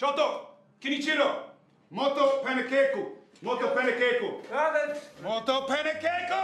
Choto, 0.00 0.56
Kinichiro, 0.80 1.52
Moto 1.90 2.40
Panakeku, 2.42 3.04
Moto 3.42 3.68
Panakeku, 3.74 4.40
Moto 5.22 5.66
Panakeku! 5.68 6.40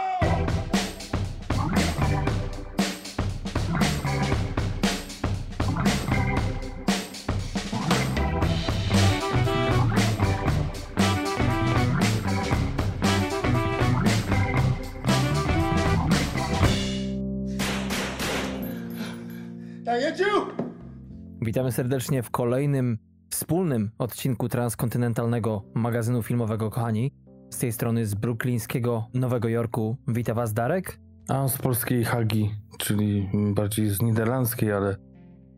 Witamy 21.41 21.71
serdecznie 21.71 22.23
w 22.23 22.31
kolejnym 22.31 22.97
wspólnym 23.37 23.91
odcinku 23.97 24.49
transkontynentalnego 24.49 25.63
magazynu 25.73 26.23
filmowego 26.23 26.69
Kochani. 26.69 27.11
Z 27.49 27.57
tej 27.57 27.71
strony 27.71 28.05
z 28.05 28.15
bruklińskiego 28.15 29.07
Nowego 29.13 29.47
Jorku 29.47 29.97
wita 30.07 30.33
Was 30.33 30.53
Darek. 30.53 30.99
A 31.27 31.47
z 31.47 31.57
polskiej 31.57 32.03
Hagi, 32.03 32.51
czyli 32.77 33.29
bardziej 33.53 33.89
z 33.89 34.01
niderlandzkiej, 34.01 34.71
ale 34.71 34.95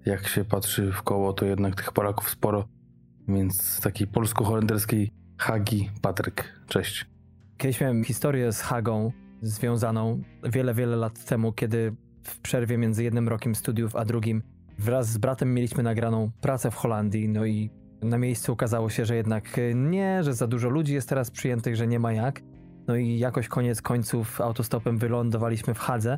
jak 0.06 0.28
się 0.28 0.46
patrzy 0.46 0.92
w 0.92 1.02
koło, 1.02 1.34
to 1.34 1.46
jednak 1.46 1.76
tych 1.76 1.92
Polaków 1.92 2.30
sporo. 2.30 2.68
Więc 3.28 3.62
z 3.62 3.82
takiej 3.82 4.08
polsko-holenderskiej 4.08 5.12
Hagi 5.38 5.90
Patryk. 6.02 6.62
Cześć. 6.68 7.06
Kiedyś 7.58 7.82
miałem 7.82 8.04
historię 8.04 8.54
z 8.54 8.62
Hagą 8.62 9.12
związaną 9.42 10.22
wiele, 10.44 10.74
wiele 10.74 10.96
lat 10.96 11.26
temu, 11.26 11.54
kiedy 11.54 11.96
w 12.24 12.40
przerwie 12.40 12.78
między 12.78 13.04
jednym 13.04 13.30
rokiem 13.30 13.56
studiów 13.56 13.96
a 13.96 14.06
drugim 14.06 14.44
wraz 14.80 15.08
z 15.08 15.18
bratem 15.18 15.54
mieliśmy 15.54 15.84
nagraną 15.84 16.32
pracę 16.42 16.72
w 16.72 16.76
Holandii, 16.76 17.30
no 17.30 17.46
i 17.46 17.70
na 18.02 18.18
miejscu 18.18 18.54
okazało 18.54 18.90
się, 18.90 19.06
że 19.06 19.16
jednak 19.16 19.60
nie, 19.76 20.24
że 20.24 20.34
za 20.34 20.48
dużo 20.48 20.70
ludzi 20.70 20.94
jest 20.94 21.10
teraz 21.10 21.32
przyjętych, 21.32 21.76
że 21.76 21.88
nie 21.88 22.00
ma 22.00 22.14
jak. 22.14 22.42
No 22.88 22.96
i 22.96 23.20
jakoś 23.20 23.48
koniec 23.48 23.82
końców 23.82 24.42
autostopem 24.42 24.98
wylądowaliśmy 24.98 25.74
w 25.74 25.80
Hadze. 25.80 26.18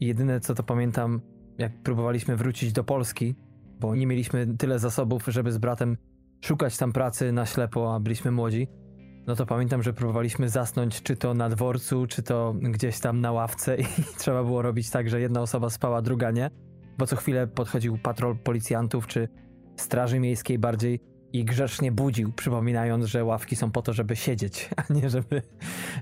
I 0.00 0.06
jedyne 0.06 0.40
co 0.40 0.54
to 0.54 0.62
pamiętam, 0.62 1.20
jak 1.58 1.82
próbowaliśmy 1.82 2.36
wrócić 2.36 2.72
do 2.72 2.84
Polski, 2.84 3.34
bo 3.80 3.94
nie 3.94 4.06
mieliśmy 4.06 4.56
tyle 4.56 4.78
zasobów, 4.78 5.24
żeby 5.26 5.52
z 5.52 5.58
bratem 5.58 5.96
szukać 6.40 6.76
tam 6.76 6.92
pracy 6.92 7.32
na 7.32 7.46
ślepo, 7.46 7.94
a 7.94 8.00
byliśmy 8.00 8.30
młodzi. 8.30 8.68
No 9.26 9.36
to 9.36 9.46
pamiętam, 9.46 9.82
że 9.82 9.92
próbowaliśmy 9.92 10.48
zasnąć 10.48 11.02
czy 11.02 11.16
to 11.16 11.34
na 11.34 11.48
dworcu, 11.48 12.06
czy 12.06 12.22
to 12.22 12.54
gdzieś 12.60 13.00
tam 13.00 13.20
na 13.20 13.32
ławce 13.32 13.76
i 13.82 13.84
trzeba 14.18 14.44
było 14.44 14.62
robić 14.62 14.90
tak, 14.90 15.08
że 15.08 15.20
jedna 15.20 15.40
osoba 15.40 15.70
spała, 15.70 16.02
druga 16.02 16.30
nie 16.30 16.50
bo 16.98 17.06
co 17.06 17.16
chwilę 17.16 17.46
podchodził 17.46 17.98
patrol 17.98 18.38
policjantów 18.38 19.06
czy 19.06 19.28
straży 19.76 20.20
miejskiej 20.20 20.58
bardziej 20.58 21.00
i 21.32 21.44
grzecznie 21.44 21.92
budził, 21.92 22.32
przypominając, 22.32 23.04
że 23.04 23.24
ławki 23.24 23.56
są 23.56 23.70
po 23.70 23.82
to, 23.82 23.92
żeby 23.92 24.16
siedzieć, 24.16 24.70
a 24.88 24.92
nie 24.92 25.10
żeby 25.10 25.42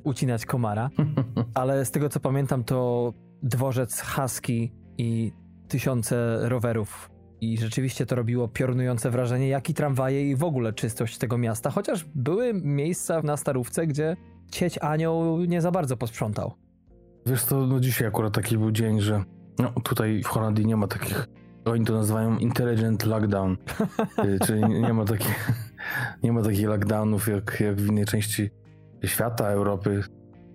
ucinać 0.05 0.47
komara. 0.47 0.91
Ale 1.55 1.85
z 1.85 1.91
tego 1.91 2.09
co 2.09 2.21
pamiętam, 2.21 2.65
to 2.65 3.13
dworzec 3.43 4.01
Husky 4.01 4.73
i 4.99 5.33
tysiące 5.69 6.39
rowerów. 6.49 7.11
I 7.41 7.59
rzeczywiście 7.59 8.07
to 8.07 8.17
robiło 8.17 8.49
piorunujące 8.49 9.11
wrażenie, 9.11 9.49
jak 9.49 9.71
i 9.71 9.75
tramwaje 9.75 10.31
i 10.31 10.37
w 10.37 10.45
ogóle 10.45 10.73
czystość 10.73 11.19
tego 11.19 11.39
miasta. 11.39 11.71
Chociaż 11.71 12.05
były 12.15 12.55
miejsca 12.55 13.23
na 13.23 13.37
starówce, 13.37 13.87
gdzie 13.87 14.17
cieć 14.51 14.79
anioł 14.79 15.45
nie 15.45 15.61
za 15.61 15.71
bardzo 15.71 15.97
posprzątał. 15.97 16.55
Wiesz 17.27 17.45
to 17.45 17.67
no 17.67 17.81
dzisiaj 17.81 18.09
akurat 18.09 18.35
taki 18.35 18.59
był 18.59 18.71
dzień, 18.71 19.01
że 19.01 19.25
no, 19.59 19.73
tutaj 19.85 20.23
w 20.23 20.27
Holandii 20.27 20.67
nie 20.67 20.77
ma 20.77 20.87
takich, 20.87 21.29
oni 21.65 21.85
to 21.85 21.93
nazywają 21.93 22.39
intelligent 22.39 23.07
lockdown, 23.07 23.57
y, 24.25 24.39
czyli 24.47 24.65
nie 24.65 24.93
ma 24.93 25.05
takich, 25.05 25.51
nie 26.23 26.33
ma 26.33 26.43
takich 26.43 26.69
lockdownów 26.69 27.29
jak, 27.29 27.61
jak 27.61 27.77
w 27.77 27.87
innej 27.87 28.05
części 28.05 28.51
świata, 29.05 29.49
Europy, 29.49 30.03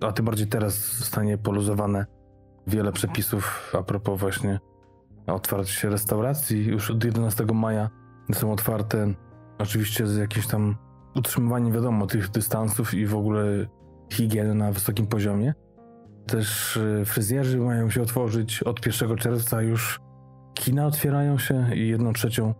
a 0.01 0.11
tym 0.11 0.25
bardziej 0.25 0.47
teraz 0.47 0.97
zostanie 0.97 1.37
poluzowane 1.37 2.05
wiele 2.67 2.91
przepisów 2.91 3.73
a 3.79 3.83
propos 3.83 4.19
właśnie 4.19 4.59
otwarcia 5.27 5.89
restauracji. 5.89 6.65
Już 6.65 6.91
od 6.91 7.03
11 7.03 7.45
maja 7.53 7.89
są 8.33 8.51
otwarte, 8.51 9.13
oczywiście 9.57 10.07
z 10.07 10.17
jakimś 10.17 10.47
tam 10.47 10.75
utrzymywaniem, 11.15 11.73
wiadomo, 11.73 12.07
tych 12.07 12.29
dystansów 12.29 12.93
i 12.93 13.05
w 13.05 13.15
ogóle 13.15 13.67
higieny 14.13 14.55
na 14.55 14.71
wysokim 14.71 15.07
poziomie. 15.07 15.53
Też 16.27 16.77
y, 16.77 17.03
fryzjerzy 17.05 17.57
mają 17.57 17.89
się 17.89 18.01
otworzyć. 18.01 18.63
Od 18.63 18.85
1 18.85 19.17
czerwca 19.17 19.61
już 19.61 19.99
kina 20.53 20.87
otwierają 20.87 21.37
się 21.37 21.75
i 21.75 21.87
jedną 21.87 22.13
trzecią 22.13 22.53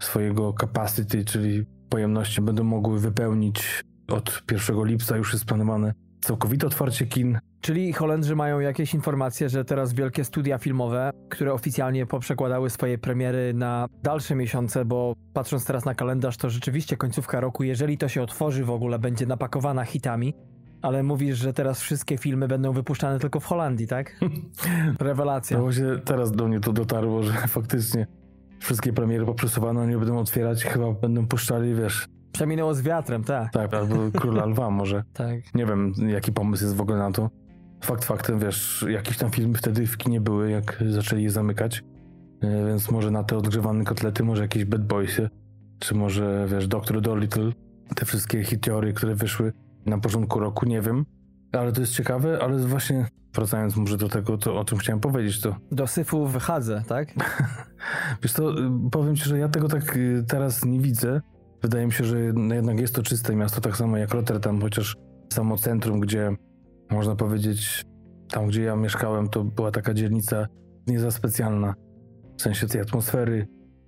swojego 0.00 0.54
capacity, 0.60 1.24
czyli 1.24 1.66
pojemności 1.88 2.40
będą 2.42 2.64
mogły 2.64 3.00
wypełnić. 3.00 3.84
Od 4.08 4.42
1 4.52 4.84
lipca 4.84 5.16
już 5.16 5.32
jest 5.32 5.44
planowane 5.44 5.94
całkowite 6.24 6.66
otwarcie 6.66 7.06
kin. 7.06 7.38
Czyli 7.60 7.92
Holendrzy 7.92 8.36
mają 8.36 8.60
jakieś 8.60 8.94
informacje, 8.94 9.48
że 9.48 9.64
teraz 9.64 9.92
wielkie 9.92 10.24
studia 10.24 10.58
filmowe, 10.58 11.10
które 11.28 11.52
oficjalnie 11.52 12.06
poprzekładały 12.06 12.70
swoje 12.70 12.98
premiery 12.98 13.54
na 13.54 13.86
dalsze 14.02 14.34
miesiące, 14.34 14.84
bo 14.84 15.14
patrząc 15.32 15.64
teraz 15.64 15.84
na 15.84 15.94
kalendarz, 15.94 16.36
to 16.36 16.50
rzeczywiście 16.50 16.96
końcówka 16.96 17.40
roku, 17.40 17.62
jeżeli 17.62 17.98
to 17.98 18.08
się 18.08 18.22
otworzy 18.22 18.64
w 18.64 18.70
ogóle, 18.70 18.98
będzie 18.98 19.26
napakowana 19.26 19.84
hitami. 19.84 20.34
Ale 20.84 21.02
mówisz, 21.02 21.38
że 21.38 21.52
teraz 21.52 21.80
wszystkie 21.80 22.18
filmy 22.18 22.48
będą 22.48 22.72
wypuszczane 22.72 23.18
tylko 23.18 23.40
w 23.40 23.44
Holandii, 23.44 23.86
tak? 23.86 24.20
Rewelacja. 25.00 25.56
No 25.56 25.62
właśnie 25.62 25.84
teraz 26.04 26.32
do 26.32 26.48
mnie 26.48 26.60
to 26.60 26.72
dotarło, 26.72 27.22
że 27.22 27.32
faktycznie 27.58 28.06
wszystkie 28.60 28.92
premiery 28.92 29.26
poprzesuwano, 29.26 29.86
nie 29.86 29.98
będą 29.98 30.18
otwierać, 30.18 30.64
chyba 30.64 30.92
będą 30.92 31.26
puszczali, 31.26 31.74
wiesz... 31.74 32.08
Przeminęło 32.32 32.74
z 32.74 32.82
wiatrem, 32.82 33.24
tak. 33.24 33.52
Tak, 33.52 33.74
albo 33.74 33.94
Króla 34.20 34.46
Lwa 34.46 34.70
może. 34.70 35.04
tak. 35.12 35.54
Nie 35.54 35.66
wiem, 35.66 35.92
jaki 36.08 36.32
pomysł 36.32 36.64
jest 36.64 36.76
w 36.76 36.80
ogóle 36.80 36.98
na 36.98 37.12
to. 37.12 37.30
Fakt 37.84 38.04
faktem, 38.04 38.38
wiesz, 38.38 38.84
jakieś 38.88 39.16
tam 39.16 39.30
filmy 39.30 39.58
wtedy 39.58 39.86
w 39.86 39.96
kinie 39.96 40.20
były, 40.20 40.50
jak 40.50 40.84
zaczęli 40.88 41.22
je 41.22 41.30
zamykać, 41.30 41.84
e, 42.40 42.66
więc 42.66 42.90
może 42.90 43.10
na 43.10 43.24
te 43.24 43.36
odgrzewane 43.36 43.84
kotlety, 43.84 44.24
może 44.24 44.42
jakieś 44.42 44.64
Bad 44.64 44.86
Boysy, 44.86 45.30
czy 45.78 45.94
może, 45.94 46.46
wiesz, 46.50 46.68
Doctor 46.68 47.00
Dolittle, 47.00 47.52
te 47.94 48.04
wszystkie 48.04 48.44
hitiory, 48.44 48.92
które 48.92 49.14
wyszły, 49.14 49.52
na 49.86 49.98
początku 49.98 50.40
roku, 50.40 50.66
nie 50.66 50.80
wiem. 50.80 51.04
Ale 51.52 51.72
to 51.72 51.80
jest 51.80 51.92
ciekawe, 51.92 52.38
ale 52.42 52.58
właśnie 52.58 53.06
wracając 53.34 53.76
może 53.76 53.96
do 53.96 54.08
tego, 54.08 54.38
to, 54.38 54.58
o 54.58 54.64
czym 54.64 54.78
chciałem 54.78 55.00
powiedzieć, 55.00 55.40
to... 55.40 55.56
Do 55.72 55.86
syfu 55.86 56.26
w 56.26 56.36
Hadze, 56.36 56.82
tak? 56.88 57.14
Wiesz 58.22 58.32
to, 58.32 58.54
powiem 58.90 59.16
ci, 59.16 59.24
że 59.24 59.38
ja 59.38 59.48
tego 59.48 59.68
tak 59.68 59.96
y, 59.96 60.24
teraz 60.28 60.64
nie 60.64 60.80
widzę. 60.80 61.20
Wydaje 61.62 61.86
mi 61.86 61.92
się, 61.92 62.04
że 62.04 62.20
jednak 62.54 62.80
jest 62.80 62.94
to 62.94 63.02
czyste 63.02 63.36
miasto, 63.36 63.60
tak 63.60 63.76
samo 63.76 63.96
jak 63.96 64.14
Rotterdam, 64.14 64.60
chociaż 64.60 64.96
samo 65.32 65.58
centrum, 65.58 66.00
gdzie 66.00 66.36
można 66.90 67.16
powiedzieć, 67.16 67.84
tam 68.30 68.46
gdzie 68.46 68.62
ja 68.62 68.76
mieszkałem, 68.76 69.28
to 69.28 69.44
była 69.44 69.70
taka 69.70 69.94
dzielnica 69.94 70.46
nie 70.86 71.00
za 71.00 71.10
specjalna. 71.10 71.74
W 72.38 72.42
sensie 72.42 72.66
tej 72.66 72.80
atmosfery, 72.80 73.46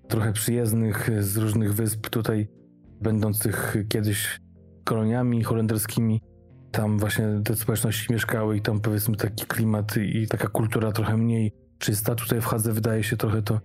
trochę 0.08 0.32
przyjezdnych 0.32 1.10
z 1.20 1.36
różnych 1.36 1.74
wysp 1.74 2.08
tutaj, 2.08 2.48
będących 3.00 3.76
kiedyś 3.88 4.40
koloniami 4.86 5.44
holenderskimi. 5.44 6.22
Tam 6.70 6.98
właśnie 6.98 7.40
te 7.44 7.56
społeczności 7.56 8.12
mieszkały 8.12 8.56
i 8.56 8.60
tam 8.60 8.80
powiedzmy 8.80 9.16
taki 9.16 9.46
klimat 9.46 9.96
i 9.96 10.28
taka 10.28 10.48
kultura 10.48 10.92
trochę 10.92 11.16
mniej 11.16 11.52
czysta. 11.78 12.14
Tutaj 12.14 12.40
w 12.40 12.44
Hadze 12.44 12.72
wydaje 12.72 13.02
się 13.02 13.16
trochę 13.16 13.42
to 13.42 13.60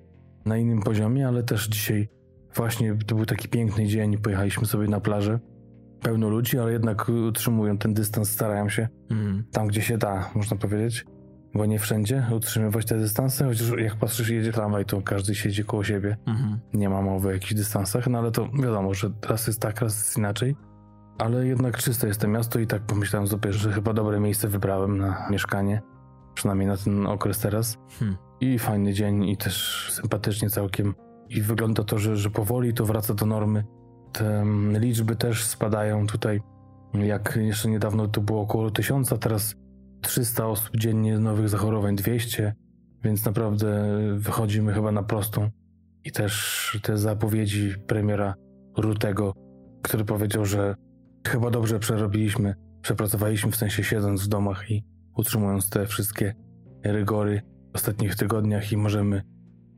na 0.46 0.58
innym 0.58 0.82
poziomie, 0.82 1.28
ale 1.28 1.44
też 1.44 1.68
dzisiaj 1.68 2.10
właśnie 2.56 2.98
to 3.08 3.16
był 3.16 3.26
taki 3.26 3.50
piękny 3.50 3.88
dzień, 3.88 4.18
pojechaliśmy 4.18 4.68
sobie 4.68 4.88
na 4.88 5.00
plażę. 5.00 5.40
Pełno 6.02 6.30
ludzi, 6.30 6.60
ale 6.60 6.72
jednak 6.72 7.10
utrzymują 7.10 7.78
ten 7.78 7.94
dystans, 7.94 8.30
starają 8.30 8.70
się 8.70 8.88
mm. 9.12 9.44
tam, 9.52 9.68
gdzie 9.68 9.82
się 9.82 9.98
da, 9.98 10.30
można 10.36 10.58
powiedzieć, 10.58 11.06
bo 11.54 11.66
nie 11.66 11.80
wszędzie 11.80 12.26
utrzymywać 12.36 12.86
te 12.86 12.98
dystanse, 12.98 13.46
chociaż 13.46 13.72
jak 13.78 13.96
patrzysz, 13.96 14.30
jedzie 14.30 14.52
tramwaj, 14.52 14.86
to 14.86 15.02
każdy 15.02 15.36
siedzi 15.36 15.64
koło 15.64 15.84
siebie. 15.84 16.18
Mm 16.28 16.40
-hmm. 16.40 16.58
Nie 16.74 16.90
ma 16.90 17.02
mowy 17.02 17.28
o 17.28 17.32
jakichś 17.32 17.54
dystansach, 17.54 18.08
no 18.08 18.18
ale 18.20 18.32
to 18.32 18.50
wiadomo, 18.64 18.94
że 18.94 19.12
raz 19.30 19.48
jest 19.48 19.62
tak, 19.62 19.82
raz 19.82 19.96
jest 19.96 20.18
inaczej 20.18 20.56
ale 21.18 21.48
jednak 21.48 21.78
czyste 21.78 22.08
jest 22.08 22.22
to 22.22 22.28
miasto 22.28 22.60
i 22.60 22.68
tak 22.68 22.82
pomyślałem 22.82 23.28
sobie, 23.28 23.54
że 23.54 23.72
chyba 23.72 23.94
dobre 23.94 24.20
miejsce 24.20 24.48
wybrałem 24.48 24.98
na 24.98 25.28
mieszkanie, 25.30 25.82
przynajmniej 26.34 26.68
na 26.68 26.78
ten 26.78 27.08
okres 27.08 27.40
teraz. 27.40 27.78
Hmm. 28.00 28.18
I 28.40 28.60
fajny 28.60 28.94
dzień 28.94 29.24
i 29.24 29.38
też 29.38 29.88
sympatycznie 29.92 30.50
całkiem. 30.50 30.96
I 31.30 31.42
wygląda 31.42 31.84
to, 31.84 32.00
że, 32.00 32.18
że 32.18 32.30
powoli 32.30 32.74
to 32.74 32.86
wraca 32.86 33.14
do 33.14 33.26
normy. 33.26 33.64
Te 34.12 34.42
mm, 34.42 34.82
liczby 34.82 35.16
też 35.16 35.44
spadają 35.46 36.08
tutaj. 36.08 36.42
Jak 36.94 37.40
jeszcze 37.42 37.70
niedawno 37.70 38.08
to 38.08 38.22
było 38.22 38.42
około 38.42 38.72
1000, 38.72 39.14
teraz 39.20 39.56
300 40.02 40.48
osób 40.48 40.78
dziennie 40.78 41.20
nowych 41.20 41.50
zachorowań, 41.50 41.96
200, 41.96 42.54
więc 43.04 43.26
naprawdę 43.26 43.98
wychodzimy 44.16 44.74
chyba 44.74 44.92
na 44.92 45.04
prostą. 45.04 45.50
I 46.04 46.12
też 46.12 46.80
te 46.84 46.98
zapowiedzi 46.98 47.74
premiera 47.88 48.36
Rutego, 48.78 49.34
który 49.82 50.06
powiedział, 50.06 50.46
że 50.46 50.76
Chyba 51.28 51.52
dobrze 51.52 51.80
przerobiliśmy, 51.80 52.56
przepracowaliśmy 52.82 53.52
w 53.52 53.56
sensie 53.56 53.84
siedząc 53.84 54.24
w 54.24 54.28
domach 54.28 54.72
i 54.72 54.84
utrzymując 55.16 55.70
te 55.70 55.88
wszystkie 55.88 56.36
rygory 56.84 57.42
w 57.72 57.76
ostatnich 57.76 58.16
tygodniach 58.16 58.72
i 58.72 58.78
możemy 58.78 59.24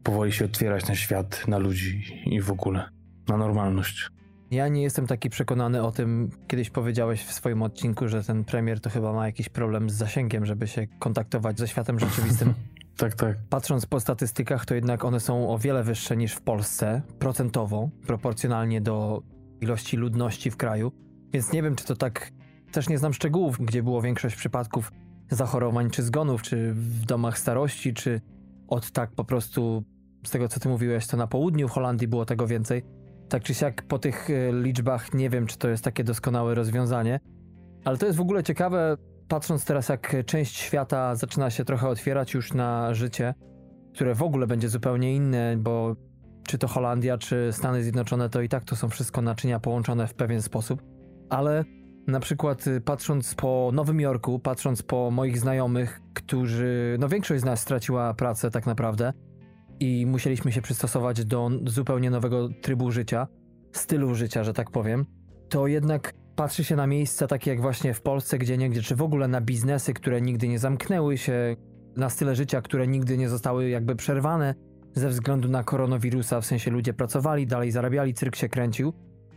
powoli 0.04 0.32
się 0.32 0.46
otwierać 0.46 0.88
na 0.88 0.96
świat, 0.96 1.48
na 1.48 1.58
ludzi 1.58 2.04
i 2.26 2.42
w 2.42 2.52
ogóle 2.52 2.90
na 3.28 3.38
normalność. 3.38 4.10
Ja 4.52 4.68
nie 4.68 4.84
jestem 4.84 5.08
taki 5.08 5.30
przekonany 5.30 5.84
o 5.84 5.92
tym. 5.92 6.30
Kiedyś 6.48 6.70
powiedziałeś 6.70 7.24
w 7.24 7.34
swoim 7.34 7.62
odcinku, 7.62 8.08
że 8.08 8.24
ten 8.24 8.44
premier 8.44 8.80
to 8.80 8.90
chyba 8.90 9.14
ma 9.14 9.26
jakiś 9.26 9.50
problem 9.50 9.90
z 9.90 9.94
zasięgiem, 9.94 10.46
żeby 10.46 10.68
się 10.68 10.88
kontaktować 11.00 11.60
ze 11.60 11.68
światem 11.68 12.00
rzeczywistym. 12.00 12.54
tak, 12.98 13.16
tak. 13.16 13.38
Patrząc 13.50 13.86
po 13.86 14.00
statystykach, 14.00 14.66
to 14.66 14.76
jednak 14.76 15.06
one 15.06 15.20
są 15.20 15.50
o 15.50 15.58
wiele 15.58 15.84
wyższe 15.84 16.18
niż 16.18 16.34
w 16.34 16.42
Polsce, 16.42 17.02
procentowo, 17.20 17.90
proporcjonalnie 18.08 18.82
do 18.82 19.22
ilości 19.62 19.98
ludności 19.98 20.52
w 20.52 20.58
kraju. 20.58 20.92
Więc 21.34 21.54
nie 21.54 21.64
wiem, 21.64 21.76
czy 21.76 21.86
to 21.86 21.96
tak. 21.96 22.32
Też 22.72 22.90
nie 22.90 22.98
znam 22.98 23.14
szczegółów, 23.14 23.60
gdzie 23.60 23.84
było 23.84 24.02
większość 24.02 24.36
przypadków 24.36 24.92
zachorowań 25.32 25.90
czy 25.90 26.04
zgonów, 26.04 26.42
czy 26.42 26.74
w 26.74 27.06
domach 27.06 27.40
starości, 27.40 27.94
czy 27.94 28.22
od 28.68 28.92
tak 28.92 29.12
po 29.12 29.26
prostu 29.26 29.84
z 30.26 30.32
tego, 30.32 30.48
co 30.48 30.60
ty 30.60 30.70
mówiłeś, 30.70 31.08
to 31.08 31.18
na 31.18 31.28
południu 31.28 31.68
Holandii 31.68 32.08
było 32.08 32.26
tego 32.26 32.48
więcej. 32.48 32.84
Tak 33.30 33.44
czy 33.44 33.54
siak 33.54 33.84
po 33.88 34.00
tych 34.00 34.30
e, 34.30 34.54
liczbach 34.54 35.14
nie 35.14 35.30
wiem, 35.30 35.48
czy 35.48 35.58
to 35.58 35.70
jest 35.70 35.84
takie 35.84 36.04
doskonałe 36.04 36.56
rozwiązanie, 36.56 37.20
ale 37.86 37.98
to 37.98 38.06
jest 38.06 38.18
w 38.18 38.22
ogóle 38.22 38.44
ciekawe, 38.44 38.98
patrząc 39.28 39.66
teraz, 39.66 39.90
jak 39.90 40.16
część 40.26 40.58
świata 40.58 41.16
zaczyna 41.16 41.50
się 41.50 41.66
trochę 41.66 41.88
otwierać 41.88 42.34
już 42.34 42.54
na 42.54 42.94
życie, 42.94 43.34
które 43.94 44.16
w 44.16 44.24
ogóle 44.24 44.48
będzie 44.48 44.70
zupełnie 44.70 45.16
inne, 45.16 45.58
bo 45.58 45.96
czy 46.48 46.58
to 46.58 46.68
Holandia, 46.68 47.18
czy 47.18 47.50
Stany 47.52 47.84
Zjednoczone, 47.84 48.30
to 48.30 48.42
i 48.42 48.50
tak 48.50 48.64
to 48.64 48.76
są 48.76 48.90
wszystko 48.90 49.22
naczynia 49.22 49.60
połączone 49.60 50.08
w 50.08 50.14
pewien 50.14 50.42
sposób. 50.42 50.93
Ale 51.34 51.66
na 52.08 52.20
przykład 52.20 52.68
y, 52.68 52.82
patrząc 52.82 53.36
po 53.36 53.72
Nowym 53.74 54.00
Jorku, 54.00 54.40
patrząc 54.40 54.84
po 54.84 55.12
moich 55.12 55.40
znajomych, 55.40 56.02
którzy, 56.14 56.98
no 57.00 57.08
większość 57.10 57.42
z 57.42 57.46
nas 57.46 57.62
straciła 57.62 58.14
pracę 58.14 58.52
tak 58.52 58.66
naprawdę 58.66 59.14
i 59.80 60.06
musieliśmy 60.06 60.52
się 60.52 60.62
przystosować 60.62 61.26
do 61.26 61.50
zupełnie 61.66 62.10
nowego 62.10 62.50
trybu 62.62 62.92
życia, 62.92 63.28
stylu 63.72 64.16
życia, 64.16 64.44
że 64.44 64.54
tak 64.54 64.72
powiem, 64.72 65.06
to 65.50 65.68
jednak 65.68 66.14
patrzy 66.36 66.64
się 66.64 66.76
na 66.76 66.88
miejsca 66.88 67.28
takie 67.28 67.52
jak 67.52 67.62
właśnie 67.62 67.94
w 67.94 68.02
Polsce, 68.02 68.38
gdzie 68.38 68.58
niegdzie, 68.58 68.82
czy 68.82 68.96
w 68.96 69.02
ogóle 69.02 69.28
na 69.28 69.42
biznesy, 69.42 69.94
które 69.94 70.22
nigdy 70.22 70.48
nie 70.48 70.60
zamknęły 70.60 71.18
się, 71.18 71.56
na 71.98 72.10
style 72.10 72.36
życia, 72.36 72.62
które 72.62 72.88
nigdy 72.88 73.18
nie 73.18 73.30
zostały 73.30 73.70
jakby 73.70 73.96
przerwane 73.96 74.56
ze 74.96 75.10
względu 75.10 75.50
na 75.50 75.64
koronawirusa, 75.64 76.42
w 76.42 76.46
sensie 76.46 76.72
ludzie 76.72 76.94
pracowali, 76.94 77.48
dalej 77.48 77.72
zarabiali, 77.72 78.14
cyrk 78.14 78.36
się 78.36 78.50
kręcił, 78.50 78.94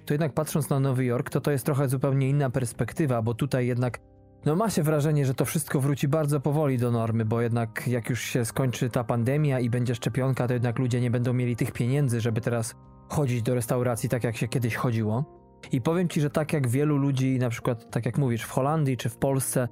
to 0.06 0.14
jednak 0.14 0.32
patrząc 0.32 0.70
na 0.70 0.80
Nowy 0.80 1.04
Jork, 1.04 1.30
to 1.30 1.40
to 1.40 1.50
jest 1.50 1.66
trochę 1.66 1.88
zupełnie 1.88 2.28
inna 2.28 2.50
perspektywa, 2.50 3.22
bo 3.22 3.34
tutaj 3.34 3.66
jednak 3.66 3.98
no 4.44 4.56
ma 4.56 4.70
się 4.70 4.82
wrażenie, 4.82 5.26
że 5.26 5.34
to 5.34 5.44
wszystko 5.44 5.80
wróci 5.80 6.08
bardzo 6.08 6.40
powoli 6.40 6.78
do 6.78 6.90
normy, 6.90 7.24
bo 7.24 7.40
jednak 7.40 7.88
jak 7.88 8.10
już 8.10 8.20
się 8.20 8.44
skończy 8.44 8.90
ta 8.90 9.04
pandemia 9.04 9.60
i 9.60 9.70
będzie 9.70 9.94
szczepionka, 9.94 10.46
to 10.48 10.54
jednak 10.54 10.78
ludzie 10.78 11.00
nie 11.00 11.10
będą 11.10 11.32
mieli 11.32 11.56
tych 11.56 11.72
pieniędzy, 11.72 12.20
żeby 12.20 12.40
teraz 12.40 12.74
chodzić 13.08 13.42
do 13.42 13.54
restauracji 13.54 14.08
tak 14.08 14.24
jak 14.24 14.36
się 14.36 14.48
kiedyś 14.48 14.74
chodziło. 14.74 15.24
I 15.72 15.80
powiem 15.80 16.08
ci, 16.08 16.20
że 16.20 16.30
tak 16.30 16.52
jak 16.52 16.68
wielu 16.68 16.96
ludzi, 16.96 17.38
na 17.38 17.50
przykład 17.50 17.90
tak 17.90 18.06
jak 18.06 18.18
mówisz, 18.18 18.42
w 18.42 18.50
Holandii 18.50 18.96
czy 18.96 19.08
w 19.08 19.16
Polsce, 19.16 19.68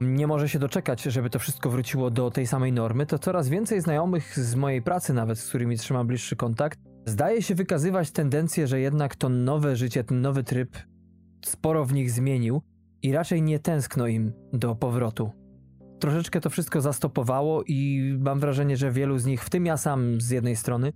nie 0.00 0.26
może 0.26 0.48
się 0.48 0.58
doczekać, 0.58 1.02
żeby 1.02 1.30
to 1.30 1.38
wszystko 1.38 1.70
wróciło 1.70 2.10
do 2.10 2.30
tej 2.30 2.46
samej 2.46 2.72
normy, 2.72 3.06
to 3.06 3.18
coraz 3.18 3.48
więcej 3.48 3.80
znajomych 3.80 4.38
z 4.38 4.54
mojej 4.54 4.82
pracy 4.82 5.14
nawet, 5.14 5.38
z 5.38 5.48
którymi 5.48 5.76
trzymam 5.76 6.06
bliższy 6.06 6.36
kontakt, 6.36 6.78
zdaje 7.08 7.42
się 7.42 7.54
wykazywać 7.54 8.10
tendencję, 8.10 8.66
że 8.66 8.80
jednak 8.80 9.16
to 9.16 9.28
nowe 9.28 9.76
życie, 9.76 10.04
ten 10.04 10.20
nowy 10.20 10.44
tryb 10.44 10.76
sporo 11.44 11.84
w 11.84 11.92
nich 11.92 12.10
zmienił 12.10 12.62
i 13.02 13.12
raczej 13.12 13.42
nie 13.42 13.58
tęskno 13.58 14.06
im 14.06 14.32
do 14.52 14.74
powrotu. 14.74 15.30
Troszeczkę 16.00 16.40
to 16.40 16.50
wszystko 16.50 16.80
zastopowało 16.80 17.62
i 17.66 18.12
mam 18.20 18.40
wrażenie, 18.40 18.76
że 18.76 18.92
wielu 18.92 19.18
z 19.18 19.26
nich, 19.26 19.44
w 19.44 19.50
tym 19.50 19.66
ja 19.66 19.76
sam 19.76 20.20
z 20.20 20.30
jednej 20.30 20.56
strony, 20.56 20.92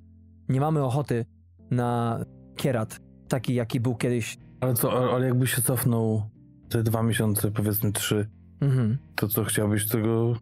nie 0.49 0.61
mamy 0.61 0.85
ochoty 0.85 1.26
na 1.70 2.20
kierat, 2.56 3.00
taki 3.29 3.55
jaki 3.55 3.81
był 3.81 3.94
kiedyś. 3.94 4.38
Ale 4.61 4.75
co, 4.75 5.14
ale 5.14 5.26
jakby 5.26 5.47
się 5.47 5.62
cofnął 5.62 6.23
te 6.69 6.82
dwa 6.82 7.03
miesiące, 7.03 7.50
powiedzmy 7.50 7.93
trzy, 7.93 8.29
mhm. 8.61 8.99
to 9.17 9.29
co 9.29 9.44
chciałbyś 9.44 9.88
tego? 9.88 10.37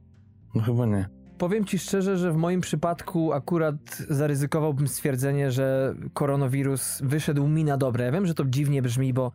No 0.54 0.62
chyba 0.62 0.86
nie. 0.86 1.19
Powiem 1.40 1.64
ci 1.64 1.78
szczerze, 1.78 2.16
że 2.16 2.32
w 2.32 2.36
moim 2.36 2.60
przypadku 2.60 3.32
akurat 3.32 3.76
zaryzykowałbym 4.08 4.88
stwierdzenie, 4.88 5.50
że 5.50 5.94
koronawirus 6.14 7.00
wyszedł 7.02 7.48
mi 7.48 7.64
na 7.64 7.76
dobre. 7.76 8.04
Ja 8.04 8.12
wiem, 8.12 8.26
że 8.26 8.34
to 8.34 8.44
dziwnie 8.44 8.82
brzmi, 8.82 9.12
bo 9.12 9.32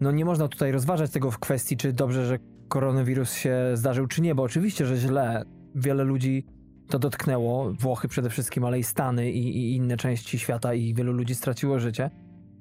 no 0.00 0.10
nie 0.10 0.24
można 0.24 0.48
tutaj 0.48 0.72
rozważać 0.72 1.10
tego 1.10 1.30
w 1.30 1.38
kwestii, 1.38 1.76
czy 1.76 1.92
dobrze, 1.92 2.26
że 2.26 2.38
koronawirus 2.68 3.32
się 3.32 3.56
zdarzył, 3.74 4.06
czy 4.06 4.22
nie, 4.22 4.34
bo 4.34 4.42
oczywiście, 4.42 4.86
że 4.86 4.96
źle. 4.96 5.44
Wiele 5.74 6.04
ludzi 6.04 6.46
to 6.88 6.98
dotknęło, 6.98 7.72
Włochy 7.72 8.08
przede 8.08 8.30
wszystkim, 8.30 8.64
ale 8.64 8.78
i 8.78 8.84
Stany 8.84 9.30
i, 9.30 9.56
i 9.56 9.76
inne 9.76 9.96
części 9.96 10.38
świata 10.38 10.74
i 10.74 10.94
wielu 10.94 11.12
ludzi 11.12 11.34
straciło 11.34 11.78
życie. 11.78 12.10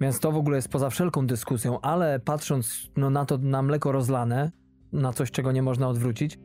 Więc 0.02 0.20
to 0.20 0.32
w 0.32 0.38
ogóle 0.38 0.56
jest 0.58 0.70
poza 0.70 0.90
wszelką 0.90 1.28
dyskusją, 1.28 1.82
ale 1.82 2.20
patrząc 2.20 2.90
no, 2.98 3.10
na 3.10 3.26
to 3.26 3.38
na 3.38 3.62
mleko 3.62 3.92
rozlane, 3.92 4.52
na 4.94 5.14
coś, 5.14 5.32
czego 5.32 5.52
nie 5.52 5.62
można 5.62 5.88
odwrócić, 5.88 6.40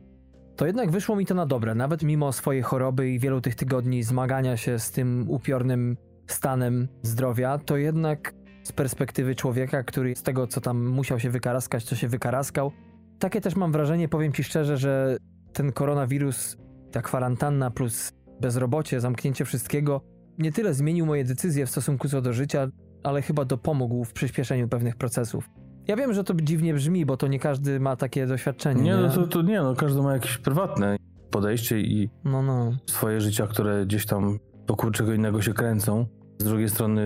to 0.55 0.65
jednak 0.65 0.91
wyszło 0.91 1.15
mi 1.15 1.25
to 1.25 1.33
na 1.35 1.45
dobre. 1.45 1.75
Nawet 1.75 2.03
mimo 2.03 2.31
swojej 2.31 2.61
choroby 2.61 3.09
i 3.09 3.19
wielu 3.19 3.41
tych 3.41 3.55
tygodni 3.55 4.03
zmagania 4.03 4.57
się 4.57 4.79
z 4.79 4.91
tym 4.91 5.25
upiornym 5.29 5.97
stanem 6.27 6.87
zdrowia, 7.01 7.57
to 7.57 7.77
jednak 7.77 8.33
z 8.63 8.71
perspektywy 8.71 9.35
człowieka, 9.35 9.83
który 9.83 10.15
z 10.15 10.23
tego, 10.23 10.47
co 10.47 10.61
tam 10.61 10.87
musiał 10.87 11.19
się 11.19 11.29
wykaraskać, 11.29 11.83
co 11.83 11.95
się 11.95 12.07
wykaraskał, 12.07 12.71
takie 13.19 13.41
też 13.41 13.55
mam 13.55 13.71
wrażenie, 13.71 14.09
powiem 14.09 14.33
ci 14.33 14.43
szczerze, 14.43 14.77
że 14.77 15.17
ten 15.53 15.71
koronawirus, 15.71 16.57
ta 16.91 17.01
kwarantanna 17.01 17.71
plus 17.71 18.11
bezrobocie, 18.41 18.99
zamknięcie 18.99 19.45
wszystkiego, 19.45 20.01
nie 20.37 20.51
tyle 20.51 20.73
zmienił 20.73 21.05
moje 21.05 21.23
decyzje 21.23 21.65
w 21.65 21.69
stosunku 21.69 22.09
co 22.09 22.21
do 22.21 22.33
życia, 22.33 22.67
ale 23.03 23.21
chyba 23.21 23.45
dopomógł 23.45 24.03
w 24.03 24.13
przyspieszeniu 24.13 24.67
pewnych 24.67 24.95
procesów. 24.95 25.49
Ja 25.87 25.95
wiem, 25.95 26.13
że 26.13 26.23
to 26.23 26.33
dziwnie 26.33 26.73
brzmi, 26.73 27.05
bo 27.05 27.17
to 27.17 27.27
nie 27.27 27.39
każdy 27.39 27.79
ma 27.79 27.95
takie 27.95 28.27
doświadczenie. 28.27 28.81
Nie, 28.81 28.97
no 28.97 29.09
to, 29.09 29.27
to 29.27 29.41
nie, 29.41 29.61
no 29.61 29.75
każdy 29.75 30.01
ma 30.01 30.13
jakieś 30.13 30.37
prywatne 30.37 30.97
podejście 31.31 31.79
i 31.79 32.09
no, 32.23 32.41
no. 32.41 32.71
swoje 32.85 33.21
życia, 33.21 33.47
które 33.47 33.85
gdzieś 33.85 34.05
tam 34.05 34.39
wokół 34.67 34.91
czego 34.91 35.13
innego 35.13 35.41
się 35.41 35.53
kręcą. 35.53 36.05
Z 36.39 36.45
drugiej 36.45 36.69
strony 36.69 37.01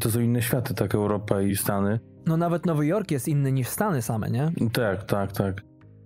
to 0.00 0.10
są 0.10 0.20
inne 0.20 0.42
światy, 0.42 0.74
tak 0.74 0.94
Europa 0.94 1.42
i 1.42 1.56
Stany. 1.56 2.00
No 2.26 2.36
nawet 2.36 2.66
Nowy 2.66 2.86
Jork 2.86 3.10
jest 3.10 3.28
inny 3.28 3.52
niż 3.52 3.68
Stany 3.68 4.02
same, 4.02 4.30
nie? 4.30 4.52
Tak, 4.72 5.04
tak, 5.04 5.32
tak. 5.32 5.62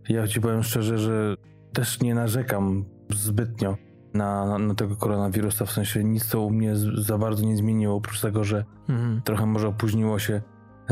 Ja 0.09 0.27
ci 0.27 0.41
powiem 0.41 0.63
szczerze, 0.63 0.99
że 0.99 1.35
też 1.73 2.01
nie 2.01 2.15
narzekam 2.15 2.85
zbytnio 3.15 3.77
na, 4.15 4.47
na, 4.47 4.59
na 4.59 4.75
tego 4.75 4.97
koronawirusa, 4.97 5.65
w 5.67 5.73
sensie 5.73 6.05
nic 6.05 6.29
to 6.29 6.41
u 6.41 6.51
mnie 6.51 6.77
za 6.95 7.19
bardzo 7.19 7.47
nie 7.47 7.57
zmieniło, 7.57 7.95
oprócz 7.95 8.21
tego, 8.21 8.45
że 8.45 8.65
mhm. 8.89 9.23
trochę 9.25 9.47
może 9.47 9.69
opóźniło 9.69 10.19
się 10.19 10.43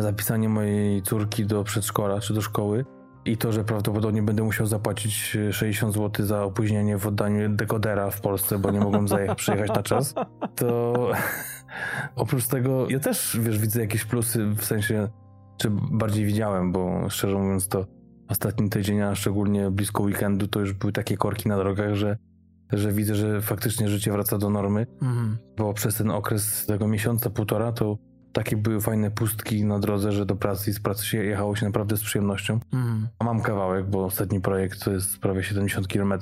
zapisanie 0.03 0.49
mojej 0.49 1.03
córki 1.03 1.47
do 1.47 1.65
przedszkola 1.65 2.21
czy 2.21 2.35
do 2.35 2.43
szkoły 2.43 2.85
i 3.25 3.37
to, 3.37 3.53
że 3.53 3.65
prawdopodobnie 3.65 4.23
będę 4.23 4.43
musiał 4.43 4.67
zapłacić 4.67 5.37
60 5.51 5.95
zł 5.95 6.27
za 6.27 6.45
opóźnienie 6.45 6.99
w 6.99 7.07
oddaniu 7.07 7.49
dekodera 7.49 8.11
w 8.11 8.21
Polsce, 8.21 8.59
bo 8.59 8.71
nie 8.71 8.81
mogłem 8.81 9.09
zajechać, 9.09 9.39
przyjechać 9.43 9.69
na 9.69 9.83
czas, 9.83 10.15
to 10.55 10.95
oprócz 12.17 12.47
tego 12.47 12.91
ja 12.91 13.01
też, 13.01 13.39
wiesz, 13.43 13.59
widzę 13.59 13.81
jakieś 13.81 14.05
plusy 14.05 14.47
w 14.47 14.65
sensie, 14.65 15.09
czy 15.59 15.71
bardziej 15.71 16.25
widziałem, 16.25 16.73
bo 16.73 17.11
szczerze 17.11 17.39
mówiąc 17.39 17.69
to 17.69 17.87
ostatni 18.29 18.71
tydzień, 18.71 19.01
a 19.01 19.15
szczególnie 19.15 19.71
blisko 19.71 20.03
weekendu, 20.03 20.49
to 20.49 20.61
już 20.61 20.73
były 20.73 20.93
takie 20.93 21.17
korki 21.17 21.49
na 21.49 21.57
drogach, 21.57 21.95
że 21.95 22.17
że 22.73 22.93
widzę, 22.93 23.15
że 23.15 23.43
faktycznie 23.43 23.89
życie 23.89 24.13
wraca 24.13 24.39
do 24.39 24.51
normy, 24.51 24.87
mhm. 25.03 25.39
bo 25.57 25.75
przez 25.75 25.97
ten 25.97 26.11
okres 26.11 26.67
tego 26.67 26.89
miesiąca, 26.89 27.31
półtora, 27.31 27.73
to 27.73 27.99
takie 28.37 28.57
były 28.57 28.81
fajne 28.81 29.11
pustki 29.11 29.65
na 29.65 29.79
drodze, 29.79 30.13
że 30.13 30.27
do 30.27 30.37
pracy 30.37 30.71
i 30.71 30.73
z 30.75 30.81
pracy 30.81 31.07
się 31.07 31.25
jechało 31.25 31.57
się 31.57 31.67
naprawdę 31.67 31.97
z 31.97 32.03
przyjemnością. 32.03 32.61
Mm. 32.73 33.09
A 33.19 33.25
mam 33.25 33.41
kawałek, 33.41 33.87
bo 33.87 34.05
ostatni 34.05 34.41
projekt 34.41 34.85
to 34.85 34.93
jest 34.93 35.19
prawie 35.19 35.43
70 35.43 35.89
km, 35.89 36.15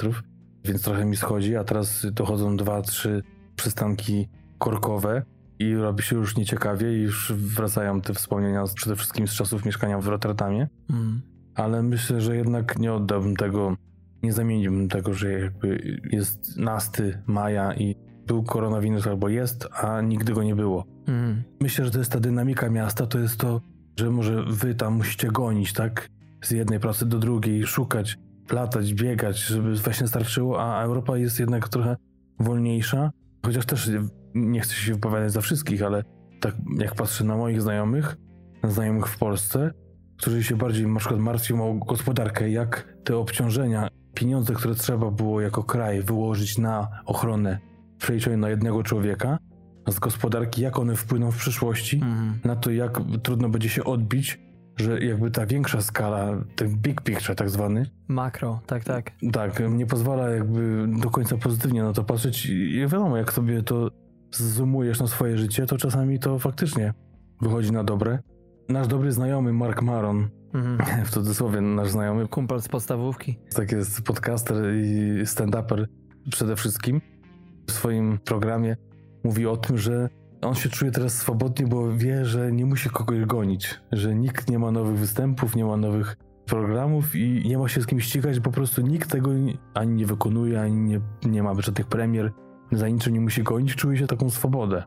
więc 0.65 0.83
trochę 0.83 1.05
mi 1.05 1.17
schodzi, 1.17 1.57
a 1.57 1.65
teraz 1.65 2.07
dochodzą 2.13 2.57
dwa, 2.57 2.83
trzy 2.83 3.23
przystanki 3.57 4.29
korkowe 4.59 5.23
i 5.59 5.75
robi 5.75 6.03
się 6.03 6.17
już 6.17 6.37
nieciekawie 6.37 6.99
i 6.99 7.03
już 7.03 7.33
wracają 7.33 8.01
te 8.01 8.15
wspomnienia 8.15 8.65
przede 8.75 8.97
wszystkim 8.97 9.29
z 9.29 9.35
czasów 9.35 9.65
mieszkania 9.65 9.99
w 9.99 10.07
Rotterdamie. 10.07 10.69
Mm. 10.91 11.21
Ale 11.55 11.83
myślę, 11.83 12.21
że 12.21 12.37
jednak 12.37 12.79
nie 12.79 12.93
oddałbym 12.93 13.37
tego, 13.37 13.77
nie 14.23 14.33
zamieniłbym 14.33 14.89
tego, 14.89 15.15
że 15.15 15.33
jakby 15.33 16.01
jest 16.11 16.57
nasty 16.57 17.23
maja 17.27 17.75
i 17.75 17.97
był 18.27 18.43
koronawirus 18.43 19.07
albo 19.07 19.29
jest, 19.29 19.69
a 19.73 20.01
nigdy 20.01 20.33
go 20.33 20.43
nie 20.43 20.55
było. 20.55 20.85
Mhm. 21.09 21.43
Myślę, 21.61 21.85
że 21.85 21.91
to 21.91 21.99
jest 21.99 22.13
ta 22.13 22.21
dynamika 22.21 22.71
miasta, 22.71 23.07
to 23.07 23.19
jest 23.19 23.41
to, 23.41 23.61
że 23.99 24.11
może 24.11 24.45
wy 24.49 24.75
tam 24.75 24.95
musicie 24.95 25.29
gonić, 25.29 25.73
tak? 25.73 26.09
Z 26.43 26.51
jednej 26.51 26.81
pracy 26.81 27.07
do 27.07 27.19
drugiej, 27.19 27.67
szukać, 27.67 28.19
latać, 28.53 28.95
biegać, 28.95 29.39
żeby 29.39 29.75
właśnie 29.75 30.09
starczyło, 30.09 30.63
a 30.63 30.83
Europa 30.83 31.19
jest 31.19 31.41
jednak 31.41 31.69
trochę 31.69 31.97
wolniejsza. 32.41 33.11
Chociaż 33.47 33.67
też 33.67 33.91
nie 34.35 34.61
chcę 34.61 34.75
się 34.75 34.95
wypowiadać 34.95 35.33
za 35.33 35.41
wszystkich, 35.41 35.83
ale 35.83 36.05
tak 36.41 36.55
jak 36.79 36.95
patrzę 36.95 37.25
na 37.25 37.37
moich 37.37 37.63
znajomych, 37.63 38.17
na 38.63 38.71
znajomych 38.71 39.07
w 39.07 39.19
Polsce, 39.19 39.71
którzy 40.17 40.45
się 40.45 40.57
bardziej 40.57 40.87
na 40.87 40.99
przykład 40.99 41.21
martwią 41.21 41.71
o 41.71 41.75
gospodarkę, 41.75 42.51
jak 42.51 42.97
te 43.05 43.17
obciążenia, 43.17 43.89
pieniądze, 44.15 44.55
które 44.55 44.75
trzeba 44.75 45.11
było 45.11 45.41
jako 45.41 45.65
kraj 45.65 46.03
wyłożyć 46.03 46.59
na 46.59 46.89
ochronę 47.07 47.59
przeliczone 48.05 48.37
na 48.37 48.49
jednego 48.51 48.83
człowieka, 48.83 49.39
z 49.89 49.99
gospodarki, 49.99 50.63
jak 50.63 50.79
one 50.79 50.97
wpłyną 50.97 51.31
w 51.31 51.37
przyszłości, 51.37 51.97
Mhm. 51.97 52.39
na 52.45 52.57
to, 52.57 52.71
jak 52.71 53.01
trudno 53.23 53.49
będzie 53.49 53.69
się 53.69 53.85
odbić, 53.85 54.41
że 54.77 55.01
jakby 55.01 55.31
ta 55.31 55.47
większa 55.47 55.81
skala, 55.83 56.45
ten 56.57 56.77
big 56.77 57.01
picture 57.01 57.35
tak 57.37 57.51
zwany, 57.51 57.87
Makro, 58.09 58.61
tak, 58.67 58.85
tak. 58.85 59.11
tak, 59.33 59.63
nie 59.71 59.87
pozwala 59.87 60.31
jakby 60.31 60.87
do 61.03 61.11
końca 61.11 61.37
pozytywnie 61.37 61.83
na 61.83 61.93
to 61.93 62.05
patrzeć 62.05 62.47
i 62.47 62.79
wiadomo, 62.81 63.17
jak 63.17 63.33
sobie 63.33 63.63
to 63.63 63.91
zoomujesz 64.31 65.01
na 65.01 65.07
swoje 65.07 65.39
życie, 65.39 65.67
to 65.67 65.79
czasami 65.79 66.19
to 66.19 66.39
faktycznie 66.39 66.95
wychodzi 67.41 67.73
na 67.73 67.85
dobre. 67.85 68.19
Nasz 68.69 68.87
dobry 68.89 69.13
znajomy 69.13 69.53
Mark 69.53 69.83
Maron, 69.83 70.29
Mhm. 70.55 70.79
w 71.07 71.11
cudzysłowie 71.11 71.61
nasz 71.61 71.91
znajomy, 71.91 72.29
Kumpel 72.29 72.61
z 72.63 72.69
podstawówki. 72.69 73.39
tak 73.55 73.73
jest 73.73 74.03
podcaster 74.03 74.57
i 74.75 75.21
stand-uper 75.27 75.87
przede 76.31 76.57
wszystkim, 76.57 77.01
w 77.67 77.73
swoim 77.73 78.19
programie 78.25 78.77
mówi 79.25 79.47
o 79.47 79.57
tym, 79.57 79.79
że 79.79 80.09
on 80.43 80.55
się 80.55 80.69
czuje 80.69 80.91
teraz 80.91 81.13
swobodnie, 81.19 81.67
bo 81.67 81.93
wie, 81.93 82.25
że 82.25 82.53
nie 82.53 82.67
musi 82.67 82.91
kogoś 82.91 83.25
gonić, 83.25 83.81
że 83.93 84.15
nikt 84.15 84.51
nie 84.51 84.59
ma 84.59 84.71
nowych 84.71 84.99
występów, 84.99 85.57
nie 85.57 85.65
ma 85.65 85.77
nowych 85.77 86.17
programów 86.47 87.17
i 87.17 87.43
nie 87.49 87.59
ma 87.59 87.69
się 87.69 87.83
z 87.83 87.87
kim 87.87 88.01
ścigać, 88.01 88.41
po 88.41 88.51
prostu 88.51 88.83
nikt 88.83 89.11
tego 89.11 89.35
ni- 89.35 89.59
ani 89.75 89.95
nie 89.95 90.07
wykonuje, 90.07 90.61
ani 90.61 90.81
nie, 90.81 91.01
nie 91.25 91.43
ma 91.43 91.55
żadnych 91.59 91.87
premier, 91.87 92.33
za 92.73 92.89
niczym 92.89 93.13
nie 93.13 93.21
musi 93.21 93.43
gonić, 93.43 93.75
czuje 93.75 93.99
się 93.99 94.07
taką 94.07 94.31
swobodę. 94.31 94.85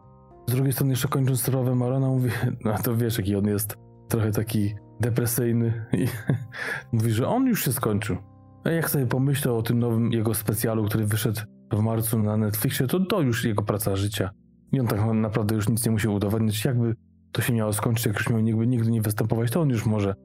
Z 0.48 0.52
drugiej 0.52 0.74
strony 0.74 0.92
jeszcze 0.92 1.08
kończąc 1.08 1.42
sprawę 1.42 1.76
Marona, 1.76 2.08
mówi, 2.08 2.30
no 2.66 2.78
to 2.84 2.96
wiesz 2.96 3.18
jaki 3.18 3.36
on 3.36 3.46
jest, 3.46 3.78
trochę 4.08 4.32
taki 4.32 4.76
depresyjny 5.00 5.86
i 5.94 6.08
mówi, 6.94 7.12
że 7.12 7.28
on 7.28 7.48
już 7.48 7.66
się 7.66 7.72
skończył. 7.72 8.18
A 8.64 8.70
jak 8.70 8.90
sobie 8.90 9.06
pomyślał 9.06 9.58
o 9.58 9.62
tym 9.62 9.80
nowym 9.80 10.12
jego 10.12 10.34
specjalu, 10.34 10.86
który 10.86 11.06
wyszedł 11.06 11.42
w 11.72 11.80
marcu 11.80 12.20
na 12.20 12.38
Netflixie, 12.38 12.88
to 12.88 13.00
to 13.00 13.22
już 13.22 13.46
jego 13.46 13.64
praca 13.64 13.96
życia. 13.96 14.30
I 14.72 14.80
on 14.80 14.88
tak 14.88 15.00
naprawdę 15.14 15.56
już 15.56 15.70
nic 15.70 15.86
nie 15.86 15.92
musi 15.92 16.08
udowodnić. 16.08 16.66
Jakby 16.66 16.96
to 17.32 17.42
się 17.42 17.54
miało 17.54 17.74
skończyć, 17.74 18.06
jak 18.06 18.16
już 18.16 18.30
miał 18.30 18.40
nigdy, 18.40 18.68
nigdy 18.68 18.92
nie 18.92 19.02
występować, 19.02 19.52
to 19.52 19.62
on 19.62 19.70
już 19.70 19.86
może, 19.86 20.16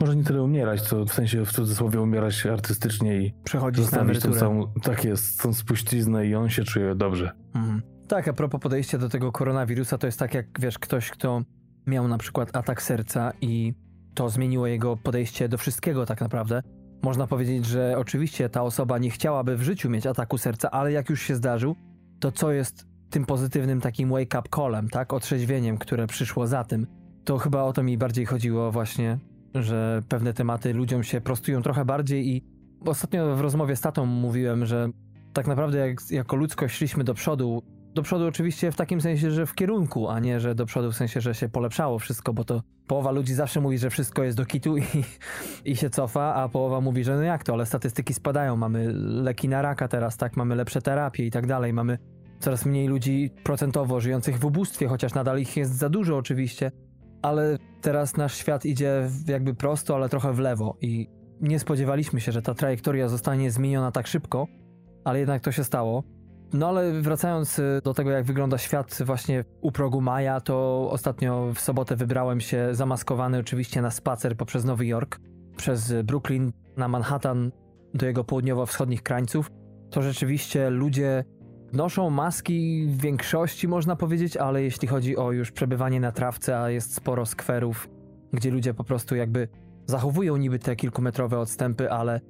może 0.00 0.16
nie 0.16 0.24
tyle 0.24 0.42
umierać, 0.42 0.80
co 0.82 1.04
w 1.04 1.12
sensie 1.12 1.44
w 1.44 1.52
cudzysłowie 1.52 2.00
umierać 2.00 2.46
artystycznie 2.46 3.18
i 3.18 3.34
Przechodzić 3.44 3.78
na 3.78 3.84
zostawić 3.84 4.20
tą 4.20 4.32
całą, 4.32 4.72
tak 4.82 5.04
jest, 5.04 5.42
tą 5.42 5.52
spuściznę 5.52 6.26
i 6.26 6.34
on 6.34 6.48
się 6.48 6.64
czuje 6.64 6.94
dobrze. 6.94 7.30
Mhm. 7.54 7.82
Tak, 8.08 8.28
a 8.28 8.32
propos 8.32 8.60
podejścia 8.60 8.98
do 8.98 9.08
tego 9.08 9.32
koronawirusa, 9.32 9.98
to 9.98 10.06
jest 10.06 10.18
tak 10.18 10.34
jak, 10.34 10.46
wiesz, 10.60 10.78
ktoś, 10.78 11.10
kto 11.10 11.42
miał 11.86 12.08
na 12.08 12.18
przykład 12.18 12.56
atak 12.56 12.82
serca 12.82 13.32
i 13.40 13.74
to 14.14 14.28
zmieniło 14.28 14.66
jego 14.66 14.96
podejście 14.96 15.48
do 15.48 15.58
wszystkiego 15.58 16.06
tak 16.06 16.20
naprawdę. 16.20 16.62
Można 17.02 17.26
powiedzieć, 17.26 17.66
że 17.66 17.94
oczywiście 17.98 18.48
ta 18.48 18.62
osoba 18.62 18.98
nie 18.98 19.10
chciałaby 19.10 19.56
w 19.56 19.62
życiu 19.62 19.90
mieć 19.90 20.06
ataku 20.06 20.38
serca, 20.38 20.70
ale 20.70 20.92
jak 20.92 21.10
już 21.10 21.22
się 21.22 21.34
zdarzył, 21.34 21.76
to 22.20 22.32
co 22.32 22.52
jest 22.52 22.86
tym 23.10 23.26
pozytywnym 23.26 23.80
takim 23.80 24.10
wake-up 24.10 24.48
callem, 24.56 24.88
tak, 24.88 25.12
otrzeźwieniem, 25.12 25.78
które 25.78 26.06
przyszło 26.06 26.46
za 26.46 26.64
tym, 26.64 26.86
to 27.24 27.38
chyba 27.38 27.62
o 27.62 27.72
to 27.72 27.82
mi 27.82 27.98
bardziej 27.98 28.26
chodziło 28.26 28.72
właśnie, 28.72 29.18
że 29.54 30.02
pewne 30.08 30.34
tematy 30.34 30.72
ludziom 30.72 31.02
się 31.02 31.20
prostują 31.20 31.62
trochę 31.62 31.84
bardziej 31.84 32.28
i 32.28 32.44
ostatnio 32.86 33.36
w 33.36 33.40
rozmowie 33.40 33.76
z 33.76 33.80
tatą 33.80 34.06
mówiłem, 34.06 34.66
że 34.66 34.88
tak 35.32 35.46
naprawdę 35.46 35.78
jak, 35.78 36.10
jako 36.10 36.36
ludzkość 36.36 36.76
szliśmy 36.76 37.04
do 37.04 37.14
przodu, 37.14 37.62
do 37.94 38.02
przodu 38.02 38.26
oczywiście 38.26 38.72
w 38.72 38.76
takim 38.76 39.00
sensie, 39.00 39.30
że 39.30 39.46
w 39.46 39.54
kierunku, 39.54 40.08
a 40.08 40.20
nie, 40.20 40.40
że 40.40 40.54
do 40.54 40.66
przodu 40.66 40.92
w 40.92 40.96
sensie, 40.96 41.20
że 41.20 41.34
się 41.34 41.48
polepszało 41.48 41.98
wszystko, 41.98 42.32
bo 42.32 42.44
to 42.44 42.62
połowa 42.86 43.10
ludzi 43.10 43.34
zawsze 43.34 43.60
mówi, 43.60 43.78
że 43.78 43.90
wszystko 43.90 44.22
jest 44.22 44.36
do 44.36 44.46
kitu 44.46 44.76
i, 44.76 44.82
i 45.64 45.76
się 45.76 45.90
cofa, 45.90 46.34
a 46.34 46.48
połowa 46.48 46.80
mówi, 46.80 47.04
że 47.04 47.16
no 47.16 47.22
jak 47.22 47.44
to, 47.44 47.52
ale 47.52 47.66
statystyki 47.66 48.14
spadają, 48.14 48.56
mamy 48.56 48.92
leki 48.94 49.48
na 49.48 49.62
raka 49.62 49.88
teraz, 49.88 50.16
tak, 50.16 50.36
mamy 50.36 50.54
lepsze 50.54 50.82
terapie 50.82 51.26
i 51.26 51.30
tak 51.30 51.46
dalej, 51.46 51.72
mamy 51.72 51.98
coraz 52.40 52.66
mniej 52.66 52.88
ludzi 52.88 53.30
procentowo 53.44 54.00
żyjących 54.00 54.38
w 54.38 54.44
ubóstwie, 54.44 54.88
chociaż 54.88 55.14
nadal 55.14 55.38
ich 55.38 55.56
jest 55.56 55.74
za 55.74 55.88
dużo 55.88 56.16
oczywiście, 56.16 56.72
ale 57.22 57.58
teraz 57.80 58.16
nasz 58.16 58.34
świat 58.34 58.66
idzie 58.66 59.08
jakby 59.26 59.54
prosto, 59.54 59.94
ale 59.94 60.08
trochę 60.08 60.32
w 60.32 60.38
lewo 60.38 60.76
i 60.80 61.08
nie 61.40 61.58
spodziewaliśmy 61.58 62.20
się, 62.20 62.32
że 62.32 62.42
ta 62.42 62.54
trajektoria 62.54 63.08
zostanie 63.08 63.50
zmieniona 63.50 63.92
tak 63.92 64.06
szybko, 64.06 64.46
ale 65.04 65.18
jednak 65.18 65.42
to 65.42 65.52
się 65.52 65.64
stało. 65.64 66.04
No 66.52 66.68
ale 66.68 67.00
wracając 67.00 67.58
y, 67.58 67.80
do 67.84 67.94
tego, 67.94 68.10
jak 68.10 68.24
wygląda 68.24 68.58
świat 68.58 68.98
właśnie 69.04 69.44
u 69.60 69.72
progu 69.72 70.00
maja, 70.00 70.40
to 70.40 70.88
ostatnio 70.90 71.52
w 71.54 71.60
sobotę 71.60 71.96
wybrałem 71.96 72.40
się 72.40 72.68
zamaskowany 72.74 73.38
oczywiście 73.38 73.82
na 73.82 73.90
spacer 73.90 74.36
poprzez 74.36 74.64
Nowy 74.64 74.86
Jork, 74.86 75.20
przez 75.56 75.92
Brooklyn 76.04 76.52
na 76.76 76.88
Manhattan 76.88 77.50
do 77.94 78.06
jego 78.06 78.24
południowo-wschodnich 78.24 79.02
krańców. 79.02 79.50
To 79.90 80.02
rzeczywiście 80.02 80.70
ludzie 80.70 81.24
noszą 81.72 82.10
maski 82.10 82.86
w 82.88 83.00
większości, 83.00 83.68
można 83.68 83.96
powiedzieć, 83.96 84.36
ale 84.36 84.62
jeśli 84.62 84.88
chodzi 84.88 85.16
o 85.16 85.32
już 85.32 85.52
przebywanie 85.52 86.00
na 86.00 86.12
trawce, 86.12 86.60
a 86.60 86.70
jest 86.70 86.94
sporo 86.94 87.26
skwerów, 87.26 87.88
gdzie 88.32 88.50
ludzie 88.50 88.74
po 88.74 88.84
prostu 88.84 89.16
jakby 89.16 89.48
zachowują 89.86 90.36
niby 90.36 90.58
te 90.58 90.76
kilkumetrowe 90.76 91.38
odstępy, 91.38 91.90
ale 91.90 92.20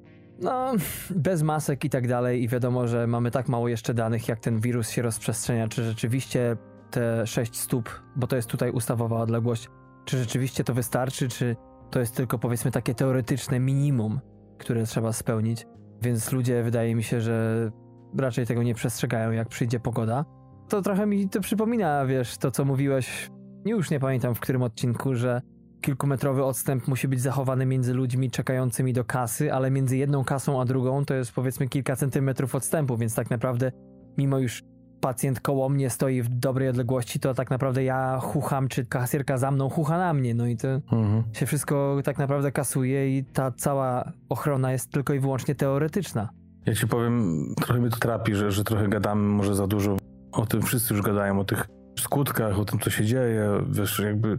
no, 0.40 0.72
bez 1.10 1.42
masek 1.42 1.84
i 1.84 1.90
tak 1.90 2.08
dalej 2.08 2.42
i 2.42 2.48
wiadomo, 2.48 2.86
że 2.86 3.06
mamy 3.06 3.30
tak 3.30 3.48
mało 3.48 3.68
jeszcze 3.68 3.94
danych, 3.94 4.28
jak 4.28 4.40
ten 4.40 4.60
wirus 4.60 4.90
się 4.90 5.02
rozprzestrzenia, 5.02 5.68
czy 5.68 5.84
rzeczywiście 5.84 6.56
te 6.90 7.26
6 7.26 7.56
stóp, 7.56 8.00
bo 8.16 8.26
to 8.26 8.36
jest 8.36 8.48
tutaj 8.48 8.70
ustawowa 8.70 9.20
odległość, 9.20 9.68
czy 10.04 10.18
rzeczywiście 10.18 10.64
to 10.64 10.74
wystarczy, 10.74 11.28
czy 11.28 11.56
to 11.90 12.00
jest 12.00 12.16
tylko 12.16 12.38
powiedzmy 12.38 12.70
takie 12.70 12.94
teoretyczne 12.94 13.60
minimum, 13.60 14.20
które 14.58 14.84
trzeba 14.84 15.12
spełnić, 15.12 15.66
więc 16.02 16.32
ludzie 16.32 16.62
wydaje 16.62 16.94
mi 16.94 17.02
się, 17.02 17.20
że 17.20 17.70
raczej 18.18 18.46
tego 18.46 18.62
nie 18.62 18.74
przestrzegają, 18.74 19.30
jak 19.30 19.48
przyjdzie 19.48 19.80
pogoda. 19.80 20.24
To 20.68 20.82
trochę 20.82 21.06
mi 21.06 21.28
to 21.28 21.40
przypomina, 21.40 22.06
wiesz, 22.06 22.38
to 22.38 22.50
co 22.50 22.64
mówiłeś, 22.64 23.30
już 23.64 23.90
nie 23.90 24.00
pamiętam 24.00 24.34
w 24.34 24.40
którym 24.40 24.62
odcinku, 24.62 25.14
że 25.14 25.40
kilkumetrowy 25.80 26.44
odstęp 26.44 26.88
musi 26.88 27.08
być 27.08 27.20
zachowany 27.20 27.66
między 27.66 27.94
ludźmi 27.94 28.30
czekającymi 28.30 28.92
do 28.92 29.04
kasy, 29.04 29.52
ale 29.52 29.70
między 29.70 29.96
jedną 29.96 30.24
kasą 30.24 30.60
a 30.60 30.64
drugą 30.64 31.04
to 31.04 31.14
jest 31.14 31.32
powiedzmy 31.32 31.68
kilka 31.68 31.96
centymetrów 31.96 32.54
odstępu, 32.54 32.96
więc 32.96 33.14
tak 33.14 33.30
naprawdę 33.30 33.72
mimo 34.18 34.38
już 34.38 34.62
pacjent 35.00 35.40
koło 35.40 35.68
mnie 35.68 35.90
stoi 35.90 36.22
w 36.22 36.28
dobrej 36.28 36.68
odległości, 36.68 37.20
to 37.20 37.34
tak 37.34 37.50
naprawdę 37.50 37.84
ja 37.84 38.18
chucham, 38.22 38.68
czy 38.68 38.86
kasjerka 38.86 39.38
za 39.38 39.50
mną 39.50 39.70
chucha 39.70 39.98
na 39.98 40.14
mnie, 40.14 40.34
no 40.34 40.46
i 40.46 40.56
to 40.56 40.68
Mhm. 40.68 41.22
się 41.32 41.46
wszystko 41.46 41.96
tak 42.04 42.18
naprawdę 42.18 42.52
kasuje 42.52 43.18
i 43.18 43.24
ta 43.24 43.52
cała 43.52 44.12
ochrona 44.28 44.72
jest 44.72 44.92
tylko 44.92 45.14
i 45.14 45.20
wyłącznie 45.20 45.54
teoretyczna. 45.54 46.28
Ja 46.66 46.74
ci 46.74 46.86
powiem, 46.86 47.44
trochę 47.56 47.80
mnie 47.80 47.90
to 47.90 47.96
trapi, 47.96 48.34
że, 48.34 48.52
że 48.52 48.64
trochę 48.64 48.88
gadamy 48.88 49.22
może 49.22 49.54
za 49.54 49.66
dużo 49.66 49.96
o 50.32 50.46
tym, 50.46 50.62
wszyscy 50.62 50.94
już 50.94 51.02
gadają 51.02 51.40
o 51.40 51.44
tych 51.44 51.68
skutkach, 52.00 52.58
o 52.58 52.64
tym, 52.64 52.78
co 52.78 52.90
się 52.90 53.04
dzieje, 53.04 53.50
wiesz, 53.70 53.98
jakby 53.98 54.38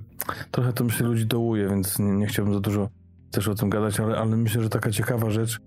trochę 0.51 0.73
to 0.73 0.83
myślę 0.83 1.07
ludzi 1.07 1.25
dołuje, 1.25 1.69
więc 1.69 1.99
nie, 1.99 2.11
nie 2.11 2.27
chciałbym 2.27 2.53
za 2.53 2.59
dużo 2.59 2.89
też 3.31 3.47
o 3.47 3.55
tym 3.55 3.69
gadać, 3.69 3.99
ale, 3.99 4.17
ale 4.17 4.37
myślę, 4.37 4.63
że 4.63 4.69
taka 4.69 4.91
ciekawa 4.91 5.29
rzecz 5.29 5.59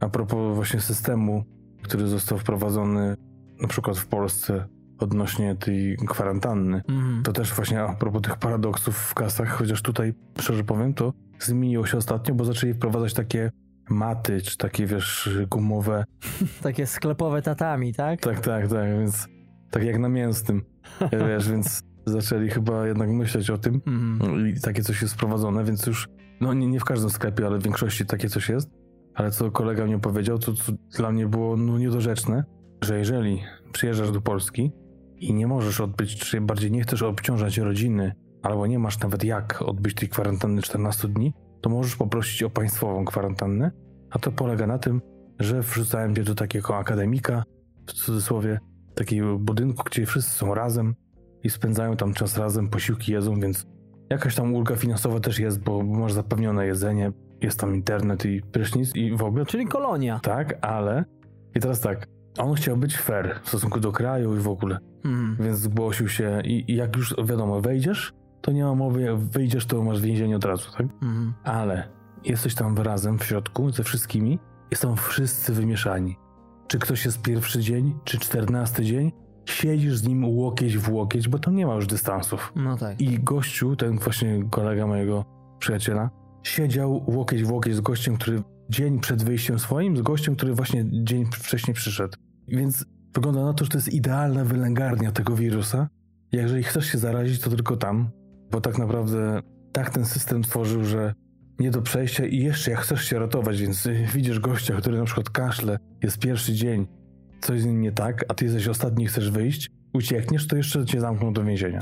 a 0.00 0.08
propos 0.08 0.54
właśnie 0.54 0.80
systemu, 0.80 1.44
który 1.82 2.06
został 2.06 2.38
wprowadzony 2.38 3.16
na 3.62 3.68
przykład 3.68 3.98
w 3.98 4.06
Polsce 4.06 4.64
odnośnie 4.98 5.54
tej 5.54 5.96
kwarantanny, 6.08 6.82
Mhm. 6.88 7.22
to 7.22 7.32
też 7.32 7.54
właśnie 7.54 7.82
a 7.82 7.94
propos 7.94 8.22
tych 8.22 8.36
paradoksów 8.36 8.96
w 8.96 9.14
kasach, 9.14 9.48
chociaż 9.48 9.82
tutaj, 9.82 10.14
szczerze 10.40 10.64
powiem, 10.64 10.94
to 10.94 11.12
zmieniło 11.38 11.86
się 11.86 11.98
ostatnio, 11.98 12.34
bo 12.34 12.44
zaczęli 12.44 12.74
wprowadzać 12.74 13.14
takie 13.14 13.50
maty, 13.90 14.40
czy 14.40 14.56
takie, 14.56 14.86
wiesz, 14.86 15.30
gumowe. 15.50 16.04
Takie 16.62 16.86
sklepowe 16.86 17.42
tatami, 17.42 17.94
tak? 17.94 18.20
Tak, 18.20 18.40
tak, 18.40 18.68
tak, 18.68 18.90
więc 18.98 19.28
tak 19.76 19.84
jak 19.84 19.98
na 19.98 20.08
mięsnym, 20.08 20.62
wiesz, 21.28 21.50
więc 21.50 21.80
zaczęli 22.06 22.48
chyba 22.48 22.86
jednak 22.86 23.10
myśleć 23.10 23.50
o 23.50 23.58
tym 23.58 23.80
Mhm. 23.86 24.48
i 24.48 24.60
takie 24.60 24.82
coś 24.82 25.02
jest 25.02 25.14
wprowadzone, 25.14 25.64
więc 25.64 25.86
już, 25.86 26.08
no 26.40 26.54
nie, 26.54 26.66
nie 26.66 26.80
w 26.80 26.84
każdym 26.84 27.10
sklepie, 27.10 27.46
ale 27.46 27.58
w 27.58 27.62
większości 27.62 28.06
takie 28.06 28.28
coś 28.28 28.48
jest. 28.48 28.70
Ale 29.14 29.30
co 29.30 29.50
kolega 29.50 29.86
mi 29.86 30.00
powiedział, 30.00 30.38
to, 30.38 30.52
co 30.52 30.72
dla 30.98 31.12
mnie 31.12 31.26
było 31.26 31.56
no, 31.56 31.78
niedorzeczne, 31.78 32.44
że 32.84 32.98
jeżeli 32.98 33.42
przyjeżdżasz 33.72 34.10
do 34.10 34.20
Polski 34.20 34.72
i 35.16 35.34
nie 35.34 35.46
możesz 35.46 35.80
odbyć, 35.80 36.16
czy 36.16 36.40
bardziej 36.40 36.70
nie 36.70 36.82
chcesz 36.82 37.02
obciążać 37.02 37.58
rodziny, 37.58 38.12
albo 38.42 38.66
nie 38.66 38.78
masz 38.78 38.98
nawet 38.98 39.24
jak 39.24 39.62
odbyć 39.62 39.94
tej 39.94 40.08
kwarantanny 40.08 40.62
14 40.62 41.08
dni, 41.08 41.32
to 41.60 41.70
możesz 41.70 41.96
poprosić 41.96 42.42
o 42.42 42.50
państwową 42.50 43.04
kwarantannę, 43.04 43.70
a 44.10 44.18
to 44.18 44.32
polega 44.32 44.66
na 44.66 44.78
tym, 44.78 45.00
że 45.38 45.60
wrzucałem 45.62 46.14
cię 46.14 46.22
do 46.22 46.34
takiego 46.34 46.76
akademika, 46.76 47.42
w 47.86 47.92
cudzysłowie, 47.92 48.58
takiego 48.96 49.38
budynku, 49.38 49.82
gdzie 49.86 50.06
wszyscy 50.06 50.30
są 50.38 50.54
razem 50.54 50.94
i 51.42 51.50
spędzają 51.50 51.96
tam 51.96 52.14
czas 52.14 52.38
razem, 52.38 52.68
posiłki 52.68 53.12
jedzą, 53.12 53.40
więc 53.40 53.66
jakaś 54.10 54.34
tam 54.34 54.54
ulga 54.54 54.76
finansowa 54.76 55.20
też 55.20 55.38
jest, 55.38 55.60
bo 55.60 55.82
masz 55.82 56.12
zapewnione 56.12 56.66
jedzenie, 56.66 57.12
jest 57.40 57.60
tam 57.60 57.74
internet 57.74 58.24
i 58.24 58.42
prysznic 58.42 58.94
i 58.94 59.16
w 59.16 59.22
ogóle 59.22 59.46
Czyli 59.46 59.66
kolonia. 59.66 60.20
tak, 60.22 60.58
ale 60.66 61.04
i 61.54 61.60
teraz 61.60 61.80
tak, 61.80 62.06
on 62.38 62.54
chciał 62.54 62.76
być 62.76 62.96
fair 62.98 63.40
w 63.42 63.48
stosunku 63.48 63.80
do 63.80 63.92
kraju 63.92 64.36
i 64.36 64.38
w 64.38 64.48
ogóle, 64.48 64.78
Mhm. 65.04 65.36
więc 65.40 65.58
zgłosił 65.58 66.08
się 66.08 66.40
i, 66.44 66.72
i 66.72 66.76
jak 66.76 66.96
już 66.96 67.14
wiadomo, 67.24 67.60
wejdziesz, 67.60 68.12
to 68.42 68.52
nie 68.52 68.64
ma 68.64 68.74
mowy, 68.74 69.00
jak 69.02 69.16
wyjdziesz, 69.18 69.66
to 69.66 69.82
masz 69.84 70.00
więzienie 70.00 70.36
od 70.36 70.44
razu, 70.44 70.70
tak? 70.72 70.82
Mhm. 71.02 71.34
Ale 71.44 71.88
jesteś 72.24 72.54
tam 72.54 72.78
razem 72.78 73.18
w 73.18 73.24
środku 73.24 73.70
ze 73.70 73.82
wszystkimi 73.82 74.38
i 74.70 74.76
są 74.76 74.96
wszyscy 74.96 75.52
wymieszani. 75.52 76.16
Czy 76.68 76.78
ktoś 76.78 77.04
jest 77.04 77.22
pierwszy 77.22 77.60
dzień, 77.60 77.94
czy 78.04 78.18
czternasty 78.18 78.84
dzień, 78.84 79.12
siedzisz 79.44 79.96
z 79.96 80.08
nim 80.08 80.24
łokieć 80.24 80.78
w 80.78 80.92
łokieć, 80.92 81.28
bo 81.28 81.38
tam 81.38 81.56
nie 81.56 81.66
ma 81.66 81.74
już 81.74 81.86
dystansów. 81.86 82.52
No 82.56 82.76
tak. 82.76 83.00
I 83.00 83.18
gościu, 83.18 83.76
ten 83.76 83.98
właśnie 83.98 84.44
kolega 84.50 84.86
mojego 84.86 85.24
przyjaciela, 85.58 86.10
siedział 86.42 87.04
łokieć 87.06 87.44
w 87.44 87.52
łokieć 87.52 87.74
z 87.76 87.80
gościem, 87.80 88.16
który 88.16 88.42
dzień 88.70 89.00
przed 89.00 89.24
wyjściem 89.24 89.58
swoim, 89.58 89.96
z 89.96 90.02
gościem, 90.02 90.36
który 90.36 90.54
właśnie 90.54 90.84
dzień 91.04 91.26
wcześniej 91.32 91.74
przyszedł. 91.74 92.18
Więc 92.48 92.84
wygląda 93.14 93.44
na 93.44 93.54
to, 93.54 93.64
że 93.64 93.70
to 93.70 93.78
jest 93.78 93.92
idealna 93.92 94.44
wylęgarnia 94.44 95.12
tego 95.12 95.36
wirusa. 95.36 95.88
Jeżeli 96.32 96.62
chcesz 96.62 96.86
się 96.86 96.98
zarazić, 96.98 97.40
to 97.40 97.50
tylko 97.50 97.76
tam, 97.76 98.10
bo 98.50 98.60
tak 98.60 98.78
naprawdę 98.78 99.40
tak 99.72 99.90
ten 99.90 100.04
system 100.04 100.44
stworzył, 100.44 100.84
że 100.84 101.14
nie 101.58 101.70
do 101.70 101.82
przejścia 101.82 102.26
i 102.26 102.38
jeszcze 102.38 102.70
jak 102.70 102.80
chcesz 102.80 103.04
się 103.04 103.18
ratować, 103.18 103.60
więc 103.60 103.88
widzisz 104.14 104.40
gościa, 104.40 104.74
który 104.74 104.98
na 104.98 105.04
przykład 105.04 105.30
kaszle, 105.30 105.78
jest 106.02 106.18
pierwszy 106.18 106.52
dzień, 106.52 106.86
coś 107.40 107.60
z 107.60 107.66
nim 107.66 107.80
nie 107.80 107.92
tak, 107.92 108.24
a 108.28 108.34
ty 108.34 108.44
jesteś 108.44 108.68
ostatni 108.68 109.06
chcesz 109.06 109.30
wyjść, 109.30 109.70
uciekniesz, 109.92 110.46
to 110.46 110.56
jeszcze 110.56 110.86
cię 110.86 111.00
zamkną 111.00 111.32
do 111.32 111.44
więzienia. 111.44 111.80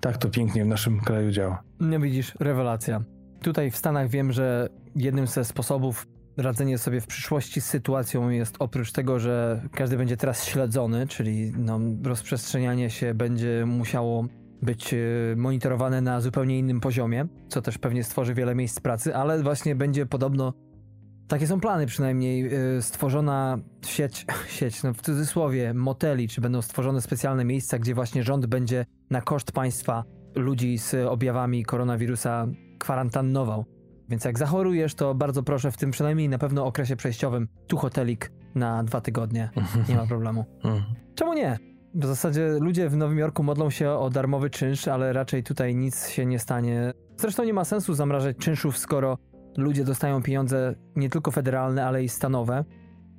Tak 0.00 0.18
to 0.18 0.28
pięknie 0.28 0.64
w 0.64 0.68
naszym 0.68 1.00
kraju 1.00 1.30
działa. 1.30 1.62
Nie 1.80 1.98
widzisz, 1.98 2.34
rewelacja. 2.40 3.02
Tutaj 3.42 3.70
w 3.70 3.76
Stanach 3.76 4.08
wiem, 4.08 4.32
że 4.32 4.68
jednym 4.96 5.26
ze 5.26 5.44
sposobów 5.44 6.06
radzenia 6.36 6.78
sobie 6.78 7.00
w 7.00 7.06
przyszłości 7.06 7.60
z 7.60 7.66
sytuacją 7.66 8.30
jest 8.30 8.56
oprócz 8.58 8.92
tego, 8.92 9.18
że 9.18 9.62
każdy 9.72 9.96
będzie 9.96 10.16
teraz 10.16 10.44
śledzony, 10.44 11.06
czyli 11.06 11.52
no, 11.58 11.80
rozprzestrzenianie 12.04 12.90
się 12.90 13.14
będzie 13.14 13.64
musiało 13.66 14.24
być 14.62 14.94
e, 14.94 14.96
monitorowane 15.36 16.00
na 16.00 16.20
zupełnie 16.20 16.58
innym 16.58 16.80
poziomie, 16.80 17.26
co 17.48 17.62
też 17.62 17.78
pewnie 17.78 18.04
stworzy 18.04 18.34
wiele 18.34 18.54
miejsc 18.54 18.80
pracy, 18.80 19.16
ale 19.16 19.42
właśnie 19.42 19.74
będzie 19.74 20.06
podobno, 20.06 20.52
takie 21.28 21.46
są 21.46 21.60
plany 21.60 21.86
przynajmniej, 21.86 22.54
e, 22.54 22.82
stworzona 22.82 23.58
sieć, 23.86 24.26
sieć 24.58 24.82
no 24.82 24.94
w 24.94 25.02
cudzysłowie, 25.02 25.74
moteli, 25.74 26.28
czy 26.28 26.40
będą 26.40 26.62
stworzone 26.62 27.00
specjalne 27.00 27.44
miejsca, 27.44 27.78
gdzie 27.78 27.94
właśnie 27.94 28.22
rząd 28.22 28.46
będzie 28.46 28.86
na 29.10 29.20
koszt 29.20 29.52
państwa 29.52 30.04
ludzi 30.34 30.78
z 30.78 30.94
objawami 30.94 31.64
koronawirusa 31.64 32.46
kwarantannował. 32.78 33.64
Więc 34.08 34.24
jak 34.24 34.38
zachorujesz, 34.38 34.94
to 34.94 35.14
bardzo 35.14 35.42
proszę 35.42 35.72
w 35.72 35.76
tym 35.76 35.90
przynajmniej 35.90 36.28
na 36.28 36.38
pewno 36.38 36.66
okresie 36.66 36.96
przejściowym 36.96 37.48
tu 37.66 37.76
hotelik 37.76 38.32
na 38.54 38.84
dwa 38.84 39.00
tygodnie. 39.00 39.50
Nie 39.88 39.94
ma 39.94 40.06
problemu. 40.14 40.44
Mhm. 40.64 40.82
Czemu 41.14 41.34
nie? 41.34 41.69
W 41.94 42.06
zasadzie 42.06 42.48
ludzie 42.60 42.88
w 42.88 42.96
Nowym 42.96 43.18
Jorku 43.18 43.42
modlą 43.42 43.70
się 43.70 43.90
o 43.90 44.10
darmowy 44.10 44.50
czynsz, 44.50 44.88
ale 44.88 45.12
raczej 45.12 45.42
tutaj 45.42 45.74
nic 45.74 46.08
się 46.08 46.26
nie 46.26 46.38
stanie. 46.38 46.92
Zresztą 47.16 47.44
nie 47.44 47.54
ma 47.54 47.64
sensu 47.64 47.94
zamrażać 47.94 48.36
czynszów, 48.36 48.78
skoro 48.78 49.18
ludzie 49.56 49.84
dostają 49.84 50.22
pieniądze 50.22 50.74
nie 50.96 51.10
tylko 51.10 51.30
federalne, 51.30 51.86
ale 51.86 52.04
i 52.04 52.08
stanowe. 52.08 52.64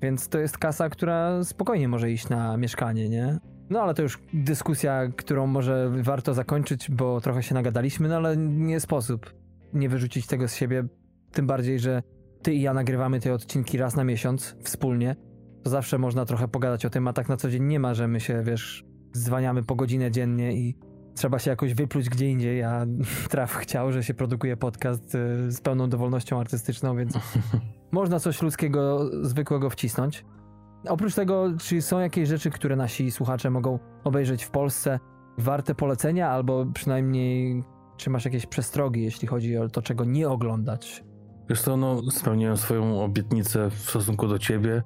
Więc 0.01 0.29
to 0.29 0.39
jest 0.39 0.57
kasa, 0.57 0.89
która 0.89 1.43
spokojnie 1.43 1.87
może 1.87 2.11
iść 2.11 2.29
na 2.29 2.57
mieszkanie, 2.57 3.09
nie? 3.09 3.39
No 3.69 3.81
ale 3.81 3.93
to 3.93 4.01
już 4.01 4.19
dyskusja, 4.33 5.07
którą 5.17 5.47
może 5.47 5.91
warto 6.01 6.33
zakończyć, 6.33 6.91
bo 6.91 7.21
trochę 7.21 7.43
się 7.43 7.55
nagadaliśmy, 7.55 8.09
no 8.09 8.15
ale 8.15 8.37
nie 8.37 8.79
sposób 8.79 9.33
nie 9.73 9.89
wyrzucić 9.89 10.27
tego 10.27 10.47
z 10.47 10.55
siebie. 10.55 10.83
Tym 11.31 11.47
bardziej, 11.47 11.79
że 11.79 12.03
ty 12.41 12.53
i 12.53 12.61
ja 12.61 12.73
nagrywamy 12.73 13.19
te 13.19 13.33
odcinki 13.33 13.77
raz 13.77 13.95
na 13.95 14.03
miesiąc 14.03 14.55
wspólnie. 14.63 15.15
To 15.63 15.69
zawsze 15.69 15.97
można 15.97 16.25
trochę 16.25 16.47
pogadać 16.47 16.85
o 16.85 16.89
tym, 16.89 17.07
a 17.07 17.13
tak 17.13 17.29
na 17.29 17.37
co 17.37 17.49
dzień 17.49 17.63
nie 17.63 17.79
ma, 17.79 17.93
że 17.93 18.07
my 18.07 18.19
się, 18.19 18.43
wiesz, 18.43 18.85
zwaniamy 19.13 19.63
po 19.63 19.75
godzinę 19.75 20.11
dziennie 20.11 20.53
i 20.53 20.77
trzeba 21.15 21.39
się 21.39 21.49
jakoś 21.49 21.73
wypluć 21.73 22.09
gdzie 22.09 22.29
indziej, 22.29 22.63
a 22.63 22.85
Traf 23.29 23.55
chciał, 23.55 23.91
że 23.91 24.03
się 24.03 24.13
produkuje 24.13 24.57
podcast 24.57 25.15
y, 25.15 25.51
z 25.51 25.61
pełną 25.61 25.89
dowolnością 25.89 26.39
artystyczną, 26.39 26.95
więc 26.95 27.19
można 27.91 28.19
coś 28.19 28.41
ludzkiego, 28.41 29.09
zwykłego 29.25 29.69
wcisnąć. 29.69 30.25
Oprócz 30.87 31.15
tego, 31.15 31.47
czy 31.57 31.81
są 31.81 31.99
jakieś 31.99 32.29
rzeczy, 32.29 32.51
które 32.51 32.75
nasi 32.75 33.11
słuchacze 33.11 33.49
mogą 33.49 33.79
obejrzeć 34.03 34.43
w 34.43 34.49
Polsce, 34.49 34.99
warte 35.37 35.75
polecenia, 35.75 36.29
albo 36.29 36.65
przynajmniej 36.73 37.63
czy 37.97 38.09
masz 38.09 38.25
jakieś 38.25 38.45
przestrogi, 38.45 39.03
jeśli 39.03 39.27
chodzi 39.27 39.57
o 39.57 39.69
to, 39.69 39.81
czego 39.81 40.05
nie 40.05 40.29
oglądać? 40.29 41.03
Wiesz 41.49 41.61
co, 41.61 41.77
no 41.77 42.11
spełniłem 42.11 42.57
swoją 42.57 43.03
obietnicę 43.03 43.69
w 43.69 43.79
stosunku 43.79 44.27
do 44.27 44.39
ciebie 44.39 44.83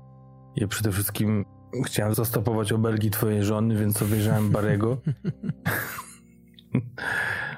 i 0.55 0.67
przede 0.67 0.91
wszystkim 0.91 1.45
chciałem 1.85 2.13
zastopować 2.13 2.71
obelgi 2.71 3.11
twojej 3.11 3.43
żony, 3.43 3.75
więc 3.75 4.01
obejrzałem 4.01 4.51
Barego. 4.51 4.97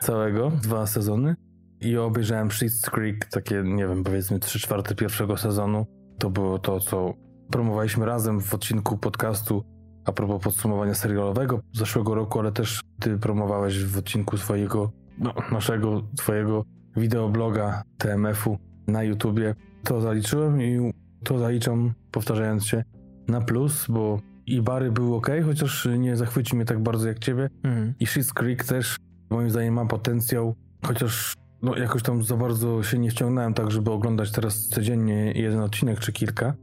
Całego, 0.01 0.49
dwa 0.49 0.87
sezony. 0.87 1.35
I 1.81 1.97
obejrzałem 1.97 2.49
Schitt's 2.49 2.89
Creek, 2.89 3.25
takie, 3.25 3.63
nie 3.65 3.87
wiem, 3.87 4.03
powiedzmy 4.03 4.39
trzy 4.39 4.59
czwarte 4.59 4.95
pierwszego 4.95 5.37
sezonu. 5.37 5.85
To 6.19 6.29
było 6.29 6.59
to, 6.59 6.79
co 6.79 7.13
promowaliśmy 7.51 8.05
razem 8.05 8.41
w 8.41 8.53
odcinku 8.53 8.97
podcastu 8.97 9.63
a 10.05 10.11
propos 10.11 10.43
podsumowania 10.43 10.93
serialowego 10.93 11.59
zeszłego 11.73 12.15
roku, 12.15 12.39
ale 12.39 12.51
też 12.51 12.81
ty 12.99 13.17
promowałeś 13.17 13.83
w 13.83 13.97
odcinku 13.97 14.37
swojego, 14.37 14.91
no, 15.17 15.33
naszego, 15.51 16.01
twojego 16.17 16.63
wideobloga 16.97 17.83
TMF-u 17.97 18.57
na 18.87 19.03
YouTubie. 19.03 19.55
To 19.83 20.01
zaliczyłem 20.01 20.61
i 20.61 20.93
to 21.23 21.39
zaliczam, 21.39 21.93
powtarzając 22.11 22.65
się, 22.65 22.83
na 23.27 23.41
plus, 23.41 23.85
bo 23.89 24.19
i 24.45 24.61
Bary 24.61 24.91
był 24.91 25.15
ok, 25.15 25.27
chociaż 25.45 25.87
nie 25.97 26.15
zachwyci 26.17 26.55
mnie 26.55 26.65
tak 26.65 26.83
bardzo 26.83 27.07
jak 27.07 27.19
ciebie. 27.19 27.49
Mhm. 27.63 27.93
I 27.99 28.05
Schitt's 28.05 28.33
Creek 28.33 28.63
też 28.63 28.97
moim 29.29 29.49
zdaniem 29.49 29.73
ma 29.73 29.85
potencjał, 29.85 30.55
chociaż 30.85 31.33
no, 31.61 31.77
jakoś 31.77 32.03
tam 32.03 32.23
za 32.23 32.37
bardzo 32.37 32.83
się 32.83 32.99
nie 32.99 33.11
wciągnąłem 33.11 33.53
tak, 33.53 33.71
żeby 33.71 33.91
oglądać 33.91 34.31
teraz 34.31 34.67
codziennie 34.67 35.31
jeden 35.31 35.59
odcinek 35.59 35.99
czy 35.99 36.11
kilka, 36.11 36.53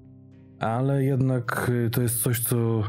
ale 0.59 1.05
jednak 1.05 1.71
y, 1.87 1.91
to 1.91 2.03
jest 2.03 2.23
coś, 2.23 2.41
co 2.41 2.83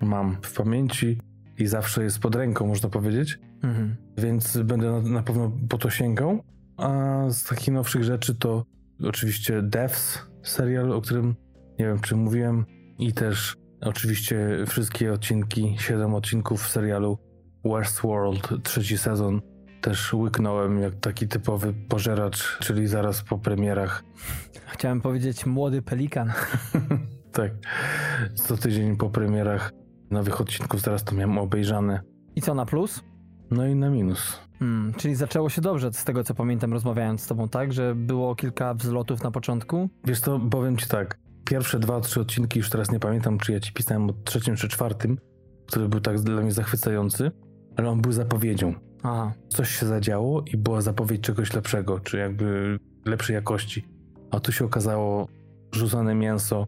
mam 0.00 0.36
w 0.42 0.54
pamięci 0.54 1.20
i 1.58 1.66
zawsze 1.66 2.02
jest 2.02 2.18
pod 2.18 2.34
ręką, 2.34 2.66
można 2.66 2.88
powiedzieć, 2.88 3.38
Mhm. 3.62 3.96
więc 4.18 4.56
będę 4.56 4.90
na, 4.90 5.00
na 5.00 5.22
pewno 5.22 5.52
po 5.68 5.78
to 5.78 5.90
sięgał. 5.90 6.42
A 6.76 7.24
z 7.30 7.44
takich 7.44 7.74
nowszych 7.74 8.04
rzeczy 8.04 8.34
to 8.34 8.64
oczywiście 9.04 9.62
Devs, 9.62 10.18
serial, 10.48 10.92
o 10.92 11.00
którym 11.00 11.34
nie 11.78 11.86
wiem, 11.86 12.00
czy 12.00 12.16
mówiłem, 12.16 12.64
i 12.98 13.12
też 13.12 13.56
oczywiście 13.80 14.64
wszystkie 14.66 15.12
odcinki, 15.12 15.76
7 15.78 16.14
odcinków 16.14 16.68
serialu 16.68 17.18
Westworld, 17.64 18.48
trzeci 18.62 18.98
sezon. 18.98 19.40
Też 19.80 20.14
łyknąłem 20.14 20.80
jak 20.80 20.94
taki 20.94 21.28
typowy 21.28 21.74
pożeracz, 21.88 22.58
czyli 22.58 22.86
zaraz 22.86 23.22
po 23.22 23.38
premierach. 23.38 24.04
Chciałem 24.66 25.00
powiedzieć 25.00 25.46
młody 25.46 25.82
pelikan. 25.82 26.32
tak, 27.32 27.52
co 28.34 28.56
tydzień 28.56 28.96
po 28.96 29.10
premierach 29.10 29.72
nowych 30.10 30.40
odcinków 30.40 30.80
zaraz 30.80 31.04
to 31.04 31.14
miałem 31.14 31.38
obejrzane. 31.38 32.00
I 32.36 32.42
co 32.42 32.54
na 32.54 32.66
plus? 32.66 33.04
No 33.50 33.66
i 33.66 33.74
na 33.74 33.90
minus. 33.90 34.47
Hmm, 34.58 34.94
czyli 34.94 35.14
zaczęło 35.14 35.48
się 35.48 35.60
dobrze, 35.60 35.92
z 35.92 36.04
tego 36.04 36.24
co 36.24 36.34
pamiętam, 36.34 36.72
rozmawiając 36.72 37.20
z 37.20 37.26
tobą, 37.26 37.48
tak? 37.48 37.72
Że 37.72 37.94
było 37.94 38.34
kilka 38.34 38.74
wzlotów 38.74 39.22
na 39.22 39.30
początku. 39.30 39.88
Wiesz 40.04 40.20
to, 40.20 40.40
powiem 40.50 40.76
ci 40.76 40.88
tak, 40.88 41.18
pierwsze 41.44 41.78
dwa, 41.78 42.00
trzy 42.00 42.20
odcinki, 42.20 42.58
już 42.58 42.70
teraz 42.70 42.90
nie 42.90 43.00
pamiętam, 43.00 43.38
czy 43.38 43.52
ja 43.52 43.60
ci 43.60 43.72
pisałem 43.72 44.10
o 44.10 44.12
trzecim 44.12 44.56
czy 44.56 44.68
czwartym, 44.68 45.18
który 45.66 45.88
był 45.88 46.00
tak 46.00 46.20
dla 46.20 46.42
mnie 46.42 46.52
zachwycający, 46.52 47.30
ale 47.76 47.90
on 47.90 48.00
był 48.00 48.12
zapowiedzią. 48.12 48.74
Aha. 49.02 49.32
Coś 49.48 49.70
się 49.70 49.86
zadziało 49.86 50.42
i 50.42 50.56
była 50.56 50.80
zapowiedź 50.80 51.20
czegoś 51.20 51.54
lepszego, 51.54 52.00
czy 52.00 52.18
jakby 52.18 52.78
lepszej 53.04 53.34
jakości. 53.34 53.88
A 54.30 54.40
tu 54.40 54.52
się 54.52 54.64
okazało 54.64 55.28
rzucone 55.72 56.14
mięso 56.14 56.66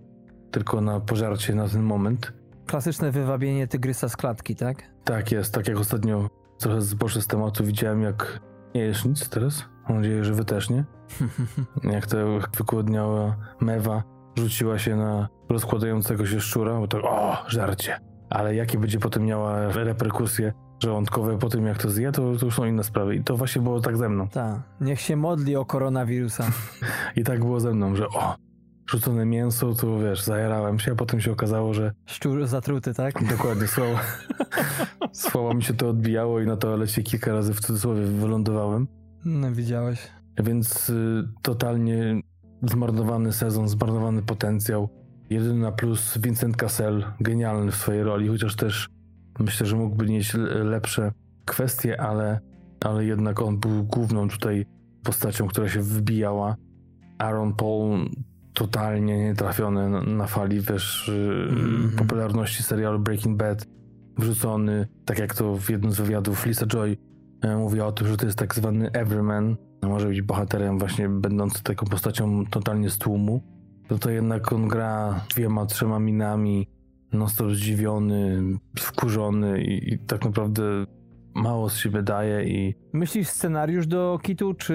tylko 0.50 0.81
na 0.81 1.00
pożarcie 1.00 1.55
na 1.55 1.68
ten 1.68 1.83
moment. 1.83 2.33
Klasyczne 2.66 3.11
wywabienie 3.12 3.68
tygrysa 3.68 4.09
z 4.09 4.16
klatki, 4.16 4.57
tak? 4.57 4.83
Tak 5.05 5.33
jest, 5.33 5.55
tak 5.55 5.68
jak 5.68 5.79
ostatnio 5.79 6.29
trochę 6.61 6.81
zboczę 6.81 7.23
z 7.23 7.27
tematu 7.27 7.64
widziałem, 7.64 8.03
jak 8.03 8.40
nie 8.75 8.81
jesz 8.81 9.05
nic 9.05 9.29
teraz. 9.29 9.64
Mam 9.88 9.99
nadzieję, 9.99 10.25
że 10.25 10.35
wy 10.35 10.44
też 10.44 10.70
nie. 10.70 10.85
Jak 11.94 12.07
ta 12.07 12.16
wykłodniała 12.59 13.37
mewa 13.61 14.03
rzuciła 14.38 14.79
się 14.79 14.96
na 14.96 15.29
rozkładającego 15.49 16.27
się 16.27 16.40
szczura, 16.40 16.79
bo 16.79 16.88
to 16.88 17.03
o, 17.03 17.37
żarcie. 17.49 18.01
Ale 18.31 18.55
jakie 18.55 18.79
będzie 18.79 18.99
potem 18.99 19.25
miała 19.25 19.73
reperkusje 19.73 20.53
żołądkowe 20.83 21.38
po 21.38 21.49
tym, 21.49 21.66
jak 21.66 21.79
to 21.79 21.90
zje, 21.90 22.12
to, 22.12 22.37
to 22.37 22.46
już 22.46 22.55
są 22.55 22.64
inne 22.64 22.85
sprawy. 22.85 23.16
I 23.16 23.25
to 23.25 23.37
właśnie 23.37 23.62
było 23.62 23.81
tak 23.81 23.96
ze 23.96 24.09
mną. 24.09 24.29
Tak. 24.29 24.61
Niech 24.81 25.01
się 25.01 25.16
modli 25.16 25.57
o 25.57 25.64
koronawirusa. 25.64 26.44
I 27.16 27.25
tak 27.25 27.38
było 27.38 27.61
ze 27.61 27.75
mną, 27.75 27.96
że 27.96 28.09
o, 28.09 28.35
rzucone 28.90 29.26
mięso, 29.26 29.74
to 29.74 29.98
wiesz, 29.98 30.22
zajarałem 30.22 30.79
się, 30.79 30.92
a 30.92 30.94
potem 30.94 31.20
się 31.20 31.33
okazało, 31.33 31.74
że 31.74 31.92
Szczur 32.07 32.46
zatruty, 32.46 32.94
tak? 32.94 33.29
dokładnie 33.29 33.66
słowa, 33.66 34.00
słowa 35.12 35.55
mi 35.55 35.62
się 35.62 35.74
to 35.74 35.88
odbijało 35.88 36.40
i 36.40 36.46
na 36.46 36.57
toalecie 36.57 37.03
kilka 37.03 37.33
razy 37.33 37.55
w 37.55 37.61
cudzysłowie 37.61 38.03
wylądowałem. 38.03 38.87
No 39.24 39.53
widziałeś. 39.53 40.09
Więc 40.44 40.90
y, 40.90 41.29
totalnie 41.42 42.20
zmarnowany 42.62 43.33
sezon, 43.33 43.68
zmarnowany 43.68 44.22
potencjał. 44.22 44.88
Jedyny 45.31 45.61
na 45.61 45.72
plus 45.72 46.18
Vincent 46.18 46.57
Cassel, 46.57 47.05
genialny 47.20 47.72
w 47.72 47.76
swojej 47.76 48.03
roli, 48.03 48.29
chociaż 48.29 48.57
też 48.57 48.88
myślę, 49.38 49.66
że 49.66 49.76
mógłby 49.76 50.07
nieść 50.07 50.35
l- 50.35 50.68
lepsze 50.70 51.12
kwestie, 51.44 52.00
ale, 52.00 52.40
ale 52.85 53.05
jednak 53.05 53.42
on 53.42 53.59
był 53.59 53.85
główną 53.85 54.29
tutaj 54.29 54.66
postacią, 55.03 55.48
która 55.48 55.68
się 55.68 55.81
wybijała. 55.83 56.57
Aaron 57.18 57.55
Paul 57.55 58.11
totalnie 58.64 59.18
nietrafiony 59.25 59.88
na, 59.88 60.27
fali 60.27 60.61
wiesz, 60.61 61.09
y, 61.09 61.46
Mhm. 61.51 61.90
popularności 61.96 62.62
serialu 62.62 62.99
Breaking 62.99 63.37
Bad. 63.37 63.66
wrzucony, 64.18 64.87
tak 65.05 65.18
jak 65.18 65.35
to 65.35 65.57
w 65.57 65.70
jednym 65.70 65.92
z 65.92 65.96
wywiadów 66.01 66.46
Lisa 66.46 66.66
Joy 66.66 66.96
e, 67.42 67.57
mówiła 67.57 67.87
o 67.87 67.92
tym, 67.92 68.07
że 68.09 68.16
to 68.16 68.27
jest 68.27 68.38
tak 68.38 68.55
zwany 68.55 68.90
everyman, 68.92 69.57
może 69.83 70.09
być 70.09 70.23
bohaterem 70.23 70.79
właśnie 70.79 71.09
będący 71.09 71.62
taką 71.62 71.87
postacią 71.87 72.46
totalnie 72.46 72.90
z 72.90 72.99
tłumu, 72.99 73.42
to 73.88 73.99
to 73.99 74.11
jednak 74.11 74.53
on 74.53 74.68
gra 74.68 75.20
dwiema, 75.35 75.66
trzema 75.66 75.99
minami, 75.99 76.68
no 77.12 77.27
zdziwiony, 77.51 78.42
wkurzony 78.79 79.62
i, 79.62 79.94
i 79.94 79.99
tak 79.99 80.25
naprawdę 80.25 80.62
mało 81.35 81.70
z 81.70 81.77
siebie 81.77 82.03
daje 82.03 82.44
i... 82.44 82.75
Myślisz 82.92 83.29
scenariusz 83.29 83.87
do 83.87 84.18
Kitu, 84.23 84.55
czy 84.55 84.75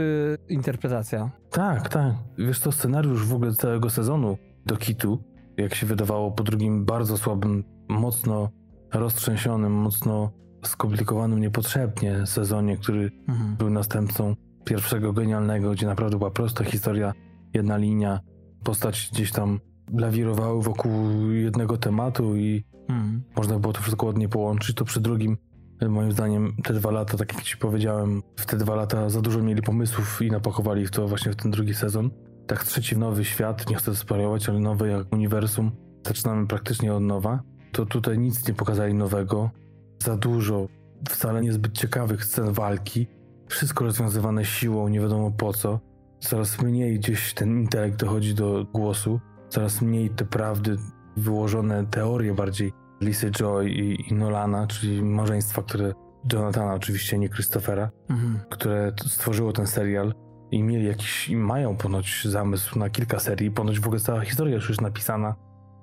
interpretacja? 0.49 1.31
Tak, 1.55 1.89
tak. 1.89 2.13
Wiesz 2.37 2.59
to 2.59 2.71
scenariusz 2.71 3.25
w 3.25 3.33
ogóle 3.33 3.53
całego 3.53 3.89
sezonu 3.89 4.37
do 4.65 4.77
Kitu, 4.77 5.23
jak 5.57 5.75
się 5.75 5.85
wydawało 5.85 6.31
po 6.31 6.43
drugim 6.43 6.85
bardzo 6.85 7.17
słabym, 7.17 7.63
mocno 7.89 8.49
roztrzęsionym, 8.93 9.73
mocno 9.73 10.31
skomplikowanym 10.63 11.39
niepotrzebnie 11.39 12.25
sezonie, 12.25 12.77
który 12.77 13.11
mhm. 13.27 13.55
był 13.55 13.69
następcą 13.69 14.35
pierwszego 14.65 15.13
genialnego, 15.13 15.71
gdzie 15.71 15.87
naprawdę 15.87 16.17
była 16.17 16.31
prosta 16.31 16.63
historia, 16.63 17.13
jedna 17.53 17.77
linia, 17.77 18.19
postać 18.63 19.09
gdzieś 19.13 19.31
tam 19.31 19.59
lawirowały 19.93 20.61
wokół 20.61 20.91
jednego 21.31 21.77
tematu 21.77 22.35
i 22.35 22.65
mhm. 22.89 23.23
można 23.35 23.59
było 23.59 23.73
to 23.73 23.81
wszystko 23.81 24.05
ładnie 24.05 24.29
połączyć, 24.29 24.75
to 24.75 24.85
przy 24.85 25.01
drugim 25.01 25.37
moim 25.89 26.11
zdaniem 26.11 26.55
te 26.63 26.73
dwa 26.73 26.91
lata, 26.91 27.17
tak 27.17 27.33
jak 27.33 27.43
ci 27.43 27.57
powiedziałem, 27.57 28.23
w 28.35 28.45
te 28.45 28.57
dwa 28.57 28.75
lata 28.75 29.09
za 29.09 29.21
dużo 29.21 29.41
mieli 29.41 29.61
pomysłów 29.61 30.21
i 30.21 30.31
napakowali 30.31 30.87
w 30.87 30.91
to 30.91 31.07
właśnie 31.07 31.31
w 31.31 31.35
ten 31.35 31.51
drugi 31.51 31.73
sezon. 31.73 32.09
Tak 32.47 32.63
trzeci 32.63 32.97
nowy 32.97 33.25
świat, 33.25 33.69
nie 33.69 33.75
chcę 33.75 33.95
sparować, 33.95 34.49
ale 34.49 34.59
nowy 34.59 34.89
jak 34.89 35.13
uniwersum, 35.13 35.71
zaczynamy 36.07 36.47
praktycznie 36.47 36.93
od 36.93 37.03
nowa. 37.03 37.39
To 37.71 37.85
tutaj 37.85 38.19
nic 38.19 38.47
nie 38.47 38.53
pokazali 38.53 38.93
nowego. 38.93 39.49
Za 40.03 40.17
dużo 40.17 40.67
wcale 41.09 41.41
niezbyt 41.41 41.77
ciekawych 41.77 42.25
scen 42.25 42.53
walki. 42.53 43.07
Wszystko 43.47 43.85
rozwiązywane 43.85 44.45
siłą, 44.45 44.87
nie 44.87 44.99
wiadomo 44.99 45.31
po 45.31 45.53
co. 45.53 45.79
Coraz 46.19 46.61
mniej 46.61 46.99
gdzieś 46.99 47.33
ten 47.33 47.61
intelekt 47.61 47.99
dochodzi 47.99 48.33
do 48.33 48.65
głosu. 48.73 49.19
Coraz 49.49 49.81
mniej 49.81 50.09
te 50.09 50.25
prawdy, 50.25 50.77
wyłożone 51.17 51.85
teorie 51.85 52.33
bardziej 52.33 52.73
Lisy 53.05 53.31
Joy 53.31 53.69
i, 53.69 54.09
i, 54.09 54.13
Nolana, 54.13 54.67
czyli 54.67 55.03
małżeństwa, 55.03 55.63
które 55.63 55.93
Jonathana 56.33 56.73
oczywiście, 56.73 57.17
nie 57.17 57.29
Christophera, 57.29 57.89
mhm. 58.09 58.39
które 58.49 58.93
stworzyło 59.05 59.53
ten 59.53 59.67
serial 59.67 60.13
i 60.51 60.63
mieli 60.63 60.85
jakiś, 60.85 61.29
i 61.29 61.35
mają 61.35 61.77
ponoć 61.77 62.21
zamysł 62.25 62.79
na 62.79 62.89
kilka 62.89 63.19
serii, 63.19 63.51
ponoć 63.51 63.79
w 63.79 63.85
ogóle 63.85 63.99
cała 63.99 64.21
historia 64.21 64.55
już 64.55 64.69
jest 64.69 64.81
napisana 64.81 65.35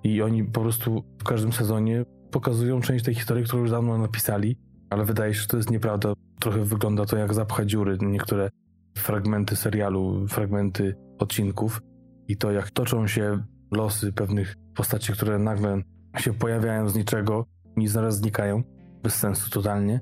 i 0.04 0.22
oni 0.22 0.44
po 0.44 0.60
prostu 0.60 1.04
w 1.18 1.24
każdym 1.24 1.52
sezonie 1.52 2.04
pokazują 2.30 2.80
część 2.80 3.04
tej 3.04 3.14
historii, 3.14 3.44
którą 3.44 3.60
już 3.62 3.70
dawno 3.70 3.98
napisali, 3.98 4.56
ale 4.90 5.04
wydaje 5.04 5.34
się, 5.34 5.40
że 5.40 5.46
to 5.46 5.56
jest 5.56 5.70
nieprawda. 5.70 6.12
Trochę 6.40 6.64
wygląda 6.64 7.06
to 7.06 7.16
jak 7.16 7.34
zapcha 7.34 7.64
dziury, 7.64 7.98
niektóre 8.00 8.50
fragmenty 8.96 9.56
serialu, 9.56 10.28
fragmenty 10.28 10.94
odcinków 11.18 11.80
i 12.28 12.36
to 12.36 12.52
jak 12.52 12.70
toczą 12.70 13.06
się 13.06 13.42
losy 13.70 14.12
pewnych 14.12 14.56
postaci, 14.74 15.12
które 15.12 15.38
nagle 15.38 15.82
się 16.20 16.32
pojawiają 16.32 16.88
z 16.88 16.94
niczego 16.94 17.46
i 17.76 17.88
zaraz 17.88 18.16
znikają. 18.16 18.62
Bez 19.02 19.14
sensu 19.14 19.50
totalnie. 19.50 20.00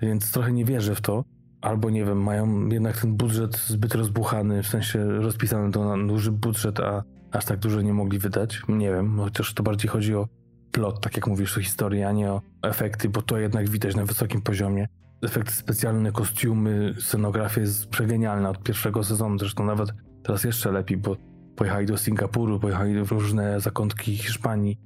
Więc 0.00 0.32
trochę 0.32 0.52
nie 0.52 0.64
wierzę 0.64 0.94
w 0.94 1.00
to. 1.00 1.24
Albo 1.60 1.90
nie 1.90 2.04
wiem, 2.04 2.22
mają 2.22 2.68
jednak 2.68 3.00
ten 3.00 3.16
budżet 3.16 3.56
zbyt 3.56 3.94
rozbuchany, 3.94 4.62
w 4.62 4.66
sensie 4.66 5.04
rozpisany 5.04 5.72
to 5.72 5.96
na 5.96 6.06
duży 6.06 6.32
budżet, 6.32 6.80
a 6.80 7.02
aż 7.32 7.44
tak 7.44 7.58
dużo 7.58 7.80
nie 7.80 7.92
mogli 7.92 8.18
wydać. 8.18 8.62
Nie 8.68 8.90
wiem, 8.90 9.18
chociaż 9.18 9.54
to 9.54 9.62
bardziej 9.62 9.90
chodzi 9.90 10.14
o 10.14 10.28
plot, 10.72 11.00
tak 11.00 11.16
jak 11.16 11.26
mówisz, 11.26 11.58
o 11.58 11.60
historię, 11.60 12.08
a 12.08 12.12
nie 12.12 12.32
o 12.32 12.42
efekty, 12.62 13.08
bo 13.08 13.22
to 13.22 13.38
jednak 13.38 13.68
widać 13.68 13.96
na 13.96 14.04
wysokim 14.04 14.42
poziomie. 14.42 14.88
Efekty 15.22 15.52
specjalne, 15.52 16.12
kostiumy, 16.12 16.94
scenografia 17.00 17.60
jest 17.60 17.88
przegenialna 17.88 18.50
od 18.50 18.62
pierwszego 18.62 19.04
sezonu, 19.04 19.38
zresztą 19.38 19.64
nawet 19.64 19.88
teraz 20.22 20.44
jeszcze 20.44 20.72
lepiej, 20.72 20.96
bo 20.96 21.16
pojechali 21.56 21.86
do 21.86 21.96
Singapuru, 21.96 22.60
pojechali 22.60 23.04
w 23.04 23.12
różne 23.12 23.60
zakątki 23.60 24.16
Hiszpanii, 24.16 24.78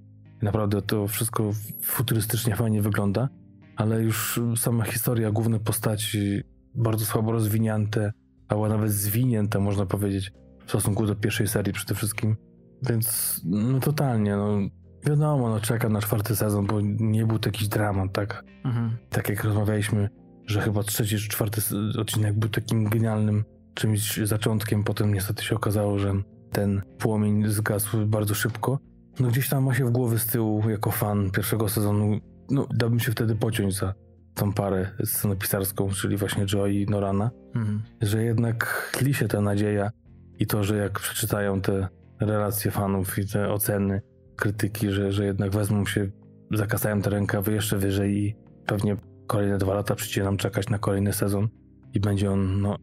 Naprawdę 0.42 0.82
to 0.82 1.08
wszystko 1.08 1.50
futurystycznie 1.82 2.56
fajnie 2.56 2.82
wygląda, 2.82 3.28
ale 3.76 4.02
już 4.02 4.40
sama 4.56 4.84
historia, 4.84 5.30
główne 5.30 5.60
postaci 5.60 6.42
bardzo 6.74 7.04
słabo 7.04 7.32
rozwinięte, 7.32 8.12
albo 8.48 8.68
nawet 8.68 8.92
zwinięte, 8.92 9.58
można 9.58 9.86
powiedzieć, 9.86 10.32
w 10.66 10.68
stosunku 10.68 11.06
do 11.06 11.14
pierwszej 11.14 11.48
serii 11.48 11.72
przede 11.72 11.94
wszystkim. 11.94 12.36
Więc 12.82 13.40
no 13.44 13.80
totalnie, 13.80 14.36
no 14.36 14.58
wiadomo, 15.06 15.48
no 15.48 15.60
czekam 15.60 15.92
na 15.92 16.00
czwarty 16.00 16.36
sezon, 16.36 16.66
bo 16.66 16.80
nie 17.00 17.26
był 17.26 17.38
to 17.38 17.48
jakiś 17.48 17.68
dramat, 17.68 18.12
tak? 18.12 18.44
Mhm. 18.64 18.96
Tak 19.10 19.28
jak 19.28 19.44
rozmawialiśmy, 19.44 20.08
że 20.46 20.60
chyba 20.60 20.82
trzeci 20.82 21.18
czy 21.18 21.28
czwarty 21.28 21.60
odcinek 21.98 22.38
był 22.38 22.48
takim 22.48 22.84
genialnym 22.84 23.44
czymś 23.74 24.16
zaczątkiem, 24.16 24.84
potem 24.84 25.14
niestety 25.14 25.44
się 25.44 25.54
okazało, 25.56 25.98
że 25.98 26.14
ten 26.52 26.82
płomień 26.98 27.48
zgasł 27.48 28.06
bardzo 28.06 28.34
szybko. 28.34 28.78
No 29.20 29.28
gdzieś 29.28 29.48
tam 29.48 29.64
ma 29.64 29.74
się 29.74 29.84
w 29.84 29.90
głowie 29.90 30.18
z 30.18 30.26
tyłu, 30.26 30.70
jako 30.70 30.90
fan 30.90 31.30
pierwszego 31.30 31.68
sezonu, 31.68 32.20
no 32.50 32.66
dałbym 32.74 33.00
się 33.00 33.12
wtedy 33.12 33.34
pociąć 33.34 33.74
za 33.74 33.94
tą 34.34 34.52
parę 34.52 34.90
scenopisarską, 35.04 35.88
czyli 35.90 36.16
właśnie 36.16 36.46
Joy 36.46 36.72
i 36.72 36.86
Norana, 36.86 37.30
mhm. 37.54 37.82
że 38.00 38.22
jednak 38.22 38.90
tli 38.92 39.14
się 39.14 39.28
ta 39.28 39.40
nadzieja 39.40 39.90
i 40.38 40.46
to, 40.46 40.64
że 40.64 40.76
jak 40.76 41.00
przeczytają 41.00 41.60
te 41.60 41.88
relacje 42.20 42.70
fanów 42.70 43.18
i 43.18 43.26
te 43.26 43.52
oceny, 43.52 44.02
krytyki, 44.36 44.90
że, 44.90 45.12
że 45.12 45.24
jednak 45.24 45.50
wezmą 45.50 45.86
się, 45.86 46.10
zakasają 46.50 47.02
te 47.02 47.10
rękawy 47.10 47.52
jeszcze 47.52 47.78
wyżej 47.78 48.16
i 48.16 48.36
pewnie 48.66 48.96
kolejne 49.26 49.58
dwa 49.58 49.74
lata 49.74 49.94
przyjdzie 49.94 50.24
nam 50.24 50.36
czekać 50.36 50.68
na 50.68 50.78
kolejny 50.78 51.12
sezon 51.12 51.48
i 51.94 52.00
będzie 52.00 52.30
on 52.30 52.60
no, 52.60 52.76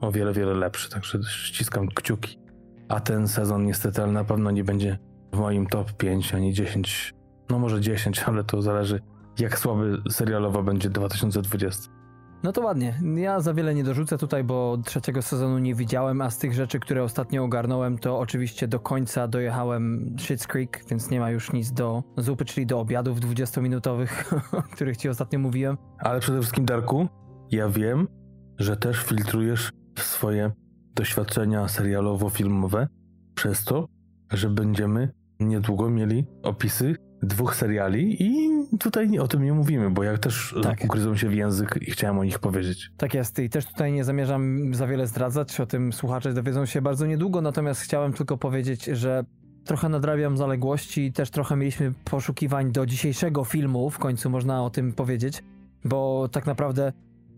o 0.00 0.12
wiele, 0.12 0.32
wiele 0.32 0.54
lepszy, 0.54 0.90
także 0.90 1.18
ściskam 1.22 1.88
kciuki. 1.88 2.38
A 2.88 3.00
ten 3.00 3.28
sezon 3.28 3.64
niestety, 3.64 4.02
ale 4.02 4.12
na 4.12 4.24
pewno 4.24 4.50
nie 4.50 4.64
będzie 4.64 4.98
w 5.32 5.38
moim 5.38 5.66
top 5.66 5.92
5, 5.92 6.34
a 6.34 6.38
nie 6.38 6.52
10. 6.52 7.14
No 7.50 7.58
może 7.58 7.80
10, 7.80 8.22
ale 8.22 8.44
to 8.44 8.62
zależy 8.62 9.00
jak 9.38 9.58
słaby 9.58 10.02
serialowo 10.10 10.62
będzie 10.62 10.90
2020. 10.90 11.90
No 12.42 12.52
to 12.52 12.60
ładnie. 12.60 13.00
Ja 13.16 13.40
za 13.40 13.54
wiele 13.54 13.74
nie 13.74 13.84
dorzucę 13.84 14.18
tutaj, 14.18 14.44
bo 14.44 14.78
trzeciego 14.84 15.22
sezonu 15.22 15.58
nie 15.58 15.74
widziałem, 15.74 16.20
a 16.20 16.30
z 16.30 16.38
tych 16.38 16.54
rzeczy, 16.54 16.80
które 16.80 17.04
ostatnio 17.04 17.44
ogarnąłem, 17.44 17.98
to 17.98 18.18
oczywiście 18.18 18.68
do 18.68 18.80
końca 18.80 19.28
dojechałem 19.28 20.14
Schitt's 20.16 20.46
Creek, 20.46 20.84
więc 20.90 21.10
nie 21.10 21.20
ma 21.20 21.30
już 21.30 21.52
nic 21.52 21.72
do 21.72 22.02
zupy, 22.16 22.44
czyli 22.44 22.66
do 22.66 22.80
obiadów 22.80 23.20
20-minutowych, 23.20 24.34
o 24.58 24.62
których 24.62 24.96
ci 24.96 25.08
ostatnio 25.08 25.38
mówiłem. 25.38 25.76
Ale 25.98 26.20
przede 26.20 26.38
wszystkim, 26.38 26.64
Darku, 26.64 27.08
ja 27.50 27.68
wiem, 27.68 28.08
że 28.58 28.76
też 28.76 29.02
filtrujesz 29.02 29.72
swoje 29.98 30.50
doświadczenia 30.94 31.66
serialowo-filmowe 31.66 32.86
przez 33.34 33.64
to, 33.64 33.88
że 34.32 34.50
będziemy 34.50 35.12
niedługo 35.40 35.90
mieli 35.90 36.26
opisy 36.42 36.94
dwóch 37.22 37.54
seriali 37.54 38.22
i 38.22 38.50
tutaj 38.78 39.18
o 39.18 39.28
tym 39.28 39.42
nie 39.42 39.52
mówimy, 39.52 39.90
bo 39.90 40.02
ja 40.02 40.18
też 40.18 40.54
tak. 40.62 40.84
ugryzłem 40.84 41.16
się 41.16 41.28
w 41.28 41.34
język 41.34 41.78
i 41.82 41.90
chciałem 41.90 42.18
o 42.18 42.24
nich 42.24 42.38
powiedzieć. 42.38 42.90
Tak 42.96 43.14
jest 43.14 43.38
i 43.38 43.50
też 43.50 43.66
tutaj 43.66 43.92
nie 43.92 44.04
zamierzam 44.04 44.74
za 44.74 44.86
wiele 44.86 45.06
zdradzać, 45.06 45.60
o 45.60 45.66
tym 45.66 45.92
słuchacze 45.92 46.32
dowiedzą 46.32 46.66
się 46.66 46.82
bardzo 46.82 47.06
niedługo, 47.06 47.40
natomiast 47.40 47.80
chciałem 47.80 48.12
tylko 48.12 48.38
powiedzieć, 48.38 48.84
że 48.84 49.24
trochę 49.64 49.88
nadrabiam 49.88 50.36
zaległości 50.36 51.04
i 51.04 51.12
też 51.12 51.30
trochę 51.30 51.56
mieliśmy 51.56 51.92
poszukiwań 52.04 52.72
do 52.72 52.86
dzisiejszego 52.86 53.44
filmu, 53.44 53.90
w 53.90 53.98
końcu 53.98 54.30
można 54.30 54.64
o 54.64 54.70
tym 54.70 54.92
powiedzieć, 54.92 55.42
bo 55.84 56.28
tak 56.32 56.46
naprawdę 56.46 56.92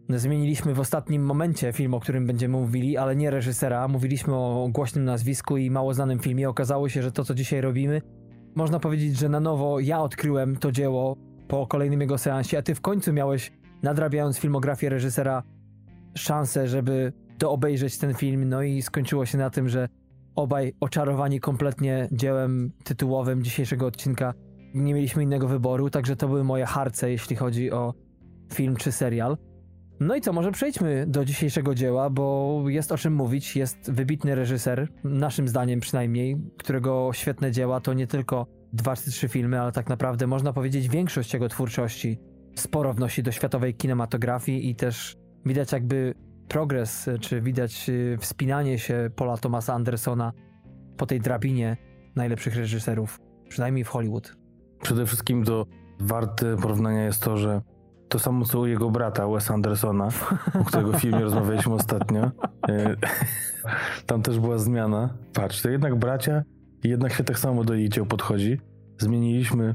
Zmieniliśmy 0.09 0.75
w 0.75 0.81
ostatnim 0.81 1.23
momencie 1.23 1.73
film, 1.73 1.95
o 1.95 2.01
którym 2.01 2.27
będziemy 2.27 2.59
mówili, 2.59 2.97
ale 2.97 3.17
nie 3.17 3.31
reżysera. 3.31 3.88
Mówiliśmy 3.88 4.35
o 4.35 4.69
głośnym 4.73 5.05
nazwisku 5.05 5.57
i 5.57 5.71
mało 5.71 5.95
znanym 5.95 6.19
filmie. 6.19 6.49
Okazało 6.49 6.88
się, 6.88 7.03
że 7.03 7.12
to, 7.12 7.25
co 7.25 7.35
dzisiaj 7.35 7.61
robimy, 7.61 8.03
można 8.55 8.81
powiedzieć, 8.81 9.19
że 9.19 9.29
na 9.29 9.41
nowo 9.41 9.81
ja 9.81 10.01
odkryłem 10.01 10.57
to 10.57 10.73
dzieło 10.73 11.17
po 11.49 11.67
kolejnym 11.67 12.01
jego 12.01 12.19
seansie, 12.19 12.59
a 12.59 12.62
ty 12.62 12.75
w 12.75 12.81
końcu 12.81 13.12
miałeś, 13.12 13.53
nadrabiając 13.83 14.38
filmografię 14.38 14.88
reżysera, 14.88 15.43
szansę, 16.15 16.69
żeby 16.69 17.12
doobejrzeć 17.38 17.99
ten 17.99 18.15
film. 18.15 18.49
No 18.49 18.62
i 18.62 18.83
skończyło 18.83 19.27
się 19.27 19.38
na 19.38 19.51
tym, 19.51 19.69
że 19.69 19.88
obaj 20.35 20.73
oczarowani 20.81 21.41
kompletnie 21.41 22.09
dziełem 22.12 22.73
tytułowym 22.85 23.43
dzisiejszego 23.45 23.87
odcinka 23.87 24.35
nie 24.75 24.95
mieliśmy 24.95 25.23
innego 25.23 25.49
wyboru, 25.49 25.91
także 25.91 26.17
to 26.17 26.29
były 26.29 26.45
moje 26.45 26.67
harce, 26.67 27.11
jeśli 27.11 27.37
chodzi 27.37 27.71
o 27.71 27.95
film 28.53 28.77
czy 28.77 28.93
serial. 28.93 29.37
No 30.07 30.17
i 30.17 30.21
co, 30.21 30.33
może 30.33 30.53
przejdźmy 30.53 31.05
do 31.07 31.25
dzisiejszego 31.25 31.75
dzieła, 31.75 32.11
bo 32.11 32.65
jest 32.67 32.93
o 32.93 32.99
czym 32.99 33.15
mówić. 33.15 33.57
Jest 33.57 33.93
wybitny 33.93 34.35
reżyser, 34.35 34.88
naszym 35.05 35.49
zdaniem 35.49 35.81
przynajmniej, 35.81 36.37
którego 36.59 37.11
świetne 37.12 37.53
dzieła 37.53 37.81
to 37.81 37.93
nie 37.93 38.07
tylko 38.07 38.47
dwa 38.73 38.97
czy 38.97 39.11
trzy 39.11 39.29
filmy, 39.29 39.61
ale 39.61 39.73
tak 39.73 39.88
naprawdę 39.88 40.27
można 40.27 40.53
powiedzieć 40.53 40.88
większość 40.88 41.35
jego 41.35 41.49
twórczości 41.49 42.19
sporo 42.57 42.93
wnosi 42.95 43.23
do 43.23 43.33
światowej 43.33 43.75
kinematografii 43.75 44.71
i 44.71 44.75
też 44.75 45.17
widać 45.47 45.73
jakby 45.73 46.15
progres, 46.49 47.11
czy 47.21 47.41
widać 47.41 47.88
y, 47.88 48.17
wspinanie 48.21 48.79
się 48.79 49.11
Paula 49.17 49.37
Thomasa 49.37 49.75
Andersona 49.75 50.33
po 50.97 51.07
tej 51.07 51.21
drabinie 51.21 51.77
najlepszych 52.17 52.57
reżyserów, 52.57 53.21
przynajmniej 53.49 53.85
w 53.85 53.88
Hollywood. 53.88 54.37
Przede 54.83 55.07
wszystkim 55.07 55.45
do 55.45 55.67
warte 56.01 56.57
porównania 56.57 57.05
jest 57.05 57.23
to, 57.23 57.37
że 57.37 57.61
to 58.12 58.18
samo 58.18 58.44
co 58.44 58.61
u 58.61 58.66
jego 58.66 58.90
brata, 58.90 59.29
Wes 59.29 59.51
Andersona, 59.51 60.09
o 60.61 60.64
którego 60.64 60.92
filmie 60.92 61.20
rozmawialiśmy 61.20 61.75
ostatnio. 61.75 62.31
E, 62.68 62.96
tam 64.07 64.22
też 64.22 64.40
była 64.40 64.59
zmiana. 64.59 65.14
Patrz, 65.33 65.62
to 65.62 65.70
jednak 65.70 65.96
bracia 65.96 66.42
jednak 66.85 67.12
się 67.12 67.25
tak 67.25 67.38
samo 67.38 67.64
do 67.64 67.75
jej 67.75 67.90
podchodzi. 68.09 68.61
Zmieniliśmy 68.98 69.75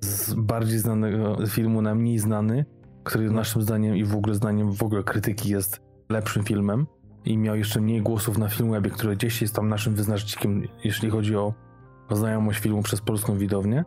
z 0.00 0.34
bardziej 0.34 0.78
znanego 0.78 1.36
filmu 1.46 1.82
na 1.82 1.94
mniej 1.94 2.18
znany, 2.18 2.64
który 3.04 3.30
naszym 3.30 3.62
zdaniem 3.62 3.96
i 3.96 4.04
w 4.04 4.16
ogóle 4.16 4.34
zdaniem 4.34 4.72
w 4.72 4.82
ogóle 4.82 5.02
krytyki 5.02 5.50
jest 5.50 5.80
lepszym 6.08 6.44
filmem 6.44 6.86
i 7.24 7.38
miał 7.38 7.56
jeszcze 7.56 7.80
mniej 7.80 8.02
głosów 8.02 8.38
na 8.38 8.48
Filmwebie, 8.48 8.90
który 8.90 9.16
gdzieś 9.16 9.42
jest 9.42 9.54
tam 9.54 9.68
naszym 9.68 9.94
wyznacznikiem, 9.94 10.62
jeśli 10.84 11.10
chodzi 11.10 11.36
o 11.36 11.54
znajomość 12.10 12.58
filmu 12.58 12.82
przez 12.82 13.00
polską 13.00 13.38
widownię. 13.38 13.84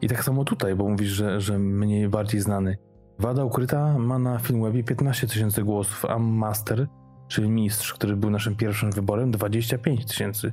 I 0.00 0.08
tak 0.08 0.24
samo 0.24 0.44
tutaj, 0.44 0.74
bo 0.74 0.88
mówisz, 0.88 1.10
że, 1.10 1.40
że 1.40 1.58
mniej 1.58 2.08
bardziej 2.08 2.40
znany. 2.40 2.76
Wada 3.22 3.44
ukryta 3.44 3.98
ma 3.98 4.18
na 4.18 4.38
Filmwebie 4.38 4.84
15 4.84 5.26
tysięcy 5.26 5.62
głosów, 5.62 6.04
a 6.04 6.18
Master, 6.18 6.86
czyli 7.28 7.50
mistrz, 7.50 7.94
który 7.94 8.16
był 8.16 8.30
naszym 8.30 8.56
pierwszym 8.56 8.90
wyborem, 8.90 9.30
25 9.30 10.04
tysięcy. 10.04 10.52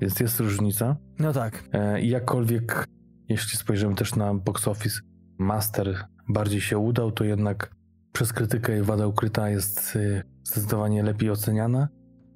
Więc 0.00 0.20
jest 0.20 0.40
różnica. 0.40 0.96
No 1.18 1.32
tak. 1.32 1.64
E, 1.72 2.00
I 2.00 2.08
jakkolwiek, 2.08 2.86
jeśli 3.28 3.58
spojrzymy 3.58 3.94
też 3.94 4.16
na 4.16 4.34
box 4.34 4.68
office, 4.68 5.00
Master 5.38 6.04
bardziej 6.28 6.60
się 6.60 6.78
udał, 6.78 7.12
to 7.12 7.24
jednak 7.24 7.70
przez 8.12 8.32
krytykę 8.32 8.82
Wada 8.82 9.06
Ukryta 9.06 9.50
jest 9.50 9.96
y, 9.96 10.22
zdecydowanie 10.44 11.02
lepiej 11.02 11.30
oceniana, 11.30 11.88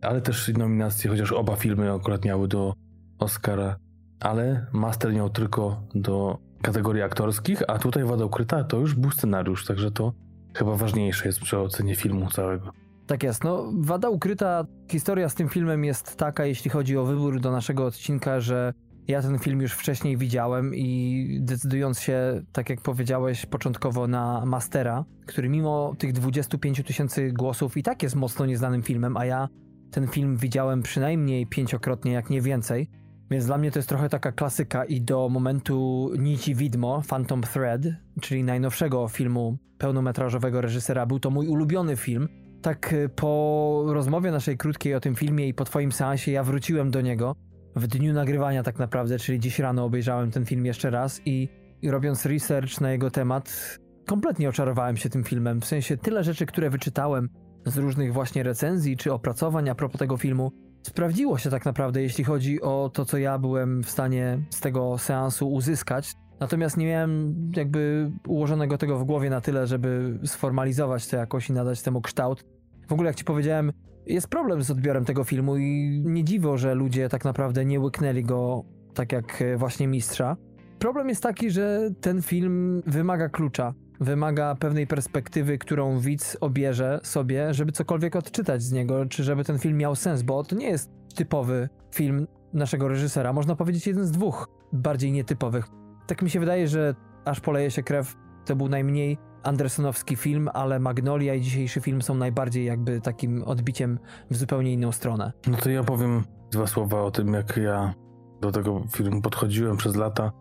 ale 0.03 0.21
też 0.21 0.49
nominacje, 0.49 1.11
chociaż 1.11 1.33
oba 1.33 1.57
filmy 1.57 1.93
akurat 1.93 2.25
miały 2.25 2.49
do 2.49 2.75
Oscara, 3.19 3.77
ale 4.21 4.67
Master 4.73 5.13
miał 5.13 5.31
tylko 5.31 5.83
do 5.95 6.39
kategorii 6.65 7.03
aktorskich, 7.03 7.63
a 7.69 7.79
tutaj 7.79 8.05
Wada 8.05 8.25
Ukryta 8.25 8.65
to 8.65 8.79
już 8.79 8.95
był 8.95 9.11
scenariusz, 9.11 9.67
także 9.67 9.91
to 9.91 10.13
chyba 10.55 10.77
ważniejsze 10.77 11.27
jest 11.27 11.41
przy 11.41 11.59
ocenie 11.59 11.97
filmu 11.97 12.31
całego. 12.31 12.73
Tak 13.07 13.23
jest. 13.23 13.45
No, 13.45 13.73
wada 13.75 14.09
ukryta, 14.09 14.65
historia 14.91 15.29
z 15.29 15.35
tym 15.35 15.49
filmem 15.49 15.85
jest 15.85 16.17
taka, 16.17 16.47
jeśli 16.47 16.71
chodzi 16.71 16.97
o 16.97 17.05
wybór 17.05 17.41
do 17.41 17.51
naszego 17.51 17.87
odcinka, 17.87 18.41
że 18.41 18.73
ja 19.09 19.23
ten 19.23 19.39
film 19.39 19.61
już 19.61 19.73
wcześniej 19.73 20.17
widziałem 20.17 20.75
i 20.75 21.39
decydując 21.43 22.01
się, 22.01 22.43
tak 22.53 22.71
jak 22.71 22.81
powiedziałeś, 22.81 23.47
początkowo 23.47 24.07
na 24.07 24.47
Mastera, 24.47 25.05
który 25.27 25.49
mimo 25.49 25.95
tych 25.99 26.13
25 26.13 26.83
tysięcy 26.87 27.33
głosów 27.33 27.77
i 27.77 27.83
tak 27.83 28.03
jest 28.03 28.17
mocno 28.17 28.47
nieznanym 28.47 28.83
filmem, 28.83 29.17
a 29.17 29.25
ja 29.25 29.49
ten 29.91 30.09
film 30.09 30.37
widziałem 30.37 30.83
przynajmniej 30.83 31.47
pięciokrotnie, 31.47 32.13
jak 32.13 32.31
nie 32.31 32.41
więcej. 32.41 32.89
Więc 33.35 33.47
dla 33.47 33.59
mnie 33.59 33.71
to 33.71 33.79
jest 33.79 33.89
trochę 33.89 34.09
taka 34.09 34.33
klasyka 34.33 34.85
i 34.85 35.01
do 35.01 35.29
momentu 35.29 36.11
Nici 36.19 36.55
Widmo, 36.55 37.03
Phantom 37.09 37.43
Thread, 37.43 37.83
czyli 38.21 38.45
najnowszego 38.45 39.09
filmu 39.09 39.59
pełnometrażowego 39.79 40.61
reżysera, 40.61 41.07
był 41.07 41.21
to 41.21 41.31
mój 41.31 41.49
ulubiony 41.49 41.97
film. 41.97 42.29
Tak 42.63 42.93
y, 42.93 43.09
po 43.09 43.85
rozmowie 43.87 44.31
naszej 44.31 44.57
krótkiej 44.57 44.95
o 44.95 45.01
tym 45.01 45.15
filmie 45.15 45.49
i 45.49 45.55
po 45.55 45.65
twoim 45.65 45.93
seansie 45.93 46.33
ja 46.33 46.43
wróciłem 46.43 46.91
do 46.91 47.01
niego 47.01 47.37
w 47.77 47.87
dniu 47.87 48.13
nagrywania 48.13 48.63
tak 48.63 48.79
naprawdę, 48.79 49.19
czyli 49.19 49.41
dziś 49.41 49.59
rano 49.59 49.85
obejrzałem 49.85 50.31
ten 50.31 50.45
film 50.45 50.67
jeszcze 50.67 50.91
raz 50.91 51.21
i, 51.27 51.49
i 51.83 51.91
robiąc 51.91 52.27
research 52.27 52.81
na 52.81 52.93
jego 52.93 53.11
temat, 53.11 53.79
kompletnie 54.07 54.49
oczarowałem 54.49 54.97
się 54.97 55.09
tym 55.09 55.25
filmem. 55.25 55.61
W 55.61 55.67
sensie 55.67 55.97
tyle 55.97 56.25
rzeczy, 56.25 56.47
które 56.47 56.71
wyczytałem 56.71 57.29
z 57.67 57.77
różnych 57.77 58.13
właśnie 58.13 58.43
recenzji 58.43 58.97
czy 58.97 59.13
opracowań 59.13 59.69
a 59.69 59.75
propos 59.75 59.99
tego 59.99 60.17
filmu, 60.17 60.53
sprawdziło 60.87 61.39
się 61.39 61.51
tak 61.51 61.65
naprawdę, 61.65 62.03
jeśli 62.03 62.25
chodzi 62.25 62.63
o 62.63 62.91
to, 62.95 63.05
co 63.05 63.19
ja 63.19 63.39
byłem 63.39 63.83
w 63.83 63.91
stanie 63.91 64.39
z 64.51 64.61
tego 64.61 64.99
seansu 64.99 65.53
uzyskać. 65.53 66.15
Natomiast 66.41 66.77
nie 66.77 66.87
miałem 66.87 67.35
jakby 67.57 68.11
ułożonego 68.29 68.79
tego 68.79 68.99
w 68.99 69.05
głowie 69.05 69.31
na 69.31 69.41
tyle, 69.41 69.67
żeby 69.67 70.19
sformalizować 70.25 71.07
to 71.07 71.17
jakoś 71.17 71.51
i 71.51 71.53
nadać 71.53 71.83
temu 71.83 72.01
kształt. 72.01 72.45
W 72.89 72.93
ogóle, 72.93 73.07
jak 73.09 73.17
ci 73.17 73.25
powiedziałem, 73.25 73.73
jest 74.07 74.29
problem 74.29 74.63
z 74.63 74.71
odbiorem 74.71 75.05
tego 75.05 75.25
filmu 75.25 75.57
i 75.57 76.03
nie 76.05 76.25
dziwo, 76.25 76.59
że 76.59 76.75
ludzie 76.75 77.09
tak 77.09 77.25
naprawdę 77.25 77.65
nie 77.65 77.81
łyknęli 77.81 78.23
go 78.23 78.65
tak 78.95 79.13
jak 79.13 79.45
właśnie 79.57 79.89
mistrza. 79.89 80.37
Problem 80.79 81.09
jest 81.09 81.23
taki, 81.23 81.51
że 81.51 81.91
ten 82.01 82.23
film 82.23 82.83
wymaga 82.87 83.29
klucza, 83.29 83.75
wymaga 84.01 84.55
pewnej 84.55 84.87
perspektywy, 84.87 85.59
którą 85.59 85.99
widz 85.99 86.37
obierze 86.41 87.01
sobie, 87.03 87.55
żeby 87.55 87.73
cokolwiek 87.73 88.17
odczytać 88.17 88.63
z 88.63 88.73
niego, 88.73 89.07
czy 89.07 89.25
żeby 89.25 89.45
ten 89.45 89.59
film 89.59 89.77
miał 89.79 89.95
sens, 89.95 90.23
bo 90.23 90.45
to 90.45 90.57
nie 90.57 90.67
jest 90.67 90.91
typowy 91.15 91.69
film 91.95 92.27
naszego 92.53 92.89
reżysera. 92.89 93.33
Można 93.33 93.57
powiedzieć 93.57 93.87
jeden 93.87 94.07
z 94.07 94.11
dwóch 94.11 94.49
bardziej 94.73 95.13
nietypowych. 95.13 95.69
Tak 96.07 96.23
mi 96.23 96.31
się 96.31 96.41
wydaje, 96.41 96.69
że 96.69 96.95
aż 97.25 97.41
poleje 97.41 97.71
się 97.71 97.83
krew 97.83 98.17
to 98.45 98.57
był 98.57 98.69
najmniej 98.69 99.19
Andersonowski 99.43 100.17
film, 100.17 100.49
ale 100.55 100.81
Magnolia 100.81 101.35
i 101.35 101.41
dzisiejszy 101.41 101.81
film 101.81 102.03
są 102.03 102.15
najbardziej 102.15 102.65
jakby 102.65 103.01
takim 103.01 103.43
odbiciem 103.43 103.99
w 104.31 104.37
zupełnie 104.37 104.73
inną 104.73 104.93
stronę. 104.93 105.33
No 105.47 105.57
to 105.57 105.71
ja 105.71 105.85
powiem 105.85 106.25
dwa 106.53 106.67
słowa 106.67 107.03
o 107.03 107.11
tym, 107.11 107.33
jak 107.33 107.57
ja 107.57 107.95
do 108.41 108.53
tego 108.53 108.83
filmu 108.91 109.23
podchodziłem 109.23 109.77
przez 109.77 109.97
lata, 109.97 110.33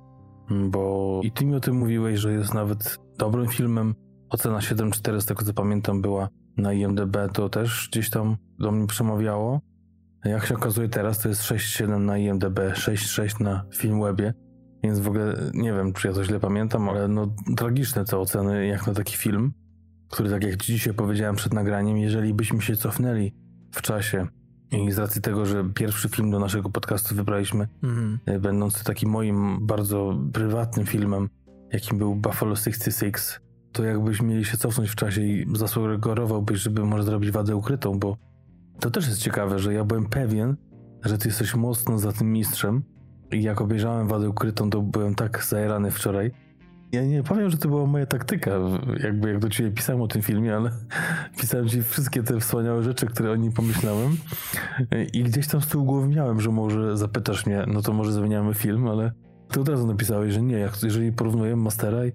bo 0.50 1.20
i 1.24 1.32
ty 1.32 1.46
mi 1.46 1.56
o 1.56 1.60
tym 1.60 1.76
mówiłeś, 1.76 2.20
że 2.20 2.34
jest 2.34 2.54
nawet 2.54 3.03
dobrym 3.18 3.48
filmem. 3.48 3.96
Ocena 4.30 4.58
7,4 4.58 5.22
z 5.22 5.26
tego 5.26 5.46
co 5.46 5.54
pamiętam 5.54 6.02
była 6.02 6.30
na 6.58 6.74
IMDB, 6.74 7.18
to 7.34 7.50
też 7.50 7.90
gdzieś 7.92 8.10
tam 8.10 8.38
do 8.60 8.72
mnie 8.72 8.88
przemawiało. 8.88 9.62
Jak 10.26 10.46
się 10.46 10.56
okazuje 10.56 10.90
teraz, 10.90 11.20
to 11.20 11.30
jest 11.30 11.42
6,7 11.42 12.00
na 12.00 12.18
IMDB, 12.18 12.60
6,6 12.60 13.42
na 13.42 13.66
Filmwebie. 13.76 14.34
Więc 14.84 15.00
w 15.00 15.08
ogóle 15.08 15.36
nie 15.54 15.74
wiem, 15.74 15.94
czy 15.94 16.08
ja 16.08 16.14
to 16.14 16.24
źle 16.24 16.40
pamiętam, 16.40 16.90
ale 16.90 17.08
no 17.08 17.36
tragiczne 17.58 18.06
te 18.06 18.18
oceny 18.18 18.68
jak 18.68 18.88
na 18.88 18.94
taki 18.94 19.18
film, 19.18 19.54
który 20.10 20.30
tak 20.30 20.44
jak 20.44 20.58
dzisiaj 20.58 20.94
powiedziałem 20.94 21.36
przed 21.36 21.54
nagraniem, 21.54 21.98
jeżeli 21.98 22.34
byśmy 22.34 22.62
się 22.62 22.76
cofnęli 22.76 23.34
w 23.72 23.82
czasie 23.82 24.28
i 24.72 24.92
z 24.92 24.98
racji 24.98 25.22
tego, 25.22 25.46
że 25.46 25.70
pierwszy 25.74 26.10
film 26.10 26.32
do 26.32 26.40
naszego 26.40 26.70
podcastu 26.70 27.16
wybraliśmy, 27.16 27.68
mhm. 27.84 28.20
E, 28.26 28.40
będący 28.40 28.84
takim 28.84 29.10
moim 29.10 29.68
bardzo 29.68 30.20
prywatnym 30.34 30.86
filmem, 30.86 31.30
jakim 31.74 31.98
był 31.98 32.16
Buffalo 32.16 32.56
66, 32.56 33.40
to 33.72 33.84
jakbyś 33.84 34.22
mieli 34.22 34.46
się 34.46 34.58
cofnąć 34.58 34.90
w 34.90 34.96
czasie 34.96 35.22
i 35.22 35.46
zasugerowałbyś, 35.56 36.60
żeby 36.60 36.86
może 36.86 37.04
zrobić 37.04 37.32
wadę 37.32 37.56
ukrytą, 37.56 38.00
bo 38.00 38.18
to 38.80 38.92
też 38.92 39.08
jest 39.08 39.22
ciekawe, 39.22 39.60
że 39.60 39.74
ja 39.74 39.84
byłem 39.84 40.06
pewien, 40.06 40.56
że 41.04 41.18
ty 41.18 41.28
jesteś 41.28 41.56
mocno 41.56 42.00
za 42.00 42.12
tym 42.12 42.32
mistrzem, 42.32 42.84
jak 43.32 43.62
obejrzałem 43.62 44.08
Wadę 44.08 44.30
Ukrytą, 44.30 44.70
to 44.70 44.82
byłem 44.82 45.16
tak 45.16 45.44
zajerany 45.44 45.92
wczoraj. 45.92 46.32
Ja 46.92 47.06
nie 47.06 47.24
powiem, 47.24 47.50
że 47.50 47.58
to 47.58 47.70
była 47.70 47.86
moja 47.86 48.06
taktyka, 48.06 48.52
jakby 49.04 49.30
jak 49.30 49.40
do 49.40 49.50
ciebie 49.50 49.72
pisałem 49.72 50.02
o 50.02 50.08
tym 50.08 50.22
filmie, 50.22 50.56
ale 50.56 50.72
pisałem 51.42 51.70
ci 51.70 51.84
wszystkie 51.84 52.24
te 52.24 52.40
wspaniałe 52.40 52.84
rzeczy, 52.84 53.06
które 53.06 53.32
o 53.32 53.36
nim 53.36 53.52
pomyślałem 53.52 54.18
i 55.14 55.24
gdzieś 55.24 55.48
tam 55.48 55.62
z 55.62 55.68
tyłu 55.68 55.86
głowy 55.86 56.08
miałem, 56.08 56.42
że 56.42 56.50
może 56.50 56.98
zapytasz 56.98 57.46
mnie, 57.46 57.66
no 57.68 57.82
to 57.82 57.94
może 57.94 58.14
zmieniamy 58.14 58.54
film, 58.54 58.88
ale 58.88 59.12
ty 59.54 59.62
od 59.62 59.70
razu 59.70 59.88
napisałeś, 59.88 60.34
że 60.34 60.42
nie, 60.42 60.58
jak, 60.58 60.84
jeżeli 60.84 61.12
porównujemy 61.12 61.62
Mastera 61.62 62.06
i 62.06 62.12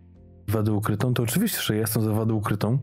Wadę 0.49 0.73
Ukrytą, 0.73 1.15
to 1.15 1.23
oczywiście, 1.23 1.61
że 1.63 1.77
jestem 1.77 2.03
za 2.03 2.13
Wadę 2.13 2.35
Ukrytą, 2.35 2.79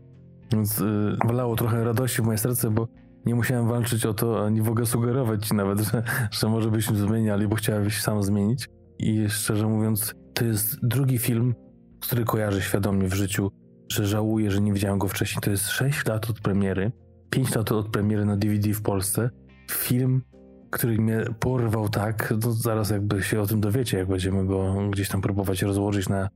więc 0.52 0.78
yy, 0.78 1.16
wlało 1.26 1.56
trochę 1.56 1.84
radości 1.84 2.22
w 2.22 2.24
moje 2.24 2.38
serce, 2.38 2.70
bo 2.70 2.88
nie 3.26 3.34
musiałem 3.34 3.68
walczyć 3.68 4.06
o 4.06 4.14
to, 4.14 4.44
ani 4.44 4.62
w 4.62 4.68
ogóle 4.68 4.86
sugerować 4.86 5.46
ci 5.46 5.54
nawet, 5.54 5.80
że, 5.90 6.02
że 6.30 6.48
może 6.48 6.70
byśmy 6.70 6.96
zmieniali, 6.96 7.48
bo 7.48 7.56
chciałeś 7.56 8.02
sam 8.02 8.22
zmienić. 8.22 8.68
I 8.98 9.28
szczerze 9.28 9.66
mówiąc, 9.66 10.14
to 10.34 10.44
jest 10.44 10.86
drugi 10.86 11.18
film, 11.18 11.54
który 12.00 12.24
kojarzę 12.24 12.62
świadomie 12.62 13.08
w 13.08 13.14
życiu, 13.14 13.50
że 13.92 14.06
żałuję, 14.06 14.50
że 14.50 14.60
nie 14.60 14.72
widziałem 14.72 14.98
go 14.98 15.08
wcześniej. 15.08 15.42
To 15.42 15.50
jest 15.50 15.68
6 15.68 16.06
lat 16.06 16.30
od 16.30 16.40
premiery, 16.40 16.92
5 17.30 17.54
lat 17.54 17.72
od 17.72 17.88
premiery 17.88 18.24
na 18.24 18.36
DVD 18.36 18.72
w 18.72 18.82
Polsce. 18.82 19.30
Film, 19.70 20.22
który 20.70 20.98
mnie 20.98 21.24
porwał 21.40 21.88
tak, 21.88 22.34
no 22.42 22.52
zaraz 22.52 22.90
jakby 22.90 23.22
się 23.22 23.40
o 23.40 23.46
tym 23.46 23.60
dowiecie, 23.60 23.98
jak 23.98 24.08
będziemy 24.08 24.46
go 24.46 24.74
gdzieś 24.90 25.08
tam 25.08 25.20
próbować 25.20 25.62
rozłożyć 25.62 26.08
na 26.08 26.28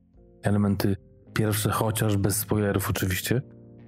elementy 0.43 0.95
pierwsze, 1.33 1.69
chociaż 1.69 2.17
bez 2.17 2.35
spoilerów 2.35 2.89
oczywiście. 2.89 3.41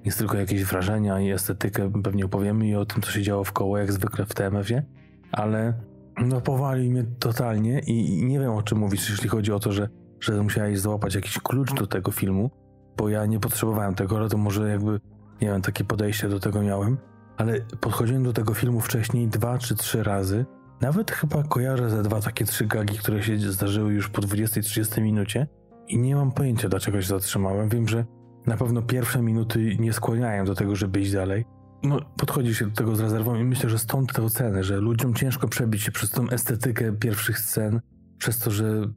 Jest 0.06 0.18
tylko 0.18 0.38
jakieś 0.38 0.64
wrażenia 0.64 1.22
i 1.22 1.32
estetykę 1.32 1.92
pewnie 2.04 2.26
opowiemy 2.26 2.68
i 2.68 2.76
o 2.76 2.86
tym, 2.86 3.02
co 3.02 3.12
się 3.12 3.22
działo 3.22 3.44
w 3.44 3.52
koło, 3.52 3.78
jak 3.78 3.92
zwykle 3.92 4.26
w 4.26 4.34
TMF-ie, 4.34 4.84
ale 5.32 5.74
no 6.18 6.42
powali 6.42 6.90
mnie 6.90 7.06
totalnie 7.20 7.80
i 7.80 8.26
nie 8.26 8.40
wiem 8.40 8.52
o 8.52 8.62
czym 8.62 8.78
mówić, 8.78 9.10
jeśli 9.10 9.30
chodzi 9.30 9.52
o 9.52 9.60
to, 9.60 9.72
że, 9.72 9.90
że 10.20 10.44
musiałeś 10.44 10.80
złapać 10.80 11.16
jakiś 11.16 11.40
klucz 11.40 11.74
do 11.74 11.88
tego 11.88 12.12
filmu, 12.12 12.52
bo 12.98 13.10
ja 13.10 13.26
nie 13.26 13.40
potrzebowałem 13.40 13.96
tego, 13.96 14.18
ale 14.18 14.30
to 14.30 14.38
może 14.38 14.70
jakby, 14.70 15.00
nie 15.42 15.48
wiem, 15.48 15.62
takie 15.62 15.84
podejście 15.84 16.30
do 16.30 16.40
tego 16.40 16.62
miałem, 16.62 16.98
ale 17.44 17.62
podchodziłem 17.80 18.24
do 18.24 18.34
tego 18.34 18.54
filmu 18.54 18.80
wcześniej 18.80 19.28
dwa 19.28 19.58
czy 19.58 19.76
trzy 19.76 20.04
razy, 20.04 20.46
nawet 20.82 21.12
chyba 21.12 21.44
kojarzę 21.44 21.90
ze 21.90 22.04
dwa 22.04 22.22
takie 22.22 22.46
trzy 22.46 22.66
gagi, 22.66 22.98
które 22.98 23.24
się 23.24 23.40
zdarzyły 23.40 23.94
już 23.94 24.10
po 24.10 24.22
20-30 24.22 25.02
minucie 25.02 25.48
i 25.88 25.98
nie 25.98 26.16
mam 26.16 26.32
pojęcia, 26.32 26.70
dlaczego 26.70 27.02
się 27.02 27.08
zatrzymałem. 27.08 27.70
Wiem, 27.70 27.88
że 27.88 28.06
na 28.46 28.58
pewno 28.58 28.82
pierwsze 28.82 29.22
minuty 29.22 29.78
nie 29.80 29.94
skłaniają 29.94 30.46
do 30.46 30.56
tego, 30.56 30.76
żeby 30.76 31.02
iść 31.02 31.12
dalej. 31.12 31.46
No, 31.84 32.00
podchodzi 32.18 32.56
się 32.56 32.66
do 32.66 32.76
tego 32.76 32.96
z 32.96 33.00
rezerwą 33.00 33.36
i 33.36 33.44
myślę, 33.44 33.70
że 33.70 33.80
stąd 33.80 34.14
te 34.14 34.24
oceny, 34.24 34.64
że 34.64 34.78
ludziom 34.78 35.14
ciężko 35.14 35.48
przebić 35.48 35.82
się 35.82 35.92
przez 35.92 36.12
tą 36.12 36.30
estetykę 36.30 36.92
pierwszych 36.92 37.40
scen, 37.40 37.82
przez 38.18 38.40
to, 38.40 38.52
że 38.52 38.88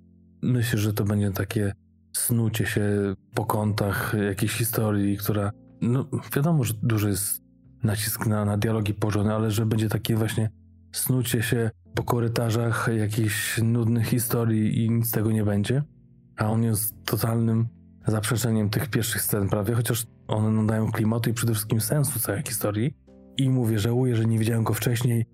myślę, 0.43 0.79
że 0.79 0.93
to 0.93 1.05
będzie 1.05 1.31
takie 1.31 1.73
snucie 2.17 2.67
się 2.67 3.15
po 3.35 3.45
kątach 3.45 4.15
jakiejś 4.29 4.53
historii, 4.53 5.17
która, 5.17 5.51
no 5.81 6.07
wiadomo, 6.37 6.65
że 6.65 6.75
duży 6.83 7.09
jest 7.09 7.46
nacisk 7.87 8.27
na, 8.27 8.45
na 8.45 8.57
dialogi 8.57 8.95
położony, 8.95 9.35
ale 9.35 9.51
że 9.51 9.67
będzie 9.67 9.89
takie 9.89 10.17
właśnie 10.17 10.51
snucie 10.93 11.43
się 11.43 11.71
po 11.95 12.03
korytarzach 12.03 12.89
jakichś 12.99 13.63
nudnych 13.63 14.07
historii 14.07 14.85
i 14.85 14.91
nic 14.91 15.09
z 15.09 15.11
tego 15.11 15.33
nie 15.33 15.45
będzie. 15.45 15.83
A 16.37 16.51
on 16.51 16.63
jest 16.63 16.95
totalnym 17.05 17.69
zaprzeczeniem 18.07 18.71
tych 18.71 18.89
pierwszych 18.89 19.23
scen 19.23 19.49
prawie, 19.49 19.75
chociaż 19.75 20.07
one 20.29 20.51
nadają 20.51 20.93
klimatu 20.93 21.31
i 21.31 21.33
przede 21.33 21.53
wszystkim 21.53 21.81
sensu 21.81 22.19
całej 22.19 22.43
historii. 22.43 22.97
I 23.37 23.51
mówię, 23.51 23.79
żałuję, 23.79 24.17
że 24.17 24.25
nie 24.25 24.39
widziałem 24.39 24.65
go 24.65 24.75
wcześniej. 24.75 25.27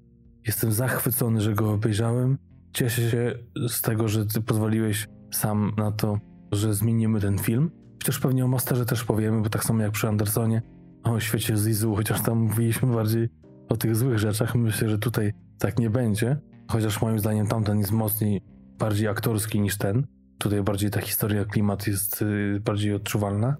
Jestem 0.46 0.72
zachwycony, 0.72 1.40
że 1.40 1.54
go 1.54 1.72
obejrzałem. 1.72 2.38
Cieszę 2.72 3.10
się 3.10 3.34
z 3.68 3.80
tego, 3.80 4.08
że 4.08 4.26
ty 4.26 4.40
pozwoliłeś 4.40 5.08
sam 5.30 5.72
na 5.76 5.92
to, 5.92 6.18
że 6.52 6.74
zmienimy 6.74 7.20
ten 7.20 7.38
film. 7.38 7.70
Chociaż 8.02 8.18
pewnie 8.18 8.44
o 8.44 8.48
Masterze 8.48 8.86
też 8.86 9.04
powiemy, 9.04 9.42
bo 9.42 9.48
tak 9.48 9.64
samo 9.64 9.82
jak 9.82 9.92
przy 9.92 10.08
Andersonie, 10.08 10.62
o 11.04 11.20
świecie 11.20 11.56
Zizu, 11.56 11.94
chociaż 11.94 12.22
tam 12.22 12.38
mówiliśmy 12.38 12.94
bardziej 12.94 13.28
o 13.68 13.76
tych 13.76 13.96
złych 13.96 14.18
rzeczach. 14.18 14.54
Myślę, 14.54 14.88
że 14.88 14.98
tutaj 14.98 15.32
tak 15.58 15.78
nie 15.78 15.90
będzie. 15.90 16.36
Chociaż 16.68 17.02
moim 17.02 17.18
zdaniem 17.18 17.46
tamten 17.46 17.78
jest 17.78 17.92
mocniej, 17.92 18.42
bardziej 18.78 19.08
aktorski 19.08 19.60
niż 19.60 19.78
ten. 19.78 20.06
Tutaj 20.38 20.62
bardziej 20.62 20.90
ta 20.90 21.00
historia, 21.00 21.44
klimat 21.44 21.86
jest 21.86 22.22
y, 22.22 22.60
bardziej 22.64 22.94
odczuwalna. 22.94 23.56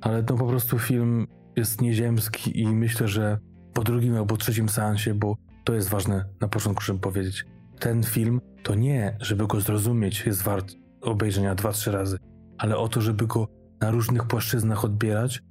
Ale 0.00 0.22
no 0.30 0.36
po 0.36 0.46
prostu 0.46 0.78
film 0.78 1.26
jest 1.56 1.80
nieziemski 1.80 2.60
i 2.60 2.68
myślę, 2.68 3.08
że 3.08 3.38
po 3.74 3.84
drugim 3.84 4.16
albo 4.16 4.36
trzecim 4.36 4.68
seansie, 4.68 5.14
bo 5.14 5.36
to 5.64 5.74
jest 5.74 5.88
ważne 5.88 6.24
na 6.40 6.48
początku, 6.48 6.82
żeby 6.82 6.98
powiedzieć. 6.98 7.44
Ten 7.78 8.02
film 8.02 8.40
to 8.62 8.74
nie, 8.74 9.16
żeby 9.20 9.46
go 9.46 9.60
zrozumieć, 9.60 10.26
jest 10.26 10.42
wart 10.42 10.74
obejrzenia 11.00 11.54
dwa, 11.54 11.72
trzy 11.72 11.92
razy, 11.92 12.18
ale 12.58 12.76
o 12.76 12.88
to, 12.88 13.00
żeby 13.00 13.26
go 13.26 13.48
na 13.80 13.90
różnych 13.90 14.26
płaszczyznach 14.26 14.84
odbierać, 14.84 15.42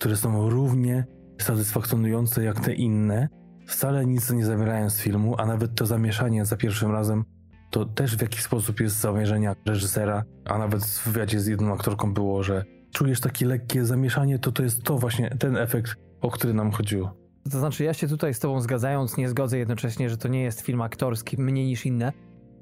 które 0.00 0.16
są 0.16 0.50
równie 0.50 1.04
satysfakcjonujące 1.40 2.44
jak 2.44 2.60
te 2.60 2.74
inne, 2.74 3.28
wcale 3.66 4.06
nic 4.06 4.30
nie 4.30 4.44
zawierają 4.44 4.90
z 4.90 5.00
filmu, 5.00 5.34
a 5.38 5.46
nawet 5.46 5.74
to 5.74 5.86
zamieszanie 5.86 6.44
za 6.44 6.56
pierwszym 6.56 6.90
razem 6.90 7.24
to 7.70 7.84
też 7.84 8.16
w 8.16 8.22
jakiś 8.22 8.42
sposób 8.42 8.80
jest 8.80 9.00
zamierzenia 9.00 9.54
reżysera, 9.66 10.24
a 10.44 10.58
nawet 10.58 10.84
w 10.84 11.08
wywiadzie 11.08 11.40
z 11.40 11.46
jedną 11.46 11.74
aktorką 11.74 12.14
było, 12.14 12.42
że 12.42 12.64
czujesz 12.92 13.20
takie 13.20 13.46
lekkie 13.46 13.84
zamieszanie, 13.84 14.38
to 14.38 14.52
to 14.52 14.62
jest 14.62 14.82
to 14.82 14.98
właśnie 14.98 15.30
ten 15.38 15.56
efekt, 15.56 15.94
o 16.20 16.30
który 16.30 16.54
nam 16.54 16.70
chodziło. 16.70 17.14
To 17.50 17.58
znaczy, 17.58 17.84
ja 17.84 17.94
się 17.94 18.08
tutaj 18.08 18.34
z 18.34 18.38
Tobą 18.38 18.60
zgadzając, 18.60 19.16
nie 19.16 19.28
zgodzę 19.28 19.58
jednocześnie, 19.58 20.10
że 20.10 20.16
to 20.16 20.28
nie 20.28 20.42
jest 20.42 20.60
film 20.60 20.82
aktorski, 20.82 21.40
mniej 21.40 21.66
niż 21.66 21.86
inne. 21.86 22.12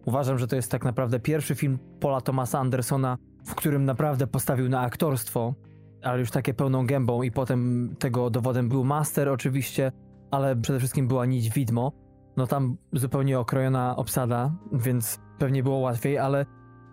Uważam, 0.06 0.38
że 0.38 0.46
to 0.46 0.56
jest 0.56 0.70
tak 0.70 0.84
naprawdę 0.84 1.20
pierwszy 1.20 1.54
film 1.54 1.78
Paula 2.00 2.20
Thomasa 2.20 2.58
Andersona, 2.58 3.18
w 3.46 3.54
którym 3.54 3.84
naprawdę 3.84 4.26
postawił 4.26 4.68
na 4.68 4.80
aktorstwo, 4.80 5.54
ale 6.02 6.20
już 6.20 6.30
takie 6.30 6.54
pełną 6.54 6.86
gębą, 6.86 7.22
i 7.22 7.30
potem 7.30 7.94
tego 7.98 8.30
dowodem 8.30 8.68
był 8.68 8.84
Master, 8.84 9.28
oczywiście, 9.28 9.92
ale 10.30 10.56
przede 10.56 10.78
wszystkim 10.78 11.08
była 11.08 11.26
nić 11.26 11.50
widmo. 11.50 11.92
No 12.36 12.46
tam 12.46 12.76
zupełnie 12.92 13.38
okrojona 13.38 13.96
obsada, 13.96 14.52
więc 14.72 15.18
pewnie 15.38 15.62
było 15.62 15.78
łatwiej, 15.78 16.18
ale 16.18 16.46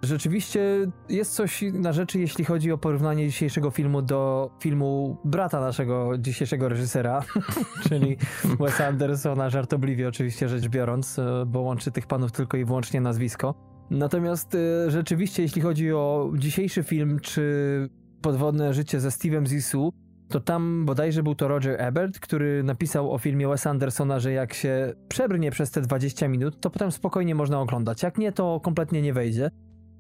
rzeczywiście 0.04 0.88
jest 1.10 1.34
coś 1.34 1.64
na 1.74 1.94
rzeczy, 1.94 2.20
jeśli 2.20 2.46
chodzi 2.46 2.72
o 2.72 2.78
porównanie 2.78 3.28
dzisiejszego 3.28 3.72
filmu 3.72 4.02
do 4.02 4.50
filmu 4.60 5.18
brata 5.26 5.60
naszego 5.60 6.18
dzisiejszego 6.18 6.70
reżysera, 6.70 7.22
czyli 7.90 8.18
Wesa 8.60 8.88
Andersona, 8.88 9.50
żartobliwie 9.50 10.08
oczywiście 10.08 10.50
rzecz 10.50 10.68
biorąc, 10.68 11.20
e, 11.20 11.46
bo 11.48 11.62
łączy 11.62 11.92
tych 11.92 12.08
panów 12.08 12.32
tylko 12.32 12.58
i 12.58 12.66
wyłącznie 12.66 13.02
nazwisko. 13.02 13.56
Natomiast 13.90 14.56
e, 14.56 14.92
rzeczywiście, 14.92 15.44
jeśli 15.44 15.62
chodzi 15.62 15.94
o 15.94 16.32
dzisiejszy 16.38 16.84
film, 16.84 17.20
czy 17.20 17.90
Podwodne 18.26 18.74
życie 18.74 19.00
ze 19.00 19.10
Steve'em 19.10 19.48
Zissou, 19.48 19.92
to 20.30 20.40
tam 20.40 20.86
bodajże 20.86 21.24
był 21.24 21.36
to 21.36 21.48
Roger 21.48 21.82
Ebert, 21.82 22.20
który 22.20 22.64
napisał 22.64 23.12
o 23.12 23.18
filmie 23.18 23.48
Wes 23.48 23.68
Andersona, 23.68 24.20
że 24.20 24.32
jak 24.32 24.54
się 24.54 24.94
przebrnie 25.08 25.52
przez 25.52 25.72
te 25.72 25.82
20 25.82 26.28
minut, 26.28 26.60
to 26.60 26.70
potem 26.70 26.92
spokojnie 26.92 27.36
można 27.36 27.60
oglądać. 27.60 28.04
Jak 28.04 28.18
nie, 28.18 28.32
to 28.32 28.60
kompletnie 28.60 29.02
nie 29.02 29.14
wejdzie. 29.14 29.50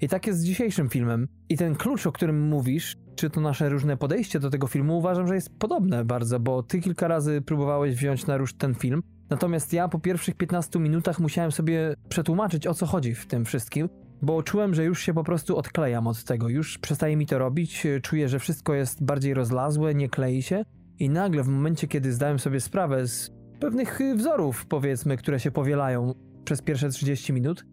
I 0.02 0.08
tak 0.08 0.28
jest 0.28 0.40
z 0.40 0.44
dzisiejszym 0.44 0.90
filmem. 0.90 1.28
I 1.50 1.58
ten 1.58 1.76
klucz, 1.76 2.08
o 2.08 2.12
którym 2.12 2.48
mówisz, 2.48 2.96
czy 3.16 3.30
to 3.30 3.42
nasze 3.42 3.70
różne 3.70 3.98
podejście 3.98 4.40
do 4.40 4.50
tego 4.50 4.68
filmu, 4.68 4.98
uważam, 4.98 5.28
że 5.28 5.36
jest 5.36 5.60
podobne 5.60 6.06
bardzo, 6.06 6.40
bo 6.40 6.64
ty 6.64 6.80
kilka 6.80 7.08
razy 7.08 7.42
próbowałeś 7.42 7.96
wziąć 7.96 8.28
na 8.28 8.38
róż 8.38 8.54
ten 8.54 8.76
film. 8.76 9.02
Natomiast 9.30 9.74
ja 9.74 9.88
po 9.88 10.00
pierwszych 10.00 10.36
15 10.36 10.80
minutach 10.80 11.20
musiałem 11.20 11.52
sobie 11.52 11.96
przetłumaczyć, 12.10 12.68
o 12.68 12.74
co 12.74 12.86
chodzi 12.86 13.16
w 13.16 13.26
tym 13.26 13.46
wszystkim, 13.46 13.90
bo 14.22 14.44
czułem, 14.44 14.74
że 14.74 14.84
już 14.84 15.02
się 15.02 15.14
po 15.14 15.24
prostu 15.24 15.58
odklejam 15.58 16.08
od 16.08 16.24
tego, 16.24 16.50
już 16.50 16.78
przestaje 16.78 17.18
mi 17.18 17.26
to 17.26 17.40
robić, 17.40 17.88
czuję, 18.04 18.30
że 18.30 18.40
wszystko 18.40 18.74
jest 18.74 19.04
bardziej 19.04 19.34
rozlazłe, 19.34 19.96
nie 19.96 20.10
klei 20.10 20.42
się. 20.42 20.66
I 21.00 21.10
nagle 21.10 21.44
w 21.44 21.48
momencie, 21.48 21.88
kiedy 21.88 22.14
zdałem 22.14 22.40
sobie 22.40 22.60
sprawę 22.60 23.08
z 23.08 23.32
pewnych 23.60 24.00
wzorów, 24.16 24.66
powiedzmy, 24.66 25.18
które 25.18 25.40
się 25.40 25.52
powielają 25.52 26.14
przez 26.46 26.62
pierwsze 26.62 26.90
30 26.90 27.34
minut, 27.34 27.66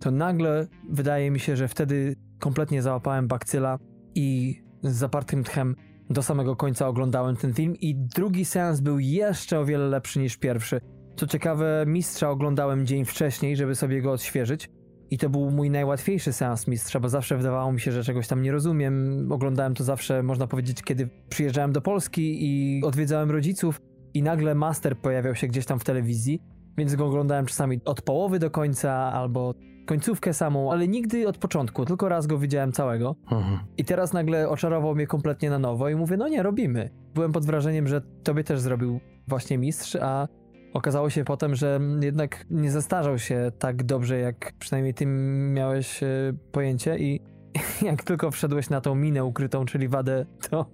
to 0.00 0.10
nagle 0.10 0.66
wydaje 0.90 1.30
mi 1.30 1.40
się, 1.40 1.56
że 1.56 1.68
wtedy 1.68 2.16
kompletnie 2.38 2.82
załapałem 2.82 3.28
bakcyla 3.28 3.78
i 4.14 4.60
z 4.82 4.92
zapartym 4.92 5.44
tchem 5.44 5.76
do 6.10 6.22
samego 6.22 6.56
końca 6.56 6.88
oglądałem 6.88 7.36
ten 7.36 7.54
film. 7.54 7.76
I 7.76 7.94
drugi 7.94 8.44
seans 8.44 8.80
był 8.80 8.98
jeszcze 8.98 9.60
o 9.60 9.64
wiele 9.64 9.88
lepszy 9.88 10.18
niż 10.18 10.36
pierwszy. 10.36 10.80
Co 11.16 11.26
ciekawe, 11.26 11.84
mistrza 11.86 12.30
oglądałem 12.30 12.86
dzień 12.86 13.04
wcześniej, 13.04 13.56
żeby 13.56 13.74
sobie 13.74 14.02
go 14.02 14.12
odświeżyć, 14.12 14.68
i 15.10 15.18
to 15.18 15.30
był 15.30 15.50
mój 15.50 15.70
najłatwiejszy 15.70 16.32
seans 16.32 16.68
mistrza, 16.68 17.00
bo 17.00 17.08
zawsze 17.08 17.36
wydawało 17.36 17.72
mi 17.72 17.80
się, 17.80 17.92
że 17.92 18.04
czegoś 18.04 18.28
tam 18.28 18.42
nie 18.42 18.52
rozumiem. 18.52 19.26
Oglądałem 19.32 19.74
to 19.74 19.84
zawsze, 19.84 20.22
można 20.22 20.46
powiedzieć, 20.46 20.82
kiedy 20.82 21.08
przyjeżdżałem 21.28 21.72
do 21.72 21.80
Polski 21.80 22.38
i 22.40 22.82
odwiedzałem 22.84 23.30
rodziców, 23.30 23.80
i 24.14 24.22
nagle 24.22 24.54
master 24.54 24.96
pojawiał 24.96 25.34
się 25.34 25.46
gdzieś 25.46 25.66
tam 25.66 25.78
w 25.78 25.84
telewizji, 25.84 26.42
więc 26.78 26.94
go 26.94 27.06
oglądałem 27.06 27.46
czasami 27.46 27.80
od 27.84 28.02
połowy 28.02 28.38
do 28.38 28.50
końca 28.50 28.92
albo 28.92 29.54
końcówkę 29.86 30.34
samą, 30.34 30.72
ale 30.72 30.88
nigdy 30.88 31.28
od 31.28 31.38
początku, 31.38 31.84
tylko 31.84 32.08
raz 32.08 32.26
go 32.26 32.38
widziałem 32.38 32.72
całego. 32.72 33.16
Mhm. 33.32 33.58
I 33.76 33.84
teraz 33.84 34.12
nagle 34.12 34.48
oczarował 34.48 34.94
mnie 34.94 35.06
kompletnie 35.06 35.50
na 35.50 35.58
nowo 35.58 35.88
i 35.88 35.94
mówię, 35.94 36.16
no 36.16 36.28
nie, 36.28 36.42
robimy. 36.42 36.90
Byłem 37.14 37.32
pod 37.32 37.46
wrażeniem, 37.46 37.88
że 37.88 38.00
tobie 38.22 38.44
też 38.44 38.60
zrobił 38.60 39.00
właśnie 39.28 39.58
mistrz, 39.58 39.96
a 39.96 40.28
Okazało 40.74 41.10
się 41.10 41.24
potem, 41.24 41.54
że 41.54 41.80
jednak 42.00 42.46
nie 42.50 42.70
zestarzał 42.70 43.18
się 43.18 43.52
tak 43.58 43.82
dobrze, 43.82 44.18
jak 44.18 44.52
przynajmniej 44.58 44.94
ty 44.94 45.06
miałeś 45.06 46.02
e, 46.02 46.06
pojęcie 46.52 46.98
i 46.98 47.20
jak 47.82 48.04
tylko 48.04 48.30
wszedłeś 48.30 48.70
na 48.70 48.80
tą 48.80 48.94
minę 48.94 49.24
ukrytą, 49.24 49.64
czyli 49.64 49.88
wadę, 49.88 50.26
to 50.50 50.66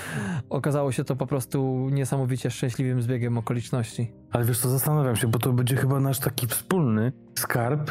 okazało 0.48 0.92
się 0.92 1.04
to 1.04 1.16
po 1.16 1.26
prostu 1.26 1.88
niesamowicie 1.92 2.50
szczęśliwym 2.50 3.02
zbiegiem 3.02 3.38
okoliczności. 3.38 4.12
Ale 4.30 4.44
wiesz 4.44 4.58
co, 4.58 4.68
zastanawiam 4.68 5.16
się, 5.16 5.28
bo 5.28 5.38
to 5.38 5.52
będzie 5.52 5.76
chyba 5.76 6.00
nasz 6.00 6.18
taki 6.18 6.46
wspólny 6.46 7.12
skarb, 7.34 7.90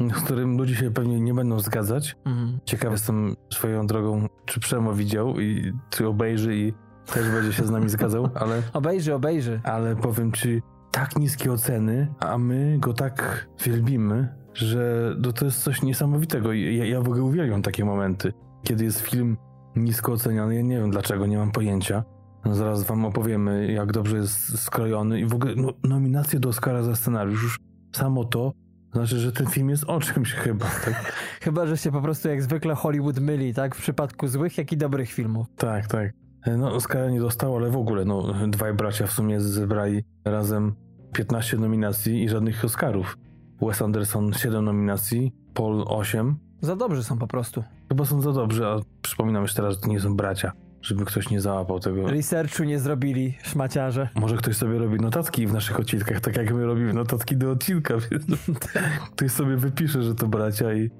z 0.00 0.24
którym 0.24 0.56
ludzie 0.56 0.74
się 0.74 0.90
pewnie 0.90 1.20
nie 1.20 1.34
będą 1.34 1.60
zgadzać. 1.60 2.16
Mhm. 2.24 2.58
Ciekaw 2.64 2.92
jestem 2.92 3.36
swoją 3.52 3.86
drogą, 3.86 4.28
czy 4.44 4.60
Przemo 4.60 4.94
widział 4.94 5.40
i 5.40 5.72
czy 5.90 6.08
obejrzy 6.08 6.56
i 6.56 6.72
też 7.06 7.30
będzie 7.30 7.52
się 7.52 7.66
z 7.66 7.70
nami 7.70 7.88
zgadzał, 7.88 8.28
ale... 8.42 8.62
Obejrzy, 8.72 9.14
obejrzy. 9.14 9.60
Ale 9.64 9.96
powiem 9.96 10.32
ci, 10.32 10.62
tak 10.90 11.16
niskie 11.16 11.52
oceny, 11.52 12.14
a 12.20 12.38
my 12.38 12.78
go 12.78 12.94
tak 12.94 13.48
wielbimy, 13.64 14.28
że 14.54 15.14
no 15.18 15.32
to 15.32 15.44
jest 15.44 15.62
coś 15.62 15.82
niesamowitego. 15.82 16.52
Ja, 16.52 16.84
ja 16.84 17.00
w 17.00 17.08
ogóle 17.08 17.22
uwielbiam 17.22 17.62
takie 17.62 17.84
momenty, 17.84 18.32
kiedy 18.62 18.84
jest 18.84 19.00
film 19.00 19.36
nisko 19.76 20.12
oceniany. 20.12 20.54
Ja 20.54 20.62
nie 20.62 20.76
wiem 20.76 20.90
dlaczego, 20.90 21.26
nie 21.26 21.38
mam 21.38 21.52
pojęcia. 21.52 22.04
No 22.44 22.54
zaraz 22.54 22.82
wam 22.82 23.04
opowiemy, 23.04 23.72
jak 23.72 23.92
dobrze 23.92 24.16
jest 24.16 24.58
skrojony 24.58 25.20
i 25.20 25.26
w 25.26 25.34
ogóle 25.34 25.54
no, 25.56 25.72
nominacje 25.84 26.40
do 26.40 26.48
Oscara 26.48 26.82
za 26.82 26.96
scenariusz. 26.96 27.42
Już 27.42 27.58
samo 27.92 28.24
to 28.24 28.52
znaczy, 28.92 29.18
że 29.18 29.32
ten 29.32 29.46
film 29.46 29.70
jest 29.70 29.84
o 29.84 30.00
czymś 30.00 30.32
chyba, 30.32 30.66
tak? 30.84 31.12
chyba, 31.40 31.66
że 31.66 31.76
się 31.76 31.92
po 31.92 32.02
prostu 32.02 32.28
jak 32.28 32.42
zwykle 32.42 32.74
Hollywood 32.74 33.20
myli, 33.20 33.54
tak? 33.54 33.74
W 33.74 33.78
przypadku 33.78 34.28
złych, 34.28 34.58
jak 34.58 34.72
i 34.72 34.76
dobrych 34.76 35.12
filmów. 35.12 35.46
Tak, 35.56 35.86
tak. 35.86 36.12
No, 36.58 36.74
Oscara 36.74 37.10
nie 37.10 37.20
dostał, 37.20 37.56
ale 37.56 37.70
w 37.70 37.76
ogóle, 37.76 38.04
no, 38.04 38.34
dwaj 38.48 38.74
bracia 38.74 39.06
w 39.06 39.12
sumie 39.12 39.40
zebrali 39.40 40.04
razem 40.24 40.74
15 41.12 41.56
nominacji 41.56 42.22
i 42.22 42.28
żadnych 42.28 42.64
Oscarów. 42.64 43.18
Wes 43.62 43.82
Anderson 43.82 44.32
7 44.32 44.64
nominacji, 44.64 45.32
Paul 45.54 45.84
8. 45.86 46.36
Za 46.60 46.76
dobrzy 46.76 47.04
są 47.04 47.18
po 47.18 47.26
prostu. 47.26 47.64
Chyba 47.88 48.04
są 48.04 48.20
za 48.20 48.32
dobrzy, 48.32 48.66
a 48.66 48.80
przypominam 49.02 49.42
jeszcze 49.42 49.62
raz, 49.62 49.74
że 49.74 49.80
to 49.80 49.88
nie 49.88 50.00
są 50.00 50.16
bracia. 50.16 50.52
Żeby 50.82 51.04
ktoś 51.04 51.30
nie 51.30 51.40
załapał 51.40 51.80
tego. 51.80 52.10
Researchu 52.10 52.64
nie 52.64 52.78
zrobili, 52.78 53.34
szmaciarze. 53.42 54.08
Może 54.14 54.36
ktoś 54.36 54.56
sobie 54.56 54.78
robi 54.78 55.00
notatki 55.00 55.46
w 55.46 55.52
naszych 55.52 55.80
odcinkach, 55.80 56.20
tak 56.20 56.36
jak 56.36 56.54
my 56.54 56.66
robimy 56.66 56.92
notatki 56.92 57.36
do 57.36 57.50
odcinka. 57.50 57.94
Więc 58.10 58.24
ktoś 59.12 59.32
sobie 59.32 59.56
wypisze, 59.56 60.02
że 60.02 60.14
to 60.14 60.26
bracia 60.26 60.74
i 60.74 60.90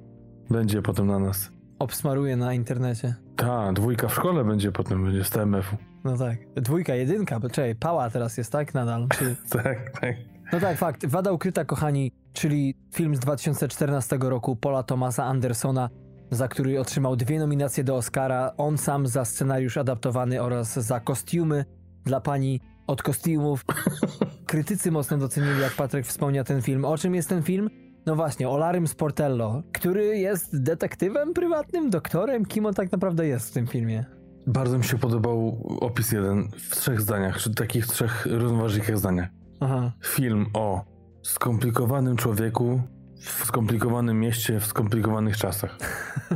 będzie 0.51 0.83
potem 0.83 1.07
na 1.07 1.19
nas. 1.19 1.53
Obsmaruje 1.85 2.37
na 2.37 2.55
internecie. 2.55 3.15
Ta, 3.37 3.73
dwójka 3.73 4.09
w 4.09 4.15
szkole 4.15 4.45
będzie 4.45 4.73
potem, 4.73 5.05
będzie 5.05 5.25
z 5.25 5.31
TMF-u. 5.31 5.77
No 6.05 6.17
tak. 6.17 6.39
Dwójka, 6.57 6.95
jedynka, 6.95 7.41
bo 7.41 7.49
czekaj, 7.51 7.75
pała 7.75 8.11
teraz 8.11 8.39
jest, 8.39 8.53
tak? 8.53 8.75
Nadal. 8.75 9.07
Tak, 9.51 9.91
tak. 10.01 10.17
No 10.53 10.61
tak, 10.61 10.79
fakt. 10.79 11.07
Wada 11.07 11.33
ukryta, 11.33 11.65
kochani, 11.65 12.13
czyli 12.33 12.75
film 12.95 13.17
z 13.17 13.19
2014 13.21 14.19
roku 14.21 14.57
Paula 14.57 14.83
Thomasa 14.83 15.25
Andersona. 15.25 15.89
za 16.31 16.49
który 16.49 16.81
otrzymał 16.81 17.17
dwie 17.17 17.39
nominacje 17.39 17.85
do 17.85 17.97
Oscara, 17.97 18.53
on 18.57 18.79
sam 18.79 19.07
za 19.07 19.25
scenariusz 19.25 19.77
adaptowany 19.77 20.43
oraz 20.43 20.73
za 20.75 21.01
kostiumy 21.01 21.65
dla 22.05 22.21
pani 22.21 22.61
od 22.87 23.03
kostiumów. 23.03 23.65
Krytycy 24.47 24.91
mocno 24.91 25.17
docenili, 25.17 25.61
jak 25.61 25.73
Patryk 25.73 26.07
wspomniał 26.07 26.45
ten 26.45 26.63
film. 26.63 26.85
O 26.85 26.99
czym 26.99 27.15
jest 27.15 27.29
ten 27.29 27.43
film? 27.43 27.71
No 28.11 28.17
właśnie, 28.17 28.49
o 28.49 28.57
Larym 28.57 28.87
Sportello, 28.87 29.63
który 29.73 30.19
jest 30.19 30.63
detektywem 30.63 31.35
prywatnym, 31.35 31.91
doktorem. 31.91 32.45
Kim 32.45 32.67
on 32.67 32.75
tak 32.75 32.93
naprawdę 32.93 33.27
jest 33.27 33.51
w 33.51 33.53
tym 33.53 33.67
filmie? 33.67 34.05
Bardzo 34.47 34.79
mi 34.79 34.85
się 34.85 34.99
podobał 34.99 35.67
opis 35.81 36.13
jeden 36.13 36.49
w 36.71 36.77
trzech 36.77 37.01
zdaniach, 37.01 37.39
czy 37.39 37.55
takich 37.55 37.87
trzech 37.87 38.27
równoważnikach 38.31 38.99
zdaniach. 38.99 39.29
Aha. 39.61 39.93
Film 40.05 40.47
o 40.55 40.85
skomplikowanym 41.23 42.17
człowieku 42.17 42.81
w 43.21 43.45
skomplikowanym 43.45 44.21
mieście, 44.21 44.61
w 44.61 44.67
skomplikowanych 44.67 45.37
czasach. 45.37 45.79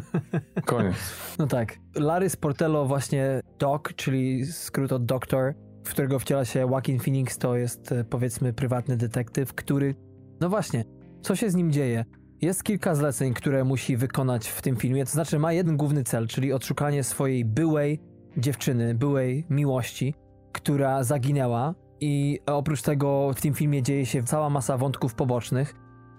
Koniec. 0.64 0.96
No 1.38 1.46
tak. 1.46 1.78
Larry 1.94 2.30
Sportello 2.30 2.86
właśnie 2.86 3.40
Doc, 3.58 3.82
czyli 3.96 4.46
skrót 4.46 4.92
od 4.92 5.04
Doctor, 5.04 5.54
w 5.84 5.90
którego 5.90 6.18
wciela 6.18 6.44
się 6.44 6.60
Joaquin 6.60 7.00
Phoenix, 7.00 7.38
to 7.38 7.56
jest 7.56 7.92
e, 7.92 8.04
powiedzmy 8.04 8.52
prywatny 8.52 8.96
detektyw, 8.96 9.54
który, 9.54 9.94
no 10.40 10.48
właśnie, 10.48 10.84
co 11.24 11.36
się 11.36 11.50
z 11.50 11.54
nim 11.54 11.72
dzieje? 11.72 12.04
Jest 12.42 12.64
kilka 12.64 12.94
zleceń, 12.94 13.34
które 13.34 13.64
musi 13.64 13.96
wykonać 13.96 14.48
w 14.48 14.62
tym 14.62 14.76
filmie, 14.76 15.04
to 15.04 15.10
znaczy 15.10 15.38
ma 15.38 15.52
jeden 15.52 15.76
główny 15.76 16.04
cel, 16.04 16.26
czyli 16.26 16.52
odszukanie 16.52 17.04
swojej 17.04 17.44
byłej 17.44 18.00
dziewczyny, 18.36 18.94
byłej 18.94 19.46
miłości, 19.50 20.14
która 20.52 21.04
zaginęła 21.04 21.74
i 22.00 22.40
oprócz 22.46 22.82
tego 22.82 23.30
w 23.36 23.40
tym 23.40 23.54
filmie 23.54 23.82
dzieje 23.82 24.06
się 24.06 24.22
cała 24.22 24.50
masa 24.50 24.76
wątków 24.76 25.14
pobocznych. 25.14 25.74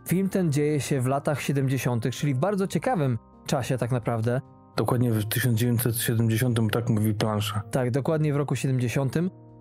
Film 0.07 0.29
ten 0.29 0.51
dzieje 0.51 0.81
się 0.81 1.01
w 1.01 1.05
latach 1.05 1.41
70., 1.41 2.09
czyli 2.11 2.33
w 2.33 2.37
bardzo 2.37 2.67
ciekawym 2.67 3.17
czasie 3.45 3.77
tak 3.77 3.91
naprawdę. 3.91 4.41
Dokładnie 4.77 5.11
w 5.11 5.25
1970, 5.25 6.59
tak 6.71 6.89
mówi 6.89 7.13
plansza. 7.13 7.61
Tak, 7.71 7.91
dokładnie 7.91 8.33
w 8.33 8.35
roku 8.35 8.55
70. 8.55 9.15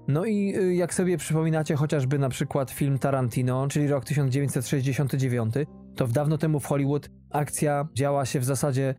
No 0.09 0.25
i 0.25 0.57
y, 0.57 0.75
jak 0.75 0.95
sobie 0.95 1.17
przypominacie 1.17 1.77
chociażby 1.77 2.19
na 2.19 2.29
przykład 2.29 2.71
film 2.71 2.99
Tarantino, 2.99 3.69
czyli 3.69 3.87
rok 3.87 4.05
1969, 4.05 5.55
to 5.97 6.07
w 6.07 6.13
dawno 6.13 6.39
temu 6.39 6.61
w 6.61 6.67
Hollywood 6.67 7.11
akcja 7.31 7.89
działa 7.95 8.27
się 8.27 8.41
w 8.41 8.45
zasadzie 8.45 8.95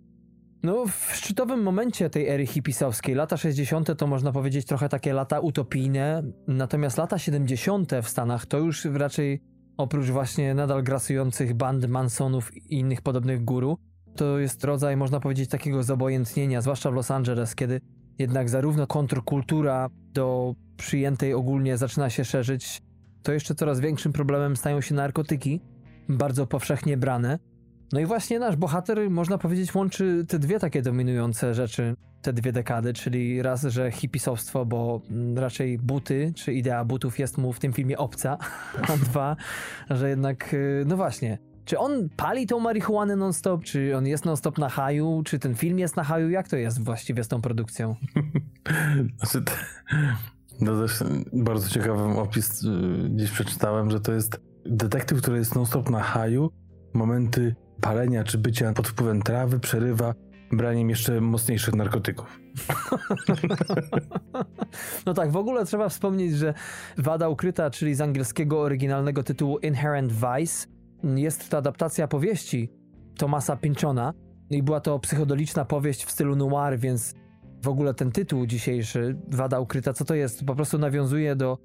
no, 0.63 0.85
w 0.87 1.11
szczytowym 1.15 1.63
momencie 1.63 2.09
tej 2.09 2.27
ery 2.29 2.45
hipisowskiej. 2.45 3.15
Lata 3.15 3.37
60. 3.37 3.97
to 3.97 4.07
można 4.07 4.31
powiedzieć 4.31 4.65
trochę 4.65 4.89
takie 4.89 5.13
lata 5.13 5.39
utopijne, 5.39 6.23
natomiast 6.47 6.97
lata 6.97 7.17
70. 7.17 7.91
w 8.03 8.09
Stanach 8.09 8.45
to 8.45 8.57
już 8.57 8.85
raczej 8.85 9.41
oprócz 9.77 10.05
właśnie 10.05 10.53
nadal 10.53 10.83
grasujących 10.83 11.53
band 11.53 11.87
Mansonów 11.87 12.55
i 12.55 12.79
innych 12.79 13.01
podobnych 13.01 13.43
guru, 13.43 13.77
to 14.15 14.39
jest 14.39 14.63
rodzaj, 14.63 14.97
można 14.97 15.19
powiedzieć, 15.19 15.49
takiego 15.49 15.83
zobojętnienia, 15.83 16.61
zwłaszcza 16.61 16.91
w 16.91 16.93
Los 16.93 17.11
Angeles, 17.11 17.55
kiedy 17.55 17.81
jednak 18.19 18.49
zarówno 18.49 18.87
kontrkultura 18.87 19.89
do 20.13 20.55
przyjętej 20.77 21.33
ogólnie 21.33 21.77
zaczyna 21.77 22.09
się 22.09 22.25
szerzyć, 22.25 22.81
to 23.23 23.33
jeszcze 23.33 23.55
coraz 23.55 23.79
większym 23.79 24.13
problemem 24.13 24.55
stają 24.55 24.81
się 24.81 24.95
narkotyki, 24.95 25.61
bardzo 26.09 26.47
powszechnie 26.47 26.97
brane. 26.97 27.39
No 27.93 27.99
i 27.99 28.05
właśnie 28.05 28.39
nasz 28.39 28.55
bohater, 28.55 29.09
można 29.09 29.37
powiedzieć, 29.37 29.75
łączy 29.75 30.25
te 30.27 30.39
dwie 30.39 30.59
takie 30.59 30.81
dominujące 30.81 31.53
rzeczy, 31.53 31.95
te 32.21 32.33
dwie 32.33 32.51
dekady, 32.51 32.93
czyli 32.93 33.41
raz, 33.41 33.63
że 33.63 33.91
hipisowstwo, 33.91 34.65
bo 34.65 35.01
raczej 35.35 35.77
buty, 35.77 36.33
czy 36.35 36.53
idea 36.53 36.85
butów 36.85 37.19
jest 37.19 37.37
mu 37.37 37.53
w 37.53 37.59
tym 37.59 37.73
filmie 37.73 37.97
obca, 37.97 38.37
a 38.93 38.97
dwa, 38.97 39.35
że 39.89 40.09
jednak, 40.09 40.53
y, 40.53 40.83
no 40.87 40.97
właśnie, 40.97 41.37
czy 41.65 41.79
on 41.79 42.09
pali 42.15 42.47
tą 42.47 42.59
marihuanę 42.59 43.15
non-stop, 43.15 43.63
czy 43.63 43.97
on 43.97 44.07
jest 44.07 44.25
non-stop 44.25 44.57
na 44.57 44.69
haju, 44.69 45.21
czy 45.25 45.39
ten 45.39 45.55
film 45.55 45.79
jest 45.79 45.95
na 45.95 46.03
haju, 46.03 46.29
jak 46.29 46.47
to 46.47 46.57
jest 46.57 46.83
właściwie 46.83 47.23
z 47.23 47.27
tą 47.27 47.41
produkcją? 47.41 47.95
znaczy, 49.19 49.43
no 50.61 50.81
też 50.81 51.03
bardzo 51.33 51.69
ciekawy 51.69 52.03
opis 52.03 52.63
y, 52.63 53.09
gdzieś 53.09 53.31
przeczytałem, 53.31 53.91
że 53.91 53.99
to 53.99 54.13
jest 54.13 54.41
detektyw, 54.65 55.21
który 55.21 55.37
jest 55.37 55.55
non-stop 55.55 55.89
na 55.89 55.99
haju, 55.99 56.49
momenty 56.93 57.55
palenia 57.81 58.23
czy 58.23 58.37
bycia 58.37 58.73
pod 58.73 58.87
wpływem 58.87 59.21
trawy 59.21 59.59
przerywa 59.59 60.13
braniem 60.51 60.89
jeszcze 60.89 61.21
mocniejszych 61.21 61.75
narkotyków. 61.75 62.39
No 65.05 65.13
tak, 65.13 65.31
w 65.31 65.37
ogóle 65.37 65.65
trzeba 65.65 65.89
wspomnieć, 65.89 66.33
że 66.33 66.53
Wada 66.97 67.29
Ukryta, 67.29 67.69
czyli 67.69 67.95
z 67.95 68.01
angielskiego 68.01 68.61
oryginalnego 68.61 69.23
tytułu 69.23 69.57
Inherent 69.57 70.11
Vice, 70.11 70.67
jest 71.03 71.49
to 71.49 71.57
adaptacja 71.57 72.07
powieści 72.07 72.69
Tomasa 73.17 73.55
Pinchona 73.55 74.13
i 74.49 74.63
była 74.63 74.79
to 74.79 74.99
psychodoliczna 74.99 75.65
powieść 75.65 76.05
w 76.05 76.11
stylu 76.11 76.35
noir, 76.35 76.79
więc 76.79 77.13
w 77.65 77.69
ogóle 77.69 77.93
ten 77.93 78.11
tytuł 78.11 78.45
dzisiejszy, 78.45 79.15
Wada 79.27 79.59
Ukryta, 79.59 79.93
co 79.93 80.05
to 80.05 80.15
jest? 80.15 80.45
Po 80.45 80.55
prostu 80.55 80.77
nawiązuje 80.77 81.35
do 81.35 81.57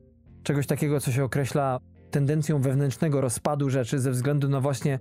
czegoś 0.43 0.67
takiego, 0.67 1.01
co 1.01 1.13
się 1.13 1.25
określa 1.25 1.81
tendencją 2.11 2.61
wewnętrznego 2.61 3.21
rozpadu 3.21 3.71
rzeczy 3.71 3.99
ze 3.99 4.11
względu 4.11 4.49
na 4.49 4.61
właśnie 4.61 4.99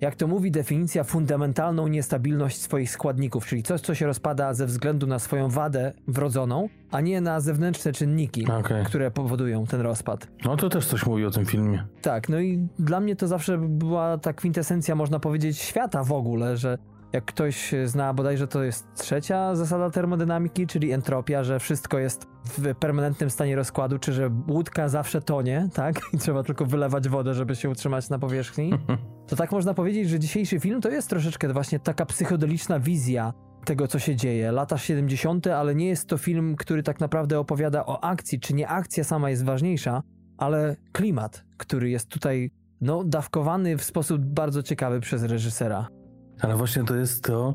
jak 0.00 0.16
to 0.16 0.26
mówi 0.26 0.50
definicja, 0.50 1.04
fundamentalną 1.04 1.88
niestabilność 1.88 2.60
swoich 2.60 2.90
składników, 2.90 3.46
czyli 3.46 3.62
coś, 3.62 3.80
co 3.80 3.94
się 3.94 4.06
rozpada 4.06 4.54
ze 4.54 4.66
względu 4.66 5.06
na 5.06 5.18
swoją 5.18 5.48
wadę 5.48 5.92
wrodzoną, 6.08 6.68
a 6.90 7.00
nie 7.00 7.20
na 7.20 7.40
zewnętrzne 7.40 7.92
czynniki, 7.92 8.46
okay. 8.46 8.84
które 8.84 9.10
powodują 9.10 9.66
ten 9.66 9.80
rozpad. 9.80 10.28
No 10.44 10.56
to 10.56 10.68
też 10.68 10.86
coś 10.86 11.06
mówi 11.06 11.24
o 11.24 11.30
tym 11.30 11.46
filmie. 11.46 11.84
Tak, 12.02 12.28
no 12.28 12.40
i 12.40 12.68
dla 12.78 13.00
mnie 13.00 13.16
to 13.16 13.28
zawsze 13.28 13.58
była 13.58 14.18
ta 14.18 14.32
kwintesencja, 14.32 14.94
można 14.94 15.20
powiedzieć, 15.20 15.58
świata 15.58 16.04
w 16.04 16.12
ogóle, 16.12 16.56
że 16.56 16.78
jak 17.12 17.24
ktoś 17.24 17.74
zna 17.84 18.14
bodajże 18.14 18.46
to 18.46 18.62
jest 18.62 18.86
trzecia 18.94 19.54
zasada 19.54 19.90
termodynamiki, 19.90 20.66
czyli 20.66 20.92
entropia, 20.92 21.44
że 21.44 21.58
wszystko 21.58 21.98
jest 21.98 22.26
w 22.44 22.74
permanentnym 22.74 23.30
stanie 23.30 23.56
rozkładu, 23.56 23.98
czy 23.98 24.12
że 24.12 24.30
łódka 24.48 24.88
zawsze 24.88 25.20
tonie, 25.20 25.68
tak? 25.74 26.00
I 26.12 26.18
trzeba 26.18 26.42
tylko 26.42 26.66
wylewać 26.66 27.08
wodę, 27.08 27.34
żeby 27.34 27.56
się 27.56 27.70
utrzymać 27.70 28.10
na 28.10 28.18
powierzchni. 28.18 28.72
To 29.30 29.36
tak 29.36 29.52
można 29.52 29.74
powiedzieć, 29.74 30.08
że 30.08 30.18
dzisiejszy 30.18 30.60
film 30.60 30.80
to 30.80 30.90
jest 30.90 31.10
troszeczkę 31.10 31.52
właśnie 31.52 31.80
taka 31.80 32.06
psychodeliczna 32.06 32.80
wizja 32.80 33.32
tego, 33.64 33.88
co 33.88 33.98
się 33.98 34.16
dzieje. 34.16 34.52
Lata 34.52 34.78
70., 34.78 35.46
ale 35.46 35.74
nie 35.74 35.88
jest 35.88 36.06
to 36.06 36.18
film, 36.18 36.56
który 36.56 36.82
tak 36.82 37.00
naprawdę 37.00 37.38
opowiada 37.38 37.86
o 37.86 38.04
akcji, 38.04 38.40
czy 38.40 38.54
nie 38.54 38.68
akcja 38.68 39.04
sama 39.04 39.30
jest 39.30 39.44
ważniejsza, 39.44 40.02
ale 40.38 40.76
klimat, 40.92 41.44
który 41.56 41.90
jest 41.90 42.08
tutaj 42.08 42.50
no, 42.80 43.04
dawkowany 43.04 43.76
w 43.76 43.84
sposób 43.84 44.22
bardzo 44.22 44.62
ciekawy 44.62 45.00
przez 45.00 45.22
reżysera. 45.22 45.88
Ale 46.40 46.56
właśnie 46.56 46.84
to 46.84 46.96
jest 46.96 47.24
to, 47.24 47.54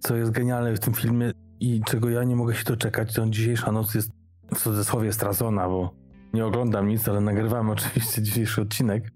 co 0.00 0.16
jest 0.16 0.30
genialne 0.30 0.74
w 0.74 0.80
tym 0.80 0.94
filmie 0.94 1.32
i 1.60 1.82
czego 1.86 2.10
ja 2.10 2.24
nie 2.24 2.36
mogę 2.36 2.54
się 2.54 2.64
doczekać. 2.64 3.14
To 3.14 3.26
dzisiejsza 3.26 3.72
noc 3.72 3.94
jest 3.94 4.10
w 4.54 4.62
cudzysłowie 4.62 5.12
stracona, 5.12 5.68
bo 5.68 5.94
nie 6.34 6.46
oglądam 6.46 6.88
nic, 6.88 7.08
ale 7.08 7.20
nagrywamy 7.20 7.72
oczywiście 7.76 8.22
dzisiejszy 8.22 8.62
odcinek. 8.62 9.10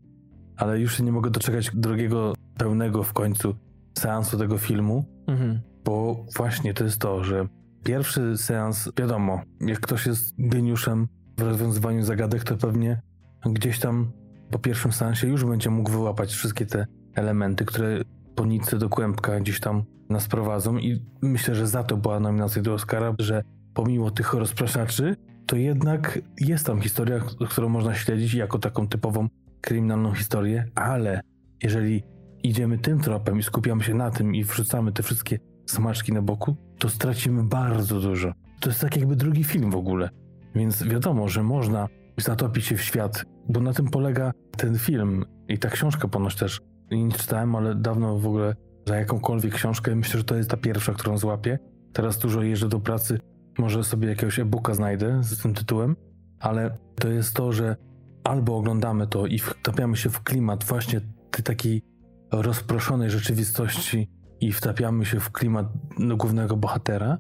Ale 0.56 0.80
już 0.80 0.96
się 0.96 1.04
nie 1.04 1.12
mogę 1.12 1.30
doczekać 1.30 1.70
drugiego, 1.74 2.34
pełnego 2.58 3.02
w 3.02 3.12
końcu 3.12 3.54
seansu 3.98 4.38
tego 4.38 4.58
filmu, 4.58 5.04
mhm. 5.26 5.60
bo 5.84 6.24
właśnie 6.36 6.74
to 6.74 6.84
jest 6.84 7.00
to, 7.00 7.24
że 7.24 7.48
pierwszy 7.84 8.38
seans, 8.38 8.90
wiadomo, 8.98 9.40
jak 9.60 9.80
ktoś 9.80 10.06
jest 10.06 10.34
geniuszem 10.38 11.08
w 11.38 11.42
rozwiązywaniu 11.42 12.02
zagadek, 12.02 12.44
to 12.44 12.56
pewnie 12.56 13.02
gdzieś 13.46 13.78
tam 13.78 14.12
po 14.50 14.58
pierwszym 14.58 14.92
seansie 14.92 15.28
już 15.28 15.44
będzie 15.44 15.70
mógł 15.70 15.90
wyłapać 15.90 16.32
wszystkie 16.32 16.66
te 16.66 16.86
elementy, 17.14 17.64
które 17.64 18.00
po 18.38 18.46
nitce 18.46 18.78
do 18.78 18.88
kłębka 18.88 19.40
gdzieś 19.40 19.60
tam 19.60 19.84
nas 20.08 20.28
prowadzą 20.28 20.76
i 20.76 21.02
myślę, 21.22 21.54
że 21.54 21.66
za 21.66 21.84
to 21.84 21.96
była 21.96 22.20
nominacja 22.20 22.62
do 22.62 22.74
Oscara, 22.74 23.14
że 23.18 23.42
pomimo 23.74 24.10
tych 24.10 24.34
rozpraszaczy, 24.34 25.16
to 25.46 25.56
jednak 25.56 26.18
jest 26.40 26.66
tam 26.66 26.80
historia, 26.80 27.20
którą 27.50 27.68
można 27.68 27.94
śledzić 27.94 28.34
jako 28.34 28.58
taką 28.58 28.88
typową 28.88 29.28
kryminalną 29.60 30.14
historię, 30.14 30.64
ale 30.74 31.20
jeżeli 31.62 32.02
idziemy 32.42 32.78
tym 32.78 33.00
tropem 33.00 33.38
i 33.38 33.42
skupiamy 33.42 33.84
się 33.84 33.94
na 33.94 34.10
tym 34.10 34.34
i 34.34 34.44
wrzucamy 34.44 34.92
te 34.92 35.02
wszystkie 35.02 35.38
smaczki 35.66 36.12
na 36.12 36.22
boku, 36.22 36.56
to 36.78 36.88
stracimy 36.88 37.44
bardzo 37.44 38.00
dużo. 38.00 38.32
To 38.60 38.70
jest 38.70 38.80
tak 38.80 38.96
jakby 38.96 39.16
drugi 39.16 39.44
film 39.44 39.70
w 39.70 39.76
ogóle. 39.76 40.10
Więc 40.54 40.82
wiadomo, 40.82 41.28
że 41.28 41.42
można 41.42 41.88
zatopić 42.16 42.64
się 42.64 42.76
w 42.76 42.82
świat, 42.82 43.24
bo 43.48 43.60
na 43.60 43.72
tym 43.72 43.88
polega 43.88 44.32
ten 44.56 44.78
film 44.78 45.24
i 45.48 45.58
ta 45.58 45.70
książka 45.70 46.08
ponoć 46.08 46.34
też 46.34 46.60
nie 46.90 47.12
czytałem, 47.12 47.56
ale 47.56 47.74
dawno 47.74 48.18
w 48.18 48.26
ogóle 48.26 48.54
za 48.86 48.96
jakąkolwiek 48.96 49.54
książkę. 49.54 49.96
Myślę, 49.96 50.18
że 50.18 50.24
to 50.24 50.36
jest 50.36 50.50
ta 50.50 50.56
pierwsza, 50.56 50.92
którą 50.92 51.18
złapię. 51.18 51.58
Teraz 51.92 52.18
dużo 52.18 52.42
jeżdżę 52.42 52.68
do 52.68 52.80
pracy, 52.80 53.18
może 53.58 53.84
sobie 53.84 54.08
jakiegoś 54.08 54.38
e-booka 54.38 54.74
znajdę 54.74 55.20
z 55.22 55.42
tym 55.42 55.54
tytułem, 55.54 55.96
ale 56.40 56.78
to 56.94 57.08
jest 57.08 57.34
to, 57.34 57.52
że 57.52 57.76
albo 58.24 58.56
oglądamy 58.56 59.06
to 59.06 59.26
i 59.26 59.38
wtapiamy 59.38 59.96
się 59.96 60.10
w 60.10 60.22
klimat 60.22 60.64
właśnie 60.64 61.00
tej 61.30 61.44
takiej 61.44 61.82
rozproszonej 62.32 63.10
rzeczywistości 63.10 64.10
i 64.40 64.52
wtapiamy 64.52 65.04
się 65.04 65.20
w 65.20 65.30
klimat 65.30 65.66
głównego 66.16 66.56
bohatera, 66.56 67.18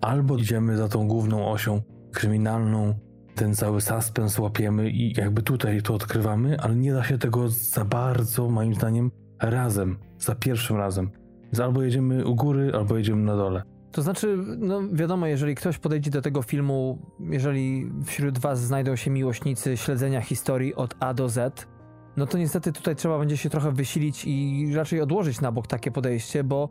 albo 0.00 0.36
idziemy 0.36 0.76
za 0.76 0.88
tą 0.88 1.08
główną 1.08 1.50
osią 1.50 1.82
kryminalną, 2.12 2.94
ten 3.34 3.54
cały 3.54 3.80
suspens 3.80 4.38
łapiemy 4.38 4.90
i 4.90 5.12
jakby 5.20 5.42
tutaj 5.42 5.82
to 5.82 5.94
odkrywamy, 5.94 6.60
ale 6.60 6.76
nie 6.76 6.92
da 6.92 7.04
się 7.04 7.18
tego 7.18 7.48
za 7.48 7.84
bardzo, 7.84 8.48
moim 8.48 8.74
zdaniem, 8.74 9.10
razem, 9.42 9.98
za 10.18 10.34
pierwszym 10.34 10.76
razem. 10.76 11.10
Więc 11.42 11.60
albo 11.60 11.82
jedziemy 11.82 12.26
u 12.26 12.34
góry, 12.34 12.72
albo 12.74 12.98
jedziemy 12.98 13.22
na 13.22 13.36
dole. 13.36 13.62
To 13.92 14.02
znaczy, 14.02 14.36
no 14.58 14.80
wiadomo, 14.92 15.26
jeżeli 15.26 15.54
ktoś 15.54 15.78
podejdzie 15.78 16.10
do 16.10 16.22
tego 16.22 16.42
filmu, 16.42 16.98
jeżeli 17.20 17.92
wśród 18.04 18.38
was 18.38 18.60
znajdą 18.60 18.96
się 18.96 19.10
miłośnicy 19.10 19.76
śledzenia 19.76 20.20
historii 20.20 20.74
od 20.74 20.94
A 21.00 21.14
do 21.14 21.28
Z, 21.28 21.66
no 22.16 22.26
to 22.26 22.38
niestety 22.38 22.72
tutaj 22.72 22.96
trzeba 22.96 23.18
będzie 23.18 23.36
się 23.36 23.50
trochę 23.50 23.72
wysilić 23.72 24.24
i 24.24 24.66
raczej 24.74 25.00
odłożyć 25.00 25.40
na 25.40 25.52
bok 25.52 25.66
takie 25.66 25.90
podejście, 25.90 26.44
bo, 26.44 26.68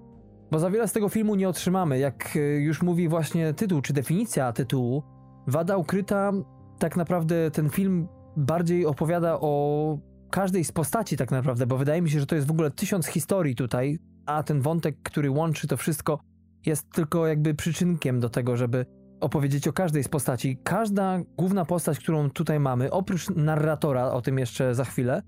bo 0.52 0.60
za 0.60 0.70
wiele 0.70 0.88
z 0.88 0.92
tego 0.92 1.10
filmu 1.10 1.36
nie 1.36 1.50
otrzymamy. 1.50 2.00
Jak 2.00 2.36
e, 2.36 2.40
już 2.40 2.82
mówi 2.82 3.08
właśnie 3.08 3.54
tytuł, 3.54 3.82
czy 3.82 3.94
definicja 3.94 4.54
tytułu, 4.54 5.04
Wada 5.48 5.78
Ukryta, 5.78 6.32
tak 6.80 6.98
naprawdę 6.98 7.52
ten 7.52 7.70
film 7.70 8.08
bardziej 8.38 8.86
opowiada 8.86 9.38
o 9.40 9.98
każdej 10.32 10.64
z 10.64 10.72
postaci 10.72 11.18
tak 11.18 11.32
naprawdę, 11.32 11.68
bo 11.68 11.78
wydaje 11.78 12.02
mi 12.02 12.10
się, 12.10 12.20
że 12.20 12.26
to 12.26 12.36
jest 12.36 12.48
w 12.48 12.52
ogóle 12.52 12.72
tysiąc 12.72 13.08
historii 13.08 13.56
tutaj, 13.56 14.00
a 14.26 14.44
ten 14.44 14.62
wątek, 14.62 14.98
który 15.04 15.32
łączy 15.32 15.68
to 15.68 15.78
wszystko, 15.78 16.20
jest 16.66 16.92
tylko 16.94 17.28
jakby 17.28 17.54
przyczynkiem 17.54 18.20
do 18.20 18.30
tego, 18.30 18.58
żeby 18.58 18.86
opowiedzieć 19.20 19.68
o 19.68 19.74
każdej 19.74 20.04
z 20.04 20.08
postaci. 20.08 20.58
Każda 20.64 21.20
główna 21.38 21.66
postać, 21.66 22.00
którą 22.00 22.30
tutaj 22.30 22.60
mamy, 22.60 22.92
oprócz 22.92 23.30
narratora, 23.30 24.12
o 24.12 24.22
tym 24.22 24.40
jeszcze 24.40 24.76
za 24.76 24.86
chwilę, 24.86 25.22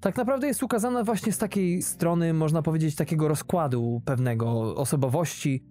tak 0.00 0.16
naprawdę 0.16 0.46
jest 0.46 0.62
ukazana 0.62 1.04
właśnie 1.04 1.32
z 1.32 1.38
takiej 1.38 1.82
strony, 1.82 2.34
można 2.34 2.62
powiedzieć, 2.62 2.94
takiego 2.94 3.28
rozkładu 3.28 4.02
pewnego 4.04 4.76
osobowości. 4.76 5.64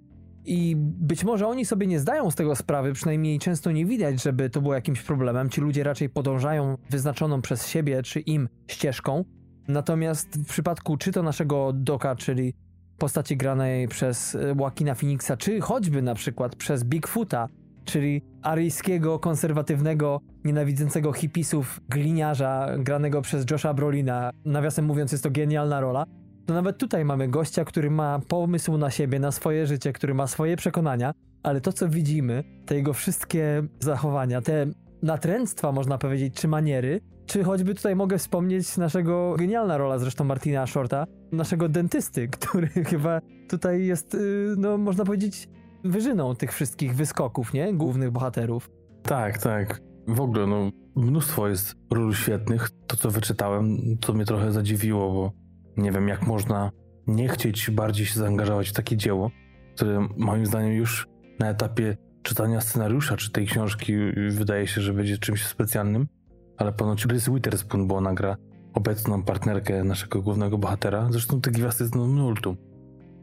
I 0.45 0.75
być 0.77 1.23
może 1.23 1.47
oni 1.47 1.65
sobie 1.65 1.87
nie 1.87 1.99
zdają 1.99 2.31
z 2.31 2.35
tego 2.35 2.55
sprawy, 2.55 2.93
przynajmniej 2.93 3.39
często 3.39 3.71
nie 3.71 3.85
widać, 3.85 4.23
żeby 4.23 4.49
to 4.49 4.61
było 4.61 4.73
jakimś 4.73 5.01
problemem. 5.01 5.49
Ci 5.49 5.61
ludzie 5.61 5.83
raczej 5.83 6.09
podążają 6.09 6.77
wyznaczoną 6.89 7.41
przez 7.41 7.67
siebie 7.67 8.03
czy 8.03 8.19
im 8.19 8.49
ścieżką. 8.67 9.25
Natomiast 9.67 10.39
w 10.39 10.45
przypadku 10.45 10.97
czy 10.97 11.11
to 11.11 11.23
naszego 11.23 11.73
Doka, 11.73 12.15
czyli 12.15 12.53
postaci 12.97 13.37
granej 13.37 13.87
przez 13.87 14.35
e, 14.35 14.55
Joaquina 14.59 14.95
Phoenixa, 14.95 15.31
czy 15.37 15.61
choćby 15.61 16.01
na 16.01 16.15
przykład 16.15 16.55
przez 16.55 16.83
Bigfoota, 16.83 17.47
czyli 17.85 18.21
aryjskiego, 18.41 19.19
konserwatywnego, 19.19 20.21
nienawidzącego 20.43 21.13
hipisów 21.13 21.79
gliniarza 21.89 22.69
granego 22.79 23.21
przez 23.21 23.45
Josha 23.51 23.73
Brolina. 23.73 24.31
Nawiasem 24.45 24.85
mówiąc, 24.85 25.11
jest 25.11 25.23
to 25.23 25.31
genialna 25.31 25.81
rola. 25.81 26.05
To 26.45 26.53
nawet 26.53 26.77
tutaj 26.77 27.05
mamy 27.05 27.27
gościa, 27.27 27.65
który 27.65 27.91
ma 27.91 28.19
pomysł 28.27 28.77
na 28.77 28.91
siebie, 28.91 29.19
na 29.19 29.31
swoje 29.31 29.67
życie, 29.67 29.93
który 29.93 30.13
ma 30.13 30.27
swoje 30.27 30.57
przekonania, 30.57 31.13
ale 31.43 31.61
to, 31.61 31.73
co 31.73 31.89
widzimy, 31.89 32.43
te 32.65 32.75
jego 32.75 32.93
wszystkie 32.93 33.63
zachowania, 33.79 34.41
te 34.41 34.65
natręctwa, 35.01 35.71
można 35.71 35.97
powiedzieć, 35.97 36.33
czy 36.33 36.47
maniery, 36.47 37.01
czy 37.25 37.43
choćby 37.43 37.75
tutaj 37.75 37.95
mogę 37.95 38.17
wspomnieć 38.17 38.77
naszego, 38.77 39.35
genialna 39.37 39.77
rola 39.77 39.99
zresztą 39.99 40.23
Martina 40.23 40.67
Shorta, 40.67 41.05
naszego 41.31 41.69
dentysty, 41.69 42.27
który 42.39 42.67
chyba 42.67 43.21
tutaj 43.49 43.85
jest, 43.85 44.13
y, 44.13 44.55
no 44.57 44.77
można 44.77 45.05
powiedzieć, 45.05 45.49
wyżyną 45.83 46.35
tych 46.35 46.53
wszystkich 46.53 46.95
wyskoków, 46.95 47.53
nie? 47.53 47.73
Głównych 47.73 48.11
bohaterów. 48.11 48.69
Tak, 49.03 49.37
tak. 49.37 49.81
W 50.07 50.21
ogóle, 50.21 50.47
no, 50.47 50.69
mnóstwo 50.95 51.47
jest 51.47 51.75
ról 51.91 52.13
świetnych. 52.13 52.69
To, 52.87 52.97
co 52.97 53.09
wyczytałem, 53.09 53.77
to 54.01 54.13
mnie 54.13 54.25
trochę 54.25 54.51
zadziwiło, 54.51 55.13
bo 55.13 55.42
nie 55.77 55.91
wiem, 55.91 56.07
jak 56.07 56.27
można 56.27 56.71
nie 57.07 57.27
chcieć 57.27 57.71
bardziej 57.71 58.05
się 58.05 58.19
zaangażować 58.19 58.69
w 58.69 58.73
takie 58.73 58.97
dzieło, 58.97 59.31
które 59.75 60.07
moim 60.17 60.45
zdaniem 60.45 60.73
już 60.73 61.07
na 61.39 61.49
etapie 61.49 61.97
czytania 62.23 62.61
scenariusza 62.61 63.17
czy 63.17 63.31
tej 63.31 63.47
książki 63.47 63.93
wydaje 64.29 64.67
się, 64.67 64.81
że 64.81 64.93
będzie 64.93 65.17
czymś 65.17 65.45
specjalnym, 65.45 66.07
ale 66.57 66.73
ponoć 66.73 67.05
Reese 67.05 67.29
Witherspoon, 67.33 67.87
bo 67.87 67.95
ona 67.95 68.13
gra 68.13 68.37
obecną 68.73 69.23
partnerkę 69.23 69.83
naszego 69.83 70.21
głównego 70.21 70.57
bohatera. 70.57 71.07
Zresztą 71.11 71.41
tych 71.41 71.53
gwiazd 71.53 71.79
jest 71.79 71.95
no 71.95 72.07
multum. 72.07 72.57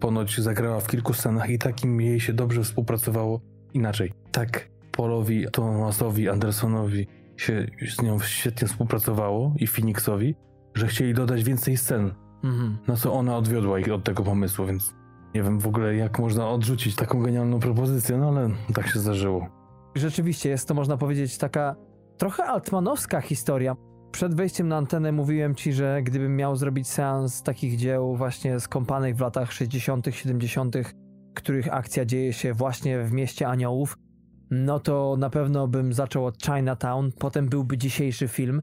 Ponoć 0.00 0.40
zagrała 0.40 0.80
w 0.80 0.86
kilku 0.86 1.14
scenach 1.14 1.50
i 1.50 1.58
takim 1.58 2.00
jej 2.00 2.20
się 2.20 2.32
dobrze 2.32 2.62
współpracowało 2.62 3.40
inaczej. 3.74 4.12
Tak 4.32 4.68
Paulowi 4.92 5.46
Thomasowi 5.52 6.28
Andersonowi 6.28 7.06
się 7.36 7.66
z 7.96 8.02
nią 8.02 8.20
świetnie 8.20 8.68
współpracowało 8.68 9.54
i 9.56 9.66
Phoenixowi, 9.66 10.34
że 10.74 10.86
chcieli 10.86 11.14
dodać 11.14 11.44
więcej 11.44 11.76
scen. 11.76 12.14
Mhm. 12.44 12.78
No 12.88 12.96
co 12.96 13.12
ona 13.12 13.36
odwiodła 13.36 13.78
ich 13.78 13.92
od 13.92 14.04
tego 14.04 14.22
pomysłu, 14.22 14.66
więc 14.66 14.94
nie 15.34 15.42
wiem 15.42 15.58
w 15.58 15.66
ogóle 15.66 15.94
jak 15.94 16.18
można 16.18 16.48
odrzucić 16.48 16.96
taką 16.96 17.22
genialną 17.22 17.60
propozycję, 17.60 18.18
no 18.18 18.28
ale 18.28 18.50
tak 18.74 18.86
się 18.86 18.98
zdarzyło. 18.98 19.48
Rzeczywiście 19.94 20.48
jest 20.48 20.68
to 20.68 20.74
można 20.74 20.96
powiedzieć 20.96 21.38
taka 21.38 21.76
trochę 22.18 22.44
altmanowska 22.44 23.20
historia. 23.20 23.76
Przed 24.12 24.34
wejściem 24.34 24.68
na 24.68 24.76
antenę 24.76 25.12
mówiłem 25.12 25.54
ci, 25.54 25.72
że 25.72 26.02
gdybym 26.02 26.36
miał 26.36 26.56
zrobić 26.56 26.88
seans 26.88 27.42
takich 27.42 27.76
dzieł 27.76 28.16
właśnie 28.16 28.60
skąpanych 28.60 29.16
w 29.16 29.20
latach 29.20 29.52
60., 29.52 30.06
70., 30.10 30.76
których 31.34 31.74
akcja 31.74 32.04
dzieje 32.04 32.32
się 32.32 32.54
właśnie 32.54 33.02
w 33.02 33.12
mieście 33.12 33.48
aniołów, 33.48 33.96
no 34.50 34.80
to 34.80 35.16
na 35.18 35.30
pewno 35.30 35.68
bym 35.68 35.92
zaczął 35.92 36.26
od 36.26 36.42
Chinatown, 36.42 37.12
potem 37.18 37.48
byłby 37.48 37.78
dzisiejszy 37.78 38.28
film, 38.28 38.60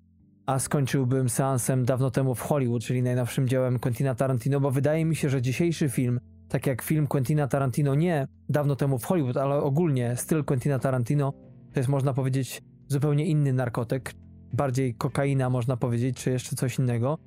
a 0.47 0.59
skończyłbym 0.59 1.29
seansem 1.29 1.85
dawno 1.85 2.11
temu 2.11 2.35
w 2.35 2.41
Hollywood, 2.41 2.83
czyli 2.83 3.03
najnowszym 3.03 3.47
dziełem 3.47 3.79
Quentina 3.79 4.15
Tarantino, 4.15 4.59
bo 4.59 4.71
wydaje 4.71 5.05
mi 5.05 5.15
się, 5.15 5.29
że 5.29 5.41
dzisiejszy 5.41 5.89
film, 5.89 6.19
tak 6.49 6.67
jak 6.67 6.81
film 6.81 7.07
Quentina 7.07 7.47
Tarantino, 7.47 7.95
nie 7.95 8.27
dawno 8.49 8.75
temu 8.75 8.97
w 8.97 9.05
Hollywood, 9.05 9.37
ale 9.37 9.55
ogólnie 9.55 10.15
styl 10.15 10.43
Quentina 10.43 10.79
Tarantino, 10.79 11.31
to 11.73 11.79
jest 11.79 11.89
można 11.89 12.13
powiedzieć 12.13 12.61
zupełnie 12.87 13.25
inny 13.25 13.53
narkotyk, 13.53 14.13
bardziej 14.53 14.95
kokaina 14.95 15.49
można 15.49 15.77
powiedzieć, 15.77 16.17
czy 16.17 16.31
jeszcze 16.31 16.55
coś 16.55 16.79
innego. 16.79 17.17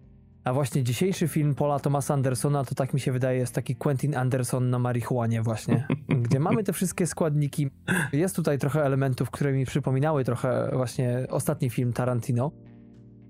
A 0.44 0.52
właśnie 0.52 0.82
dzisiejszy 0.82 1.28
film 1.28 1.54
Paula 1.54 1.80
Thomasa 1.80 2.14
Andersona 2.14 2.64
to 2.64 2.74
tak 2.74 2.94
mi 2.94 3.00
się 3.00 3.12
wydaje 3.12 3.38
jest 3.38 3.54
taki 3.54 3.76
Quentin 3.76 4.16
Anderson 4.16 4.70
na 4.70 4.78
marihuanie 4.78 5.42
właśnie, 5.42 5.86
gdzie 6.22 6.40
mamy 6.40 6.64
te 6.64 6.72
wszystkie 6.72 7.06
składniki. 7.06 7.70
Jest 8.12 8.36
tutaj 8.36 8.58
trochę 8.58 8.84
elementów, 8.84 9.30
które 9.30 9.52
mi 9.52 9.66
przypominały 9.66 10.24
trochę 10.24 10.70
właśnie 10.72 11.26
ostatni 11.30 11.70
film 11.70 11.92
Tarantino, 11.92 12.52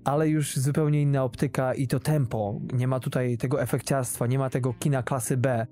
ale 0.03 0.29
już 0.29 0.55
zupełnie 0.55 1.01
inna 1.01 1.23
optyka 1.23 1.73
i 1.73 1.87
to 1.87 1.99
tempo. 1.99 2.59
Nie 2.73 2.87
ma 2.87 2.99
tutaj 2.99 3.37
tego 3.37 3.61
efekciarstwa, 3.61 4.27
nie 4.27 4.39
ma 4.39 4.49
tego 4.49 4.73
kina 4.73 5.03
klasy 5.03 5.37
B. 5.37 5.67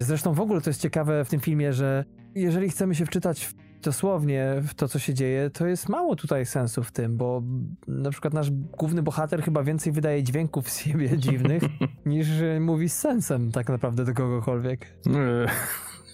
Zresztą 0.00 0.34
w 0.34 0.40
ogóle 0.40 0.60
to 0.60 0.70
jest 0.70 0.80
ciekawe 0.80 1.24
w 1.24 1.28
tym 1.28 1.40
filmie, 1.40 1.72
że 1.72 2.04
jeżeli 2.34 2.70
chcemy 2.70 2.94
się 2.94 3.06
wczytać 3.06 3.44
w 3.44 3.54
dosłownie 3.84 4.54
w 4.68 4.74
to, 4.74 4.88
co 4.88 4.98
się 4.98 5.14
dzieje, 5.14 5.50
to 5.50 5.66
jest 5.66 5.88
mało 5.88 6.16
tutaj 6.16 6.46
sensu 6.46 6.82
w 6.82 6.92
tym, 6.92 7.16
bo 7.16 7.42
na 7.88 8.10
przykład 8.10 8.34
nasz 8.34 8.50
główny 8.50 9.02
bohater 9.02 9.42
chyba 9.42 9.62
więcej 9.62 9.92
wydaje 9.92 10.22
dźwięków 10.22 10.70
z 10.70 10.78
siebie 10.78 11.18
dziwnych, 11.28 11.62
niż 12.06 12.28
mówi 12.60 12.88
z 12.88 12.98
sensem 12.98 13.52
tak 13.52 13.68
naprawdę 13.68 14.04
do 14.04 14.14
kogokolwiek. 14.14 14.86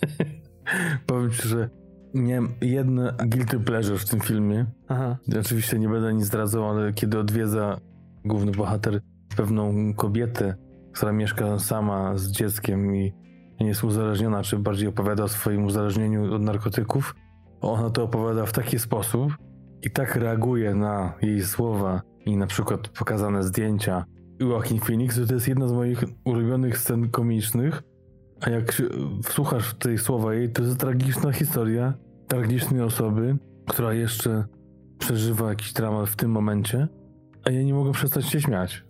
Powiem 1.06 1.30
ci, 1.30 1.48
że 1.48 1.79
miałem 2.14 2.48
jedno 2.60 3.12
guilty 3.26 3.60
pleasure 3.60 3.98
w 3.98 4.04
tym 4.04 4.20
filmie. 4.20 4.66
Aha. 4.88 5.16
Oczywiście 5.40 5.78
nie 5.78 5.88
będę 5.88 6.14
nic 6.14 6.24
zdradzał, 6.24 6.70
ale 6.70 6.92
kiedy 6.92 7.18
odwiedza 7.18 7.80
główny 8.24 8.52
bohater 8.52 9.00
pewną 9.36 9.94
kobietę, 9.94 10.54
która 10.92 11.12
mieszka 11.12 11.58
sama 11.58 12.18
z 12.18 12.30
dzieckiem 12.30 12.96
i 12.96 13.12
nie 13.60 13.66
jest 13.66 13.84
uzależniona, 13.84 14.42
czy 14.42 14.58
bardziej 14.58 14.88
opowiada 14.88 15.24
o 15.24 15.28
swoim 15.28 15.64
uzależnieniu 15.64 16.34
od 16.34 16.42
narkotyków, 16.42 17.14
ona 17.60 17.90
to 17.90 18.04
opowiada 18.04 18.46
w 18.46 18.52
taki 18.52 18.78
sposób 18.78 19.32
i 19.82 19.90
tak 19.90 20.16
reaguje 20.16 20.74
na 20.74 21.12
jej 21.22 21.42
słowa 21.42 22.02
i 22.26 22.36
na 22.36 22.46
przykład 22.46 22.88
pokazane 22.88 23.42
zdjęcia 23.42 24.04
Joaquin 24.40 24.78
Phoenix, 24.78 25.16
że 25.16 25.26
to 25.26 25.34
jest 25.34 25.48
jedna 25.48 25.68
z 25.68 25.72
moich 25.72 26.04
ulubionych 26.24 26.78
scen 26.78 27.10
komicznych, 27.10 27.82
a 28.40 28.50
jak 28.50 28.72
się 28.72 28.84
wsłuchasz 29.22 29.74
tej 29.74 29.98
słowa 29.98 30.34
jej, 30.34 30.52
to 30.52 30.62
jest 30.62 30.80
tragiczna 30.80 31.32
historia 31.32 31.94
tragicznej 32.30 32.82
osoby, 32.82 33.36
która 33.68 33.92
jeszcze 33.92 34.44
przeżywa 34.98 35.48
jakiś 35.48 35.72
dramat 35.72 36.08
w 36.08 36.16
tym 36.16 36.30
momencie, 36.30 36.88
a 37.44 37.50
ja 37.50 37.62
nie 37.62 37.74
mogę 37.74 37.92
przestać 37.92 38.26
się 38.26 38.40
śmiać. 38.40 38.84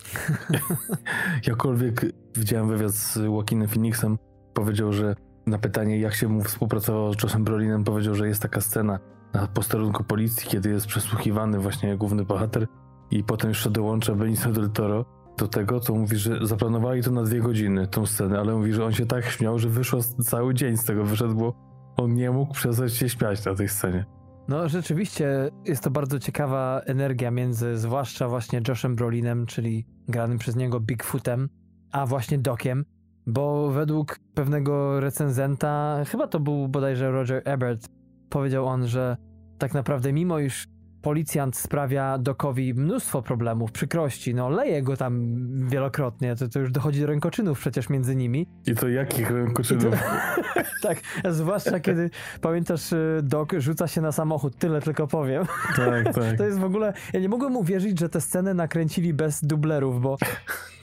Jakkolwiek 1.47 2.07
widziałem 2.37 2.69
wywiad 2.69 2.93
z 2.93 3.17
Joaquinem 3.17 3.69
Phoenixem, 3.69 4.19
powiedział, 4.55 4.93
że 4.93 5.15
na 5.47 5.59
pytanie, 5.59 6.01
jak 6.01 6.15
się 6.15 6.29
mu 6.29 6.43
współpracowało 6.43 7.15
z 7.15 7.23
Joshem 7.23 7.45
Brolinem, 7.45 7.85
powiedział, 7.85 8.15
że 8.15 8.29
jest 8.29 8.43
taka 8.43 8.61
scena 8.61 8.99
na 9.35 9.47
posterunku 9.47 10.05
policji, 10.05 10.49
kiedy 10.49 10.71
jest 10.71 10.87
przesłuchiwany 10.87 11.59
właśnie 11.59 11.97
główny 11.97 12.25
bohater 12.25 12.67
i 13.11 13.25
potem 13.25 13.51
jeszcze 13.51 13.71
dołącza 13.71 14.15
Benicio 14.15 14.53
del 14.53 14.71
Toro 14.71 15.05
do 15.41 15.49
tego, 15.49 15.81
to 15.81 15.95
mówi, 15.95 16.17
że 16.17 16.47
zaplanowali 16.47 17.03
to 17.03 17.11
na 17.11 17.23
dwie 17.23 17.41
godziny, 17.41 17.87
tą 17.87 18.07
scenę, 18.07 18.39
ale 18.39 18.55
mówi, 18.55 18.73
że 18.73 18.85
on 18.85 18.93
się 18.93 19.07
tak 19.07 19.25
śmiał, 19.25 19.59
że 19.59 19.69
wyszło 19.69 20.01
cały 20.03 20.55
dzień 20.55 20.77
z 20.77 20.85
tego 20.85 21.05
wyszedł, 21.05 21.35
bo 21.35 21.55
on 21.97 22.15
nie 22.15 22.31
mógł 22.31 22.55
przestać 22.55 22.93
się 22.93 23.09
śmiać 23.09 23.45
na 23.45 23.55
tej 23.55 23.69
scenie. 23.69 24.05
No 24.49 24.69
rzeczywiście 24.69 25.51
jest 25.65 25.83
to 25.83 25.91
bardzo 25.91 26.19
ciekawa 26.19 26.81
energia 26.87 27.31
między 27.31 27.77
zwłaszcza 27.77 28.29
właśnie 28.29 28.61
Joshem 28.69 28.97
Brolinem, 28.97 29.47
czyli 29.47 29.87
granym 30.09 30.39
przez 30.39 30.57
niego 30.57 30.81
Bigfootem, 30.81 31.49
a 31.93 32.07
właśnie 32.07 32.39
Dokiem, 32.39 32.85
bo 33.27 33.71
według 33.71 34.19
pewnego 34.35 35.01
recenzenta, 35.01 36.05
chyba 36.07 36.27
to 36.27 36.41
był 36.41 36.69
bodajże 36.69 37.11
Roger 37.11 37.43
Ebert, 37.45 37.89
powiedział 38.31 38.67
on, 38.67 38.87
że 38.87 39.17
tak 39.59 39.75
naprawdę 39.75 40.13
mimo 40.13 40.39
iż 40.39 40.67
policjant 41.03 41.57
sprawia 41.57 42.19
Dokowi 42.19 42.75
mnóstwo 42.75 43.23
problemów, 43.23 43.73
przykrości, 43.73 44.35
no 44.35 44.49
leje 44.49 44.83
go 44.83 44.97
tam 44.97 45.39
wielokrotnie, 45.69 46.37
to, 46.37 46.49
to 46.49 46.59
już 46.59 46.73
dochodzi 46.73 47.01
do 47.01 47.07
rękoczynów 47.07 47.61
przecież 47.61 47.89
między 47.89 48.17
nimi. 48.17 48.47
I 48.67 48.75
to 48.75 48.89
jakich 48.89 49.31
rękoczynów? 49.31 49.85
To, 49.85 50.61
tak, 50.89 51.01
zwłaszcza 51.31 51.81
kiedy, 51.81 52.11
pamiętasz, 52.41 52.93
y, 52.93 53.21
Dok 53.23 53.53
rzuca 53.59 53.89
się 53.89 54.01
na 54.01 54.13
samochód, 54.13 54.57
tyle 54.57 54.83
tylko 54.83 55.07
powiem. 55.07 55.45
Tak, 55.77 56.15
tak. 56.15 56.37
To 56.39 56.45
jest 56.45 56.59
w 56.59 56.65
ogóle, 56.65 56.93
ja 57.13 57.21
nie 57.21 57.29
mogłem 57.29 57.57
uwierzyć, 57.57 57.99
że 57.99 58.09
tę 58.09 58.21
scenę 58.21 58.55
nakręcili 58.55 59.15
bez 59.15 59.45
dublerów, 59.45 60.01
bo 60.01 60.17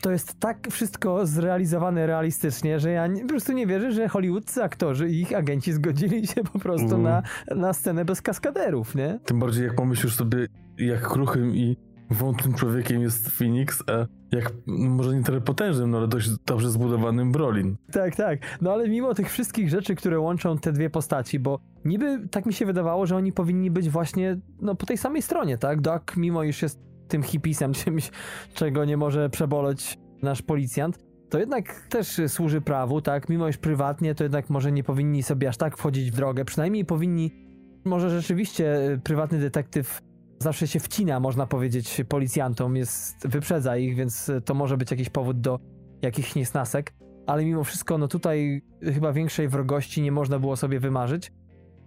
to 0.01 0.11
jest 0.11 0.39
tak 0.39 0.67
wszystko 0.71 1.25
zrealizowane 1.25 2.07
realistycznie, 2.07 2.79
że 2.79 2.91
ja 2.91 3.07
nie, 3.07 3.21
po 3.21 3.27
prostu 3.27 3.53
nie 3.53 3.67
wierzę, 3.67 3.91
że 3.91 4.07
hollywoodscy 4.07 4.63
aktorzy 4.63 5.09
i 5.09 5.21
ich 5.21 5.35
agenci 5.35 5.73
zgodzili 5.73 6.27
się 6.27 6.43
po 6.43 6.59
prostu 6.59 6.95
mm. 6.95 7.03
na, 7.03 7.23
na 7.55 7.73
scenę 7.73 8.05
bez 8.05 8.21
kaskaderów, 8.21 8.95
nie? 8.95 9.19
Tym 9.25 9.39
bardziej 9.39 9.63
jak 9.63 9.75
pomyślisz 9.75 10.15
sobie, 10.15 10.47
jak 10.77 11.07
kruchym 11.07 11.55
i 11.55 11.77
wątłym 12.09 12.53
człowiekiem 12.53 13.01
jest 13.01 13.29
Phoenix, 13.29 13.83
a 13.87 14.05
jak 14.35 14.53
no 14.67 14.89
może 14.89 15.15
nie 15.15 15.23
tyle 15.23 15.41
potężnym, 15.41 15.91
no 15.91 15.97
ale 15.97 16.07
dość 16.07 16.29
dobrze 16.45 16.69
zbudowanym 16.69 17.31
Brolin. 17.31 17.75
Tak, 17.91 18.15
tak. 18.15 18.39
No 18.61 18.73
ale 18.73 18.89
mimo 18.89 19.13
tych 19.13 19.31
wszystkich 19.31 19.69
rzeczy, 19.69 19.95
które 19.95 20.19
łączą 20.19 20.57
te 20.57 20.71
dwie 20.71 20.89
postaci, 20.89 21.39
bo 21.39 21.59
niby 21.85 22.27
tak 22.31 22.45
mi 22.45 22.53
się 22.53 22.65
wydawało, 22.65 23.05
że 23.05 23.15
oni 23.15 23.31
powinni 23.31 23.71
być 23.71 23.89
właśnie 23.89 24.37
no, 24.61 24.75
po 24.75 24.85
tej 24.85 24.97
samej 24.97 25.21
stronie, 25.21 25.57
tak? 25.57 25.81
Doc, 25.81 26.01
mimo 26.17 26.43
iż 26.43 26.61
jest 26.61 26.86
tym 27.08 27.24
hipisem, 27.24 27.74
czymś, 27.84 28.12
czego 28.53 28.86
nie 28.86 28.97
może 28.97 29.30
przeboleć 29.30 29.97
nasz 30.22 30.41
policjant, 30.41 30.99
to 31.30 31.39
jednak 31.39 31.88
też 31.89 32.22
służy 32.28 32.62
prawu, 32.62 33.01
tak? 33.01 33.30
Mimo 33.30 33.47
iż 33.47 33.58
prywatnie, 33.58 34.16
to 34.16 34.24
jednak 34.24 34.49
może 34.49 34.72
nie 34.72 34.84
powinni 34.84 35.24
sobie 35.24 35.49
aż 35.49 35.58
tak 35.58 35.78
wchodzić 35.78 36.12
w 36.12 36.16
drogę. 36.16 36.45
Przynajmniej 36.45 36.86
powinni, 36.86 37.32
może 37.86 38.10
rzeczywiście 38.10 38.78
prywatny 39.03 39.39
detektyw 39.39 40.01
zawsze 40.39 40.68
się 40.68 40.80
wcina, 40.80 41.20
można 41.20 41.47
powiedzieć, 41.47 42.01
policjantom, 42.10 42.76
jest, 42.76 43.28
wyprzedza 43.28 43.78
ich, 43.78 43.95
więc 43.95 44.32
to 44.45 44.53
może 44.53 44.78
być 44.78 44.91
jakiś 44.91 45.10
powód 45.10 45.41
do 45.41 45.60
jakichś 46.01 46.36
niesnasek. 46.36 46.93
Ale 47.28 47.45
mimo 47.45 47.64
wszystko, 47.64 47.97
no 47.97 48.08
tutaj 48.08 48.62
chyba 48.93 49.14
większej 49.14 49.47
wrogości 49.47 50.01
nie 50.01 50.12
można 50.12 50.39
było 50.39 50.55
sobie 50.55 50.80
wymarzyć, 50.80 51.32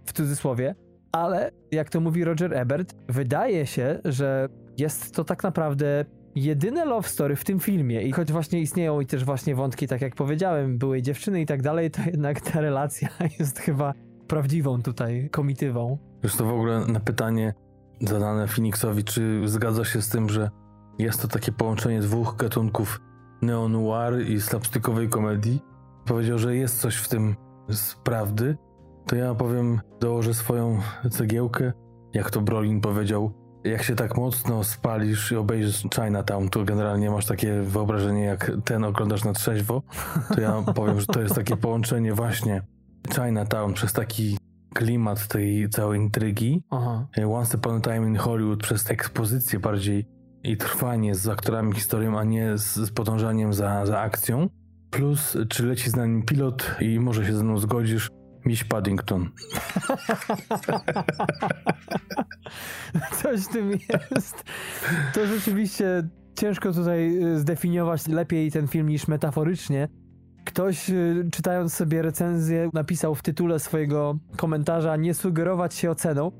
w 0.05 0.13
cudzysłowie. 0.13 0.75
Ale, 1.11 1.51
jak 1.71 1.89
to 1.89 1.99
mówi 1.99 2.23
Roger 2.23 2.53
Ebert, 2.53 2.95
wydaje 3.09 3.65
się, 3.65 3.99
że 4.05 4.49
jest 4.77 5.15
to 5.15 5.23
tak 5.23 5.43
naprawdę 5.43 6.05
jedyne 6.35 6.85
love 6.85 7.07
story 7.07 7.35
w 7.35 7.43
tym 7.43 7.59
filmie. 7.59 8.01
I 8.01 8.11
choć 8.11 8.31
właśnie 8.31 8.61
istnieją 8.61 9.01
i 9.01 9.05
też 9.05 9.25
właśnie 9.25 9.55
wątki, 9.55 9.87
tak 9.87 10.01
jak 10.01 10.15
powiedziałem, 10.15 10.77
były 10.77 11.01
dziewczyny 11.01 11.41
i 11.41 11.45
tak 11.45 11.61
dalej, 11.61 11.91
to 11.91 12.01
jednak 12.05 12.41
ta 12.41 12.61
relacja 12.61 13.09
jest 13.39 13.59
chyba 13.59 13.93
prawdziwą 14.27 14.81
tutaj 14.81 15.29
komitywą. 15.31 15.97
Wiesz 16.23 16.35
to 16.35 16.45
w 16.45 16.53
ogóle 16.53 16.85
na 16.87 16.99
pytanie 16.99 17.53
zadane 18.01 18.47
Phoenixowi, 18.47 19.03
czy 19.03 19.41
zgadza 19.45 19.85
się 19.85 20.01
z 20.01 20.09
tym, 20.09 20.29
że 20.29 20.49
jest 20.99 21.21
to 21.21 21.27
takie 21.27 21.51
połączenie 21.51 21.99
dwóch 21.99 22.35
gatunków 22.35 23.01
neo-noir 23.41 24.27
i 24.27 24.41
slapstickowej 24.41 25.09
komedii, 25.09 25.61
powiedział, 26.05 26.37
że 26.37 26.55
jest 26.55 26.81
coś 26.81 26.95
w 26.95 27.07
tym 27.07 27.35
z 27.69 27.95
prawdy, 27.95 28.57
to 29.07 29.15
ja 29.15 29.35
powiem, 29.35 29.79
dołożę 29.99 30.33
swoją 30.33 30.79
cegiełkę, 31.11 31.73
jak 32.13 32.31
to 32.31 32.41
Brolin 32.41 32.81
powiedział, 32.81 33.40
jak 33.63 33.83
się 33.83 33.95
tak 33.95 34.17
mocno 34.17 34.63
spalisz 34.63 35.31
i 35.31 35.35
obejrzysz 35.35 35.83
Chinatown, 35.95 36.49
to 36.49 36.63
generalnie 36.63 37.11
masz 37.11 37.25
takie 37.25 37.61
wyobrażenie, 37.61 38.23
jak 38.23 38.51
ten 38.65 38.83
oglądasz 38.83 39.23
na 39.23 39.33
trzeźwo, 39.33 39.81
to 40.35 40.41
ja 40.41 40.63
powiem, 40.75 40.99
że 40.99 41.05
to 41.05 41.21
jest 41.21 41.35
takie 41.35 41.57
połączenie 41.57 42.13
właśnie 42.13 42.61
Chinatown 43.15 43.73
przez 43.73 43.93
taki 43.93 44.37
klimat 44.73 45.27
tej 45.27 45.69
całej 45.69 45.99
intrygi. 45.99 46.63
Aha. 46.69 47.07
Once 47.27 47.57
Upon 47.57 47.75
a 47.75 47.79
Time 47.79 48.07
in 48.07 48.15
Hollywood 48.15 48.63
przez 48.63 48.91
ekspozycję 48.91 49.59
bardziej 49.59 50.05
i 50.43 50.57
trwanie 50.57 51.15
z 51.15 51.27
aktorami 51.27 51.73
historią, 51.73 52.19
a 52.19 52.23
nie 52.23 52.57
z, 52.57 52.75
z 52.75 52.91
podążaniem 52.91 53.53
za, 53.53 53.85
za 53.85 53.99
akcją. 53.99 54.49
Plus, 54.89 55.37
czy 55.49 55.65
leci 55.65 55.89
z 55.89 55.95
nami 55.95 56.23
pilot 56.23 56.75
i 56.79 56.99
może 56.99 57.25
się 57.25 57.33
ze 57.33 57.43
mną 57.43 57.57
zgodzisz, 57.57 58.09
Miś 58.45 58.63
Paddington. 58.63 59.29
Coś 63.21 63.47
tym 63.47 63.71
jest. 63.71 64.43
To 65.13 65.27
rzeczywiście 65.27 66.03
ciężko 66.35 66.73
tutaj 66.73 67.23
y, 67.23 67.39
zdefiniować 67.39 68.07
lepiej 68.07 68.51
ten 68.51 68.67
film 68.67 68.89
niż 68.89 69.07
metaforycznie. 69.07 69.87
Ktoś 70.45 70.89
y, 70.89 71.29
czytając 71.31 71.73
sobie 71.73 72.01
recenzję 72.01 72.69
napisał 72.73 73.15
w 73.15 73.21
tytule 73.21 73.59
swojego 73.59 74.17
komentarza 74.37 74.95
nie 74.95 75.13
sugerować 75.13 75.73
się 75.73 75.91
oceną 75.91 76.31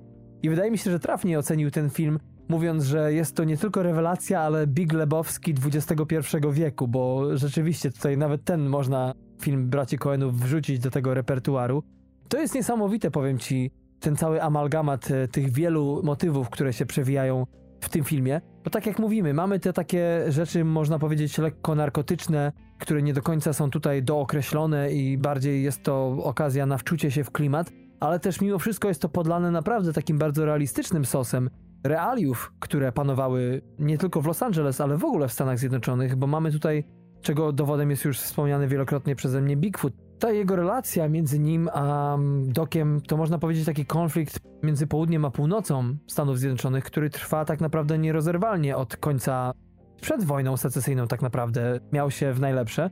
i 0.43 0.49
wydaje 0.49 0.71
mi 0.71 0.77
się, 0.77 0.91
że 0.91 0.99
trafnie 0.99 1.39
ocenił 1.39 1.71
ten 1.71 1.89
film 1.89 2.19
mówiąc, 2.49 2.83
że 2.83 3.13
jest 3.13 3.35
to 3.35 3.43
nie 3.43 3.57
tylko 3.57 3.83
rewelacja, 3.83 4.41
ale 4.41 4.67
Big 4.67 4.93
Lebowski 4.93 5.53
XXI 5.65 6.15
wieku, 6.51 6.87
bo 6.87 7.37
rzeczywiście 7.37 7.91
tutaj 7.91 8.17
nawet 8.17 8.43
ten 8.43 8.65
można 8.65 9.13
film 9.41 9.69
braci 9.69 9.97
Coenów 9.97 10.39
wrzucić 10.39 10.79
do 10.79 10.91
tego 10.91 11.13
repertuaru. 11.13 11.83
To 12.29 12.39
jest 12.39 12.55
niesamowite, 12.55 13.11
powiem 13.11 13.37
ci, 13.37 13.71
ten 13.99 14.15
cały 14.15 14.43
amalgamat 14.43 15.11
e, 15.11 15.27
tych 15.27 15.51
wielu 15.51 16.01
motywów, 16.03 16.49
które 16.49 16.73
się 16.73 16.85
przewijają 16.85 17.45
w 17.81 17.89
tym 17.89 18.03
filmie. 18.03 18.41
Bo 18.63 18.69
tak 18.69 18.85
jak 18.85 18.99
mówimy, 18.99 19.33
mamy 19.33 19.59
te 19.59 19.73
takie 19.73 20.25
rzeczy, 20.27 20.63
można 20.63 20.99
powiedzieć, 20.99 21.37
lekko 21.37 21.75
narkotyczne, 21.75 22.51
które 22.79 23.01
nie 23.01 23.13
do 23.13 23.21
końca 23.21 23.53
są 23.53 23.69
tutaj 23.69 24.03
dookreślone 24.03 24.91
i 24.91 25.17
bardziej 25.17 25.63
jest 25.63 25.83
to 25.83 26.17
okazja 26.23 26.65
na 26.65 26.77
wczucie 26.77 27.11
się 27.11 27.23
w 27.23 27.31
klimat, 27.31 27.71
ale 27.99 28.19
też 28.19 28.41
mimo 28.41 28.59
wszystko 28.59 28.87
jest 28.87 29.01
to 29.01 29.09
podlane 29.09 29.51
naprawdę 29.51 29.93
takim 29.93 30.17
bardzo 30.17 30.45
realistycznym 30.45 31.05
sosem 31.05 31.49
realiów, 31.83 32.53
które 32.59 32.91
panowały 32.91 33.61
nie 33.79 33.97
tylko 33.97 34.21
w 34.21 34.25
Los 34.25 34.43
Angeles, 34.43 34.81
ale 34.81 34.97
w 34.97 35.05
ogóle 35.05 35.27
w 35.27 35.33
Stanach 35.33 35.59
Zjednoczonych, 35.59 36.15
bo 36.15 36.27
mamy 36.27 36.51
tutaj, 36.51 36.83
czego 37.21 37.51
dowodem 37.51 37.89
jest 37.89 38.05
już 38.05 38.19
wspomniany 38.19 38.67
wielokrotnie 38.67 39.15
przeze 39.15 39.41
mnie 39.41 39.57
Bigfoot, 39.57 39.93
ta 40.19 40.31
jego 40.31 40.55
relacja 40.55 41.09
między 41.09 41.39
nim 41.39 41.69
a 41.73 42.15
mm, 42.15 42.53
Dokiem 42.53 43.01
to 43.07 43.17
można 43.17 43.37
powiedzieć 43.37 43.65
taki 43.65 43.85
konflikt 43.85 44.39
między 44.63 44.87
południem 44.87 45.25
a 45.25 45.31
północą 45.31 45.95
Stanów 46.07 46.39
Zjednoczonych, 46.39 46.83
który 46.83 47.09
trwa 47.09 47.45
tak 47.45 47.61
naprawdę 47.61 47.97
nierozerwalnie 47.97 48.77
od 48.77 48.97
końca 48.97 49.53
przed 50.01 50.23
wojną 50.23 50.57
secesyjną 50.57 51.07
tak 51.07 51.21
naprawdę 51.21 51.79
miał 51.91 52.11
się 52.11 52.33
w 52.33 52.39
najlepsze. 52.39 52.89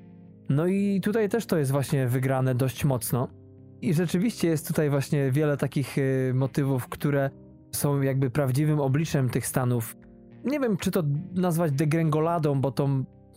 No 0.49 0.67
i 0.67 1.01
tutaj 1.01 1.30
też 1.30 1.45
to 1.45 1.57
jest 1.57 1.71
właśnie 1.71 2.07
wygrane 2.07 2.55
dość 2.55 2.86
mocno. 2.86 3.27
I 3.82 3.93
rzeczywiście 3.93 4.47
jest 4.47 4.67
tutaj 4.67 4.89
właśnie 4.89 5.32
wiele 5.32 5.57
takich 5.57 5.97
y, 5.97 6.32
motywów, 6.36 6.88
które 6.88 7.30
są 7.71 8.01
jakby 8.01 8.30
prawdziwym 8.30 8.80
obliczem 8.80 9.30
tych 9.30 9.47
Stanów. 9.47 9.95
Nie 10.43 10.59
wiem, 10.59 10.77
czy 10.77 10.91
to 10.91 11.03
nazwać 11.36 11.71
degrengoladą, 11.71 12.61
bo 12.61 12.71
to 12.71 12.89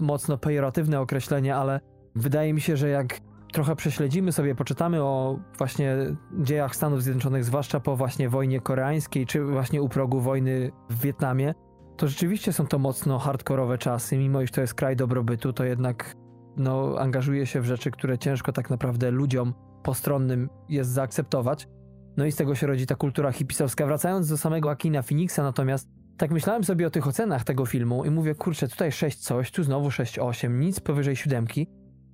mocno 0.02 0.38
pejoratywne 0.38 1.00
określenie, 1.00 1.56
ale 1.56 1.80
wydaje 2.14 2.54
mi 2.54 2.60
się, 2.60 2.76
że 2.76 2.88
jak 2.88 3.20
trochę 3.52 3.76
prześledzimy 3.76 4.32
sobie, 4.32 4.54
poczytamy 4.54 5.02
o 5.02 5.38
właśnie 5.58 5.96
dziejach 6.32 6.76
Stanów 6.76 7.02
Zjednoczonych, 7.02 7.44
zwłaszcza 7.44 7.80
po 7.80 7.96
właśnie 7.96 8.28
wojnie 8.28 8.60
koreańskiej, 8.60 9.26
czy 9.26 9.44
właśnie 9.44 9.82
u 9.82 9.88
progu 9.88 10.20
wojny 10.20 10.70
w 10.90 11.00
Wietnamie, 11.00 11.54
to 11.96 12.08
rzeczywiście 12.08 12.52
są 12.52 12.66
to 12.66 12.78
mocno 12.78 13.18
hardkorowe 13.18 13.78
czasy, 13.78 14.18
mimo 14.18 14.42
iż 14.42 14.50
to 14.50 14.60
jest 14.60 14.74
kraj 14.74 14.96
dobrobytu, 14.96 15.52
to 15.52 15.64
jednak 15.64 16.16
no, 16.56 16.94
angażuje 16.98 17.46
się 17.46 17.60
w 17.60 17.64
rzeczy, 17.64 17.90
które 17.90 18.18
ciężko 18.18 18.52
tak 18.52 18.70
naprawdę 18.70 19.10
ludziom 19.10 19.54
postronnym 19.82 20.48
jest 20.68 20.90
zaakceptować. 20.90 21.68
No 22.16 22.24
i 22.24 22.32
z 22.32 22.36
tego 22.36 22.54
się 22.54 22.66
rodzi 22.66 22.86
ta 22.86 22.94
kultura 22.94 23.32
hipisowska. 23.32 23.86
Wracając 23.86 24.28
do 24.28 24.36
samego 24.36 24.70
Akina 24.70 25.02
Phoenixa 25.02 25.38
natomiast, 25.38 25.88
tak 26.16 26.30
myślałem 26.30 26.64
sobie 26.64 26.86
o 26.86 26.90
tych 26.90 27.06
ocenach 27.06 27.44
tego 27.44 27.66
filmu 27.66 28.04
i 28.04 28.10
mówię, 28.10 28.34
kurczę, 28.34 28.68
tutaj 28.68 28.92
6 28.92 29.18
coś, 29.18 29.50
tu 29.50 29.62
znowu 29.62 29.88
6-8, 29.88 30.50
nic 30.50 30.80
powyżej 30.80 31.16
siódemki 31.16 31.66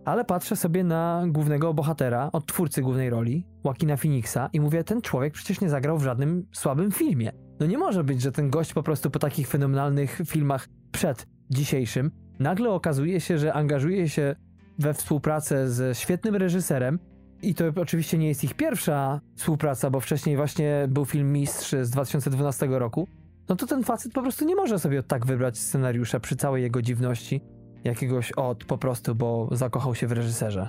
ale 0.09 0.25
patrzę 0.25 0.57
sobie 0.57 0.85
na 0.85 1.25
głównego 1.27 1.75
bohatera, 1.75 2.31
od 2.33 2.47
twórcy 2.47 2.83
głównej 2.83 3.11
roli, 3.11 3.47
Joaquina 3.65 3.97
Phoenixa 3.97 4.39
i 4.53 4.61
mówię, 4.61 4.85
ten 4.85 5.03
człowiek 5.03 5.35
przecież 5.35 5.61
nie 5.61 5.69
zagrał 5.69 5.99
w 5.99 6.03
żadnym 6.03 6.47
słabym 6.53 6.93
filmie. 6.93 7.33
No 7.61 7.67
nie 7.67 7.79
może 7.79 8.05
być, 8.05 8.23
że 8.23 8.33
ten 8.33 8.51
gość 8.51 8.73
po 8.73 8.83
prostu 8.83 9.11
po 9.11 9.19
takich 9.19 9.49
fenomenalnych 9.49 10.21
filmach 10.27 10.69
przed 10.93 11.27
dzisiejszym 11.51 12.11
nagle 12.39 12.71
okazuje 12.71 13.21
się, 13.21 13.39
że 13.39 13.53
angażuje 13.53 14.09
się 14.09 14.37
we 14.79 14.95
współpracę 14.95 15.69
ze 15.69 15.95
świetnym 15.95 16.37
reżyserem 16.37 16.99
i 17.43 17.55
to 17.55 17.65
oczywiście 17.77 18.19
nie 18.19 18.29
jest 18.29 18.45
ich 18.45 18.55
pierwsza 18.55 19.21
współpraca, 19.37 19.91
bo 19.91 20.01
wcześniej 20.01 20.37
właśnie 20.37 20.87
był 20.89 21.05
film 21.05 21.33
Mistrz 21.33 21.75
z 21.83 21.91
2012 21.91 22.67
roku. 22.71 23.09
No 23.49 23.57
to 23.57 23.67
ten 23.67 23.85
facet 23.85 24.13
po 24.13 24.23
prostu 24.23 24.45
nie 24.45 24.57
może 24.57 24.79
sobie 24.79 25.03
tak 25.03 25.27
wybrać 25.27 25.59
scenariusza 25.59 26.21
przy 26.21 26.37
całej 26.37 26.63
jego 26.63 26.83
dziwności 26.83 27.41
jakiegoś 27.85 28.33
od 28.33 28.65
po 28.65 28.79
prostu, 28.79 29.15
bo 29.15 29.49
zakochał 29.53 29.95
się 29.95 30.07
w 30.07 30.13
reżyserze. 30.13 30.69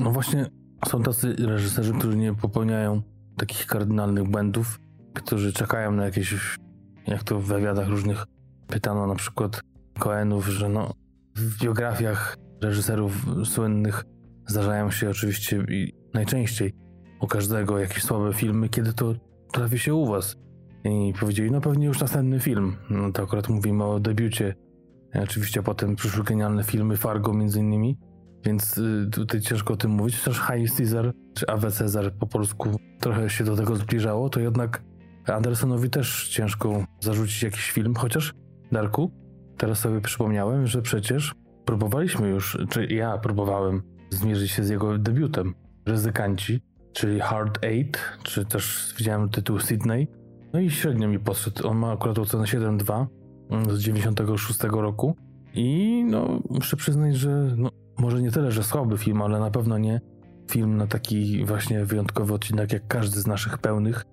No 0.00 0.10
właśnie, 0.10 0.46
są 0.88 1.02
tacy 1.02 1.36
reżyserzy, 1.38 1.92
którzy 1.92 2.16
nie 2.16 2.34
popełniają 2.34 3.02
takich 3.36 3.66
kardynalnych 3.66 4.24
błędów, 4.24 4.80
którzy 5.14 5.52
czekają 5.52 5.92
na 5.92 6.04
jakieś, 6.04 6.58
jak 7.06 7.24
to 7.24 7.40
w 7.40 7.44
wywiadach 7.44 7.88
różnych 7.88 8.26
pytano 8.66 9.06
na 9.06 9.14
przykład 9.14 9.60
Coenów, 9.98 10.46
że 10.46 10.68
no 10.68 10.92
w 11.36 11.58
biografiach 11.62 12.36
reżyserów 12.62 13.26
słynnych 13.44 14.04
zdarzają 14.46 14.90
się 14.90 15.10
oczywiście 15.10 15.64
i 15.68 15.94
najczęściej 16.14 16.72
u 17.20 17.26
każdego 17.26 17.78
jakieś 17.78 18.02
słabe 18.02 18.32
filmy, 18.32 18.68
kiedy 18.68 18.92
to 18.92 19.14
trafi 19.52 19.78
się 19.78 19.94
u 19.94 20.06
was. 20.06 20.36
I 20.84 21.12
powiedzieli, 21.20 21.50
no 21.50 21.60
pewnie 21.60 21.86
już 21.86 22.00
następny 22.00 22.40
film. 22.40 22.76
No 22.90 23.12
to 23.12 23.22
akurat 23.22 23.48
mówimy 23.48 23.84
o 23.84 24.00
debiucie. 24.00 24.54
Oczywiście 25.22 25.62
potem 25.62 25.96
przyszły 25.96 26.24
genialne 26.24 26.64
filmy, 26.64 26.96
Fargo 26.96 27.32
między 27.32 27.60
innymi, 27.60 27.98
więc 28.44 28.78
y, 28.78 29.08
tutaj 29.12 29.40
ciężko 29.40 29.74
o 29.74 29.76
tym 29.76 29.90
mówić. 29.90 30.18
Chociaż 30.18 30.38
High 30.38 30.76
Caesar 30.76 31.12
czy 31.34 31.46
Ave 31.46 31.70
Cezar 31.70 32.12
po 32.12 32.26
polsku 32.26 32.68
trochę 33.00 33.30
się 33.30 33.44
do 33.44 33.56
tego 33.56 33.76
zbliżało, 33.76 34.28
to 34.28 34.40
jednak 34.40 34.82
Andersonowi 35.26 35.90
też 35.90 36.28
ciężko 36.28 36.84
zarzucić 37.00 37.42
jakiś 37.42 37.70
film, 37.70 37.94
chociaż 37.94 38.34
Darku, 38.72 39.10
teraz 39.56 39.78
sobie 39.78 40.00
przypomniałem, 40.00 40.66
że 40.66 40.82
przecież 40.82 41.34
próbowaliśmy 41.64 42.28
już, 42.28 42.58
czy 42.70 42.86
ja 42.86 43.18
próbowałem 43.18 43.82
zmierzyć 44.10 44.50
się 44.50 44.64
z 44.64 44.68
jego 44.68 44.98
debiutem. 44.98 45.54
Ryzykanci, 45.86 46.60
czyli 46.92 47.20
Hard 47.20 47.64
Eight, 47.64 48.00
czy 48.22 48.44
też 48.44 48.94
widziałem 48.98 49.28
tytuł 49.28 49.60
Sydney. 49.60 50.08
No 50.52 50.60
i 50.60 50.70
średnio 50.70 51.08
mi 51.08 51.18
podszedł. 51.18 51.68
On 51.68 51.78
ma 51.78 51.92
akurat 51.92 52.18
ocenę 52.18 52.44
7.2 52.44 53.06
mm, 53.50 53.76
z 53.76 53.80
96 53.80 54.62
roku. 54.62 55.16
I 55.54 56.04
no, 56.10 56.40
muszę 56.50 56.76
przyznać, 56.76 57.16
że 57.16 57.54
no, 57.56 57.70
może 57.98 58.22
nie 58.22 58.30
tyle, 58.30 58.52
że 58.52 58.62
słaby 58.62 58.98
film, 58.98 59.22
ale 59.22 59.40
na 59.40 59.50
pewno 59.50 59.78
nie 59.78 60.00
film 60.50 60.76
na 60.76 60.86
taki 60.86 61.44
właśnie 61.44 61.84
wyjątkowy 61.84 62.34
odcinek, 62.34 62.72
jak 62.72 62.86
każdy 62.86 63.20
z 63.20 63.26
naszych 63.26 63.58
pełnych, 63.58 64.04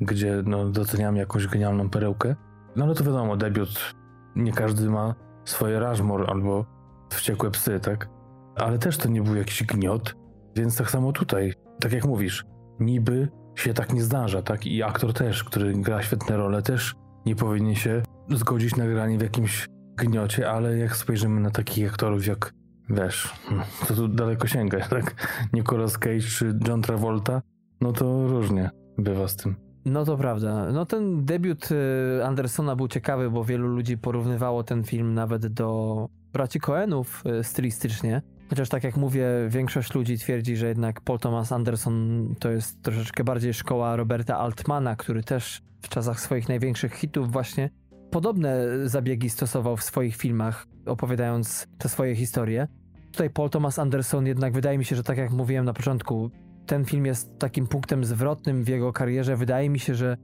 gdzie 0.00 0.42
no, 0.46 0.68
doceniamy 0.68 1.18
jakąś 1.18 1.46
genialną 1.46 1.90
perełkę. 1.90 2.36
No 2.76 2.84
ale 2.84 2.94
to 2.94 3.04
wiadomo, 3.04 3.36
debiut, 3.36 3.94
nie 4.36 4.52
każdy 4.52 4.90
ma 4.90 5.14
swoje 5.44 5.80
Rushmore 5.80 6.26
albo 6.26 6.66
wściekłe 7.10 7.50
psy, 7.50 7.80
tak? 7.80 8.08
Ale 8.56 8.78
też 8.78 8.98
to 8.98 9.08
nie 9.08 9.22
był 9.22 9.36
jakiś 9.36 9.62
gniot, 9.62 10.16
więc 10.56 10.76
tak 10.76 10.90
samo 10.90 11.12
tutaj, 11.12 11.54
tak 11.80 11.92
jak 11.92 12.04
mówisz, 12.04 12.44
niby 12.80 13.28
się 13.54 13.74
tak 13.74 13.92
nie 13.92 14.02
zdarza, 14.02 14.42
tak? 14.42 14.66
I 14.66 14.82
aktor 14.82 15.12
też, 15.12 15.44
który 15.44 15.72
gra 15.72 16.02
świetne 16.02 16.36
role, 16.36 16.62
też 16.62 16.94
nie 17.26 17.36
powinien 17.36 17.74
się 17.74 18.02
zgodzić 18.30 18.76
na 18.76 18.86
granie 18.86 19.18
w 19.18 19.22
jakimś 19.22 19.66
gniocie, 19.96 20.50
ale 20.50 20.78
jak 20.78 20.96
spojrzymy 20.96 21.40
na 21.40 21.50
takich 21.50 21.88
aktorów 21.88 22.26
jak, 22.26 22.52
wiesz, 22.90 23.32
hmm, 23.44 23.66
to 23.88 23.94
tu 23.94 24.08
daleko 24.08 24.46
sięga, 24.46 24.88
tak? 24.88 25.28
Nicolas 25.52 25.98
Cage 25.98 26.20
czy 26.20 26.58
John 26.68 26.82
Travolta, 26.82 27.42
no 27.80 27.92
to 27.92 28.28
różnie 28.28 28.70
bywa 28.98 29.28
z 29.28 29.36
tym. 29.36 29.56
No 29.84 30.04
to 30.04 30.16
prawda. 30.16 30.72
No 30.72 30.86
ten 30.86 31.24
debiut 31.24 31.68
y, 31.70 32.24
Andersona 32.24 32.76
był 32.76 32.88
ciekawy, 32.88 33.30
bo 33.30 33.44
wielu 33.44 33.68
ludzi 33.68 33.98
porównywało 33.98 34.62
ten 34.62 34.84
film 34.84 35.14
nawet 35.14 35.46
do 35.46 36.08
braci 36.32 36.60
Coenów 36.60 37.22
y, 37.40 37.44
stylistycznie. 37.44 38.22
Chociaż 38.50 38.68
tak 38.68 38.84
jak 38.84 38.96
mówię, 38.96 39.26
większość 39.48 39.94
ludzi 39.94 40.18
twierdzi, 40.18 40.56
że 40.56 40.68
jednak 40.68 41.00
Paul 41.00 41.18
Thomas 41.18 41.52
Anderson 41.52 42.28
to 42.38 42.50
jest 42.50 42.82
troszeczkę 42.82 43.24
bardziej 43.24 43.54
szkoła 43.54 43.96
Roberta 43.96 44.38
Altmana, 44.38 44.96
który 44.96 45.22
też 45.22 45.62
w 45.82 45.88
czasach 45.88 46.20
swoich 46.20 46.48
największych 46.48 46.94
hitów 46.94 47.32
właśnie 47.32 47.70
podobne 48.10 48.66
zabiegi 48.88 49.30
stosował 49.30 49.76
w 49.76 49.82
swoich 49.82 50.16
filmach, 50.16 50.66
opowiadając 50.86 51.66
te 51.78 51.88
swoje 51.88 52.16
historie. 52.16 52.68
Tutaj 53.12 53.30
Paul 53.30 53.50
Thomas 53.50 53.78
Anderson 53.78 54.26
jednak 54.26 54.52
wydaje 54.52 54.78
mi 54.78 54.84
się, 54.84 54.96
że 54.96 55.02
tak 55.02 55.18
jak 55.18 55.30
mówiłem 55.30 55.64
na 55.64 55.72
początku, 55.72 56.30
ten 56.66 56.84
film 56.84 57.06
jest 57.06 57.38
takim 57.38 57.66
punktem 57.66 58.04
zwrotnym 58.04 58.64
w 58.64 58.68
jego 58.68 58.92
karierze. 58.92 59.36
Wydaje 59.36 59.70
mi 59.70 59.78
się, 59.78 59.94
że 59.94 60.16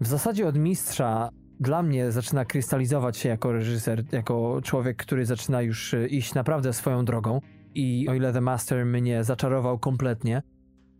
w 0.00 0.06
zasadzie 0.06 0.48
od 0.48 0.58
mistrza 0.58 1.30
dla 1.60 1.82
mnie 1.82 2.12
zaczyna 2.12 2.44
krystalizować 2.44 3.16
się 3.16 3.28
jako 3.28 3.52
reżyser, 3.52 4.04
jako 4.12 4.60
człowiek, 4.62 4.96
który 4.96 5.26
zaczyna 5.26 5.62
już 5.62 5.94
e, 5.94 6.06
iść 6.06 6.34
naprawdę 6.34 6.72
swoją 6.72 7.04
drogą. 7.04 7.40
I 7.76 8.08
o 8.08 8.14
ile 8.14 8.32
The 8.32 8.40
Master 8.40 8.86
mnie 8.86 9.24
zaczarował 9.24 9.78
kompletnie, 9.78 10.42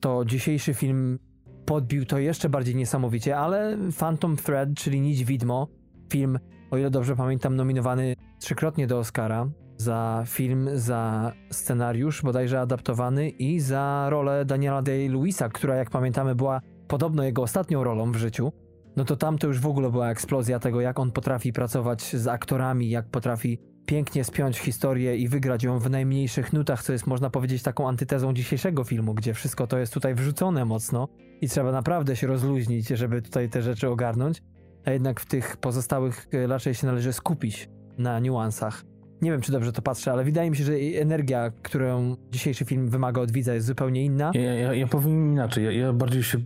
to 0.00 0.24
dzisiejszy 0.24 0.74
film 0.74 1.18
podbił 1.66 2.06
to 2.06 2.18
jeszcze 2.18 2.48
bardziej 2.48 2.76
niesamowicie, 2.76 3.36
ale 3.36 3.78
Phantom 3.98 4.36
Thread, 4.36 4.68
czyli 4.74 5.00
Nić 5.00 5.24
Widmo, 5.24 5.68
film, 6.12 6.38
o 6.70 6.76
ile 6.76 6.90
dobrze 6.90 7.16
pamiętam, 7.16 7.56
nominowany 7.56 8.14
trzykrotnie 8.38 8.86
do 8.86 8.98
Oscara 8.98 9.48
za 9.76 10.24
film, 10.26 10.68
za 10.74 11.32
scenariusz 11.50 12.22
bodajże 12.22 12.60
adaptowany 12.60 13.28
i 13.28 13.60
za 13.60 14.06
rolę 14.10 14.44
Daniela 14.44 14.82
Day-Lewisa, 14.82 15.48
która 15.48 15.76
jak 15.76 15.90
pamiętamy 15.90 16.34
była 16.34 16.60
podobno 16.88 17.22
jego 17.22 17.42
ostatnią 17.42 17.84
rolą 17.84 18.12
w 18.12 18.16
życiu, 18.16 18.52
no 18.96 19.04
to 19.04 19.16
tam 19.16 19.38
to 19.38 19.46
już 19.46 19.60
w 19.60 19.66
ogóle 19.66 19.90
była 19.90 20.10
eksplozja 20.10 20.58
tego, 20.58 20.80
jak 20.80 20.98
on 20.98 21.12
potrafi 21.12 21.52
pracować 21.52 22.16
z 22.16 22.26
aktorami, 22.26 22.90
jak 22.90 23.08
potrafi 23.10 23.58
pięknie 23.86 24.24
spiąć 24.24 24.58
historię 24.58 25.16
i 25.16 25.28
wygrać 25.28 25.64
ją 25.64 25.78
w 25.78 25.90
najmniejszych 25.90 26.52
nutach, 26.52 26.82
co 26.82 26.92
jest 26.92 27.06
można 27.06 27.30
powiedzieć 27.30 27.62
taką 27.62 27.88
antytezą 27.88 28.34
dzisiejszego 28.34 28.84
filmu, 28.84 29.14
gdzie 29.14 29.34
wszystko 29.34 29.66
to 29.66 29.78
jest 29.78 29.94
tutaj 29.94 30.14
wrzucone 30.14 30.64
mocno 30.64 31.08
i 31.40 31.48
trzeba 31.48 31.72
naprawdę 31.72 32.16
się 32.16 32.26
rozluźnić, 32.26 32.88
żeby 32.88 33.22
tutaj 33.22 33.48
te 33.48 33.62
rzeczy 33.62 33.88
ogarnąć, 33.88 34.42
a 34.84 34.90
jednak 34.90 35.20
w 35.20 35.26
tych 35.26 35.56
pozostałych 35.56 36.26
e, 36.32 36.46
raczej 36.46 36.74
się 36.74 36.86
należy 36.86 37.12
skupić 37.12 37.68
na 37.98 38.20
niuansach. 38.20 38.84
Nie 39.22 39.30
wiem, 39.30 39.40
czy 39.40 39.52
dobrze 39.52 39.72
to 39.72 39.82
patrzę, 39.82 40.12
ale 40.12 40.24
wydaje 40.24 40.50
mi 40.50 40.56
się, 40.56 40.64
że 40.64 40.72
energia, 41.00 41.52
którą 41.62 42.16
dzisiejszy 42.30 42.64
film 42.64 42.88
wymaga 42.88 43.20
od 43.20 43.30
widza, 43.30 43.54
jest 43.54 43.66
zupełnie 43.66 44.04
inna. 44.04 44.30
Ja, 44.34 44.54
ja, 44.54 44.74
ja 44.74 44.86
powiem 44.86 45.32
inaczej. 45.32 45.64
Ja, 45.64 45.72
ja, 45.72 45.92
bardziej 45.92 46.22
się 46.22 46.38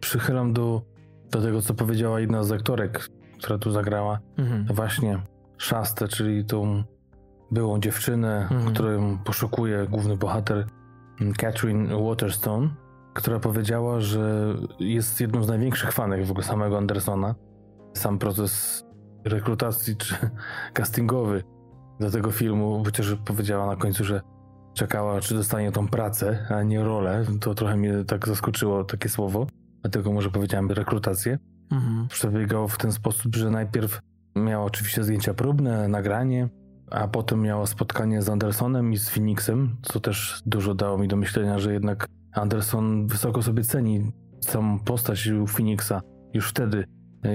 przychylam 0.00 0.52
do, 0.52 0.82
do 1.30 1.42
tego, 1.42 1.62
co 1.62 1.74
powiedziała 1.74 2.20
jedna 2.20 2.44
z 2.44 2.52
aktorek, 2.52 3.08
która 3.38 3.58
tu 3.58 3.70
zagrała. 3.70 4.20
Mhm. 4.38 4.66
Właśnie 4.74 5.18
Szastę, 5.62 6.08
czyli 6.08 6.44
tą 6.44 6.84
byłą 7.50 7.80
dziewczynę, 7.80 8.42
mhm. 8.42 8.74
którą 8.74 9.18
poszukuje 9.18 9.86
główny 9.90 10.16
bohater 10.16 10.66
Catherine 11.36 11.88
Waterstone, 12.08 12.68
która 13.14 13.40
powiedziała, 13.40 14.00
że 14.00 14.54
jest 14.78 15.20
jedną 15.20 15.42
z 15.42 15.48
największych 15.48 15.92
fanek 15.92 16.26
w 16.26 16.30
ogóle 16.30 16.46
samego 16.46 16.78
Andersona. 16.78 17.34
Sam 17.94 18.18
proces 18.18 18.84
rekrutacji 19.24 19.96
czy 19.96 20.14
castingowy 20.74 21.42
do 22.00 22.10
tego 22.10 22.30
filmu, 22.30 22.82
chociaż 22.84 23.16
powiedziała 23.24 23.66
na 23.66 23.76
końcu, 23.76 24.04
że 24.04 24.20
czekała, 24.74 25.20
czy 25.20 25.34
dostanie 25.34 25.72
tą 25.72 25.88
pracę, 25.88 26.46
a 26.50 26.62
nie 26.62 26.84
rolę. 26.84 27.24
To 27.40 27.54
trochę 27.54 27.76
mnie 27.76 28.04
tak 28.06 28.28
zaskoczyło 28.28 28.84
takie 28.84 29.08
słowo, 29.08 29.46
dlatego 29.82 30.12
może 30.12 30.30
powiedziałem 30.30 30.70
rekrutację. 30.70 31.38
Mhm. 31.72 32.08
Przebiegało 32.08 32.68
w 32.68 32.78
ten 32.78 32.92
sposób, 32.92 33.36
że 33.36 33.50
najpierw 33.50 34.00
miała 34.36 34.64
oczywiście 34.64 35.04
zdjęcia 35.04 35.34
próbne, 35.34 35.88
nagranie, 35.88 36.48
a 36.90 37.08
potem 37.08 37.42
miała 37.42 37.66
spotkanie 37.66 38.22
z 38.22 38.28
Andersonem 38.28 38.92
i 38.92 38.96
z 38.96 39.10
Phoenixem, 39.10 39.76
co 39.82 40.00
też 40.00 40.42
dużo 40.46 40.74
dało 40.74 40.98
mi 40.98 41.08
do 41.08 41.16
myślenia, 41.16 41.58
że 41.58 41.72
jednak 41.72 42.06
Anderson 42.32 43.06
wysoko 43.06 43.42
sobie 43.42 43.62
ceni 43.64 44.12
samą 44.40 44.78
postać 44.78 45.30
Phoenixa 45.48 46.00
już 46.34 46.48
wtedy, 46.48 46.84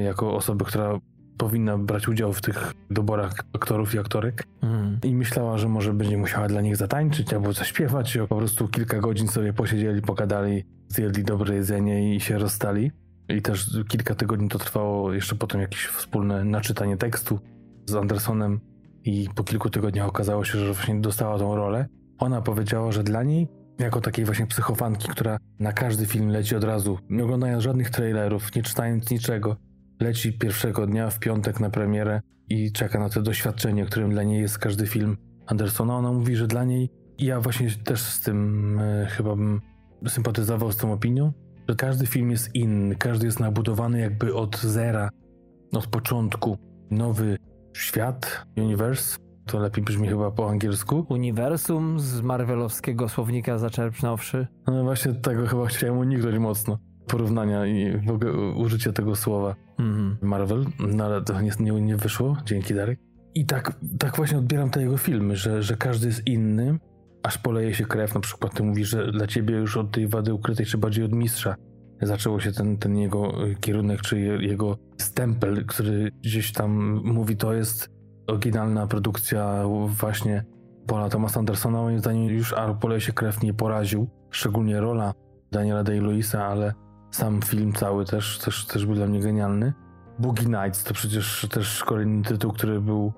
jako 0.04 0.36
osobę, 0.36 0.66
która 0.66 1.00
powinna 1.38 1.78
brać 1.78 2.08
udział 2.08 2.34
w 2.34 2.42
tych 2.42 2.74
doborach 2.90 3.34
aktorów 3.54 3.96
i 3.96 4.00
aktorek. 4.00 4.44
Mm. 4.62 5.00
I 5.04 5.16
myślała, 5.16 5.58
że 5.58 5.70
może 5.70 5.94
będzie 5.94 6.18
musiała 6.18 6.48
dla 6.48 6.62
nich 6.62 6.76
zatańczyć 6.76 7.34
albo 7.34 7.54
zaśpiewać. 7.54 8.18
Po 8.30 8.36
prostu 8.36 8.68
kilka 8.68 9.00
godzin 9.00 9.28
sobie 9.28 9.54
posiedzieli, 9.54 10.02
pogadali, 10.02 10.64
zjedli 10.88 11.24
dobre 11.24 11.56
jedzenie 11.56 12.16
i 12.16 12.20
się 12.20 12.38
rozstali. 12.38 12.92
I 13.30 13.42
też 13.42 13.70
kilka 13.88 14.16
tygodni 14.16 14.50
to 14.50 14.60
trwało, 14.60 15.14
jeszcze 15.14 15.36
potem 15.36 15.62
jakieś 15.62 15.86
wspólne 15.86 16.44
naczytanie 16.44 16.98
tekstu 16.98 17.40
z 17.86 17.96
Andersonem. 17.96 18.60
I 19.04 19.28
po 19.36 19.44
kilku 19.44 19.70
tygodniach 19.70 20.08
okazało 20.08 20.46
się, 20.46 20.60
że 20.60 20.74
właśnie 20.74 21.02
dostała 21.02 21.38
tą 21.38 21.56
rolę. 21.56 21.88
Ona 22.18 22.42
powiedziała, 22.42 22.92
że 22.92 23.04
dla 23.04 23.24
niej, 23.24 23.48
jako 23.80 24.02
takiej 24.02 24.26
właśnie 24.26 24.48
psychofanki, 24.48 25.08
która 25.08 25.38
na 25.60 25.74
każdy 25.74 26.06
film 26.06 26.30
leci 26.30 26.56
od 26.56 26.64
razu, 26.64 26.98
nie 27.10 27.24
oglądając 27.24 27.64
żadnych 27.64 27.90
trailerów, 27.90 28.56
nie 28.56 28.64
czytając 28.64 29.10
niczego, 29.12 29.56
leci 30.00 30.34
pierwszego 30.34 30.88
dnia 30.88 31.10
w 31.10 31.20
piątek 31.20 31.60
na 31.60 31.70
premierę 31.70 32.22
i 32.50 32.72
czeka 32.72 33.00
na 33.00 33.10
to 33.10 33.22
doświadczenie, 33.22 33.86
którym 33.86 34.10
dla 34.10 34.24
niej 34.24 34.42
jest 34.42 34.58
każdy 34.58 34.88
film 34.88 35.18
Andersona. 35.46 35.98
Ona 35.98 36.12
mówi, 36.12 36.36
że 36.36 36.48
dla 36.48 36.64
niej, 36.64 36.90
i 37.18 37.26
ja 37.26 37.42
właśnie 37.42 37.72
też 37.72 38.02
z 38.02 38.22
tym 38.22 38.80
e, 38.80 39.06
chyba 39.06 39.36
bym 39.36 39.62
sympatyzował 40.08 40.72
z 40.72 40.78
tą 40.78 40.94
opinią, 40.94 41.34
że 41.68 41.76
każdy 41.76 42.06
film 42.08 42.32
jest 42.32 42.56
inny, 42.56 42.96
każdy 42.96 43.26
jest 43.26 43.40
nabudowany 43.40 44.00
jakby 44.00 44.36
od 44.36 44.58
zera, 44.58 45.10
od 45.72 45.88
początku. 45.88 46.58
Nowy 46.92 47.38
świat, 47.74 48.46
universe, 48.58 49.18
to 49.46 49.60
lepiej 49.60 49.84
brzmi 49.84 50.08
chyba 50.08 50.32
po 50.32 50.50
angielsku. 50.50 51.06
Uniwersum 51.10 52.00
z 52.00 52.22
marvelowskiego 52.22 53.10
słownika 53.10 53.58
zaczerpnąwszy. 53.58 54.48
No 54.68 54.84
właśnie 54.84 55.14
tego 55.14 55.48
chyba 55.48 55.66
chciałem 55.66 55.98
uniknąć 55.98 56.38
mocno 56.40 56.78
porównania 57.08 57.66
i 57.66 57.98
w 57.98 58.10
ogóle 58.10 58.32
użycia 58.34 58.92
tego 58.92 59.16
słowa 59.16 59.56
mm. 59.80 60.18
Marvel, 60.22 60.66
no 60.80 61.06
ale 61.06 61.22
to 61.22 61.42
nie, 61.42 61.52
nie, 61.60 61.82
nie 61.82 61.96
wyszło, 61.96 62.38
dzięki 62.46 62.74
Darek. 62.74 63.00
I 63.36 63.46
tak, 63.46 63.80
tak 64.00 64.16
właśnie 64.16 64.38
odbieram 64.38 64.70
te 64.70 64.82
jego 64.82 64.98
filmy, 64.98 65.36
że, 65.36 65.64
że 65.64 65.78
każdy 65.78 66.08
jest 66.08 66.28
inny, 66.28 66.80
aż 67.24 67.38
poleje 67.38 67.74
się 67.74 67.86
krew. 67.86 68.14
Na 68.14 68.20
przykład 68.20 68.54
ty 68.54 68.64
mówisz, 68.64 68.90
że 68.90 69.12
dla 69.12 69.28
ciebie 69.28 69.56
już 69.56 69.78
od 69.78 69.92
tej 69.92 70.08
wady 70.08 70.34
ukrytej, 70.34 70.66
czy 70.66 70.78
bardziej 70.78 71.06
od 71.06 71.12
mistrza 71.12 71.56
zaczęło 72.02 72.40
się 72.40 72.52
ten, 72.52 72.78
ten 72.78 72.98
jego 72.98 73.34
kierunek, 73.62 74.02
czy 74.02 74.20
jego 74.20 74.78
stempel, 74.98 75.66
który 75.66 76.12
gdzieś 76.24 76.54
tam 76.54 77.02
mówi, 77.04 77.38
to 77.38 77.54
jest 77.54 77.90
oryginalna 78.28 78.88
produkcja 78.88 79.64
właśnie 79.88 80.46
Paula 80.88 81.10
Thomasa 81.10 81.40
Andersona. 81.40 81.82
Moim 81.82 82.00
zdaniem 82.00 82.30
już 82.30 82.54
a 82.54 82.74
poleje 82.74 83.02
się 83.02 83.14
krew 83.14 83.44
nie 83.44 83.54
poraził, 83.54 84.10
szczególnie 84.32 84.80
rola 84.80 85.14
Daniela 85.52 85.84
Day-Lewisa, 85.84 86.38
ale 86.38 86.74
sam 87.12 87.42
film 87.42 87.74
cały 87.74 88.06
też, 88.06 88.40
też, 88.40 88.66
też 88.66 88.86
był 88.86 88.96
dla 88.96 89.08
mnie 89.08 89.20
genialny. 89.20 89.74
Boogie 90.20 90.46
Nights 90.46 90.84
to 90.84 90.94
przecież 90.94 91.48
też 91.52 91.84
kolejny 91.84 92.24
tytuł, 92.24 92.52
który 92.52 92.82
był 92.82 93.14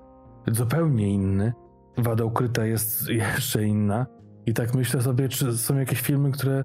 zupełnie 0.46 1.12
inny. 1.12 1.52
Wada 1.98 2.24
ukryta 2.24 2.66
jest 2.66 3.08
jeszcze 3.22 3.64
inna. 3.64 4.06
I 4.46 4.54
tak 4.54 4.74
myślę 4.74 5.02
sobie, 5.02 5.28
czy 5.28 5.58
są 5.58 5.78
jakieś 5.78 6.00
filmy, 6.00 6.30
które 6.30 6.62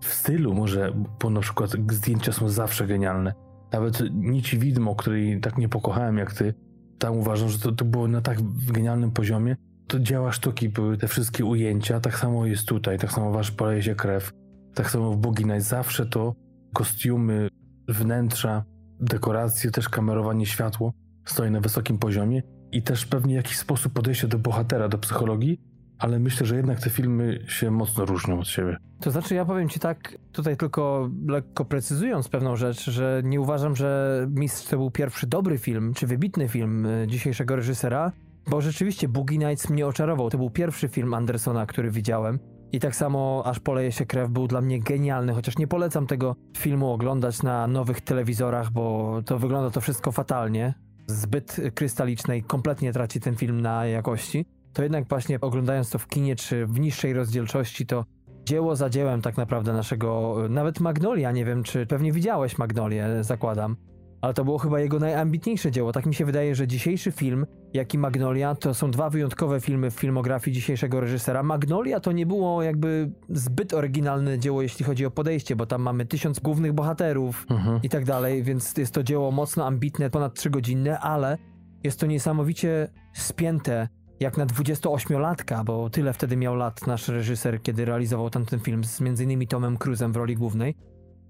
w 0.00 0.14
stylu 0.14 0.54
może, 0.54 0.92
bo 1.22 1.30
na 1.30 1.40
przykład 1.40 1.70
zdjęcia 1.90 2.32
są 2.32 2.48
zawsze 2.48 2.86
genialne. 2.86 3.34
Nawet 3.72 4.02
Nici 4.14 4.58
Widmo, 4.58 4.94
której 4.94 5.40
tak 5.40 5.58
nie 5.58 5.68
pokochałem 5.68 6.18
jak 6.18 6.32
ty, 6.32 6.54
tam 6.98 7.16
uważam, 7.16 7.48
że 7.48 7.58
to, 7.58 7.72
to 7.72 7.84
było 7.84 8.08
na 8.08 8.20
tak 8.20 8.38
genialnym 8.72 9.10
poziomie. 9.10 9.56
To 9.86 10.00
dzieła 10.00 10.32
sztuki 10.32 10.68
były 10.68 10.96
te 10.96 11.08
wszystkie 11.08 11.44
ujęcia, 11.44 12.00
tak 12.00 12.18
samo 12.18 12.46
jest 12.46 12.68
tutaj, 12.68 12.98
tak 12.98 13.12
samo 13.12 13.30
wasz 13.30 13.50
poleje 13.50 13.82
się 13.82 13.94
krew, 13.94 14.30
tak 14.74 14.90
samo 14.90 15.12
w 15.12 15.16
Boogie 15.16 15.44
Nights. 15.44 15.68
Zawsze 15.68 16.06
to 16.06 16.34
kostiumy, 16.74 17.48
wnętrza, 17.88 18.64
dekoracje, 19.00 19.70
też 19.70 19.88
kamerowanie 19.88 20.46
światło 20.46 20.92
stoi 21.24 21.50
na 21.50 21.60
wysokim 21.60 21.98
poziomie 21.98 22.42
i 22.74 22.82
też 22.82 23.06
pewnie 23.06 23.34
jakiś 23.34 23.56
sposób 23.56 23.92
podejście 23.92 24.28
do 24.28 24.38
bohatera, 24.38 24.88
do 24.88 24.98
psychologii, 24.98 25.60
ale 25.98 26.18
myślę, 26.18 26.46
że 26.46 26.56
jednak 26.56 26.80
te 26.80 26.90
filmy 26.90 27.44
się 27.48 27.70
mocno 27.70 28.04
różnią 28.04 28.38
od 28.38 28.48
siebie. 28.48 28.76
To 29.00 29.10
znaczy, 29.10 29.34
ja 29.34 29.44
powiem 29.44 29.68
ci 29.68 29.80
tak, 29.80 30.18
tutaj 30.32 30.56
tylko 30.56 31.10
lekko 31.28 31.64
precyzując 31.64 32.28
pewną 32.28 32.56
rzecz, 32.56 32.90
że 32.90 33.22
nie 33.24 33.40
uważam, 33.40 33.76
że 33.76 34.26
Mistrz 34.30 34.68
to 34.68 34.76
był 34.76 34.90
pierwszy 34.90 35.26
dobry 35.26 35.58
film, 35.58 35.94
czy 35.94 36.06
wybitny 36.06 36.48
film 36.48 36.86
y, 36.86 37.06
dzisiejszego 37.08 37.56
reżysera, 37.56 38.12
bo 38.50 38.60
rzeczywiście 38.60 39.08
Boogie 39.08 39.38
Nights 39.38 39.70
mnie 39.70 39.86
oczarował. 39.86 40.30
To 40.30 40.38
był 40.38 40.50
pierwszy 40.50 40.88
film 40.88 41.14
Andersona, 41.14 41.66
który 41.66 41.90
widziałem. 41.90 42.38
I 42.72 42.80
tak 42.80 42.96
samo 42.96 43.42
Aż 43.46 43.60
poleje 43.60 43.92
się 43.92 44.06
krew 44.06 44.30
był 44.30 44.46
dla 44.46 44.60
mnie 44.60 44.80
genialny, 44.80 45.32
chociaż 45.32 45.58
nie 45.58 45.66
polecam 45.66 46.06
tego 46.06 46.36
filmu 46.56 46.90
oglądać 46.90 47.42
na 47.42 47.66
nowych 47.66 48.00
telewizorach, 48.00 48.70
bo 48.70 49.20
to 49.26 49.38
wygląda 49.38 49.70
to 49.70 49.80
wszystko 49.80 50.12
fatalnie. 50.12 50.74
Zbyt 51.06 51.60
krystalicznej, 51.74 52.42
kompletnie 52.42 52.92
traci 52.92 53.20
ten 53.20 53.36
film 53.36 53.60
na 53.60 53.86
jakości. 53.86 54.46
To 54.72 54.82
jednak 54.82 55.08
właśnie 55.08 55.40
oglądając 55.40 55.90
to 55.90 55.98
w 55.98 56.08
kinie 56.08 56.36
czy 56.36 56.66
w 56.66 56.80
niższej 56.80 57.12
rozdzielczości, 57.12 57.86
to 57.86 58.04
dzieło 58.44 58.76
za 58.76 58.90
dziełem 58.90 59.22
tak 59.22 59.36
naprawdę 59.36 59.72
naszego, 59.72 60.36
nawet 60.48 60.80
Magnolia, 60.80 61.32
nie 61.32 61.44
wiem 61.44 61.62
czy 61.62 61.86
pewnie 61.86 62.12
widziałeś 62.12 62.58
Magnolię, 62.58 63.08
zakładam 63.20 63.76
ale 64.24 64.34
to 64.34 64.44
było 64.44 64.58
chyba 64.58 64.80
jego 64.80 64.98
najambitniejsze 64.98 65.70
dzieło. 65.70 65.92
Tak 65.92 66.06
mi 66.06 66.14
się 66.14 66.24
wydaje, 66.24 66.54
że 66.54 66.66
dzisiejszy 66.66 67.12
film, 67.12 67.46
jak 67.74 67.94
i 67.94 67.98
Magnolia, 67.98 68.54
to 68.54 68.74
są 68.74 68.90
dwa 68.90 69.10
wyjątkowe 69.10 69.60
filmy 69.60 69.90
w 69.90 69.94
filmografii 69.94 70.54
dzisiejszego 70.54 71.00
reżysera. 71.00 71.42
Magnolia 71.42 72.00
to 72.00 72.12
nie 72.12 72.26
było 72.26 72.62
jakby 72.62 73.12
zbyt 73.28 73.74
oryginalne 73.74 74.38
dzieło, 74.38 74.62
jeśli 74.62 74.84
chodzi 74.84 75.06
o 75.06 75.10
podejście, 75.10 75.56
bo 75.56 75.66
tam 75.66 75.82
mamy 75.82 76.06
tysiąc 76.06 76.40
głównych 76.40 76.72
bohaterów 76.72 77.46
mhm. 77.50 77.80
i 77.82 77.88
tak 77.88 78.04
dalej, 78.04 78.42
więc 78.42 78.76
jest 78.76 78.94
to 78.94 79.02
dzieło 79.02 79.30
mocno 79.30 79.66
ambitne, 79.66 80.10
ponad 80.10 80.34
trzygodzinne, 80.34 80.98
ale 81.00 81.38
jest 81.82 82.00
to 82.00 82.06
niesamowicie 82.06 82.88
spięte 83.14 83.88
jak 84.20 84.36
na 84.36 84.46
28-latka, 84.46 85.64
bo 85.64 85.90
tyle 85.90 86.12
wtedy 86.12 86.36
miał 86.36 86.54
lat 86.56 86.86
nasz 86.86 87.08
reżyser, 87.08 87.62
kiedy 87.62 87.84
realizował 87.84 88.30
tamten 88.30 88.60
film 88.60 88.84
z 88.84 89.00
innymi 89.00 89.46
Tomem 89.46 89.76
Cruzem 89.76 90.12
w 90.12 90.16
roli 90.16 90.36
głównej. 90.36 90.74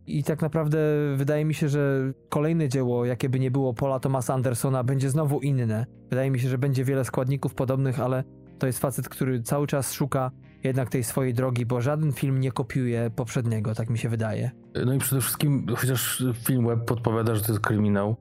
I 0.06 0.24
tak 0.24 0.42
naprawdę 0.42 0.78
wydaje 1.16 1.44
mi 1.44 1.54
się, 1.54 1.68
że 1.68 2.12
kolejne 2.28 2.68
dzieło, 2.68 3.04
jakie 3.04 3.28
by 3.28 3.40
nie 3.40 3.50
było 3.50 3.74
Paula 3.74 4.00
Thomasa 4.00 4.34
Andersona, 4.34 4.84
będzie 4.84 5.10
znowu 5.10 5.40
inne. 5.40 5.86
Wydaje 6.10 6.30
mi 6.30 6.40
się, 6.40 6.48
że 6.48 6.58
będzie 6.58 6.84
wiele 6.84 7.04
składników 7.04 7.54
podobnych, 7.54 8.00
ale 8.00 8.24
to 8.58 8.66
jest 8.66 8.78
facet, 8.78 9.08
który 9.08 9.42
cały 9.42 9.66
czas 9.66 9.92
szuka 9.92 10.30
jednak 10.64 10.88
tej 10.88 11.04
swojej 11.04 11.34
drogi, 11.34 11.66
bo 11.66 11.80
żaden 11.80 12.12
film 12.12 12.40
nie 12.40 12.52
kopiuje 12.52 13.10
poprzedniego, 13.16 13.74
tak 13.74 13.90
mi 13.90 13.98
się 13.98 14.08
wydaje. 14.08 14.50
No 14.86 14.94
i 14.94 14.98
przede 14.98 15.20
wszystkim, 15.20 15.66
chociaż 15.76 16.24
film 16.44 16.66
web 16.66 16.84
podpowiada, 16.84 17.34
że 17.34 17.42
to 17.42 17.52
jest 17.52 17.64
kryminał, 17.64 18.16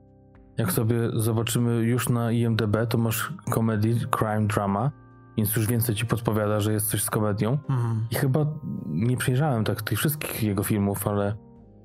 jak 0.58 0.72
sobie 0.72 0.96
zobaczymy 1.14 1.76
już 1.76 2.10
na 2.10 2.32
IMDb, 2.32 2.78
to 2.90 2.98
masz 2.98 3.34
comedy, 3.54 3.96
crime, 4.20 4.48
drama, 4.48 4.92
więc 5.38 5.56
już 5.56 5.68
więcej 5.68 5.96
ci 5.96 6.06
podpowiada, 6.06 6.60
że 6.60 6.74
jest 6.74 6.90
coś 6.90 7.04
z 7.04 7.10
komedią. 7.10 7.52
Mhm. 7.70 8.06
I 8.12 8.16
chyba 8.16 8.46
nie 8.86 9.18
przejrzałem 9.18 9.64
tak 9.64 9.82
tych 9.82 10.00
wszystkich 10.00 10.44
jego 10.44 10.64
filmów, 10.64 11.08
ale 11.08 11.36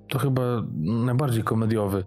to 0.09 0.19
chyba 0.19 0.43
najbardziej 0.81 1.45
komediowy. 1.45 2.05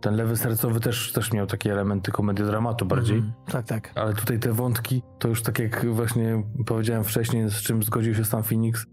Ten 0.00 0.16
lewy 0.16 0.36
sercowy 0.36 0.80
też, 0.80 1.12
też 1.12 1.32
miał 1.32 1.46
takie 1.46 1.72
elementy 1.72 2.12
komedii-dramatu 2.12 2.86
bardziej. 2.86 3.18
Mm, 3.18 3.32
tak, 3.46 3.66
tak. 3.66 3.92
Ale 3.94 4.14
tutaj 4.14 4.38
te 4.38 4.52
wątki, 4.52 5.02
to 5.18 5.28
już 5.28 5.42
tak 5.42 5.58
jak 5.58 5.86
właśnie 5.86 6.42
powiedziałem 6.66 7.04
wcześniej, 7.04 7.50
z 7.50 7.54
czym 7.54 7.82
zgodził 7.82 8.14
się 8.14 8.24
sam 8.24 8.42
Phoenix, 8.42 8.86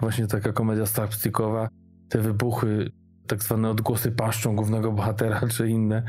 właśnie 0.00 0.26
taka 0.26 0.52
komedia 0.52 0.86
slapstickowa, 0.86 1.68
te 2.08 2.18
wybuchy, 2.18 2.90
tak 3.26 3.42
zwane 3.42 3.70
odgłosy 3.70 4.12
paszczą 4.12 4.56
głównego 4.56 4.92
bohatera, 4.92 5.40
czy 5.54 5.68
inne 5.68 6.02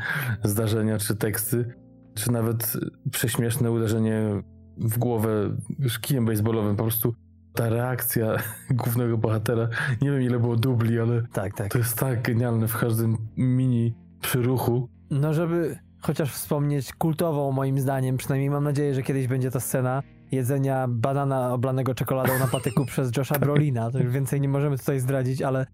zdarzenia, 0.44 0.98
czy 0.98 1.16
teksty, 1.16 1.74
czy 2.14 2.32
nawet 2.32 2.72
prześmieszne 3.10 3.70
uderzenie 3.70 4.42
w 4.78 4.98
głowę 4.98 5.56
szkijem 5.88 6.26
baseballowym, 6.26 6.76
po 6.76 6.82
prostu 6.82 7.14
ta 7.54 7.68
reakcja 7.68 8.36
głównego 8.70 9.18
bohatera, 9.18 9.68
nie 10.02 10.10
wiem 10.10 10.22
ile 10.22 10.38
było 10.38 10.56
dubli, 10.56 11.00
ale 11.00 11.22
tak, 11.32 11.54
tak. 11.54 11.72
to 11.72 11.78
jest 11.78 11.98
tak 11.98 12.22
genialne 12.22 12.68
w 12.68 12.78
każdym 12.78 13.16
mini 13.36 13.94
przyruchu. 14.20 14.88
No, 15.10 15.34
żeby 15.34 15.78
chociaż 16.00 16.32
wspomnieć 16.32 16.92
kultową 16.92 17.52
moim 17.52 17.80
zdaniem, 17.80 18.16
przynajmniej 18.16 18.50
mam 18.50 18.64
nadzieję, 18.64 18.94
że 18.94 19.02
kiedyś 19.02 19.26
będzie 19.26 19.50
ta 19.50 19.60
scena 19.60 20.02
jedzenia 20.32 20.86
banana 20.88 21.52
oblanego 21.52 21.94
czekoladą 21.94 22.38
na 22.38 22.46
patyku 22.46 22.86
przez 22.92 23.16
Josha 23.16 23.38
Brolina. 23.38 23.90
To 23.90 23.98
już 23.98 24.12
więcej 24.12 24.40
nie 24.40 24.48
możemy 24.48 24.78
tutaj 24.78 25.00
zdradzić, 25.00 25.42
ale 25.42 25.66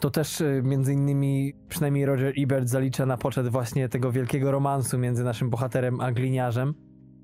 to 0.00 0.10
też 0.10 0.40
y, 0.40 0.62
między 0.64 0.92
innymi 0.92 1.54
przynajmniej 1.68 2.06
Roger 2.06 2.32
Ebert 2.38 2.68
zalicza 2.68 3.06
na 3.06 3.16
poczet 3.16 3.48
właśnie 3.48 3.88
tego 3.88 4.12
wielkiego 4.12 4.50
romansu 4.50 4.98
między 4.98 5.24
naszym 5.24 5.50
bohaterem 5.50 6.00
a 6.00 6.12
gliniarzem. 6.12 6.74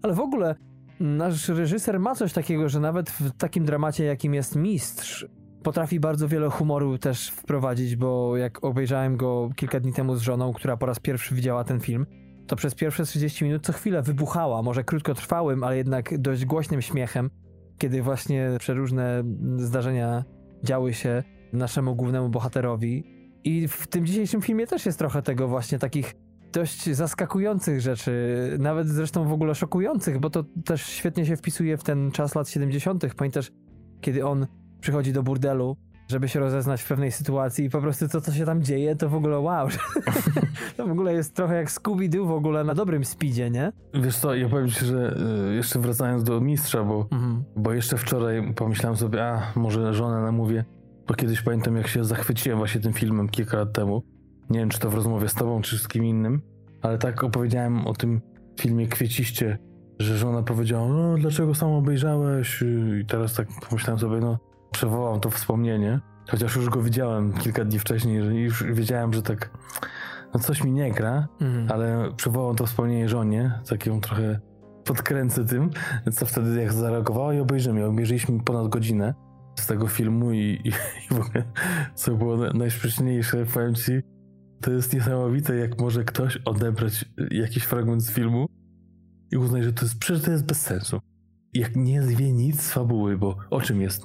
Ale 0.02 0.14
w 0.14 0.20
ogóle 0.20 0.54
Nasz 1.00 1.48
reżyser 1.48 2.00
ma 2.00 2.14
coś 2.14 2.32
takiego, 2.32 2.68
że 2.68 2.80
nawet 2.80 3.10
w 3.10 3.30
takim 3.36 3.64
dramacie, 3.64 4.04
jakim 4.04 4.34
jest 4.34 4.56
Mistrz, 4.56 5.26
potrafi 5.62 6.00
bardzo 6.00 6.28
wiele 6.28 6.50
humoru 6.50 6.98
też 6.98 7.30
wprowadzić, 7.30 7.96
bo 7.96 8.36
jak 8.36 8.64
obejrzałem 8.64 9.16
go 9.16 9.50
kilka 9.56 9.80
dni 9.80 9.92
temu 9.92 10.16
z 10.16 10.22
żoną, 10.22 10.52
która 10.52 10.76
po 10.76 10.86
raz 10.86 11.00
pierwszy 11.00 11.34
widziała 11.34 11.64
ten 11.64 11.80
film, 11.80 12.06
to 12.46 12.56
przez 12.56 12.74
pierwsze 12.74 13.04
30 13.04 13.44
minut 13.44 13.66
co 13.66 13.72
chwilę 13.72 14.02
wybuchała, 14.02 14.62
może 14.62 14.84
krótkotrwałym, 14.84 15.64
ale 15.64 15.76
jednak 15.76 16.18
dość 16.18 16.44
głośnym 16.44 16.82
śmiechem, 16.82 17.30
kiedy 17.78 18.02
właśnie 18.02 18.50
przeróżne 18.58 19.22
zdarzenia 19.56 20.24
działy 20.62 20.94
się 20.94 21.22
naszemu 21.52 21.96
głównemu 21.96 22.28
bohaterowi. 22.28 23.04
I 23.44 23.68
w 23.68 23.86
tym 23.86 24.06
dzisiejszym 24.06 24.42
filmie 24.42 24.66
też 24.66 24.86
jest 24.86 24.98
trochę 24.98 25.22
tego 25.22 25.48
właśnie 25.48 25.78
takich 25.78 26.14
dość 26.54 26.90
zaskakujących 26.90 27.80
rzeczy, 27.80 28.12
nawet 28.58 28.88
zresztą 28.88 29.28
w 29.28 29.32
ogóle 29.32 29.54
szokujących, 29.54 30.18
bo 30.20 30.30
to 30.30 30.44
też 30.64 30.82
świetnie 30.82 31.26
się 31.26 31.36
wpisuje 31.36 31.76
w 31.76 31.84
ten 31.84 32.10
czas 32.10 32.34
lat 32.34 32.48
70. 32.48 33.14
Pamiętasz, 33.16 33.52
kiedy 34.00 34.26
on 34.26 34.46
przychodzi 34.80 35.12
do 35.12 35.22
burdelu, 35.22 35.76
żeby 36.10 36.28
się 36.28 36.40
rozeznać 36.40 36.82
w 36.82 36.88
pewnej 36.88 37.12
sytuacji 37.12 37.64
i 37.64 37.70
po 37.70 37.80
prostu 37.80 38.08
to, 38.08 38.20
co 38.20 38.32
się 38.32 38.44
tam 38.44 38.62
dzieje, 38.62 38.96
to 38.96 39.08
w 39.08 39.14
ogóle 39.14 39.38
wow. 39.38 39.68
to 40.76 40.86
w 40.86 40.90
ogóle 40.90 41.12
jest 41.12 41.34
trochę 41.34 41.54
jak 41.54 41.70
Scooby-Doo 41.70 42.26
w 42.26 42.30
ogóle 42.30 42.64
na 42.64 42.74
dobrym 42.74 43.04
speedzie, 43.04 43.50
nie? 43.50 43.72
Wiesz 43.94 44.16
co, 44.16 44.34
ja 44.34 44.48
powiem 44.48 44.68
ci, 44.68 44.84
że 44.84 45.16
y, 45.50 45.54
jeszcze 45.54 45.78
wracając 45.78 46.24
do 46.24 46.40
mistrza, 46.40 46.84
bo, 46.84 47.08
mhm. 47.12 47.44
bo 47.56 47.72
jeszcze 47.72 47.96
wczoraj 47.96 48.54
pomyślałem 48.54 48.96
sobie, 48.96 49.24
a 49.24 49.52
może 49.54 49.94
żonę 49.94 50.22
namówię, 50.22 50.64
bo 51.08 51.14
kiedyś 51.14 51.42
pamiętam, 51.42 51.76
jak 51.76 51.88
się 51.88 52.04
zachwyciłem 52.04 52.58
właśnie 52.58 52.80
tym 52.80 52.92
filmem 52.92 53.28
kilka 53.28 53.56
lat 53.56 53.72
temu 53.72 54.02
nie 54.50 54.58
wiem, 54.58 54.68
czy 54.68 54.78
to 54.78 54.90
w 54.90 54.94
rozmowie 54.94 55.28
z 55.28 55.34
tobą, 55.34 55.62
czy 55.62 55.78
z 55.78 55.88
kim 55.88 56.04
innym, 56.04 56.42
ale 56.82 56.98
tak 56.98 57.24
opowiedziałem 57.24 57.86
o 57.86 57.94
tym 57.94 58.20
filmie 58.60 58.86
Kwieciście, 58.86 59.58
że 59.98 60.18
żona 60.18 60.42
powiedziała, 60.42 60.88
no 60.88 61.14
dlaczego 61.18 61.54
sam 61.54 61.70
obejrzałeś? 61.70 62.64
I 63.02 63.06
teraz 63.06 63.34
tak 63.34 63.48
pomyślałem 63.68 64.00
sobie, 64.00 64.20
no 64.20 64.38
przywołam 64.72 65.20
to 65.20 65.30
wspomnienie, 65.30 66.00
chociaż 66.30 66.56
już 66.56 66.68
go 66.68 66.82
widziałem 66.82 67.32
kilka 67.32 67.64
dni 67.64 67.78
wcześniej 67.78 68.22
i 68.22 68.40
już 68.40 68.64
wiedziałem, 68.64 69.12
że 69.12 69.22
tak 69.22 69.50
no 70.34 70.40
coś 70.40 70.64
mi 70.64 70.72
nie 70.72 70.92
gra, 70.92 71.28
mhm. 71.40 71.72
ale 71.72 72.12
przywołam 72.16 72.56
to 72.56 72.66
wspomnienie 72.66 73.08
żonie, 73.08 73.52
tak 73.68 73.86
ją 73.86 74.00
trochę 74.00 74.40
podkręcę 74.84 75.44
tym, 75.44 75.70
co 76.12 76.26
wtedy 76.26 76.62
jak 76.62 76.72
zareagowała 76.72 77.34
i 77.34 77.40
obejrzymy. 77.40 77.84
Obejrzeliśmy 77.84 78.40
ponad 78.40 78.68
godzinę 78.68 79.14
z 79.58 79.66
tego 79.66 79.86
filmu 79.86 80.32
i, 80.32 80.60
i, 80.64 80.68
i 81.10 81.14
w 81.14 81.20
ogóle 81.20 81.44
co 81.94 82.14
było 82.14 82.36
najśmieszniejsze, 82.36 83.46
powiem 83.46 83.74
ci, 83.74 84.02
to 84.64 84.72
jest 84.72 84.94
niesamowite, 84.94 85.56
jak 85.56 85.80
może 85.80 86.04
ktoś 86.04 86.36
odebrać 86.44 87.04
jakiś 87.30 87.62
fragment 87.62 88.02
z 88.02 88.10
filmu 88.10 88.46
i 89.32 89.36
uznać, 89.36 89.64
że 89.64 89.72
to 89.72 89.84
jest, 89.84 89.98
przecież 89.98 90.22
to 90.22 90.30
jest 90.30 90.46
bez 90.46 90.60
sensu. 90.60 91.00
Jak 91.54 91.76
nie 91.76 92.00
wie 92.00 92.32
nic 92.32 92.60
z 92.60 92.72
fabuły, 92.72 93.18
bo 93.18 93.36
o 93.50 93.60
czym 93.60 93.80
jest, 93.80 94.02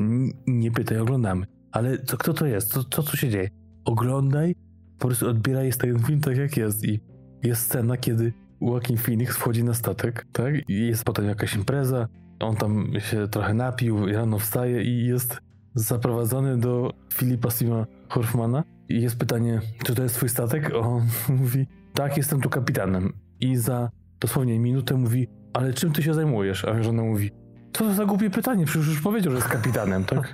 nie 0.47 0.71
pytaj, 0.71 0.97
oglądamy. 0.97 1.45
Ale 1.71 1.97
co, 1.97 2.17
kto 2.17 2.33
to 2.33 2.45
jest? 2.45 2.73
Co, 2.73 2.83
co 2.83 3.03
tu 3.03 3.17
się 3.17 3.29
dzieje? 3.29 3.49
Oglądaj, 3.85 4.55
po 4.99 5.07
prostu 5.07 5.29
odbieraj 5.29 5.71
ten 5.73 5.99
film 5.99 6.21
tak 6.21 6.37
jak 6.37 6.57
jest 6.57 6.85
i 6.85 6.99
jest 7.43 7.61
scena, 7.61 7.97
kiedy 7.97 8.33
Joaquin 8.61 8.97
Phoenix 8.97 9.37
wchodzi 9.37 9.63
na 9.63 9.73
statek, 9.73 10.25
tak? 10.31 10.69
I 10.69 10.87
jest 10.87 11.03
potem 11.03 11.25
jakaś 11.25 11.55
impreza, 11.55 12.07
on 12.39 12.55
tam 12.55 12.93
się 12.99 13.27
trochę 13.27 13.53
napił, 13.53 14.05
rano 14.05 14.39
wstaje 14.39 14.83
i 14.83 15.05
jest 15.05 15.37
zaprowadzony 15.75 16.57
do 16.57 16.93
Filipa 17.13 17.51
Sima 17.51 17.85
Horfmana 18.09 18.63
i 18.89 19.01
jest 19.01 19.17
pytanie, 19.17 19.61
czy 19.83 19.95
to 19.95 20.03
jest 20.03 20.15
twój 20.15 20.29
statek? 20.29 20.71
On 20.75 21.07
mówi, 21.39 21.67
tak, 21.93 22.17
jestem 22.17 22.41
tu 22.41 22.49
kapitanem. 22.49 23.13
I 23.39 23.55
za 23.55 23.89
dosłownie 24.19 24.59
minutę 24.59 24.95
mówi, 24.95 25.27
ale 25.53 25.73
czym 25.73 25.91
ty 25.91 26.03
się 26.03 26.13
zajmujesz? 26.13 26.65
A 26.65 26.83
żona 26.83 27.03
mówi, 27.03 27.31
co 27.73 27.83
to 27.83 27.93
za 27.93 28.05
głupie 28.05 28.29
pytanie, 28.29 28.65
przecież 28.65 28.87
już 28.87 29.01
powiedział, 29.01 29.31
że 29.31 29.37
jest 29.37 29.49
kapitanem, 29.49 30.03
tak? 30.03 30.33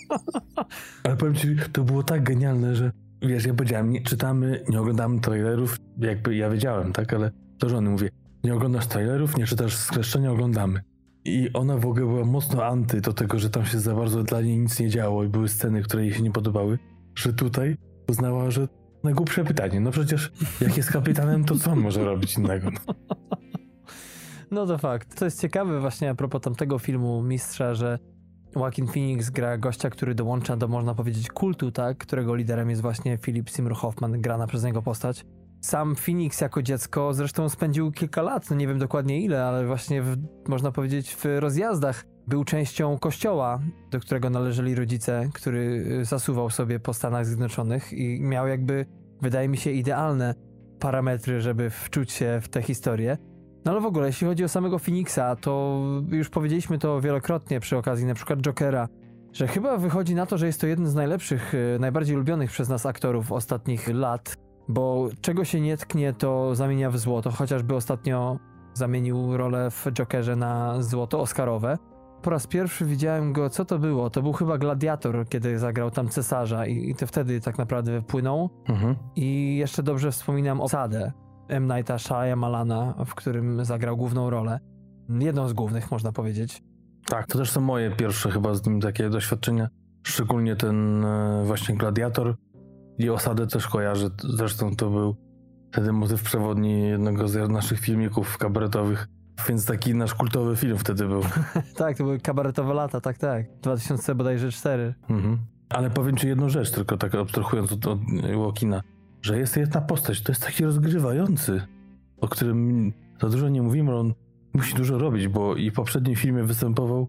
ale 1.04 1.16
powiem 1.16 1.34
ci, 1.34 1.56
to 1.72 1.84
było 1.84 2.02
tak 2.02 2.22
genialne, 2.22 2.76
że 2.76 2.92
wiesz, 3.22 3.46
ja 3.46 3.54
powiedziałem, 3.54 3.90
nie 3.90 4.02
czytamy, 4.02 4.64
nie 4.68 4.80
oglądamy 4.80 5.20
trailerów, 5.20 5.76
jakby 5.98 6.36
ja 6.36 6.50
wiedziałem, 6.50 6.92
tak, 6.92 7.12
ale 7.12 7.30
do 7.58 7.68
żony 7.68 7.90
mówię, 7.90 8.08
nie 8.44 8.54
oglądasz 8.54 8.86
trailerów, 8.86 9.36
nie 9.36 9.46
czytasz 9.46 9.76
skleszczenia, 9.76 10.32
oglądamy. 10.32 10.80
I 11.24 11.50
ona 11.52 11.76
w 11.76 11.86
ogóle 11.86 12.06
była 12.06 12.24
mocno 12.24 12.64
anty 12.64 13.00
do 13.00 13.12
tego, 13.12 13.38
że 13.38 13.50
tam 13.50 13.64
się 13.64 13.80
za 13.80 13.94
bardzo 13.94 14.22
dla 14.22 14.40
niej 14.40 14.58
nic 14.58 14.80
nie 14.80 14.88
działo 14.88 15.24
i 15.24 15.28
były 15.28 15.48
sceny, 15.48 15.82
które 15.82 16.04
jej 16.04 16.14
się 16.14 16.22
nie 16.22 16.30
podobały, 16.30 16.78
że 17.14 17.32
tutaj 17.32 17.76
uznała, 18.08 18.50
że 18.50 18.68
najgłupsze 19.04 19.44
pytanie. 19.44 19.80
No 19.80 19.90
przecież 19.90 20.32
jak 20.60 20.76
jest 20.76 20.90
kapitanem, 20.90 21.44
to 21.44 21.58
co 21.58 21.70
on 21.70 21.80
może 21.80 22.04
robić 22.04 22.36
innego? 22.36 22.68
No. 24.50 24.66
to 24.66 24.78
fakt. 24.78 25.18
To 25.18 25.24
jest 25.24 25.40
ciekawe 25.40 25.80
właśnie 25.80 26.10
a 26.10 26.14
propos 26.14 26.42
tamtego 26.42 26.78
filmu 26.78 27.22
Mistrza, 27.22 27.74
że 27.74 27.98
Joaquin 28.56 28.86
Phoenix 28.86 29.30
gra 29.30 29.58
gościa, 29.58 29.90
który 29.90 30.14
dołącza 30.14 30.56
do, 30.56 30.68
można 30.68 30.94
powiedzieć, 30.94 31.28
kultu, 31.28 31.72
tak? 31.72 31.98
Którego 31.98 32.34
liderem 32.34 32.70
jest 32.70 32.82
właśnie 32.82 33.18
Philip 33.18 33.50
Seymour 33.50 33.74
Hoffman, 33.74 34.20
grana 34.20 34.46
przez 34.46 34.64
niego 34.64 34.82
postać. 34.82 35.24
Sam 35.60 35.96
Phoenix 35.96 36.40
jako 36.40 36.62
dziecko 36.62 37.14
zresztą 37.14 37.48
spędził 37.48 37.92
kilka 37.92 38.22
lat, 38.22 38.50
no 38.50 38.56
nie 38.56 38.68
wiem 38.68 38.78
dokładnie 38.78 39.20
ile, 39.20 39.44
ale 39.44 39.66
właśnie 39.66 40.02
w, 40.02 40.16
można 40.48 40.72
powiedzieć 40.72 41.14
w 41.14 41.24
rozjazdach 41.38 42.04
był 42.26 42.44
częścią 42.44 42.98
kościoła, 42.98 43.60
do 43.90 44.00
którego 44.00 44.30
należeli 44.30 44.74
rodzice, 44.74 45.28
który 45.34 45.86
y, 46.00 46.04
zasuwał 46.04 46.50
sobie 46.50 46.80
po 46.80 46.94
Stanach 46.94 47.26
Zjednoczonych 47.26 47.92
i 47.92 48.20
miał 48.20 48.48
jakby, 48.48 48.86
wydaje 49.22 49.48
mi 49.48 49.56
się, 49.56 49.70
idealne 49.70 50.34
parametry, 50.80 51.40
żeby 51.40 51.70
wczuć 51.70 52.12
się 52.12 52.38
w 52.42 52.48
tę 52.48 52.62
historię. 52.62 53.18
No 53.64 53.72
ale 53.72 53.80
w 53.80 53.86
ogóle, 53.86 54.06
jeśli 54.06 54.26
chodzi 54.26 54.44
o 54.44 54.48
samego 54.48 54.78
Phoenixa, 54.78 55.36
to 55.40 55.82
już 56.08 56.28
powiedzieliśmy 56.30 56.78
to 56.78 57.00
wielokrotnie 57.00 57.60
przy 57.60 57.76
okazji 57.76 58.06
na 58.06 58.14
przykład 58.14 58.40
Jokera, 58.40 58.88
że 59.32 59.48
chyba 59.48 59.76
wychodzi 59.76 60.14
na 60.14 60.26
to, 60.26 60.38
że 60.38 60.46
jest 60.46 60.60
to 60.60 60.66
jeden 60.66 60.86
z 60.86 60.94
najlepszych, 60.94 61.54
y, 61.54 61.78
najbardziej 61.80 62.16
lubionych 62.16 62.50
przez 62.50 62.68
nas 62.68 62.86
aktorów 62.86 63.32
ostatnich 63.32 63.88
lat, 63.88 64.36
bo 64.68 65.08
czego 65.20 65.44
się 65.44 65.60
nie 65.60 65.76
tknie, 65.76 66.12
to 66.12 66.54
zamienia 66.54 66.90
w 66.90 66.98
złoto, 66.98 67.30
chociażby 67.30 67.74
ostatnio 67.74 68.38
zamienił 68.74 69.36
rolę 69.36 69.70
w 69.70 69.86
Jokerze 69.92 70.36
na 70.36 70.82
złoto 70.82 71.20
Oscarowe. 71.20 71.78
Po 72.24 72.30
raz 72.30 72.46
pierwszy 72.46 72.84
widziałem 72.84 73.32
go, 73.32 73.50
co 73.50 73.64
to 73.64 73.78
było? 73.78 74.10
To 74.10 74.22
był 74.22 74.32
chyba 74.32 74.58
Gladiator, 74.58 75.28
kiedy 75.28 75.58
zagrał 75.58 75.90
tam 75.90 76.08
cesarza 76.08 76.66
i, 76.66 76.90
i 76.90 76.94
to 76.94 77.06
wtedy 77.06 77.40
tak 77.40 77.58
naprawdę 77.58 78.00
wpłynął. 78.00 78.50
Mhm. 78.68 78.96
I 79.16 79.56
jeszcze 79.56 79.82
dobrze 79.82 80.12
wspominam 80.12 80.60
osadę 80.60 81.12
M. 81.48 81.72
Nighta 81.76 81.98
Shyamalana, 81.98 82.94
w 83.06 83.14
którym 83.14 83.64
zagrał 83.64 83.96
główną 83.96 84.30
rolę. 84.30 84.60
Jedną 85.08 85.48
z 85.48 85.52
głównych, 85.52 85.90
można 85.90 86.12
powiedzieć. 86.12 86.62
Tak, 87.06 87.26
to 87.26 87.38
też 87.38 87.50
są 87.50 87.60
moje 87.60 87.90
pierwsze 87.90 88.30
chyba 88.30 88.54
z 88.54 88.66
nim 88.66 88.80
takie 88.80 89.10
doświadczenia. 89.10 89.68
Szczególnie 90.06 90.56
ten 90.56 91.04
e, 91.04 91.42
właśnie 91.46 91.76
Gladiator 91.76 92.36
i 92.98 93.10
Osadę 93.10 93.46
też 93.46 93.68
kojarzę. 93.68 94.08
Zresztą 94.18 94.76
to 94.76 94.90
był 94.90 95.16
wtedy 95.72 95.92
motyw 95.92 96.22
przewodni 96.22 96.82
jednego 96.82 97.28
z 97.28 97.50
naszych 97.50 97.80
filmików 97.80 98.38
kabaretowych. 98.38 99.08
Więc 99.48 99.66
taki 99.66 99.94
nasz 99.94 100.14
kultowy 100.14 100.56
film 100.56 100.78
wtedy 100.78 101.06
był. 101.06 101.22
tak, 101.76 101.96
to 101.96 102.04
były 102.04 102.20
kabaretowe 102.20 102.74
lata, 102.74 103.00
tak, 103.00 103.18
tak. 103.18 103.46
2000 103.62 104.14
bodajże 104.14 104.52
4. 104.52 104.94
Mhm. 105.08 105.38
Ale 105.68 105.90
powiem 105.90 106.16
ci 106.16 106.28
jedną 106.28 106.48
rzecz, 106.48 106.70
tylko 106.70 106.96
tak 106.96 107.14
abstrahując 107.14 107.72
od, 107.72 107.86
od 107.86 107.98
Walkina, 108.38 108.82
że 109.22 109.38
jest 109.38 109.56
jedna 109.56 109.80
postać, 109.80 110.20
to 110.22 110.32
jest 110.32 110.42
taki 110.42 110.64
rozgrywający, 110.64 111.62
o 112.20 112.28
którym 112.28 112.92
za 113.20 113.28
dużo 113.28 113.48
nie 113.48 113.62
mówimy, 113.62 113.90
ale 113.90 114.00
on 114.00 114.14
musi 114.54 114.74
dużo 114.74 114.98
robić, 114.98 115.28
bo 115.28 115.56
i 115.56 115.70
w 115.70 115.74
poprzednim 115.74 116.16
filmie 116.16 116.42
występował 116.42 117.08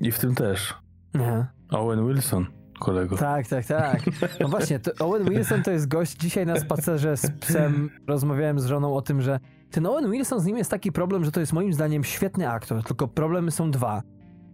i 0.00 0.12
w 0.12 0.18
tym 0.18 0.34
też. 0.34 0.74
Aha. 1.14 1.46
Owen 1.70 2.06
Wilson 2.08 2.46
kolego. 2.78 3.16
Tak, 3.16 3.46
tak, 3.46 3.66
tak. 3.66 4.00
No 4.40 4.48
właśnie, 4.48 4.80
Owen 4.98 5.30
Wilson 5.30 5.62
to 5.62 5.70
jest 5.70 5.88
gość. 5.88 6.16
Dzisiaj 6.16 6.46
na 6.46 6.60
spacerze 6.60 7.16
z 7.16 7.30
psem 7.30 7.90
rozmawiałem 8.06 8.60
z 8.60 8.66
żoną 8.66 8.96
o 8.96 9.02
tym, 9.02 9.22
że 9.22 9.40
ten 9.74 9.86
Owen 9.86 10.10
Wilson 10.10 10.40
z 10.40 10.44
nim 10.44 10.58
jest 10.58 10.70
taki 10.70 10.92
problem, 10.92 11.24
że 11.24 11.32
to 11.32 11.40
jest 11.40 11.52
moim 11.52 11.72
zdaniem 11.72 12.04
świetny 12.04 12.50
aktor, 12.50 12.82
tylko 12.82 13.08
problemy 13.08 13.50
są 13.50 13.70
dwa. 13.70 14.02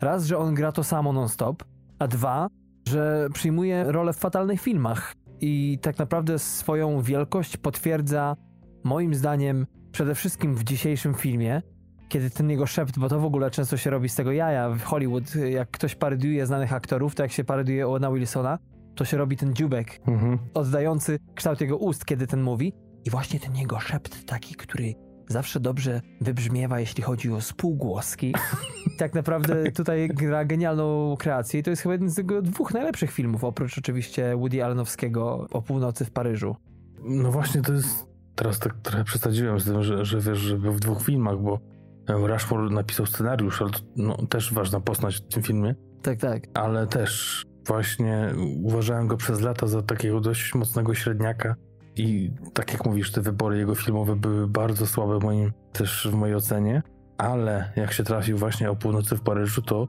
Raz, 0.01 0.27
że 0.27 0.39
on 0.39 0.55
gra 0.55 0.73
to 0.73 0.85
samo 0.85 1.13
non-stop, 1.13 1.65
a 1.99 2.07
dwa, 2.07 2.49
że 2.89 3.29
przyjmuje 3.35 3.85
rolę 3.85 4.13
w 4.13 4.17
fatalnych 4.17 4.61
filmach 4.61 5.15
i 5.41 5.79
tak 5.83 5.99
naprawdę 5.99 6.39
swoją 6.39 7.03
wielkość 7.03 7.57
potwierdza 7.57 8.37
moim 8.85 9.15
zdaniem 9.15 9.67
przede 9.93 10.15
wszystkim 10.15 10.55
w 10.55 10.65
dzisiejszym 10.65 11.15
filmie, 11.15 11.63
kiedy 12.09 12.31
ten 12.31 12.51
jego 12.51 12.67
szept, 12.67 12.99
bo 12.99 13.09
to 13.09 13.21
w 13.21 13.25
ogóle 13.25 13.51
często 13.51 13.77
się 13.77 13.91
robi 13.91 14.09
z 14.09 14.15
tego 14.15 14.33
jaja 14.33 14.71
w 14.71 14.83
Hollywood, 14.83 15.35
jak 15.35 15.71
ktoś 15.71 15.95
parodiuje 15.95 16.47
znanych 16.47 16.73
aktorów, 16.73 17.15
to 17.15 17.23
jak 17.23 17.33
się 17.33 17.45
parodiuje 17.45 17.89
Owena 17.89 18.13
Wilsona, 18.13 18.59
to 18.95 19.05
się 19.05 19.17
robi 19.17 19.37
ten 19.37 19.55
dziubek, 19.55 20.01
mhm. 20.07 20.39
oddający 20.55 21.19
kształt 21.35 21.61
jego 21.61 21.77
ust, 21.77 22.05
kiedy 22.05 22.27
ten 22.27 22.43
mówi. 22.43 22.73
I 23.05 23.11
właśnie 23.11 23.41
ten 23.41 23.57
jego 23.57 23.81
szept 23.81 24.27
taki, 24.27 24.55
który 24.55 24.95
zawsze 25.31 25.61
dobrze 25.61 26.01
wybrzmiewa, 26.21 26.81
jeśli 26.81 27.03
chodzi 27.03 27.33
o 27.33 27.41
spółgłoski. 27.41 28.35
tak 28.99 29.15
naprawdę 29.15 29.73
tutaj 29.73 30.09
gra 30.09 30.45
genialną 30.45 31.17
kreację 31.19 31.61
i 31.61 31.63
to 31.63 31.71
jest 31.71 31.83
chyba 31.83 31.93
jeden 31.93 32.11
z 32.11 32.19
jego 32.19 32.43
dwóch 32.43 32.75
najlepszych 32.75 33.11
filmów, 33.11 33.45
oprócz 33.45 33.79
oczywiście 33.79 34.37
Woody 34.37 34.65
Allenowskiego 34.65 35.47
o 35.51 35.63
północy 35.63 36.05
w 36.05 36.11
Paryżu. 36.11 36.57
No 37.03 37.33
właśnie, 37.33 37.63
to 37.63 37.73
jest... 37.73 38.07
Teraz 38.35 38.59
tak 38.59 38.75
trochę 38.83 39.05
przesadziłem 39.05 39.61
z 39.61 39.65
tym, 39.65 39.83
że, 39.83 40.05
że 40.05 40.21
wiesz, 40.21 40.39
że 40.39 40.59
był 40.59 40.73
w 40.73 40.81
dwóch 40.81 41.03
filmach, 41.03 41.39
bo 41.39 41.61
Rashford 42.09 42.73
napisał 42.73 43.07
scenariusz, 43.07 43.63
ale 43.63 43.71
to, 43.71 43.79
no, 43.97 44.27
też 44.27 44.55
ważna 44.55 44.81
postać 44.81 45.17
w 45.17 45.35
tym 45.35 45.43
filmie. 45.43 45.75
Tak, 46.03 46.19
tak. 46.19 46.43
Ale 46.55 46.87
też 46.87 47.43
właśnie 47.67 48.35
uważałem 48.63 49.07
go 49.07 49.17
przez 49.17 49.41
lata 49.41 49.67
za 49.67 49.83
takiego 49.83 50.21
dość 50.21 50.55
mocnego 50.55 50.95
średniaka 50.95 51.55
i 51.97 52.31
tak 52.55 52.73
jak 52.73 52.87
mówisz, 52.87 53.13
te 53.13 53.21
wybory 53.21 53.59
jego 53.59 53.75
filmowe 53.75 54.17
były 54.17 54.49
bardzo 54.49 54.87
słabe 54.87 55.19
moim, 55.19 55.53
też 55.73 56.09
w 56.11 56.15
mojej 56.15 56.37
ocenie, 56.37 56.83
ale 57.19 57.73
jak 57.77 57.93
się 57.93 58.05
trafił 58.05 58.39
właśnie 58.39 58.71
o 58.71 58.77
północy 58.77 59.17
w 59.17 59.21
Paryżu, 59.21 59.63
to 59.63 59.89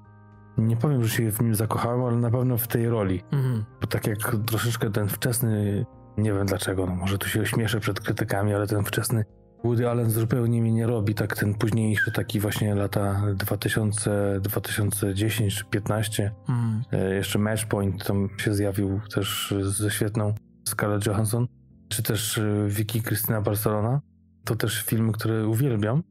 nie 0.58 0.78
powiem, 0.78 1.04
że 1.04 1.10
się 1.10 1.32
w 1.32 1.42
nim 1.42 1.56
zakochałem, 1.56 2.04
ale 2.04 2.18
na 2.18 2.32
pewno 2.32 2.58
w 2.58 2.68
tej 2.68 2.90
roli. 2.90 3.24
Mhm. 3.32 3.66
Bo 3.82 3.88
tak 3.88 4.08
jak 4.08 4.36
troszeczkę 4.48 4.92
ten 4.92 5.08
wczesny, 5.08 5.86
nie 6.18 6.34
wiem 6.34 6.46
dlaczego, 6.46 6.86
no 6.86 6.96
może 6.96 7.18
tu 7.18 7.30
się 7.30 7.42
ośmieszę 7.42 7.80
przed 7.80 8.00
krytykami, 8.00 8.54
ale 8.54 8.68
ten 8.68 8.84
wczesny 8.84 9.26
Woody 9.64 9.90
Allen 9.90 10.10
zupełnie 10.10 10.62
mi 10.62 10.72
nie 10.72 10.88
robi, 10.88 11.16
tak 11.16 11.38
ten 11.38 11.54
późniejszy, 11.54 12.12
taki 12.12 12.40
właśnie 12.40 12.76
lata 12.76 13.22
2000, 13.36 14.40
2010 14.42 15.56
czy 15.56 15.66
15. 15.66 16.32
Mm. 16.50 16.84
E, 16.92 17.16
jeszcze 17.16 17.40
Matchpoint 17.40 18.06
tam 18.06 18.30
się 18.38 18.54
zjawił 18.54 19.02
też 19.14 19.54
ze 19.62 19.92
świetną 19.92 20.34
Scarlett 20.68 21.06
Johansson, 21.06 21.48
czy 21.92 22.04
też 22.04 22.38
e, 22.38 22.68
Vicky 22.68 23.02
Krystyna 23.02 23.42
Barcelona. 23.42 24.02
To 24.44 24.56
też 24.56 24.84
filmy, 24.84 25.12
które 25.12 25.48
uwielbiam. 25.48 26.04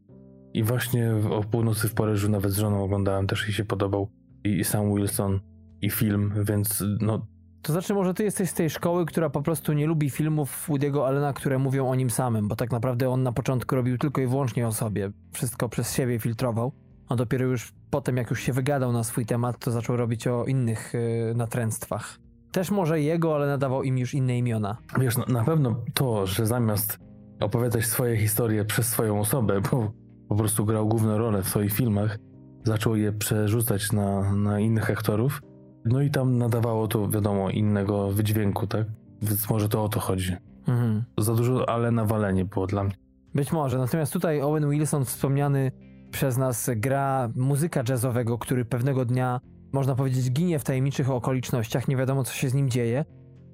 I 0.54 0.62
właśnie 0.62 1.14
o 1.30 1.44
północy 1.44 1.88
w 1.88 1.94
Paryżu 1.94 2.28
nawet 2.28 2.52
z 2.52 2.58
żoną 2.58 2.84
oglądałem, 2.84 3.26
też 3.26 3.42
jej 3.42 3.52
się 3.52 3.64
podobał. 3.64 4.10
I 4.44 4.64
Sam 4.64 4.94
Wilson, 4.94 5.40
i 5.82 5.90
film, 5.90 6.32
więc 6.44 6.84
no 7.00 7.26
to 7.62 7.72
znaczy, 7.72 7.94
może 7.94 8.14
ty 8.14 8.24
jesteś 8.24 8.50
z 8.50 8.54
tej 8.54 8.70
szkoły, 8.70 9.06
która 9.06 9.30
po 9.30 9.42
prostu 9.42 9.72
nie 9.72 9.86
lubi 9.86 10.10
filmów 10.10 10.68
Woody'ego 10.68 11.06
Allena, 11.06 11.32
które 11.32 11.58
mówią 11.58 11.88
o 11.88 11.94
nim 11.94 12.10
samym, 12.10 12.48
bo 12.48 12.56
tak 12.56 12.70
naprawdę 12.70 13.10
on 13.10 13.22
na 13.22 13.32
początku 13.32 13.74
robił 13.74 13.98
tylko 13.98 14.20
i 14.20 14.26
wyłącznie 14.26 14.66
o 14.66 14.72
sobie. 14.72 15.10
Wszystko 15.32 15.68
przez 15.68 15.94
siebie 15.94 16.18
filtrował. 16.18 16.72
A 17.08 17.16
dopiero 17.16 17.46
już 17.46 17.72
potem, 17.90 18.16
jak 18.16 18.30
już 18.30 18.40
się 18.40 18.52
wygadał 18.52 18.92
na 18.92 19.04
swój 19.04 19.26
temat, 19.26 19.58
to 19.58 19.70
zaczął 19.70 19.96
robić 19.96 20.26
o 20.26 20.44
innych 20.44 20.92
yy, 20.94 21.34
natręctwach. 21.34 22.18
Też 22.52 22.70
może 22.70 23.00
jego, 23.00 23.34
ale 23.34 23.46
nadawał 23.46 23.82
im 23.82 23.98
już 23.98 24.14
inne 24.14 24.38
imiona. 24.38 24.76
Wiesz, 25.00 25.16
no, 25.16 25.24
na 25.28 25.44
pewno 25.44 25.76
to, 25.94 26.26
że 26.26 26.46
zamiast 26.46 26.98
opowiadać 27.40 27.86
swoje 27.86 28.16
historie 28.16 28.64
przez 28.64 28.88
swoją 28.88 29.20
osobę, 29.20 29.60
bo 29.70 29.92
po 30.28 30.34
prostu 30.34 30.64
grał 30.64 30.88
główną 30.88 31.18
rolę 31.18 31.42
w 31.42 31.48
swoich 31.48 31.72
filmach, 31.72 32.18
zaczął 32.64 32.96
je 32.96 33.12
przerzucać 33.12 33.92
na, 33.92 34.34
na 34.34 34.60
innych 34.60 34.90
aktorów, 34.90 35.42
no 35.84 36.02
i 36.02 36.10
tam 36.10 36.38
nadawało 36.38 36.88
to, 36.88 37.08
wiadomo, 37.08 37.50
innego 37.50 38.10
wydźwięku, 38.10 38.66
tak? 38.66 38.86
Więc 39.22 39.50
może 39.50 39.68
to 39.68 39.84
o 39.84 39.88
to 39.88 40.00
chodzi. 40.00 40.36
Mhm. 40.68 41.04
Za 41.18 41.34
dużo 41.34 41.68
ale 41.68 41.90
nawalenie 41.90 42.44
było 42.44 42.66
dla 42.66 42.84
mnie. 42.84 42.94
Być 43.34 43.52
może. 43.52 43.78
Natomiast 43.78 44.12
tutaj 44.12 44.40
Owen 44.40 44.70
Wilson, 44.70 45.04
wspomniany 45.04 45.72
przez 46.10 46.36
nas, 46.36 46.70
gra 46.76 47.30
muzyka 47.36 47.82
jazzowego, 47.88 48.38
który 48.38 48.64
pewnego 48.64 49.04
dnia, 49.04 49.40
można 49.72 49.94
powiedzieć, 49.94 50.30
ginie 50.30 50.58
w 50.58 50.64
tajemniczych 50.64 51.10
okolicznościach. 51.10 51.88
Nie 51.88 51.96
wiadomo, 51.96 52.24
co 52.24 52.32
się 52.32 52.48
z 52.48 52.54
nim 52.54 52.70
dzieje. 52.70 53.04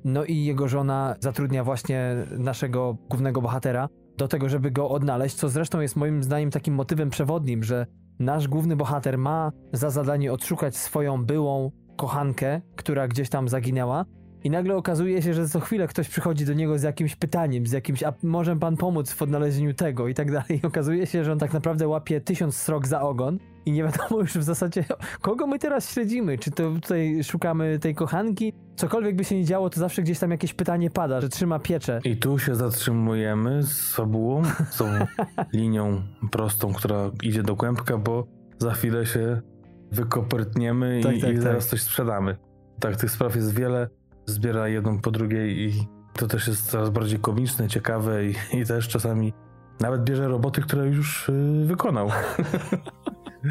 No 0.05 0.25
i 0.25 0.45
jego 0.45 0.69
żona 0.69 1.15
zatrudnia 1.21 1.65
właśnie 1.65 2.17
naszego 2.39 2.97
głównego 3.09 3.43
bohatera 3.43 3.89
do 4.17 4.29
tego, 4.29 4.49
żeby 4.49 4.71
go 4.71 4.89
odnaleźć, 4.89 5.37
co 5.37 5.49
zresztą 5.49 5.81
jest 5.81 5.97
moim 5.97 6.23
zdaniem 6.23 6.51
takim 6.51 6.75
motywem 6.75 7.11
przewodnim, 7.11 7.65
że 7.65 7.87
nasz 8.19 8.49
główny 8.49 8.77
bohater 8.77 9.19
ma 9.19 9.53
za 9.73 9.91
zadanie 9.91 10.33
odszukać 10.33 10.77
swoją 10.77 11.25
byłą 11.25 11.71
kochankę, 11.97 12.61
która 12.77 13.09
gdzieś 13.09 13.29
tam 13.29 13.49
zaginęła 13.49 14.05
i 14.45 14.51
nagle 14.51 14.77
okazuje 14.77 15.23
się, 15.23 15.35
że 15.35 15.49
co 15.49 15.61
chwilę 15.61 15.89
ktoś 15.89 16.09
przychodzi 16.09 16.45
do 16.45 16.53
niego 16.53 16.79
z 16.79 16.83
jakimś 16.83 17.17
pytaniem, 17.17 17.67
z 17.67 17.73
jakimś, 17.73 18.03
a 18.03 18.13
może 18.23 18.57
pan 18.57 18.77
pomóc 18.77 19.13
w 19.13 19.23
odnalezieniu 19.23 19.75
tego 19.75 20.09
i 20.09 20.15
tak 20.15 20.33
dalej. 20.33 20.61
I 20.63 20.67
okazuje 20.73 21.07
się, 21.07 21.25
że 21.25 21.33
on 21.33 21.39
tak 21.39 21.53
naprawdę 21.53 21.89
łapie 21.89 22.21
tysiąc 22.21 22.57
srok 22.57 22.87
za 22.87 23.01
ogon 23.01 23.39
i 23.67 23.73
nie 23.73 23.83
wiadomo 23.85 24.21
już 24.21 24.33
w 24.33 24.43
zasadzie, 24.43 24.85
kogo 25.21 25.47
my 25.47 25.59
teraz 25.59 25.93
śledzimy. 25.93 26.39
Czy 26.39 26.51
to 26.51 26.71
tutaj 26.71 27.25
szukamy 27.25 27.79
tej 27.79 27.95
kochanki? 27.95 28.53
Cokolwiek 28.77 29.17
by 29.17 29.25
się 29.25 29.37
nie 29.37 29.45
działo, 29.45 29.71
to 29.71 29.81
zawsze 29.81 30.03
gdzieś 30.03 30.19
tam 30.19 30.31
jakieś 30.31 30.55
pytanie 30.55 30.91
pada, 30.91 31.21
że 31.21 31.29
trzyma 31.29 31.59
pieczę. 31.59 32.01
I 32.05 32.17
tu 32.17 32.39
się 32.39 32.55
zatrzymujemy 32.55 33.63
z 33.63 33.95
fabułą, 33.95 34.43
z 34.71 34.77
tą 34.77 34.85
linią 35.53 36.03
prostą, 36.31 36.73
która 36.73 37.11
idzie 37.23 37.43
do 37.43 37.57
kłębka, 37.57 37.99
bo 37.99 38.27
za 38.59 38.73
chwilę 38.73 39.07
się 39.07 39.41
wykopertniemy 39.93 41.01
tak, 41.03 41.17
i, 41.17 41.21
tak, 41.21 41.35
i 41.35 41.37
zaraz 41.37 41.65
tak. 41.65 41.71
coś 41.71 41.83
sprzedamy. 41.83 42.37
Tak, 42.81 42.97
tych 42.97 43.11
spraw 43.11 43.37
jest 43.37 43.55
wiele 43.55 43.89
zbiera 44.27 44.69
jedną 44.69 45.01
po 45.01 45.11
drugiej 45.11 45.59
i 45.59 45.89
to 46.13 46.27
też 46.27 46.49
jest 46.49 46.71
coraz 46.71 46.91
bardziej 46.91 47.19
komiczne, 47.19 47.69
ciekawe 47.69 48.27
i, 48.27 48.35
i 48.53 48.65
też 48.67 48.89
czasami 48.89 49.33
nawet 49.81 50.05
bierze 50.05 50.29
roboty, 50.29 50.63
które 50.63 50.87
już 50.87 51.29
yy, 51.29 51.67
wykonał. 51.67 52.11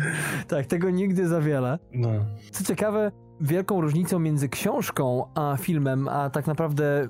tak, 0.48 0.66
tego 0.66 0.90
nigdy 0.90 1.28
za 1.28 1.42
wiele. 1.42 1.80
No. 1.94 2.10
Co 2.52 2.64
ciekawe, 2.64 3.12
wielką 3.42 3.82
różnicą 3.82 4.20
między 4.20 4.50
książką 4.50 5.26
a 5.36 5.58
filmem, 5.58 6.08
a 6.08 6.30
tak 6.30 6.48
naprawdę 6.48 7.08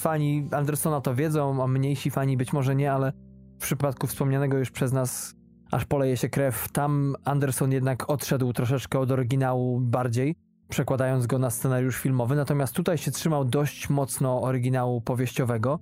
fani 0.00 0.48
Andersona 0.52 1.00
to 1.00 1.14
wiedzą, 1.14 1.62
a 1.62 1.66
mniejsi 1.66 2.10
fani 2.10 2.36
być 2.36 2.52
może 2.52 2.74
nie, 2.74 2.92
ale 2.92 3.12
w 3.58 3.62
przypadku 3.62 4.06
wspomnianego 4.06 4.58
już 4.58 4.70
przez 4.70 4.92
nas 4.92 5.34
aż 5.70 5.84
poleje 5.84 6.16
się 6.16 6.28
krew, 6.28 6.68
tam 6.72 7.16
Anderson 7.24 7.72
jednak 7.72 8.10
odszedł 8.10 8.52
troszeczkę 8.52 8.98
od 8.98 9.10
oryginału 9.10 9.80
bardziej 9.80 10.36
przekładając 10.68 11.26
go 11.26 11.38
na 11.38 11.50
scenariusz 11.50 11.96
filmowy, 11.96 12.36
natomiast 12.36 12.74
tutaj 12.74 12.98
się 12.98 13.10
trzymał 13.10 13.44
dość 13.44 13.90
mocno 13.90 14.42
oryginału 14.42 15.00
powieściowego. 15.00 15.78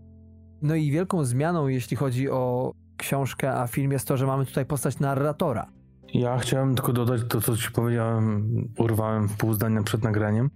No 0.62 0.74
i 0.74 0.90
wielką 0.90 1.24
zmianą, 1.24 1.68
jeśli 1.68 1.96
chodzi 1.96 2.30
o 2.30 2.72
książkę, 2.96 3.54
a 3.54 3.66
film 3.66 3.92
jest 3.92 4.08
to, 4.08 4.16
że 4.16 4.26
mamy 4.26 4.46
tutaj 4.46 4.66
postać 4.66 4.98
narratora. 4.98 5.66
Ja 6.14 6.38
chciałem 6.38 6.74
tylko 6.74 6.92
dodać 6.92 7.20
to, 7.28 7.40
co 7.40 7.56
ci 7.56 7.70
powiedziałem, 7.70 8.52
urwałem 8.78 9.28
pół 9.28 9.52
zdania 9.52 9.82
przed 9.82 10.02
nagraniem. 10.02 10.50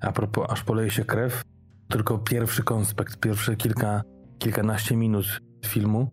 A 0.00 0.12
propos, 0.12 0.46
aż 0.48 0.62
poleje 0.64 0.90
się 0.90 1.04
krew, 1.04 1.42
tylko 1.88 2.18
pierwszy 2.18 2.62
konspekt, 2.62 3.20
pierwsze 3.20 3.56
kilka, 3.56 4.02
kilkanaście 4.38 4.96
minut 4.96 5.40
filmu, 5.66 6.10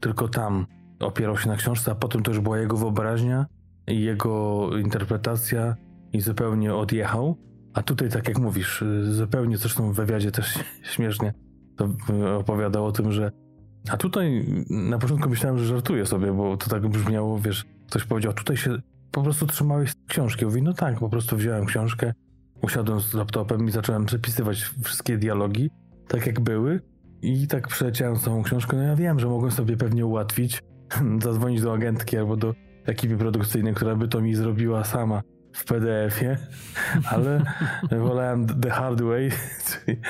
tylko 0.00 0.28
tam 0.28 0.66
opierał 1.00 1.36
się 1.36 1.48
na 1.48 1.56
książce, 1.56 1.92
a 1.92 1.94
potem 1.94 2.22
to 2.22 2.30
już 2.30 2.40
była 2.40 2.58
jego 2.58 2.76
wyobraźnia 2.76 3.46
i 3.86 4.00
jego 4.00 4.68
interpretacja 4.78 5.76
i 6.12 6.20
zupełnie 6.20 6.74
odjechał. 6.74 7.36
A 7.74 7.82
tutaj, 7.82 8.08
tak 8.08 8.28
jak 8.28 8.38
mówisz, 8.38 8.84
zupełnie 9.02 9.56
zresztą 9.56 9.92
w 9.92 9.96
wywiadzie 9.96 10.30
też 10.30 10.58
śmiesznie 10.94 11.34
to 11.76 11.88
opowiadał 12.38 12.86
o 12.86 12.92
tym, 12.92 13.12
że. 13.12 13.30
A 13.90 13.96
tutaj 13.96 14.46
na 14.70 14.98
początku 14.98 15.28
myślałem, 15.28 15.58
że 15.58 15.64
żartuje 15.64 16.06
sobie, 16.06 16.32
bo 16.32 16.56
to 16.56 16.70
tak 16.70 16.88
brzmiało, 16.88 17.38
wiesz, 17.38 17.64
ktoś 17.86 18.04
powiedział, 18.04 18.32
tutaj 18.32 18.56
się 18.56 18.78
po 19.10 19.22
prostu 19.22 19.46
trzymałeś 19.46 19.92
książki. 20.08 20.44
Mówi, 20.44 20.62
no 20.62 20.72
tak, 20.72 20.98
po 20.98 21.08
prostu 21.08 21.36
wziąłem 21.36 21.66
książkę, 21.66 22.12
usiadłem 22.62 23.00
z 23.00 23.14
laptopem 23.14 23.68
i 23.68 23.70
zacząłem 23.70 24.06
przepisywać 24.06 24.70
wszystkie 24.84 25.18
dialogi, 25.18 25.70
tak 26.08 26.26
jak 26.26 26.40
były. 26.40 26.80
I 27.22 27.48
tak 27.48 27.68
przeleciałem 27.68 28.16
całą 28.16 28.42
książkę. 28.42 28.76
No 28.76 28.82
ja 28.82 28.96
wiem, 28.96 29.20
że 29.20 29.28
mogłem 29.28 29.52
sobie 29.52 29.76
pewnie 29.76 30.06
ułatwić, 30.06 30.62
zadzwonić 31.24 31.62
do 31.62 31.72
agentki 31.72 32.16
albo 32.16 32.36
do 32.36 32.54
ekipy 32.86 33.16
produkcyjnej, 33.16 33.74
która 33.74 33.96
by 33.96 34.08
to 34.08 34.20
mi 34.20 34.34
zrobiła 34.34 34.84
sama 34.84 35.22
w 35.52 35.64
PDF-ie, 35.64 36.38
ale 37.12 37.42
wolałem 38.06 38.46
the 38.46 38.70
hard 38.70 39.00
way, 39.02 39.30
czyli, 39.66 40.00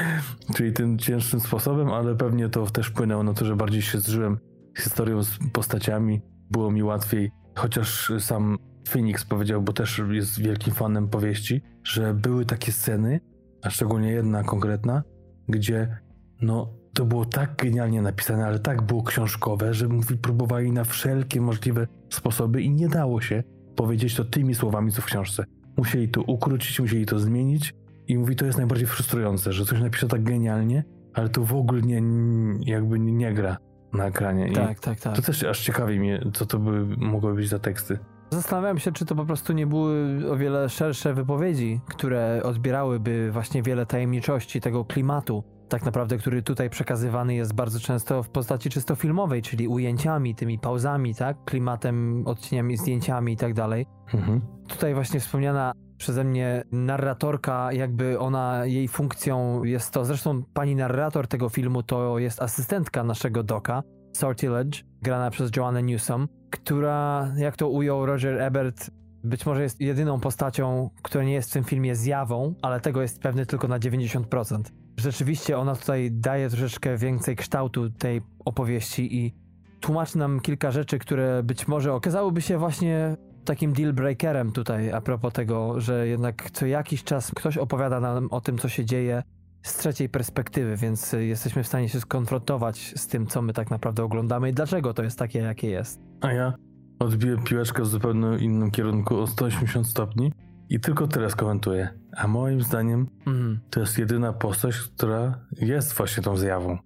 czyli 0.55 0.73
tym 0.73 0.99
cięższym 0.99 1.41
sposobem, 1.41 1.89
ale 1.89 2.15
pewnie 2.15 2.49
to 2.49 2.67
też 2.67 2.87
wpłynęło 2.87 3.23
na 3.23 3.35
to, 3.35 3.45
że 3.45 3.57
bardziej 3.57 3.83
się 3.83 4.01
zżyłem 4.01 4.39
historią, 4.79 5.23
z 5.23 5.39
postaciami, 5.53 6.23
było 6.51 6.71
mi 6.71 6.83
łatwiej, 6.83 7.31
chociaż 7.55 8.13
sam 8.19 8.59
Phoenix 8.89 9.25
powiedział, 9.25 9.63
bo 9.63 9.73
też 9.73 10.03
jest 10.11 10.41
wielkim 10.41 10.75
fanem 10.75 11.09
powieści, 11.09 11.63
że 11.85 12.15
były 12.15 12.45
takie 12.45 12.73
sceny, 12.73 13.21
a 13.63 13.71
szczególnie 13.71 14.11
jedna 14.11 14.43
konkretna, 14.43 15.03
gdzie 15.49 15.99
no 16.43 16.75
to 16.95 17.05
było 17.05 17.25
tak 17.25 17.57
genialnie 17.57 18.03
napisane, 18.03 18.47
ale 18.47 18.59
tak 18.59 18.83
było 18.83 19.03
książkowe, 19.03 19.75
że 19.75 19.89
mówi, 19.89 20.17
próbowali 20.17 20.73
na 20.73 20.85
wszelkie 20.85 21.41
możliwe 21.41 21.87
sposoby 22.11 22.63
i 22.63 22.71
nie 22.71 22.89
dało 22.89 23.21
się 23.21 23.43
powiedzieć 23.77 24.15
to 24.15 24.25
tymi 24.25 24.55
słowami, 24.55 24.93
co 24.93 25.03
w 25.03 25.05
książce. 25.05 25.45
Musieli 25.77 26.09
to 26.09 26.23
ukrócić, 26.23 26.81
musieli 26.81 27.07
to 27.07 27.19
zmienić 27.19 27.75
i 28.09 28.19
mówi, 28.19 28.37
to 28.37 28.47
jest 28.47 28.59
najbardziej 28.59 28.87
frustrujące, 28.87 29.53
że 29.53 29.65
coś 29.65 29.81
napisze 29.81 30.09
tak 30.09 30.23
genialnie, 30.23 30.85
ale 31.15 31.29
to 31.29 31.45
w 31.45 31.55
ogóle 31.55 31.83
nie, 31.83 32.03
jakby 32.73 32.99
nie 32.99 33.35
gra 33.35 33.57
na 33.95 34.07
ekranie. 34.07 34.53
Tak, 34.53 34.79
I 34.79 34.81
tak, 34.81 35.01
tak. 35.01 35.17
To 35.17 35.23
też 35.23 35.45
aż 35.45 35.61
ciekawi 35.61 36.01
mnie, 36.01 36.25
co 36.33 36.47
to 36.47 36.59
by 36.59 36.87
mogły 36.97 37.35
być 37.35 37.49
za 37.49 37.59
teksty. 37.59 37.99
Zastanawiam 38.31 38.79
się, 38.79 38.93
czy 38.93 39.05
to 39.05 39.15
po 39.15 39.25
prostu 39.25 39.53
nie 39.53 39.67
były 39.67 40.21
o 40.33 40.37
wiele 40.37 40.69
szersze 40.69 41.15
wypowiedzi, 41.15 41.81
które 41.89 42.41
odbierałyby 42.45 43.31
właśnie 43.33 43.63
wiele 43.63 43.87
tajemniczości 43.87 44.61
tego 44.61 44.85
klimatu, 44.85 45.45
tak 45.69 45.85
naprawdę, 45.85 46.19
który 46.19 46.43
tutaj 46.43 46.71
przekazywany 46.71 47.35
jest 47.35 47.55
bardzo 47.55 47.81
często 47.81 48.23
w 48.23 48.31
postaci 48.31 48.71
czysto 48.71 48.95
filmowej, 48.97 49.43
czyli 49.43 49.69
ujęciami, 49.69 50.35
tymi 50.35 50.59
pauzami, 50.59 51.15
tak? 51.15 51.37
Klimatem, 51.45 52.23
odcieniami, 52.27 52.77
zdjęciami 52.77 53.33
i 53.33 53.37
tak 53.37 53.55
dalej. 53.55 53.87
Mhm. 54.15 54.41
Tutaj 54.69 54.95
właśnie 54.95 55.21
wspomniana 55.21 55.73
przeze 55.99 56.25
mnie 56.25 56.65
narratorka, 56.73 57.73
jakby 57.73 58.19
ona, 58.19 58.67
jej 58.67 58.89
funkcją 58.89 59.65
jest 59.65 59.91
to, 59.91 60.05
zresztą 60.05 60.43
pani 60.55 60.77
narrator 60.77 61.29
tego 61.29 61.49
filmu 61.49 61.83
to 61.83 62.19
jest 62.19 62.43
asystentka 62.43 63.05
naszego 63.05 63.43
doka, 63.43 63.83
Sortilege, 64.13 64.79
grana 65.03 65.31
przez 65.31 65.51
Joanna 65.57 65.81
Newsom, 65.81 66.29
która, 66.51 67.29
jak 67.37 67.57
to 67.57 67.69
ujął 67.69 68.07
Roger 68.07 68.43
Ebert, 68.43 68.91
być 69.25 69.47
może 69.47 69.63
jest 69.63 69.81
jedyną 69.81 70.21
postacią, 70.21 70.91
która 71.03 71.25
nie 71.25 71.33
jest 71.33 71.51
w 71.51 71.53
tym 71.53 71.65
filmie 71.65 71.97
zjawą, 71.97 72.55
ale 72.63 72.81
tego 72.81 73.03
jest 73.03 73.23
pewny 73.23 73.47
tylko 73.47 73.69
na 73.69 73.79
90%. 73.79 74.63
Rzeczywiście 74.97 75.59
ona 75.59 75.77
tutaj 75.77 76.11
daje 76.13 76.49
troszeczkę 76.51 76.97
więcej 76.97 77.37
kształtu 77.37 77.91
tej 77.91 78.21
opowieści 78.45 79.17
i 79.17 79.35
tłumaczy 79.81 80.19
nam 80.19 80.41
kilka 80.41 80.71
rzeczy, 80.71 80.99
które 80.99 81.43
być 81.43 81.69
może 81.69 81.93
okazałyby 81.95 82.43
się 82.43 82.59
właśnie 82.59 83.17
takim 83.45 83.73
deal 83.73 83.93
breakerem 83.93 84.53
tutaj 84.53 84.93
a 84.93 85.01
propos 85.01 85.33
tego, 85.33 85.81
że 85.81 86.09
jednak 86.09 86.51
co 86.51 86.67
jakiś 86.67 87.05
czas 87.05 87.31
ktoś 87.37 87.59
opowiada 87.59 88.01
nam 88.01 88.29
o 88.31 88.41
tym, 88.41 88.59
co 88.59 88.69
się 88.69 88.85
dzieje 88.85 89.23
z 89.63 89.77
trzeciej 89.77 90.09
perspektywy, 90.09 90.77
więc 90.77 91.13
jesteśmy 91.13 91.63
w 91.63 91.67
stanie 91.67 91.89
się 91.89 92.01
skonfrontować 92.01 92.93
z 92.97 93.07
tym, 93.07 93.27
co 93.27 93.43
my 93.43 93.53
tak 93.53 93.71
naprawdę 93.71 94.05
oglądamy 94.05 94.51
i 94.51 94.53
dlaczego 94.53 94.95
to 94.95 95.03
jest 95.03 95.19
takie, 95.19 95.39
jakie 95.39 95.71
jest. 95.71 96.01
A 96.21 96.33
ja 96.33 96.55
odbiję 96.99 97.37
piłeczkę 97.45 97.83
w 97.83 97.87
zupełnie 97.87 98.39
innym 98.39 98.71
kierunku 98.71 99.19
o 99.19 99.27
180 99.27 99.87
stopni 99.87 100.33
i 100.69 100.81
tylko 100.81 101.07
teraz 101.07 101.35
komentuję. 101.35 101.89
A 102.17 102.27
moim 102.27 102.63
zdaniem 102.63 103.07
mm. 103.27 103.61
to 103.71 103.81
jest 103.81 103.99
jedyna 103.99 104.33
postać, 104.33 104.77
która 104.77 105.39
jest 105.61 105.93
właśnie 105.93 106.23
tą 106.23 106.37
zjawą. 106.37 106.79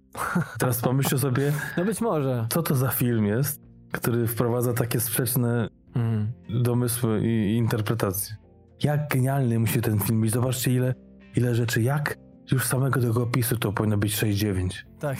Teraz 0.59 0.81
pomyślcie 0.81 1.17
sobie. 1.17 1.51
No 1.77 1.85
być 1.85 2.01
może. 2.01 2.47
Co 2.49 2.63
to 2.63 2.75
za 2.75 2.89
film 2.89 3.25
jest, 3.25 3.61
który 3.91 4.27
wprowadza 4.27 4.73
takie 4.73 4.99
sprzeczne 4.99 5.69
mm. 5.95 6.31
domysły 6.49 7.21
i, 7.23 7.55
interpretacje. 7.55 8.35
Jak 8.83 9.09
genialny 9.09 9.59
musi 9.59 9.81
ten 9.81 9.99
film 9.99 10.21
być. 10.21 10.31
Zobaczcie, 10.31 10.71
ile, 10.71 10.93
ile 11.35 11.55
rzeczy. 11.55 11.81
Jak 11.81 12.17
już 12.51 12.65
samego 12.65 13.01
tego 13.01 13.23
opisu 13.23 13.57
to 13.57 13.73
powinno 13.73 13.97
być 13.97 14.15
6-9. 14.15 14.69
Tak. 14.99 15.17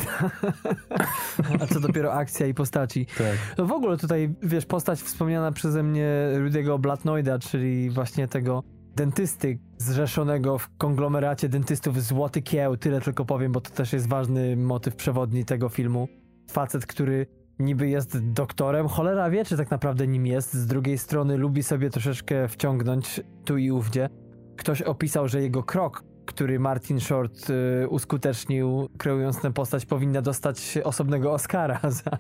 A 1.61 1.67
co 1.67 1.79
dopiero 1.79 2.13
akcja 2.13 2.47
i 2.47 2.53
postaci. 2.53 3.05
Tak. 3.05 3.55
No 3.57 3.65
w 3.65 3.71
ogóle 3.71 3.97
tutaj, 3.97 4.35
wiesz, 4.43 4.65
postać 4.65 4.99
wspomniana 4.99 5.51
przeze 5.51 5.83
mnie 5.83 6.31
Rudiego 6.37 6.79
Blatnoida, 6.79 7.39
czyli 7.39 7.89
właśnie 7.89 8.27
tego 8.27 8.63
dentysty 8.95 9.59
zrzeszonego 9.77 10.57
w 10.57 10.69
konglomeracie 10.77 11.49
dentystów 11.49 12.03
Złoty 12.03 12.41
Kieł. 12.41 12.77
Tyle 12.77 13.01
tylko 13.01 13.25
powiem, 13.25 13.51
bo 13.51 13.61
to 13.61 13.69
też 13.69 13.93
jest 13.93 14.07
ważny 14.07 14.57
motyw 14.57 14.95
przewodni 14.95 15.45
tego 15.45 15.69
filmu. 15.69 16.07
Facet, 16.51 16.85
który 16.85 17.27
niby 17.60 17.90
jest 17.90 18.31
doktorem, 18.31 18.88
cholera 18.88 19.30
wie, 19.30 19.45
czy 19.45 19.57
tak 19.57 19.72
naprawdę 19.72 20.07
nim 20.07 20.26
jest. 20.26 20.53
Z 20.53 20.68
drugiej 20.68 20.98
strony 20.98 21.38
lubi 21.38 21.64
sobie 21.64 21.90
troszeczkę 21.90 22.48
wciągnąć 22.48 23.22
tu 23.45 23.57
i 23.57 23.72
ówdzie. 23.72 24.10
Ktoś 24.57 24.81
opisał, 24.81 25.27
że 25.27 25.41
jego 25.41 25.64
krok 25.64 26.03
który 26.30 26.60
Martin 26.60 26.99
Short 26.99 27.49
y, 27.49 27.88
uskutecznił, 27.88 28.90
kreując 28.98 29.41
tę 29.41 29.53
postać, 29.53 29.86
powinna 29.86 30.22
dostać 30.22 30.77
osobnego 30.84 31.34
Oscara. 31.34 31.80
Za, 31.90 32.11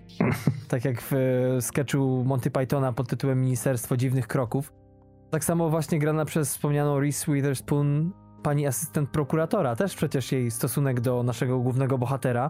tak 0.67 0.85
jak 0.85 1.01
w 1.01 1.13
y, 1.13 1.61
sketchu 1.61 2.23
Monty 2.25 2.51
Pythona 2.51 2.93
pod 2.93 3.07
tytułem 3.07 3.41
Ministerstwo 3.41 3.97
Dziwnych 3.97 4.27
Kroków. 4.27 4.73
Tak 5.31 5.43
samo 5.43 5.69
właśnie 5.69 5.99
grana 5.99 6.25
przez 6.25 6.49
wspomnianą 6.49 6.99
Reese 6.99 7.25
Witherspoon, 7.27 8.11
pani 8.43 8.67
asystent 8.67 9.09
prokuratora. 9.09 9.75
Też 9.75 9.95
przecież 9.95 10.31
jej 10.31 10.51
stosunek 10.51 11.01
do 11.01 11.23
naszego 11.23 11.59
głównego 11.59 11.97
bohatera 11.97 12.49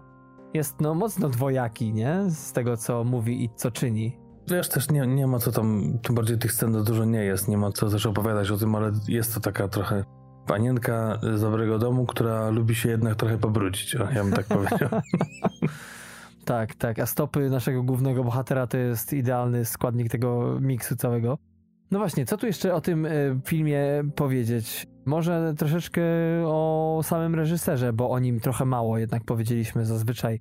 jest 0.54 0.80
no 0.80 0.94
mocno 0.94 1.28
dwojaki, 1.28 1.92
nie? 1.92 2.24
Z 2.30 2.52
tego, 2.52 2.76
co 2.76 3.04
mówi 3.04 3.44
i 3.44 3.50
co 3.56 3.70
czyni. 3.70 4.16
Wiesz, 4.48 4.68
też 4.68 4.90
nie, 4.90 5.06
nie 5.06 5.26
ma 5.26 5.38
co 5.38 5.52
tam, 5.52 5.98
tym 6.02 6.14
bardziej 6.14 6.38
tych 6.38 6.52
scen 6.52 6.84
dużo 6.84 7.04
nie 7.04 7.24
jest, 7.24 7.48
nie 7.48 7.58
ma 7.58 7.72
co 7.72 7.90
też 7.90 8.06
opowiadać 8.06 8.50
o 8.50 8.56
tym, 8.56 8.74
ale 8.74 8.92
jest 9.08 9.34
to 9.34 9.40
taka 9.40 9.68
trochę 9.68 10.04
panienka 10.46 11.18
z 11.34 11.40
dobrego 11.40 11.78
domu, 11.78 12.06
która 12.06 12.50
lubi 12.50 12.74
się 12.74 12.88
jednak 12.88 13.16
trochę 13.16 13.38
pobrudzić, 13.38 13.94
ja 13.94 14.24
bym 14.24 14.32
tak 14.32 14.46
powiedział. 14.46 14.88
tak, 16.44 16.74
tak, 16.74 16.98
a 16.98 17.06
stopy 17.06 17.50
naszego 17.50 17.82
głównego 17.82 18.24
bohatera 18.24 18.66
to 18.66 18.76
jest 18.76 19.12
idealny 19.12 19.64
składnik 19.64 20.08
tego 20.08 20.58
miksu 20.60 20.96
całego. 20.96 21.38
No 21.90 21.98
właśnie, 21.98 22.26
co 22.26 22.36
tu 22.36 22.46
jeszcze 22.46 22.74
o 22.74 22.80
tym 22.80 23.06
y, 23.06 23.40
filmie 23.44 24.02
powiedzieć? 24.14 24.86
Może 25.06 25.54
troszeczkę 25.58 26.02
o 26.46 27.00
samym 27.02 27.34
reżyserze, 27.34 27.92
bo 27.92 28.10
o 28.10 28.18
nim 28.18 28.40
trochę 28.40 28.64
mało 28.64 28.98
jednak 28.98 29.24
powiedzieliśmy 29.24 29.86
zazwyczaj. 29.86 30.40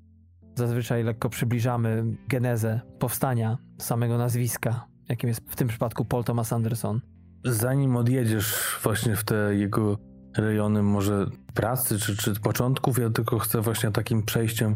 Zazwyczaj 0.55 1.03
lekko 1.03 1.29
przybliżamy 1.29 2.05
genezę 2.27 2.81
powstania 2.99 3.57
samego 3.77 4.17
nazwiska, 4.17 4.85
jakim 5.09 5.27
jest 5.27 5.41
w 5.47 5.55
tym 5.55 5.67
przypadku 5.67 6.05
Paul 6.05 6.23
Thomas 6.23 6.53
Anderson. 6.53 7.01
Zanim 7.45 7.95
odjedziesz 7.95 8.79
właśnie 8.83 9.15
w 9.15 9.23
te 9.23 9.55
jego 9.55 9.97
rejony 10.37 10.83
może 10.83 11.25
pracy 11.53 11.99
czy, 11.99 12.17
czy 12.17 12.33
początków, 12.39 12.99
ja 12.99 13.09
tylko 13.09 13.39
chcę 13.39 13.61
właśnie 13.61 13.91
takim 13.91 14.23
przejściem 14.23 14.75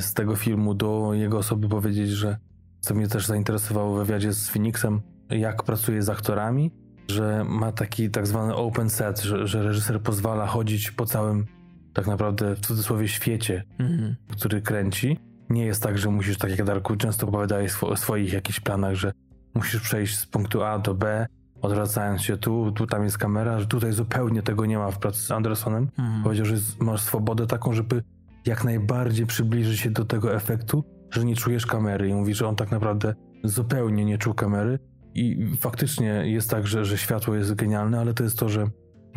z 0.00 0.14
tego 0.14 0.36
filmu 0.36 0.74
do 0.74 1.10
jego 1.14 1.38
osoby 1.38 1.68
powiedzieć, 1.68 2.10
że 2.10 2.38
co 2.80 2.94
mnie 2.94 3.08
też 3.08 3.26
zainteresowało 3.26 3.96
w 3.96 4.06
wywiadzie 4.06 4.32
z 4.32 4.48
Phoenixem, 4.48 5.00
jak 5.30 5.62
pracuje 5.62 6.02
z 6.02 6.08
aktorami, 6.08 6.70
że 7.10 7.44
ma 7.44 7.72
taki 7.72 8.10
tak 8.10 8.26
zwany 8.26 8.54
open 8.54 8.90
set, 8.90 9.20
że, 9.20 9.46
że 9.46 9.62
reżyser 9.62 10.02
pozwala 10.02 10.46
chodzić 10.46 10.90
po 10.90 11.06
całym 11.06 11.46
tak 11.94 12.06
naprawdę 12.06 12.54
w 12.54 12.60
cudzysłowie 12.60 13.08
świecie, 13.08 13.64
mhm. 13.78 14.16
który 14.30 14.62
kręci. 14.62 15.18
Nie 15.50 15.66
jest 15.66 15.82
tak, 15.82 15.98
że 15.98 16.10
musisz, 16.10 16.38
tak 16.38 16.50
jak 16.50 16.64
Darku 16.64 16.96
często 16.96 17.26
opowiadałeś 17.26 17.82
o 17.82 17.96
swoich 17.96 18.32
jakichś 18.32 18.60
planach, 18.60 18.94
że 18.94 19.12
musisz 19.54 19.80
przejść 19.80 20.18
z 20.18 20.26
punktu 20.26 20.62
A 20.62 20.78
do 20.78 20.94
B, 20.94 21.26
odwracając 21.62 22.22
się 22.22 22.36
tu, 22.36 22.72
tu 22.72 22.86
tam 22.86 23.04
jest 23.04 23.18
kamera, 23.18 23.60
że 23.60 23.66
tutaj 23.66 23.92
zupełnie 23.92 24.42
tego 24.42 24.66
nie 24.66 24.78
ma 24.78 24.90
w 24.90 24.98
pracy 24.98 25.20
z 25.20 25.30
Andersonem. 25.30 25.88
Mhm. 25.98 26.22
Powiedział, 26.22 26.46
że 26.46 26.54
masz 26.80 27.00
swobodę 27.00 27.46
taką, 27.46 27.72
żeby 27.72 28.02
jak 28.46 28.64
najbardziej 28.64 29.26
przybliżyć 29.26 29.80
się 29.80 29.90
do 29.90 30.04
tego 30.04 30.34
efektu, 30.34 30.84
że 31.10 31.24
nie 31.24 31.36
czujesz 31.36 31.66
kamery 31.66 32.08
i 32.08 32.14
mówi, 32.14 32.34
że 32.34 32.48
on 32.48 32.56
tak 32.56 32.70
naprawdę 32.70 33.14
zupełnie 33.44 34.04
nie 34.04 34.18
czuł 34.18 34.34
kamery 34.34 34.78
i 35.20 35.56
faktycznie 35.56 36.08
jest 36.24 36.50
tak, 36.50 36.66
że, 36.66 36.84
że 36.84 36.98
światło 36.98 37.34
jest 37.34 37.54
genialne, 37.54 38.00
ale 38.00 38.14
to 38.14 38.24
jest 38.24 38.38
to, 38.38 38.48
że 38.48 38.66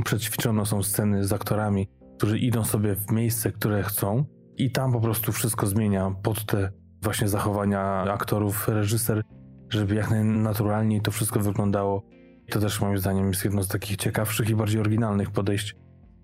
przećwiczono 0.04 0.66
są 0.66 0.84
sceny 0.84 1.24
z 1.24 1.34
aktorami, 1.34 1.90
którzy 2.18 2.40
idą 2.40 2.64
sobie 2.64 2.96
w 2.96 3.12
miejsce, 3.12 3.52
które 3.52 3.84
chcą 3.84 4.26
i 4.58 4.72
tam 4.72 4.92
po 4.92 5.02
prostu 5.02 5.32
wszystko 5.32 5.68
zmienia 5.68 6.12
pod 6.24 6.46
te 6.46 6.72
właśnie 7.02 7.28
zachowania 7.28 7.82
aktorów 8.02 8.68
reżyser, 8.68 9.24
żeby 9.70 9.96
jak 9.96 10.10
najnaturalniej 10.10 11.02
to 11.02 11.12
wszystko 11.12 11.40
wyglądało. 11.40 12.04
To 12.50 12.60
też 12.60 12.82
moim 12.82 12.98
zdaniem 12.98 13.28
jest 13.28 13.46
jedno 13.46 13.64
z 13.64 13.68
takich 13.68 13.98
ciekawszych 13.98 14.50
i 14.50 14.56
bardziej 14.56 14.82
oryginalnych 14.82 15.32
podejść 15.32 15.76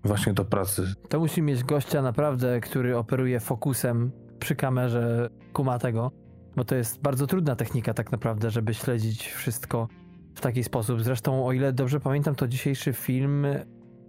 właśnie 0.04 0.32
do 0.32 0.44
pracy. 0.44 0.94
To 1.08 1.20
musi 1.20 1.42
mieć 1.42 1.64
gościa 1.64 2.02
naprawdę, 2.02 2.60
który 2.60 2.96
operuje 2.96 3.40
fokusem 3.40 4.12
przy 4.38 4.56
kamerze 4.56 5.30
kumatego, 5.52 6.12
bo 6.58 6.64
to 6.64 6.74
jest 6.74 7.02
bardzo 7.02 7.26
trudna 7.26 7.56
technika 7.56 7.94
tak 7.94 8.12
naprawdę, 8.12 8.50
żeby 8.50 8.74
śledzić 8.74 9.28
wszystko 9.28 9.88
w 10.34 10.40
taki 10.40 10.64
sposób. 10.64 11.02
Zresztą, 11.02 11.46
o 11.46 11.52
ile 11.52 11.72
dobrze 11.72 12.00
pamiętam, 12.00 12.34
to 12.34 12.48
dzisiejszy 12.48 12.92
film, 12.92 13.46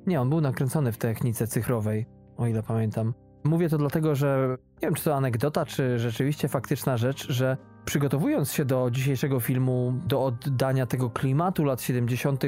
nie, 0.08 0.22
on 0.22 0.30
był 0.30 0.42
nakręcony 0.42 0.92
w 0.92 0.98
technice 0.98 1.48
cyfrowej, 1.48 2.06
o 2.38 2.48
ile 2.48 2.64
pamiętam. 2.64 3.14
Mówię 3.44 3.70
to 3.70 3.78
dlatego, 3.78 4.16
że 4.16 4.58
nie 4.82 4.88
wiem, 4.88 4.94
czy 4.94 5.04
to 5.04 5.16
anegdota, 5.16 5.66
czy 5.66 6.00
rzeczywiście 6.00 6.48
faktyczna 6.48 6.98
rzecz, 6.98 7.32
że 7.32 7.58
przygotowując 7.86 8.52
się 8.52 8.66
do 8.66 8.92
dzisiejszego 8.92 9.40
filmu, 9.40 9.94
do 10.06 10.24
oddania 10.24 10.86
tego 10.86 11.10
klimatu 11.10 11.64
lat 11.64 11.82
70., 11.82 12.44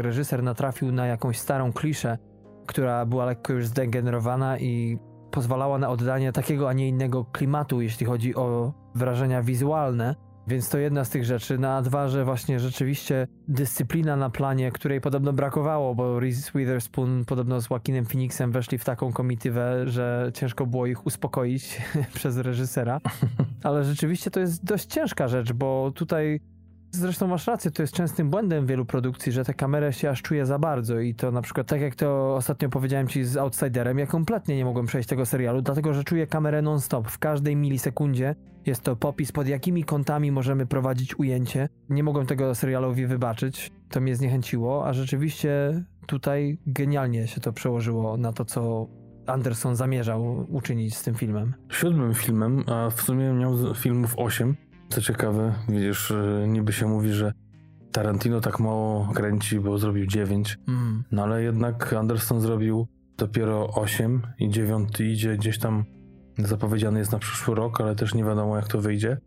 reżyser 0.00 0.42
natrafił 0.42 0.92
na 0.92 1.06
jakąś 1.06 1.38
starą 1.38 1.72
kliszę, 1.72 2.18
która 2.66 3.06
była 3.06 3.24
lekko 3.24 3.52
już 3.52 3.66
zdegenerowana 3.66 4.58
i 4.58 4.98
pozwalała 5.30 5.78
na 5.78 5.88
oddanie 5.88 6.32
takiego, 6.32 6.68
a 6.68 6.72
nie 6.72 6.88
innego 6.88 7.24
klimatu, 7.24 7.80
jeśli 7.80 8.06
chodzi 8.06 8.34
o 8.34 8.72
wrażenia 8.94 9.42
wizualne. 9.42 10.14
Więc 10.46 10.68
to 10.68 10.78
jedna 10.78 11.04
z 11.04 11.10
tych 11.10 11.24
rzeczy. 11.24 11.58
Na 11.58 11.82
dwa, 11.82 12.08
że 12.08 12.24
właśnie 12.24 12.60
rzeczywiście 12.60 13.26
dyscyplina 13.48 14.16
na 14.16 14.30
planie, 14.30 14.72
której 14.72 15.00
podobno 15.00 15.32
brakowało, 15.32 15.94
bo 15.94 16.20
Reese 16.20 16.50
Witherspoon 16.54 17.24
podobno 17.24 17.60
z 17.60 17.70
Joaquinem 17.70 18.04
Phoenixem 18.04 18.52
weszli 18.52 18.78
w 18.78 18.84
taką 18.84 19.12
komitywę, 19.12 19.88
że 19.88 20.30
ciężko 20.34 20.66
było 20.66 20.86
ich 20.86 21.06
uspokoić 21.06 21.82
przez 22.14 22.36
reżysera. 22.36 23.00
Ale 23.64 23.84
rzeczywiście 23.84 24.30
to 24.30 24.40
jest 24.40 24.64
dość 24.64 24.86
ciężka 24.86 25.28
rzecz, 25.28 25.52
bo 25.52 25.92
tutaj 25.94 26.40
Zresztą 26.92 27.26
masz 27.26 27.46
rację, 27.46 27.70
to 27.70 27.82
jest 27.82 27.94
częstym 27.94 28.30
błędem 28.30 28.66
wielu 28.66 28.84
produkcji, 28.84 29.32
że 29.32 29.44
tę 29.44 29.54
kamerę 29.54 29.92
się 29.92 30.10
aż 30.10 30.22
czuje 30.22 30.46
za 30.46 30.58
bardzo 30.58 31.00
i 31.00 31.14
to 31.14 31.30
na 31.30 31.42
przykład 31.42 31.66
tak 31.66 31.80
jak 31.80 31.94
to 31.94 32.34
ostatnio 32.36 32.68
powiedziałem 32.68 33.08
ci 33.08 33.24
z 33.24 33.36
Outsiderem, 33.36 33.98
ja 33.98 34.06
kompletnie 34.06 34.56
nie 34.56 34.64
mogłem 34.64 34.86
przejść 34.86 35.08
tego 35.08 35.26
serialu, 35.26 35.62
dlatego 35.62 35.94
że 35.94 36.04
czuję 36.04 36.26
kamerę 36.26 36.62
non-stop. 36.62 37.08
W 37.08 37.18
każdej 37.18 37.56
milisekundzie 37.56 38.34
jest 38.66 38.82
to 38.82 38.96
popis, 38.96 39.32
pod 39.32 39.48
jakimi 39.48 39.84
kątami 39.84 40.32
możemy 40.32 40.66
prowadzić 40.66 41.18
ujęcie. 41.18 41.68
Nie 41.88 42.04
mogłem 42.04 42.26
tego 42.26 42.54
serialowi 42.54 43.06
wybaczyć, 43.06 43.70
to 43.90 44.00
mnie 44.00 44.16
zniechęciło, 44.16 44.86
a 44.86 44.92
rzeczywiście 44.92 45.82
tutaj 46.06 46.58
genialnie 46.66 47.28
się 47.28 47.40
to 47.40 47.52
przełożyło 47.52 48.16
na 48.16 48.32
to, 48.32 48.44
co 48.44 48.86
Anderson 49.26 49.76
zamierzał 49.76 50.46
uczynić 50.48 50.96
z 50.96 51.02
tym 51.02 51.14
filmem. 51.14 51.54
Siódmym 51.72 52.14
filmem, 52.14 52.64
a 52.66 52.90
w 52.90 53.02
sumie 53.02 53.32
miał 53.32 53.74
filmów 53.74 54.14
osiem, 54.16 54.56
co 54.88 55.00
ciekawe, 55.00 55.54
widzisz, 55.68 56.12
niby 56.48 56.72
się 56.72 56.86
mówi, 56.86 57.12
że 57.12 57.32
Tarantino 57.92 58.40
tak 58.40 58.60
mało 58.60 59.08
kręci, 59.14 59.60
bo 59.60 59.78
zrobił 59.78 60.06
9, 60.06 60.58
mm. 60.68 61.04
no 61.12 61.22
ale 61.22 61.42
jednak 61.42 61.92
Anderson 61.92 62.40
zrobił 62.40 62.86
dopiero 63.16 63.68
8 63.68 64.22
i 64.38 64.48
9 64.48 65.00
idzie 65.00 65.36
gdzieś 65.36 65.58
tam 65.58 65.84
zapowiedziany 66.46 66.98
jest 66.98 67.12
na 67.12 67.18
przyszły 67.18 67.54
rok, 67.54 67.80
ale 67.80 67.94
też 67.94 68.14
nie 68.14 68.24
wiadomo 68.24 68.56
jak 68.56 68.68
to 68.68 68.80
wyjdzie. 68.80 69.18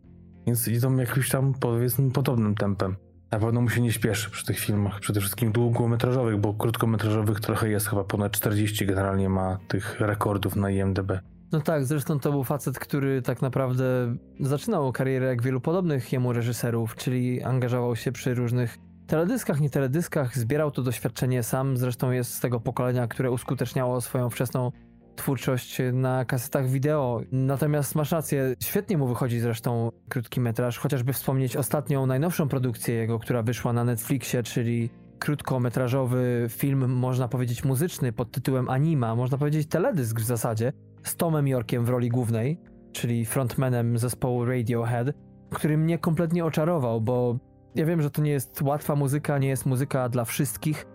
Więc 0.46 0.68
idą 0.68 0.96
jakimś 0.96 1.28
tam 1.28 1.54
powiedzmy 1.60 2.10
podobnym 2.10 2.54
tempem. 2.54 2.96
Na 3.30 3.38
pewno 3.38 3.60
mu 3.60 3.68
się 3.68 3.80
nie 3.80 3.92
śpieszy 3.92 4.30
przy 4.30 4.46
tych 4.46 4.58
filmach, 4.58 5.00
przede 5.00 5.20
wszystkim 5.20 5.52
długometrażowych, 5.52 6.40
bo 6.40 6.54
krótkometrażowych 6.54 7.40
trochę 7.40 7.68
jest, 7.68 7.88
chyba 7.88 8.04
ponad 8.04 8.32
40 8.32 8.86
generalnie 8.86 9.28
ma 9.28 9.58
tych 9.68 10.00
rekordów 10.00 10.56
na 10.56 10.70
IMDb. 10.70 11.20
No 11.52 11.60
tak, 11.60 11.84
zresztą 11.84 12.20
to 12.20 12.30
był 12.30 12.44
facet, 12.44 12.78
który 12.78 13.22
tak 13.22 13.42
naprawdę 13.42 14.16
zaczynał 14.40 14.92
karierę 14.92 15.26
jak 15.26 15.42
wielu 15.42 15.60
podobnych 15.60 16.12
jemu 16.12 16.32
reżyserów, 16.32 16.96
czyli 16.96 17.42
angażował 17.42 17.96
się 17.96 18.12
przy 18.12 18.34
różnych 18.34 18.78
teledyskach, 19.06 19.60
nie 19.60 19.70
teledyskach, 19.70 20.38
zbierał 20.38 20.70
to 20.70 20.82
doświadczenie 20.82 21.42
sam, 21.42 21.76
zresztą 21.76 22.10
jest 22.10 22.34
z 22.34 22.40
tego 22.40 22.60
pokolenia, 22.60 23.08
które 23.08 23.30
uskuteczniało 23.30 24.00
swoją 24.00 24.30
wczesną 24.30 24.72
twórczość 25.16 25.78
na 25.92 26.24
kasetach 26.24 26.68
wideo. 26.68 27.20
Natomiast 27.32 27.94
masz 27.94 28.12
rację, 28.12 28.54
świetnie 28.62 28.98
mu 28.98 29.06
wychodzi 29.06 29.40
zresztą 29.40 29.90
krótki 30.08 30.40
metraż, 30.40 30.78
chociażby 30.78 31.12
wspomnieć 31.12 31.56
ostatnią, 31.56 32.06
najnowszą 32.06 32.48
produkcję 32.48 32.94
jego, 32.94 33.18
która 33.18 33.42
wyszła 33.42 33.72
na 33.72 33.84
Netflixie, 33.84 34.42
czyli 34.42 34.90
krótkometrażowy 35.18 36.46
film, 36.48 36.92
można 36.92 37.28
powiedzieć 37.28 37.64
muzyczny 37.64 38.12
pod 38.12 38.30
tytułem 38.30 38.68
Anima, 38.70 39.14
można 39.14 39.38
powiedzieć 39.38 39.68
teledysk 39.68 40.20
w 40.20 40.24
zasadzie, 40.24 40.72
z 41.02 41.16
Tomem 41.16 41.48
Yorkiem 41.48 41.84
w 41.84 41.88
roli 41.88 42.08
głównej, 42.08 42.60
czyli 42.92 43.26
frontmanem 43.26 43.98
zespołu 43.98 44.44
Radiohead, 44.44 45.08
który 45.50 45.78
mnie 45.78 45.98
kompletnie 45.98 46.44
oczarował, 46.44 47.00
bo 47.00 47.38
ja 47.74 47.86
wiem, 47.86 48.02
że 48.02 48.10
to 48.10 48.22
nie 48.22 48.30
jest 48.30 48.62
łatwa 48.62 48.96
muzyka, 48.96 49.38
nie 49.38 49.48
jest 49.48 49.66
muzyka 49.66 50.08
dla 50.08 50.24
wszystkich. 50.24 50.86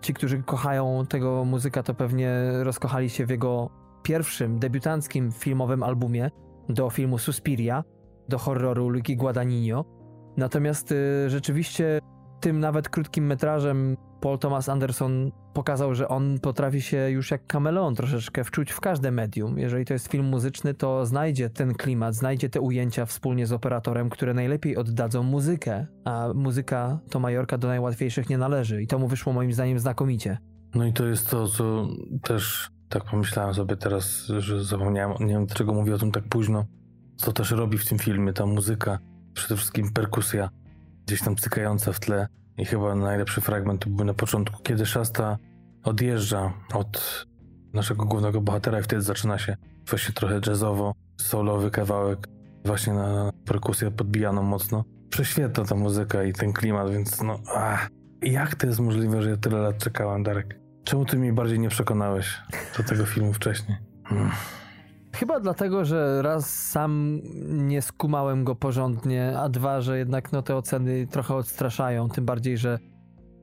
Ci, 0.00 0.14
którzy 0.14 0.42
kochają 0.42 1.06
tego 1.08 1.44
muzyka, 1.44 1.82
to 1.82 1.94
pewnie 1.94 2.32
rozkochali 2.62 3.10
się 3.10 3.26
w 3.26 3.30
jego 3.30 3.70
pierwszym, 4.02 4.58
debiutanckim 4.58 5.32
filmowym 5.32 5.82
albumie 5.82 6.30
do 6.68 6.90
filmu 6.90 7.18
Suspiria, 7.18 7.84
do 8.28 8.38
horroru 8.38 8.88
Luigi 8.88 9.16
Guadagnino. 9.16 9.84
Natomiast 10.36 10.92
y, 10.92 11.30
rzeczywiście 11.30 12.00
tym 12.40 12.60
nawet 12.60 12.88
krótkim 12.88 13.26
metrażem 13.26 13.96
Paul 14.20 14.38
Thomas 14.38 14.68
Anderson 14.68 15.32
pokazał, 15.52 15.94
że 15.94 16.08
on 16.08 16.38
potrafi 16.38 16.82
się 16.82 17.10
już 17.10 17.30
jak 17.30 17.46
kameleon 17.46 17.94
troszeczkę 17.94 18.44
wczuć 18.44 18.70
w 18.70 18.80
każde 18.80 19.10
medium. 19.10 19.58
Jeżeli 19.58 19.84
to 19.84 19.92
jest 19.92 20.08
film 20.08 20.26
muzyczny, 20.26 20.74
to 20.74 21.06
znajdzie 21.06 21.50
ten 21.50 21.74
klimat, 21.74 22.14
znajdzie 22.14 22.48
te 22.48 22.60
ujęcia 22.60 23.06
wspólnie 23.06 23.46
z 23.46 23.52
operatorem, 23.52 24.10
które 24.10 24.34
najlepiej 24.34 24.76
oddadzą 24.76 25.22
muzykę, 25.22 25.86
a 26.04 26.28
muzyka 26.34 26.98
to 27.10 27.20
Majorka 27.20 27.58
do 27.58 27.68
najłatwiejszych 27.68 28.28
nie 28.28 28.38
należy 28.38 28.82
i 28.82 28.86
to 28.86 28.98
mu 28.98 29.08
wyszło 29.08 29.32
moim 29.32 29.52
zdaniem 29.52 29.78
znakomicie. 29.78 30.38
No 30.74 30.86
i 30.86 30.92
to 30.92 31.06
jest 31.06 31.30
to, 31.30 31.48
co 31.48 31.88
też 32.22 32.70
tak 32.88 33.04
pomyślałem 33.04 33.54
sobie 33.54 33.76
teraz, 33.76 34.26
że 34.38 34.64
zapomniałem, 34.64 35.16
nie 35.20 35.34
wiem 35.34 35.46
dlaczego 35.46 35.74
mówię 35.74 35.94
o 35.94 35.98
tym 35.98 36.12
tak 36.12 36.24
późno, 36.28 36.64
co 37.16 37.32
też 37.32 37.50
robi 37.50 37.78
w 37.78 37.88
tym 37.88 37.98
filmie 37.98 38.32
ta 38.32 38.46
muzyka, 38.46 38.98
przede 39.34 39.56
wszystkim 39.56 39.92
perkusja, 39.92 40.50
gdzieś 41.06 41.22
tam 41.22 41.36
cykająca 41.36 41.92
w 41.92 42.00
tle 42.00 42.26
i 42.60 42.64
chyba 42.64 42.94
najlepszy 42.94 43.40
fragment 43.40 43.88
był 43.88 44.04
na 44.04 44.14
początku, 44.14 44.62
kiedy 44.62 44.86
Shasta 44.86 45.38
odjeżdża 45.84 46.52
od 46.74 47.26
naszego 47.74 48.04
głównego 48.04 48.40
bohatera 48.40 48.80
i 48.80 48.82
wtedy 48.82 49.02
zaczyna 49.02 49.38
się 49.38 49.56
właśnie 49.90 50.14
trochę 50.14 50.40
jazzowo, 50.46 50.94
solowy 51.20 51.70
kawałek, 51.70 52.26
właśnie 52.64 52.92
na 52.92 53.30
perkusję 53.44 53.90
podbijaną 53.90 54.42
mocno. 54.42 54.84
Prześwietna 55.10 55.64
ta 55.64 55.74
muzyka 55.74 56.24
i 56.24 56.32
ten 56.32 56.52
klimat, 56.52 56.90
więc 56.90 57.22
no, 57.22 57.38
ach, 57.56 57.88
jak 58.22 58.54
to 58.54 58.66
jest 58.66 58.80
możliwe, 58.80 59.22
że 59.22 59.30
ja 59.30 59.36
tyle 59.36 59.58
lat 59.58 59.78
czekałem, 59.78 60.22
Darek? 60.22 60.60
Czemu 60.84 61.04
ty 61.04 61.16
mnie 61.16 61.32
bardziej 61.32 61.58
nie 61.58 61.68
przekonałeś 61.68 62.38
do 62.78 62.84
tego 62.84 63.06
filmu 63.06 63.32
wcześniej? 63.32 63.78
Hmm. 64.04 64.30
Chyba 65.14 65.40
dlatego, 65.40 65.84
że 65.84 66.22
raz 66.22 66.70
sam 66.70 67.20
nie 67.48 67.82
skumałem 67.82 68.44
go 68.44 68.54
porządnie, 68.56 69.38
a 69.38 69.48
dwa, 69.48 69.80
że 69.80 69.98
jednak 69.98 70.32
no, 70.32 70.42
te 70.42 70.56
oceny 70.56 71.06
trochę 71.06 71.34
odstraszają. 71.34 72.08
Tym 72.08 72.24
bardziej, 72.24 72.58
że 72.58 72.78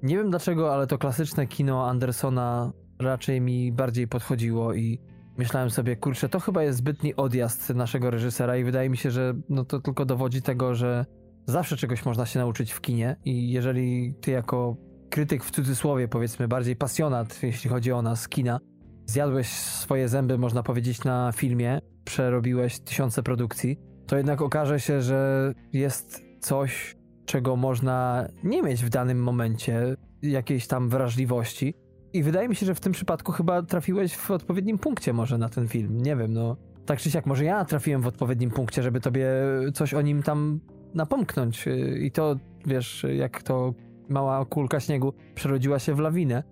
nie 0.04 0.18
wiem 0.18 0.30
dlaczego, 0.30 0.74
ale 0.74 0.88
to 0.88 0.98
klasyczne 0.98 1.48
kino 1.48 1.90
Andersona 1.90 2.72
raczej 3.00 3.42
mi 3.42 3.72
bardziej 3.72 4.08
podchodziło 4.08 4.74
i 4.74 5.00
myślałem 5.38 5.70
sobie, 5.70 5.96
kurczę, 5.96 6.30
to 6.30 6.40
chyba 6.40 6.64
jest 6.64 6.78
zbytni 6.78 7.16
odjazd 7.16 7.70
naszego 7.70 8.12
reżysera 8.12 8.58
i 8.58 8.64
wydaje 8.64 8.90
mi 8.90 8.98
się, 8.98 9.12
że 9.12 9.34
no 9.50 9.66
to 9.66 9.80
tylko 9.80 10.06
dowodzi 10.06 10.42
tego, 10.42 10.76
że 10.76 11.06
zawsze 11.46 11.78
czegoś 11.78 12.06
można 12.06 12.26
się 12.26 12.40
nauczyć 12.40 12.72
w 12.72 12.82
kinie 12.82 13.16
i 13.26 13.52
jeżeli 13.52 14.14
ty 14.22 14.32
jako 14.32 14.78
krytyk 15.10 15.44
w 15.44 15.52
cudzysłowie, 15.52 16.08
powiedzmy, 16.08 16.48
bardziej 16.48 16.76
pasjonat, 16.76 17.44
jeśli 17.44 17.70
chodzi 17.70 17.92
o 17.92 18.02
nas, 18.02 18.28
kina, 18.28 18.60
zjadłeś 19.08 19.48
swoje 19.50 20.10
zęby, 20.10 20.38
można 20.38 20.64
powiedzieć, 20.64 21.04
na 21.04 21.32
filmie, 21.32 21.80
przerobiłeś 22.06 22.80
tysiące 22.80 23.24
produkcji, 23.24 23.80
to 24.08 24.18
jednak 24.18 24.42
okaże 24.42 24.80
się, 24.80 25.02
że 25.02 25.54
jest 25.74 26.26
coś, 26.40 26.96
czego 27.26 27.56
można 27.56 28.28
nie 28.44 28.64
mieć 28.64 28.84
w 28.84 28.90
danym 28.90 29.24
momencie, 29.24 29.96
jakiejś 30.22 30.68
tam 30.68 30.90
wrażliwości. 30.90 31.74
I 32.14 32.24
wydaje 32.24 32.50
mi 32.50 32.56
się, 32.56 32.66
że 32.66 32.76
w 32.76 32.80
tym 32.80 32.94
przypadku 32.94 33.32
chyba 33.32 33.62
trafiłeś 33.62 34.16
w 34.16 34.32
odpowiednim 34.32 34.78
punkcie 34.78 35.14
może 35.14 35.38
na 35.38 35.50
ten 35.50 35.68
film. 35.68 36.02
Nie 36.02 36.16
wiem, 36.16 36.34
no. 36.34 36.58
Tak 36.86 37.00
czy 37.00 37.12
siak, 37.12 37.26
może 37.26 37.46
ja 37.46 37.66
trafiłem 37.66 38.02
w 38.02 38.08
odpowiednim 38.08 38.52
punkcie, 38.52 38.84
żeby 38.84 39.02
tobie 39.02 39.28
coś 39.74 39.94
o 39.94 40.02
nim 40.02 40.24
tam 40.24 40.60
napomknąć. 40.94 41.66
I 42.02 42.12
to, 42.12 42.36
wiesz, 42.66 43.06
jak 43.16 43.44
to 43.44 43.74
mała 44.10 44.46
kulka 44.46 44.80
śniegu 44.80 45.14
przerodziła 45.36 45.80
się 45.80 45.96
w 45.96 46.00
lawinę. 46.00 46.44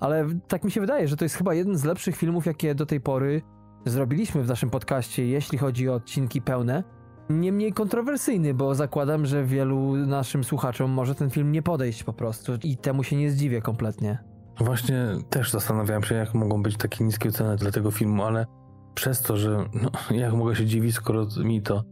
Ale 0.00 0.26
tak 0.48 0.64
mi 0.64 0.70
się 0.70 0.80
wydaje, 0.80 1.08
że 1.08 1.16
to 1.16 1.24
jest 1.24 1.34
chyba 1.34 1.54
jeden 1.54 1.76
z 1.76 1.84
lepszych 1.84 2.16
filmów, 2.16 2.46
jakie 2.46 2.74
do 2.74 2.86
tej 2.86 3.00
pory 3.00 3.42
zrobiliśmy 3.86 4.42
w 4.42 4.48
naszym 4.48 4.70
podcaście, 4.70 5.26
jeśli 5.26 5.58
chodzi 5.58 5.88
o 5.88 5.94
odcinki 5.94 6.42
pełne. 6.42 6.84
Niemniej 7.30 7.72
kontrowersyjny, 7.72 8.54
bo 8.54 8.74
zakładam, 8.74 9.26
że 9.26 9.44
wielu 9.44 9.96
naszym 9.96 10.44
słuchaczom 10.44 10.90
może 10.90 11.14
ten 11.14 11.30
film 11.30 11.52
nie 11.52 11.62
podejść 11.62 12.04
po 12.04 12.12
prostu 12.12 12.52
i 12.64 12.76
temu 12.76 13.02
się 13.02 13.16
nie 13.16 13.30
zdziwię 13.30 13.62
kompletnie. 13.62 14.18
Właśnie 14.60 15.06
też 15.30 15.50
zastanawiałem 15.50 16.02
się, 16.02 16.14
jak 16.14 16.34
mogą 16.34 16.62
być 16.62 16.76
takie 16.76 17.04
niskie 17.04 17.32
ceny 17.32 17.56
dla 17.56 17.70
tego 17.70 17.90
filmu, 17.90 18.22
ale 18.22 18.46
przez 18.94 19.22
to, 19.22 19.36
że 19.36 19.64
no, 19.82 19.90
jak 20.16 20.32
mogę 20.32 20.56
się 20.56 20.66
dziwić, 20.66 20.94
skoro 20.94 21.26
mi 21.44 21.62
to 21.62 21.84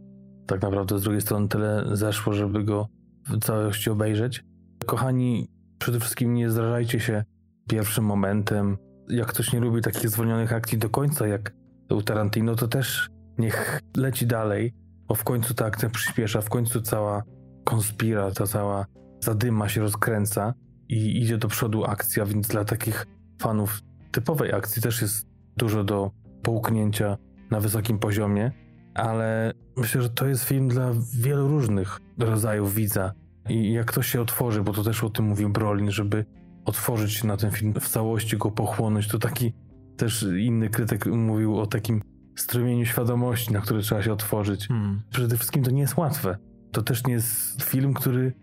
tak 0.47 0.61
naprawdę 0.61 0.99
z 0.99 1.03
drugiej 1.03 1.21
strony 1.21 1.47
tyle 1.47 1.85
zeszło, 1.91 2.33
żeby 2.33 2.63
go 2.63 2.87
w 3.27 3.39
całości 3.39 3.89
obejrzeć. 3.89 4.43
Kochani, 4.85 5.47
przede 5.79 5.99
wszystkim 5.99 6.33
nie 6.33 6.49
zrażajcie 6.49 6.99
się 6.99 7.23
pierwszym 7.69 8.05
momentem. 8.05 8.77
Jak 9.09 9.27
ktoś 9.27 9.53
nie 9.53 9.59
lubi 9.59 9.81
takich 9.81 10.09
zwolnionych 10.09 10.53
akcji 10.53 10.77
do 10.77 10.89
końca, 10.89 11.27
jak 11.27 11.53
u 11.89 12.01
Tarantino, 12.01 12.55
to 12.55 12.67
też 12.67 13.09
niech 13.37 13.81
leci 13.97 14.27
dalej, 14.27 14.73
bo 15.07 15.15
w 15.15 15.23
końcu 15.23 15.53
ta 15.53 15.65
akcja 15.65 15.89
przyspiesza, 15.89 16.41
w 16.41 16.49
końcu 16.49 16.81
cała 16.81 17.23
konspira, 17.63 18.31
ta 18.31 18.47
cała 18.47 18.85
zadyma 19.19 19.69
się 19.69 19.81
rozkręca 19.81 20.53
i 20.89 21.21
idzie 21.21 21.37
do 21.37 21.47
przodu 21.47 21.85
akcja, 21.85 22.25
więc 22.25 22.47
dla 22.47 22.65
takich 22.65 23.05
fanów 23.41 23.81
typowej 24.11 24.53
akcji 24.53 24.81
też 24.81 25.01
jest 25.01 25.27
dużo 25.57 25.83
do 25.83 26.11
połknięcia 26.43 27.17
na 27.51 27.59
wysokim 27.59 27.99
poziomie, 27.99 28.51
ale 28.93 29.53
myślę, 29.77 30.01
że 30.01 30.09
to 30.09 30.27
jest 30.27 30.43
film 30.43 30.67
dla 30.67 30.91
wielu 31.19 31.47
różnych 31.47 31.99
rodzajów 32.19 32.73
widza. 32.73 33.11
I 33.49 33.73
jak 33.73 33.85
ktoś 33.85 34.07
się 34.07 34.21
otworzy, 34.21 34.63
bo 34.63 34.73
to 34.73 34.83
też 34.83 35.03
o 35.03 35.09
tym 35.09 35.25
mówił 35.25 35.49
Brolin, 35.49 35.91
żeby 35.91 36.25
otworzyć 36.69 37.13
się 37.13 37.27
na 37.27 37.37
ten 37.37 37.51
film 37.51 37.73
w 37.73 37.89
całości, 37.89 38.37
go 38.37 38.51
pochłonąć, 38.51 39.07
to 39.07 39.19
taki 39.19 39.53
też 39.97 40.25
inny 40.39 40.69
krytyk 40.69 41.05
mówił 41.05 41.59
o 41.59 41.67
takim 41.67 42.01
strumieniu 42.35 42.85
świadomości, 42.85 43.53
na 43.53 43.61
który 43.61 43.81
trzeba 43.81 44.03
się 44.03 44.13
otworzyć. 44.13 44.67
Hmm. 44.67 45.01
Przede 45.09 45.35
wszystkim 45.35 45.63
to 45.63 45.71
nie 45.71 45.81
jest 45.81 45.97
łatwe. 45.97 46.37
To 46.71 46.81
też 46.81 47.05
nie 47.05 47.13
jest 47.13 47.63
film, 47.63 47.93
który 47.93 48.33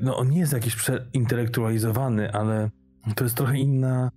no 0.00 0.16
on 0.16 0.30
nie 0.30 0.38
jest 0.38 0.52
jakiś 0.52 0.76
przeintelektualizowany, 0.76 2.32
ale 2.32 2.70
to 3.14 3.24
jest 3.24 3.36
trochę 3.36 3.58
inna 3.58 4.10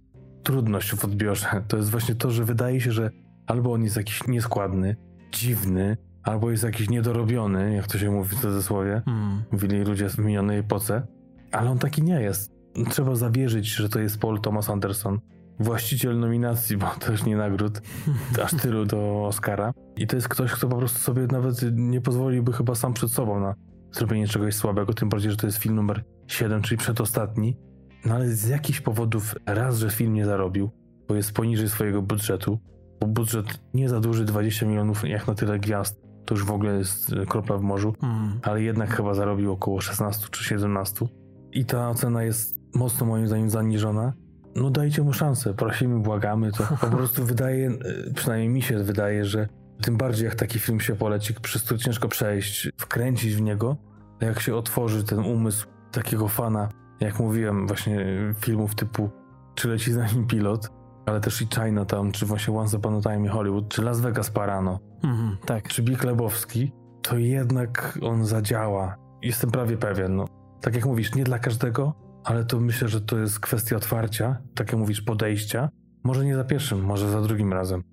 trudność 0.43 0.95
w 0.95 1.05
odbiorze. 1.05 1.63
To 1.67 1.77
jest 1.77 1.89
właśnie 1.89 2.15
to, 2.15 2.31
że 2.31 2.45
wydaje 2.45 2.81
się, 2.81 2.91
że 2.91 3.09
albo 3.47 3.73
on 3.73 3.83
jest 3.83 3.97
jakiś 3.97 4.27
nieskładny, 4.27 4.95
dziwny, 5.31 5.97
albo 6.23 6.51
jest 6.51 6.63
jakiś 6.63 6.89
niedorobiony, 6.89 7.73
jak 7.73 7.87
to 7.87 7.97
się 7.97 8.11
mówi 8.11 8.35
w 8.35 8.41
cudzysłowie. 8.41 9.01
Hmm. 9.05 9.43
Mówili 9.51 9.83
ludzie 9.83 10.09
w 10.09 10.17
minionej 10.17 10.59
epoce. 10.59 11.07
Ale 11.51 11.69
on 11.69 11.79
taki 11.79 12.03
nie 12.03 12.21
jest. 12.21 12.56
Trzeba 12.89 13.15
zawierzyć, 13.15 13.67
że 13.67 13.89
to 13.89 13.99
jest 13.99 14.19
Paul 14.19 14.41
Thomas 14.41 14.69
Anderson. 14.69 15.19
Właściciel 15.59 16.19
nominacji, 16.19 16.77
bo 16.77 16.87
też 16.87 17.25
nie 17.25 17.37
nagród, 17.37 17.81
aż 18.43 18.51
tylu 18.61 18.85
do 18.85 19.25
Oscara. 19.25 19.73
I 19.95 20.07
to 20.07 20.15
jest 20.15 20.27
ktoś, 20.27 20.51
kto 20.51 20.67
po 20.67 20.77
prostu 20.77 20.99
sobie 20.99 21.27
nawet 21.31 21.55
nie 21.73 22.01
pozwoliłby 22.01 22.53
chyba 22.53 22.75
sam 22.75 22.93
przed 22.93 23.11
sobą 23.11 23.39
na 23.39 23.55
zrobienie 23.91 24.27
czegoś 24.27 24.55
słabego, 24.55 24.93
tym 24.93 25.09
bardziej, 25.09 25.31
że 25.31 25.37
to 25.37 25.47
jest 25.47 25.57
film 25.57 25.75
numer 25.75 26.03
7, 26.27 26.61
czyli 26.61 26.77
przedostatni. 26.77 27.57
No 28.05 28.15
ale 28.15 28.29
z 28.29 28.47
jakichś 28.47 28.81
powodów 28.81 29.35
raz, 29.45 29.77
że 29.77 29.89
film 29.89 30.13
nie 30.13 30.25
zarobił, 30.25 30.69
bo 31.07 31.15
jest 31.15 31.31
poniżej 31.31 31.69
swojego 31.69 32.01
budżetu, 32.01 32.59
bo 32.99 33.07
budżet 33.07 33.45
nie 33.73 33.89
za 33.89 33.99
duży, 33.99 34.25
20 34.25 34.65
milionów, 34.65 35.07
jak 35.07 35.27
na 35.27 35.35
tyle 35.35 35.59
gwiazd, 35.59 36.01
to 36.25 36.33
już 36.33 36.45
w 36.45 36.51
ogóle 36.51 36.77
jest 36.77 37.13
e, 37.13 37.25
kropla 37.25 37.57
w 37.57 37.61
morzu, 37.61 37.95
mm. 38.03 38.39
ale 38.43 38.61
jednak 38.61 38.95
chyba 38.95 39.13
zarobił 39.13 39.51
około 39.51 39.81
16 39.81 40.27
czy 40.31 40.43
17. 40.43 41.05
I 41.51 41.65
ta 41.65 41.89
ocena 41.89 42.23
jest 42.23 42.56
mocno 42.75 43.05
moim 43.05 43.27
zdaniem 43.27 43.49
zaniżona. 43.49 44.13
No 44.55 44.69
dajcie 44.69 45.03
mu 45.03 45.13
szansę, 45.13 45.53
prosimy, 45.53 45.99
błagamy, 45.99 46.51
to 46.51 46.63
po 46.81 46.87
prostu 46.87 47.25
wydaje, 47.25 47.69
e, 47.69 48.13
przynajmniej 48.13 48.49
mi 48.49 48.61
się 48.61 48.83
wydaje, 48.83 49.25
że 49.25 49.47
tym 49.81 49.97
bardziej 49.97 50.25
jak 50.25 50.35
taki 50.35 50.59
film 50.59 50.79
się 50.79 50.95
poleci, 50.95 51.33
przez 51.41 51.63
który 51.63 51.79
ciężko 51.79 52.07
przejść, 52.07 52.69
wkręcić 52.77 53.35
w 53.35 53.41
niego, 53.41 53.77
jak 54.21 54.39
się 54.39 54.55
otworzy 54.55 55.03
ten 55.03 55.19
umysł 55.19 55.67
takiego 55.91 56.27
fana, 56.27 56.69
jak 56.99 57.19
mówiłem, 57.19 57.67
właśnie 57.67 58.05
filmów 58.39 58.75
typu 58.75 59.09
Czy 59.55 59.67
leci 59.67 59.93
za 59.93 60.07
nim 60.07 60.27
pilot, 60.27 60.69
ale 61.05 61.21
też 61.21 61.41
i 61.41 61.47
Chinatown, 61.47 62.11
czy 62.11 62.25
właśnie 62.25 62.53
Once 62.53 62.77
Upon 62.77 62.95
a 62.95 63.01
Time 63.01 63.19
in 63.19 63.27
Hollywood, 63.27 63.69
czy 63.69 63.81
Las 63.81 64.01
Vegas 64.01 64.31
Parano, 64.31 64.79
mhm, 65.03 65.37
tak. 65.45 65.67
czy 65.67 65.83
Big 65.83 66.03
Lebowski, 66.03 66.71
to 67.01 67.17
jednak 67.17 67.99
on 68.01 68.25
zadziała. 68.25 68.95
Jestem 69.21 69.51
prawie 69.51 69.77
pewien. 69.77 70.15
No. 70.15 70.25
Tak 70.61 70.75
jak 70.75 70.85
mówisz, 70.85 71.15
nie 71.15 71.23
dla 71.23 71.39
każdego, 71.39 71.93
ale 72.27 72.45
to 72.45 72.59
myślę, 72.59 72.87
że 72.87 73.01
to 73.01 73.17
jest 73.17 73.39
kwestia 73.39 73.75
otwarcia, 73.75 74.37
tak 74.55 74.71
jak 74.71 74.79
mówisz, 74.79 75.01
podejścia. 75.01 75.69
Może 76.03 76.25
nie 76.25 76.35
za 76.35 76.43
pierwszym, 76.43 76.83
może 76.83 77.11
za 77.11 77.21
drugim 77.21 77.53
razem. 77.53 77.83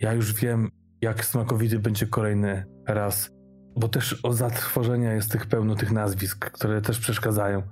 Ja 0.00 0.12
już 0.12 0.34
wiem, 0.34 0.70
jak 1.00 1.24
smakowity 1.24 1.78
będzie 1.78 2.06
kolejny 2.06 2.64
raz, 2.86 3.30
bo 3.76 3.88
też 3.88 4.20
o 4.22 4.32
zatrwożenia 4.32 5.12
jest 5.12 5.32
tych 5.32 5.46
pełno 5.46 5.74
tych 5.74 5.92
nazwisk, 5.92 6.50
które 6.50 6.82
też 6.82 6.98
przeszkadzają. 6.98 7.62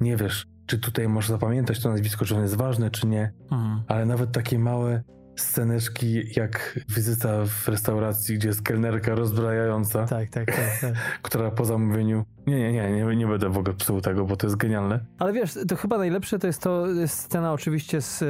Nie 0.00 0.16
wiesz, 0.16 0.46
czy 0.66 0.78
tutaj 0.78 1.08
możesz 1.08 1.30
zapamiętać 1.30 1.80
to 1.80 1.90
nazwisko, 1.90 2.24
czy 2.24 2.34
ono 2.34 2.42
jest 2.42 2.56
ważne, 2.56 2.90
czy 2.90 3.06
nie, 3.06 3.32
mhm. 3.52 3.82
ale 3.88 4.06
nawet 4.06 4.32
takie 4.32 4.58
małe 4.58 5.02
sceneczki 5.42 6.22
jak 6.36 6.80
wizyta 6.88 7.44
w 7.46 7.68
restauracji, 7.68 8.34
gdzie 8.34 8.48
jest 8.48 8.62
kelnerka 8.62 9.14
rozbrajająca. 9.14 10.06
Tak, 10.06 10.30
tak, 10.30 10.46
tak, 10.46 10.80
tak. 10.80 10.94
która 11.22 11.50
po 11.50 11.64
zamówieniu. 11.64 12.24
Nie, 12.46 12.58
nie, 12.58 12.72
nie, 12.72 12.92
nie, 12.92 13.16
nie 13.16 13.26
będę 13.26 13.48
w 13.48 13.58
ogóle 13.58 13.74
psuł 13.74 14.00
tego, 14.00 14.24
bo 14.24 14.36
to 14.36 14.46
jest 14.46 14.56
genialne. 14.56 15.00
Ale 15.18 15.32
wiesz, 15.32 15.58
to 15.68 15.76
chyba 15.76 15.98
najlepsze 15.98 16.38
to 16.38 16.46
jest 16.46 16.62
to 16.62 16.86
scena 17.06 17.52
oczywiście 17.52 18.00
z 18.00 18.24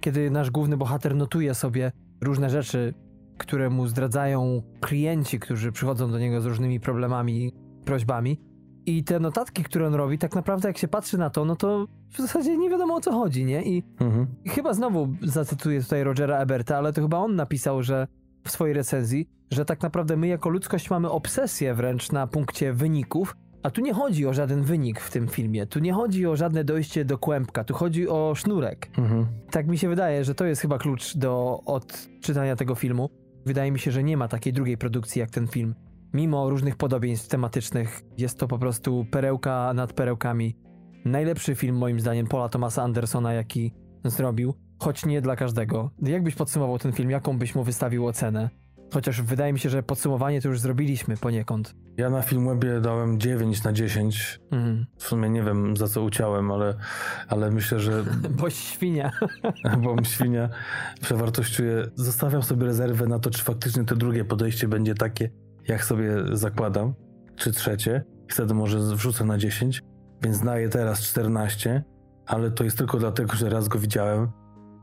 kiedy 0.00 0.30
nasz 0.30 0.50
główny 0.50 0.76
bohater 0.76 1.14
notuje 1.14 1.54
sobie 1.54 1.92
różne 2.20 2.50
rzeczy, 2.50 2.94
które 3.38 3.70
mu 3.70 3.86
zdradzają 3.86 4.62
klienci, 4.80 5.40
którzy 5.40 5.72
przychodzą 5.72 6.10
do 6.10 6.18
niego 6.18 6.40
z 6.40 6.46
różnymi 6.46 6.80
problemami, 6.80 7.52
prośbami. 7.84 8.40
I 8.86 9.04
te 9.04 9.20
notatki, 9.20 9.64
które 9.64 9.86
on 9.86 9.94
robi, 9.94 10.18
tak 10.18 10.34
naprawdę 10.34 10.68
jak 10.68 10.78
się 10.78 10.88
patrzy 10.88 11.18
na 11.18 11.30
to, 11.30 11.44
no 11.44 11.56
to 11.56 11.86
w 12.10 12.18
zasadzie 12.18 12.56
nie 12.56 12.70
wiadomo 12.70 12.94
o 12.94 13.00
co 13.00 13.12
chodzi, 13.12 13.44
nie? 13.44 13.62
I, 13.62 13.82
mhm. 14.00 14.26
chyba 14.46 14.74
znowu 14.74 15.08
zacytuję 15.22 15.82
tutaj 15.82 16.04
Rogera 16.04 16.38
Eberta, 16.38 16.78
ale 16.78 16.92
to 16.92 17.02
chyba 17.02 17.18
on 17.18 17.36
napisał, 17.36 17.82
że 17.82 18.06
w 18.44 18.50
swojej 18.50 18.74
recenzji, 18.74 19.28
że 19.50 19.64
tak 19.64 19.82
naprawdę 19.82 20.16
my 20.16 20.26
jako 20.26 20.48
ludzkość 20.48 20.90
mamy 20.90 21.10
obsesję 21.10 21.74
wręcz 21.74 22.12
na 22.12 22.26
punkcie 22.26 22.72
wyników, 22.72 23.36
a 23.62 23.70
tu 23.70 23.80
nie 23.80 23.94
chodzi 23.94 24.26
o 24.26 24.32
żaden 24.32 24.62
wynik 24.62 25.00
w 25.00 25.10
tym 25.10 25.28
filmie, 25.28 25.66
tu 25.66 25.78
nie 25.78 25.92
chodzi 25.92 26.26
o 26.26 26.36
żadne 26.36 26.64
dojście 26.64 27.04
do 27.04 27.18
kłębka, 27.18 27.64
tu 27.64 27.74
chodzi 27.74 28.08
o 28.08 28.34
sznurek. 28.34 28.90
Mhm. 28.98 29.26
Tak 29.50 29.66
mi 29.66 29.78
się 29.78 29.88
wydaje, 29.88 30.24
że 30.24 30.34
to 30.34 30.44
jest 30.44 30.62
chyba 30.62 30.78
klucz 30.78 31.16
do 31.16 31.60
odczytania 31.66 32.56
tego 32.56 32.74
filmu. 32.74 33.10
Wydaje 33.46 33.72
mi 33.72 33.78
się, 33.78 33.90
że 33.90 34.02
nie 34.02 34.16
ma 34.16 34.28
takiej 34.28 34.52
drugiej 34.52 34.78
produkcji 34.78 35.20
jak 35.20 35.30
ten 35.30 35.48
film. 35.48 35.74
Mimo 36.12 36.50
różnych 36.50 36.76
podobieństw 36.76 37.28
tematycznych, 37.28 38.02
jest 38.18 38.38
to 38.38 38.48
po 38.48 38.58
prostu 38.58 39.06
perełka 39.10 39.74
nad 39.74 39.92
perełkami. 39.92 40.56
Najlepszy 41.04 41.54
film 41.54 41.76
moim 41.76 42.00
zdaniem 42.00 42.26
Paula 42.26 42.48
Thomasa 42.48 42.82
Andersona, 42.82 43.32
jaki 43.32 43.74
zrobił, 44.04 44.54
choć 44.78 45.06
nie 45.06 45.20
dla 45.20 45.36
każdego. 45.36 45.90
Jakbyś 46.02 46.34
podsumował 46.34 46.78
ten 46.78 46.92
film, 46.92 47.10
jaką 47.10 47.38
byś 47.38 47.54
mu 47.54 47.64
wystawił 47.64 48.06
ocenę? 48.06 48.50
Chociaż 48.92 49.22
wydaje 49.22 49.52
mi 49.52 49.58
się, 49.58 49.70
że 49.70 49.82
podsumowanie 49.82 50.40
to 50.40 50.48
już 50.48 50.60
zrobiliśmy 50.60 51.16
poniekąd. 51.16 51.74
Ja 51.96 52.10
na 52.10 52.22
Filmwebie 52.22 52.80
dałem 52.80 53.20
9 53.20 53.64
na 53.64 53.72
10. 53.72 54.40
Mhm. 54.50 54.86
W 54.96 55.02
sumie 55.02 55.30
nie 55.30 55.42
wiem 55.42 55.76
za 55.76 55.88
co 55.88 56.02
uciąłem, 56.02 56.50
ale, 56.50 56.74
ale 57.28 57.50
myślę, 57.50 57.80
że... 57.80 58.04
Bo 58.40 58.50
świnia. 58.50 59.10
Bo 59.82 60.04
świnia 60.04 60.48
przewartościuje. 61.00 61.86
Zostawiam 61.94 62.42
sobie 62.42 62.66
rezerwę 62.66 63.06
na 63.06 63.18
to, 63.18 63.30
czy 63.30 63.42
faktycznie 63.42 63.84
to 63.84 63.96
drugie 63.96 64.24
podejście 64.24 64.68
będzie 64.68 64.94
takie, 64.94 65.30
jak 65.68 65.84
sobie 65.84 66.14
zakładam, 66.32 66.94
czy 67.36 67.52
trzecie. 67.52 68.04
Wtedy 68.28 68.54
może 68.54 68.78
wrzucę 68.78 69.24
na 69.24 69.38
10, 69.38 69.82
więc 70.22 70.40
daję 70.40 70.68
teraz 70.68 71.00
14, 71.00 71.84
ale 72.26 72.50
to 72.50 72.64
jest 72.64 72.78
tylko 72.78 72.98
dlatego, 72.98 73.34
że 73.34 73.50
raz 73.50 73.68
go 73.68 73.78
widziałem. 73.78 74.28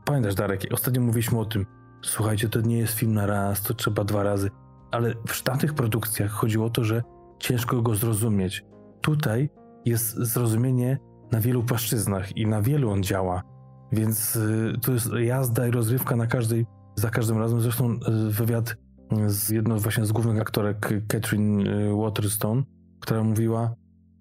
Pamiętasz, 0.04 0.34
Darek, 0.34 0.60
ostatnio 0.72 1.00
mówiliśmy 1.00 1.38
o 1.38 1.44
tym, 1.44 1.66
słuchajcie, 2.02 2.48
to 2.48 2.60
nie 2.60 2.78
jest 2.78 2.94
film 2.94 3.14
na 3.14 3.26
raz, 3.26 3.62
to 3.62 3.74
trzeba 3.74 4.04
dwa 4.04 4.22
razy. 4.22 4.50
Ale 4.90 5.14
w 5.28 5.42
tamtych 5.42 5.74
produkcjach 5.74 6.30
chodziło 6.30 6.66
o 6.66 6.70
to, 6.70 6.84
że 6.84 7.02
ciężko 7.38 7.82
go 7.82 7.94
zrozumieć. 7.94 8.64
Tutaj 9.00 9.50
jest 9.84 10.16
zrozumienie 10.16 10.98
na 11.32 11.40
wielu 11.40 11.62
płaszczyznach 11.62 12.36
i 12.36 12.46
na 12.46 12.62
wielu 12.62 12.90
on 12.90 13.02
działa. 13.02 13.42
Więc 13.92 14.36
y, 14.36 14.72
to 14.82 14.92
jest 14.92 15.10
jazda 15.12 15.66
i 15.66 15.70
rozrywka 15.70 16.16
na 16.16 16.26
każdej, 16.26 16.66
za 16.96 17.10
każdym 17.10 17.38
razem. 17.38 17.60
Zresztą 17.60 17.92
y, 17.92 17.98
wywiad 18.30 18.76
z 19.26 19.48
jedną 19.48 19.78
właśnie 19.78 20.06
z 20.06 20.12
głównych 20.12 20.40
aktorek, 20.40 20.92
Catherine 21.08 21.66
y, 21.66 21.96
Waterstone, 22.02 22.62
która 23.00 23.22
mówiła 23.22 23.74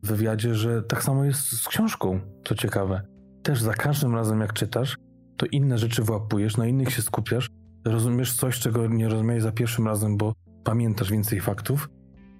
w 0.04 0.08
wywiadzie, 0.08 0.56
że 0.56 0.84
tak 0.84 1.04
samo 1.04 1.26
jest 1.26 1.62
z 1.62 1.68
książką, 1.68 2.20
co 2.46 2.56
ciekawe. 2.56 3.02
Też 3.44 3.62
za 3.62 3.74
każdym 3.74 4.16
razem 4.16 4.42
jak 4.42 4.54
czytasz, 4.54 4.98
to 5.38 5.46
inne 5.46 5.78
rzeczy 5.78 6.04
włapujesz, 6.04 6.58
na 6.58 6.68
innych 6.68 6.92
się 6.92 7.02
skupiasz, 7.02 7.50
rozumiesz 7.86 8.34
coś, 8.34 8.60
czego 8.60 8.88
nie 8.88 9.10
rozumiałeś 9.10 9.44
za 9.44 9.52
pierwszym 9.52 9.88
razem, 9.88 10.18
bo 10.18 10.34
pamiętasz 10.64 11.12
więcej 11.12 11.42
faktów 11.42 11.90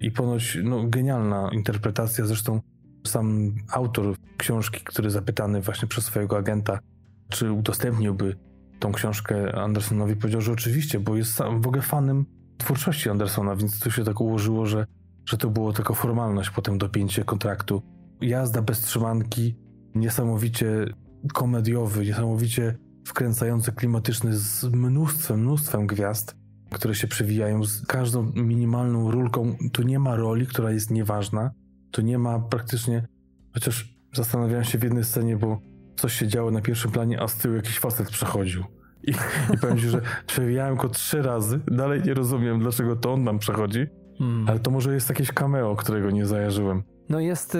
i 0.00 0.10
ponoć 0.10 0.58
no, 0.64 0.84
genialna 0.84 1.50
interpretacja, 1.52 2.26
zresztą 2.26 2.60
sam 3.06 3.54
autor 3.72 4.16
książki, 4.36 4.80
który 4.84 5.10
zapytany 5.10 5.60
właśnie 5.60 5.88
przez 5.88 6.04
swojego 6.04 6.36
agenta, 6.38 6.78
czy 7.28 7.52
udostępniłby 7.52 8.36
tą 8.78 8.92
książkę 8.92 9.54
Andersonowi, 9.54 10.16
powiedział, 10.16 10.40
że 10.40 10.52
oczywiście, 10.52 11.00
bo 11.00 11.16
jest 11.16 11.34
sam 11.34 11.62
w 11.62 11.66
ogóle 11.66 11.82
fanem 11.82 12.24
twórczości 12.58 13.10
Andersona, 13.10 13.56
więc 13.56 13.80
to 13.80 13.90
się 13.90 14.04
tak 14.04 14.20
ułożyło, 14.20 14.66
że, 14.66 14.86
że 15.26 15.36
to 15.36 15.50
było 15.50 15.72
tylko 15.72 15.94
formalność 15.94 16.50
potem 16.50 16.78
dopięcie 16.78 17.24
kontraktu. 17.24 17.82
Jazda 18.20 18.62
bez 18.62 18.80
trzymanki, 18.80 19.56
niesamowicie 19.94 20.94
komediowy, 21.34 22.04
niesamowicie 22.04 22.78
wkręcający, 23.04 23.72
klimatyczny 23.72 24.36
z 24.36 24.64
mnóstwem, 24.64 25.40
mnóstwem 25.40 25.86
gwiazd 25.86 26.36
które 26.70 26.94
się 26.94 27.08
przewijają 27.08 27.64
z 27.64 27.86
każdą 27.86 28.32
minimalną 28.34 29.10
rulką. 29.10 29.56
Tu 29.72 29.82
nie 29.82 29.98
ma 29.98 30.16
roli, 30.16 30.46
która 30.46 30.70
jest 30.70 30.90
nieważna. 30.90 31.50
Tu 31.90 32.02
nie 32.02 32.18
ma 32.18 32.38
praktycznie, 32.38 33.08
chociaż 33.54 33.98
zastanawiałem 34.14 34.64
się 34.64 34.78
w 34.78 34.82
jednej 34.82 35.04
scenie, 35.04 35.36
bo 35.36 35.60
coś 35.96 36.12
się 36.12 36.28
działo 36.28 36.50
na 36.50 36.60
pierwszym 36.60 36.90
planie, 36.90 37.22
a 37.22 37.28
z 37.28 37.36
tyłu 37.36 37.54
jakiś 37.54 37.78
facet 37.78 38.10
przechodził. 38.10 38.64
I, 39.02 39.10
i 39.54 39.58
powiem 39.60 39.78
ci, 39.78 39.88
że 39.88 40.00
przewijałem 40.26 40.76
go 40.76 40.88
trzy 40.88 41.22
razy. 41.22 41.60
Dalej 41.66 42.02
nie 42.04 42.14
rozumiem, 42.14 42.58
dlaczego 42.58 42.96
to 42.96 43.12
on 43.12 43.24
tam 43.24 43.38
przechodzi. 43.38 43.86
Hmm. 44.18 44.48
Ale 44.48 44.58
to 44.58 44.70
może 44.70 44.94
jest 44.94 45.08
jakieś 45.08 45.32
cameo, 45.32 45.76
którego 45.76 46.10
nie 46.10 46.26
zajarzyłem. 46.26 46.82
No 47.08 47.20
jest 47.20 47.54
y, 47.54 47.58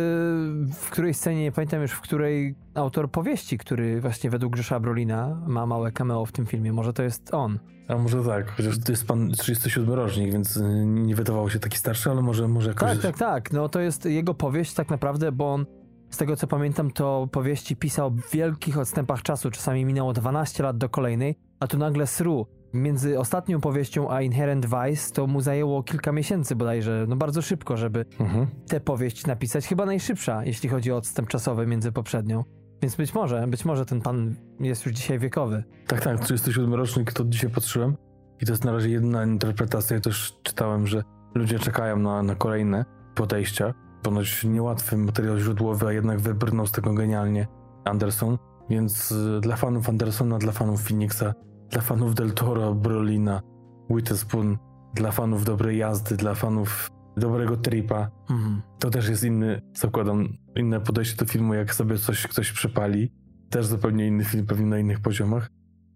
w 0.74 0.90
której 0.90 1.14
scenie, 1.14 1.42
nie 1.42 1.52
pamiętam 1.52 1.82
już 1.82 1.92
w 1.92 2.00
której 2.00 2.54
autor 2.74 3.10
powieści, 3.10 3.58
który 3.58 4.00
właśnie 4.00 4.30
według 4.30 4.52
Grzesza 4.52 4.80
Brolina 4.80 5.42
ma 5.46 5.66
małe 5.66 5.92
cameo 5.92 6.26
w 6.26 6.32
tym 6.32 6.46
filmie. 6.46 6.72
Może 6.72 6.92
to 6.92 7.02
jest 7.02 7.34
on. 7.34 7.58
A 7.88 7.98
może 7.98 8.24
tak, 8.24 8.50
chociaż 8.50 8.78
to 8.78 8.92
jest 8.92 9.06
pan 9.06 9.30
37 9.30 9.94
rocznik, 9.94 10.32
więc 10.32 10.60
nie 10.84 11.14
wydawało 11.14 11.50
się 11.50 11.58
taki 11.58 11.78
starszy, 11.78 12.10
ale 12.10 12.22
może, 12.22 12.48
może 12.48 12.68
jakoś... 12.68 12.88
Tak, 12.88 12.98
tak, 13.02 13.18
tak. 13.18 13.52
No 13.52 13.68
to 13.68 13.80
jest 13.80 14.04
jego 14.04 14.34
powieść 14.34 14.74
tak 14.74 14.90
naprawdę, 14.90 15.32
bo 15.32 15.54
on 15.54 15.66
z 16.10 16.16
tego 16.16 16.36
co 16.36 16.46
pamiętam, 16.46 16.90
to 16.90 17.28
powieści 17.32 17.76
pisał 17.76 18.10
w 18.10 18.30
wielkich 18.30 18.78
odstępach 18.78 19.22
czasu. 19.22 19.50
Czasami 19.50 19.84
minęło 19.84 20.12
12 20.12 20.62
lat 20.62 20.78
do 20.78 20.88
kolejnej, 20.88 21.38
a 21.60 21.66
tu 21.66 21.78
nagle 21.78 22.06
sru. 22.06 22.46
Między 22.72 23.18
ostatnią 23.18 23.60
powieścią 23.60 24.10
a 24.10 24.22
Inherent 24.22 24.66
Vice 24.66 25.14
to 25.14 25.26
mu 25.26 25.40
zajęło 25.40 25.82
kilka 25.82 26.12
miesięcy 26.12 26.56
bodajże, 26.56 27.06
no 27.08 27.16
bardzo 27.16 27.42
szybko, 27.42 27.76
żeby 27.76 28.04
mhm. 28.20 28.46
tę 28.68 28.80
powieść 28.80 29.26
napisać. 29.26 29.66
Chyba 29.66 29.86
najszybsza, 29.86 30.44
jeśli 30.44 30.68
chodzi 30.68 30.92
o 30.92 30.96
odstęp 30.96 31.28
czasowy 31.28 31.66
między 31.66 31.92
poprzednią. 31.92 32.44
Więc 32.82 32.96
być 32.96 33.14
może, 33.14 33.46
być 33.46 33.64
może 33.64 33.86
ten 33.86 34.00
pan 34.00 34.34
jest 34.60 34.86
już 34.86 34.94
dzisiaj 34.94 35.18
wiekowy. 35.18 35.64
Tak, 35.86 36.00
tak, 36.00 36.20
37 36.20 36.74
rocznik 36.74 37.12
to 37.12 37.24
dzisiaj 37.24 37.50
patrzyłem 37.50 37.96
i 38.40 38.46
to 38.46 38.52
jest 38.52 38.64
na 38.64 38.72
razie 38.72 38.88
jedna 38.88 39.24
interpretacja. 39.24 39.94
Ja 39.94 40.00
też 40.00 40.34
czytałem, 40.42 40.86
że 40.86 41.02
ludzie 41.34 41.58
czekają 41.58 41.96
na, 41.96 42.22
na 42.22 42.34
kolejne 42.34 42.84
podejścia. 43.14 43.74
Ponoć 44.08 44.44
niełatwy 44.44 44.96
materiał 44.96 45.38
źródłowy, 45.38 45.86
a 45.86 45.92
jednak 45.92 46.20
wybrnął 46.20 46.66
z 46.66 46.72
tego 46.72 46.94
genialnie 46.94 47.46
Anderson. 47.84 48.38
Więc 48.70 49.12
y, 49.12 49.40
dla 49.40 49.56
fanów 49.56 49.88
Andersona, 49.88 50.38
dla 50.38 50.52
fanów 50.52 50.82
Phoenixa, 50.82 51.34
dla 51.70 51.80
fanów 51.80 52.14
Del 52.14 52.32
Toro, 52.32 52.74
Brolina, 52.74 53.42
Witherspoon, 53.90 54.58
dla 54.94 55.12
fanów 55.12 55.44
dobrej 55.44 55.78
jazdy, 55.78 56.16
dla 56.16 56.34
fanów 56.34 56.90
dobrego 57.16 57.56
tripa. 57.56 58.10
Mhm. 58.30 58.62
To 58.78 58.90
też 58.90 59.08
jest 59.08 59.24
inny, 59.24 59.62
zakładam, 59.74 60.28
inne 60.56 60.80
podejście 60.80 61.16
do 61.16 61.24
filmu, 61.24 61.54
jak 61.54 61.74
sobie 61.74 61.98
coś 61.98 62.26
ktoś 62.26 62.52
przypali. 62.52 63.12
Też 63.50 63.66
zupełnie 63.66 64.06
inny 64.06 64.24
film, 64.24 64.46
pewnie 64.46 64.66
na 64.66 64.78
innych 64.78 65.00
poziomach. 65.00 65.50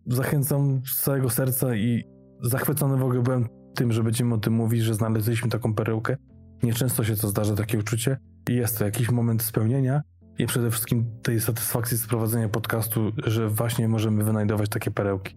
Zachęcam 0.06 0.80
z 0.86 1.02
całego 1.02 1.30
serca 1.30 1.74
i 1.74 2.04
zachwycony 2.42 2.96
w 2.96 3.02
ogóle 3.02 3.22
byłem 3.22 3.48
tym, 3.74 3.92
że 3.92 4.02
będziemy 4.02 4.34
o 4.34 4.38
tym 4.38 4.52
mówić, 4.52 4.82
że 4.82 4.94
znaleźliśmy 4.94 5.50
taką 5.50 5.74
perełkę. 5.74 6.16
Nieczęsto 6.62 7.04
się 7.04 7.16
to 7.16 7.28
zdarza, 7.28 7.54
takie 7.54 7.78
uczucie. 7.78 8.18
I 8.50 8.54
jest 8.54 8.78
to 8.78 8.84
jakiś 8.84 9.10
moment 9.10 9.42
spełnienia 9.42 10.02
i 10.38 10.46
przede 10.46 10.70
wszystkim 10.70 11.06
tej 11.22 11.40
satysfakcji 11.40 11.96
z 11.96 12.06
prowadzenia 12.06 12.48
podcastu, 12.48 13.12
że 13.26 13.48
właśnie 13.48 13.88
możemy 13.88 14.24
wynajdować 14.24 14.68
takie 14.68 14.90
perełki. 14.90 15.36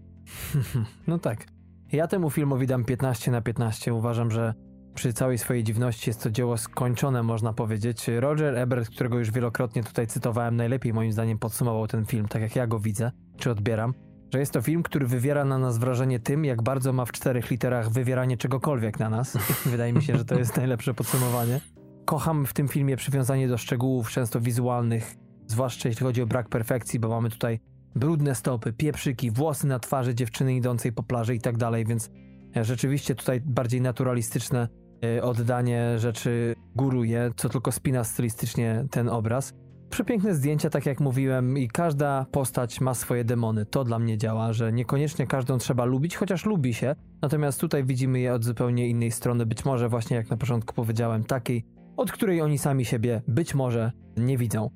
No 1.07 1.19
tak. 1.19 1.45
Ja 1.91 2.07
temu 2.07 2.30
filmowi 2.30 2.68
dam 2.68 2.85
15 2.85 3.31
na 3.31 3.41
15. 3.41 3.93
Uważam, 3.93 4.31
że 4.31 4.53
przy 4.95 5.14
całej 5.14 5.38
swojej 5.38 5.64
dziwności 5.64 6.10
jest 6.10 6.23
to 6.23 6.31
dzieło 6.31 6.57
skończone, 6.57 7.23
można 7.23 7.53
powiedzieć. 7.53 8.07
Roger 8.07 8.57
Ebert, 8.57 8.89
którego 8.89 9.19
już 9.19 9.31
wielokrotnie 9.31 9.84
tutaj 9.84 10.07
cytowałem, 10.07 10.56
najlepiej 10.56 10.93
moim 10.93 11.11
zdaniem 11.11 11.39
podsumował 11.39 11.88
ten 11.88 12.06
film, 12.06 12.27
tak 12.27 12.41
jak 12.41 12.56
ja 12.56 12.68
go 12.68 12.80
widzę, 12.80 13.11
czy 13.38 13.52
odbieram. 13.52 13.93
Że 14.34 14.39
jest 14.39 14.52
to 14.52 14.61
film, 14.61 14.84
który 14.84 15.07
wywiera 15.07 15.45
na 15.45 15.57
nas 15.57 15.77
wrażenie 15.77 16.19
tym, 16.19 16.45
jak 16.45 16.61
bardzo 16.64 16.93
ma 16.93 17.06
w 17.06 17.11
czterech 17.11 17.52
literach 17.52 17.89
wywieranie 17.89 18.38
czegokolwiek 18.38 18.99
na 18.99 19.10
nas. 19.10 19.38
Wydaje 19.65 19.93
mi 19.93 20.03
się, 20.03 20.18
że 20.18 20.26
to 20.26 20.35
jest 20.35 20.57
najlepsze 20.57 20.93
podsumowanie. 20.93 21.61
Kocham 22.06 22.45
w 22.45 22.53
tym 22.53 22.68
filmie 22.68 22.97
przywiązanie 22.97 23.47
do 23.47 23.57
szczegółów, 23.57 24.11
często 24.11 24.41
wizualnych, 24.41 25.15
zwłaszcza 25.47 25.89
jeśli 25.89 26.06
chodzi 26.06 26.22
o 26.22 26.27
brak 26.27 26.49
perfekcji, 26.49 26.99
bo 26.99 27.10
mamy 27.10 27.30
tutaj 27.30 27.60
brudne 27.95 28.35
stopy, 28.35 28.73
pieprzyki, 28.73 29.31
włosy 29.31 29.68
na 29.68 29.80
twarzy 29.80 30.15
dziewczyny 30.15 30.56
idącej 30.56 30.93
po 30.93 31.03
plaży 31.03 31.35
i 31.35 31.39
tak 31.39 31.57
dalej, 31.57 31.85
więc 31.85 32.11
rzeczywiście 32.56 33.15
tutaj 33.15 33.41
bardziej 33.41 33.81
naturalistyczne 33.81 34.68
E, 35.06 35.23
oddanie 35.23 35.99
rzeczy 35.99 36.56
góruje, 36.76 37.31
co 37.38 37.49
tylko 37.49 37.72
spina 37.72 38.03
stylistycznie 38.03 38.85
ten 38.91 39.10
obraz. 39.10 39.53
Przepiękne 39.90 40.36
zdjęcia, 40.36 40.70
tak 40.70 40.86
jak 40.86 40.99
mówiłem, 40.99 41.57
i 41.57 41.68
każda 41.68 42.26
postać 42.32 42.82
ma 42.82 42.94
swoje 42.94 43.24
demony. 43.24 43.66
To 43.66 43.84
dla 43.84 43.99
mnie 43.99 44.18
działa, 44.18 44.53
że 44.53 44.74
niekoniecznie 44.74 45.28
każdą 45.28 45.57
trzeba 45.57 45.86
lubić, 45.86 46.16
chociaż 46.16 46.45
lubi 46.45 46.74
się. 46.74 46.95
Natomiast 47.22 47.62
tutaj 47.62 47.84
widzimy 47.84 48.20
je 48.20 48.34
od 48.34 48.44
zupełnie 48.44 48.88
innej 48.90 49.12
strony, 49.12 49.45
być 49.45 49.66
może 49.66 49.90
właśnie 49.90 50.18
jak 50.18 50.30
na 50.30 50.38
początku 50.38 50.74
powiedziałem, 50.74 51.24
takiej, 51.24 51.66
od 51.98 52.12
której 52.12 52.41
oni 52.41 52.57
sami 52.57 52.86
siebie 52.86 53.22
być 53.28 53.56
może 53.56 53.91
nie 54.18 54.38
widzą. 54.38 54.70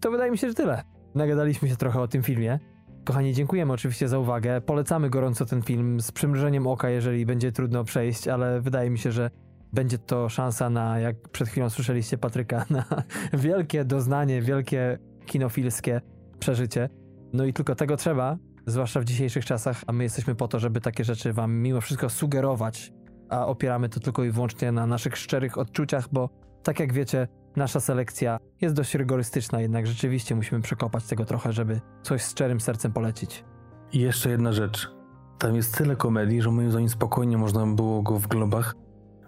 To 0.00 0.10
wydaje 0.10 0.30
mi 0.30 0.38
się, 0.38 0.48
że 0.48 0.54
tyle. 0.54 0.82
Nagadaliśmy 1.14 1.68
się 1.68 1.76
trochę 1.76 2.00
o 2.00 2.08
tym 2.08 2.22
filmie. 2.22 2.58
Kochani, 3.04 3.34
dziękujemy 3.34 3.72
oczywiście 3.72 4.08
za 4.08 4.18
uwagę. 4.18 4.60
Polecamy 4.60 5.10
gorąco 5.10 5.44
ten 5.44 5.62
film 5.62 6.00
z 6.00 6.12
przymrużeniem 6.12 6.66
oka, 6.66 6.90
jeżeli 6.90 7.26
będzie 7.26 7.52
trudno 7.52 7.84
przejść, 7.84 8.28
ale 8.28 8.60
wydaje 8.60 8.90
mi 8.90 8.98
się, 8.98 9.12
że 9.12 9.30
będzie 9.72 9.98
to 9.98 10.28
szansa 10.28 10.70
na, 10.70 10.98
jak 10.98 11.28
przed 11.28 11.48
chwilą 11.48 11.70
słyszeliście 11.70 12.18
Patryka, 12.18 12.64
na 12.70 12.84
wielkie 13.32 13.84
doznanie, 13.84 14.42
wielkie 14.42 14.98
kinofilskie 15.26 16.00
przeżycie. 16.38 16.88
No 17.32 17.44
i 17.44 17.52
tylko 17.52 17.74
tego 17.74 17.96
trzeba, 17.96 18.36
zwłaszcza 18.66 19.00
w 19.00 19.04
dzisiejszych 19.04 19.44
czasach, 19.44 19.82
a 19.86 19.92
my 19.92 20.04
jesteśmy 20.04 20.34
po 20.34 20.48
to, 20.48 20.58
żeby 20.58 20.80
takie 20.80 21.04
rzeczy 21.04 21.32
wam 21.32 21.54
mimo 21.54 21.80
wszystko 21.80 22.10
sugerować, 22.10 22.92
a 23.28 23.46
opieramy 23.46 23.88
to 23.88 24.00
tylko 24.00 24.24
i 24.24 24.30
wyłącznie 24.30 24.72
na 24.72 24.86
naszych 24.86 25.16
szczerych 25.16 25.58
odczuciach, 25.58 26.08
bo 26.12 26.28
tak 26.62 26.80
jak 26.80 26.92
wiecie, 26.92 27.28
nasza 27.56 27.80
selekcja 27.80 28.38
jest 28.60 28.74
dość 28.74 28.94
rygorystyczna, 28.94 29.60
jednak 29.60 29.86
rzeczywiście 29.86 30.34
musimy 30.34 30.60
przekopać 30.60 31.04
tego 31.04 31.24
trochę, 31.24 31.52
żeby 31.52 31.80
coś 32.02 32.22
z 32.22 32.30
szczerym 32.30 32.60
sercem 32.60 32.92
polecić. 32.92 33.44
I 33.92 34.00
jeszcze 34.00 34.30
jedna 34.30 34.52
rzecz. 34.52 34.90
Tam 35.38 35.56
jest 35.56 35.78
tyle 35.78 35.96
komedii, 35.96 36.42
że 36.42 36.50
moim 36.50 36.70
zdaniem 36.70 36.88
spokojnie 36.88 37.38
można 37.38 37.66
było 37.66 38.02
go 38.02 38.18
w 38.18 38.26
globach 38.26 38.74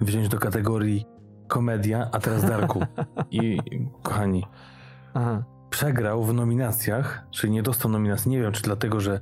wziąć 0.04 0.28
do 0.28 0.38
kategorii 0.38 1.04
komedia, 1.48 2.08
a 2.12 2.18
teraz 2.18 2.44
Darku. 2.44 2.80
I 3.30 3.58
kochani, 4.02 4.44
Aha. 5.14 5.44
przegrał 5.70 6.24
w 6.24 6.34
nominacjach, 6.34 7.26
czyli 7.30 7.52
nie 7.52 7.62
dostał 7.62 7.90
nominacji. 7.90 8.30
Nie 8.30 8.40
wiem, 8.40 8.52
czy 8.52 8.62
dlatego, 8.62 9.00
że 9.00 9.20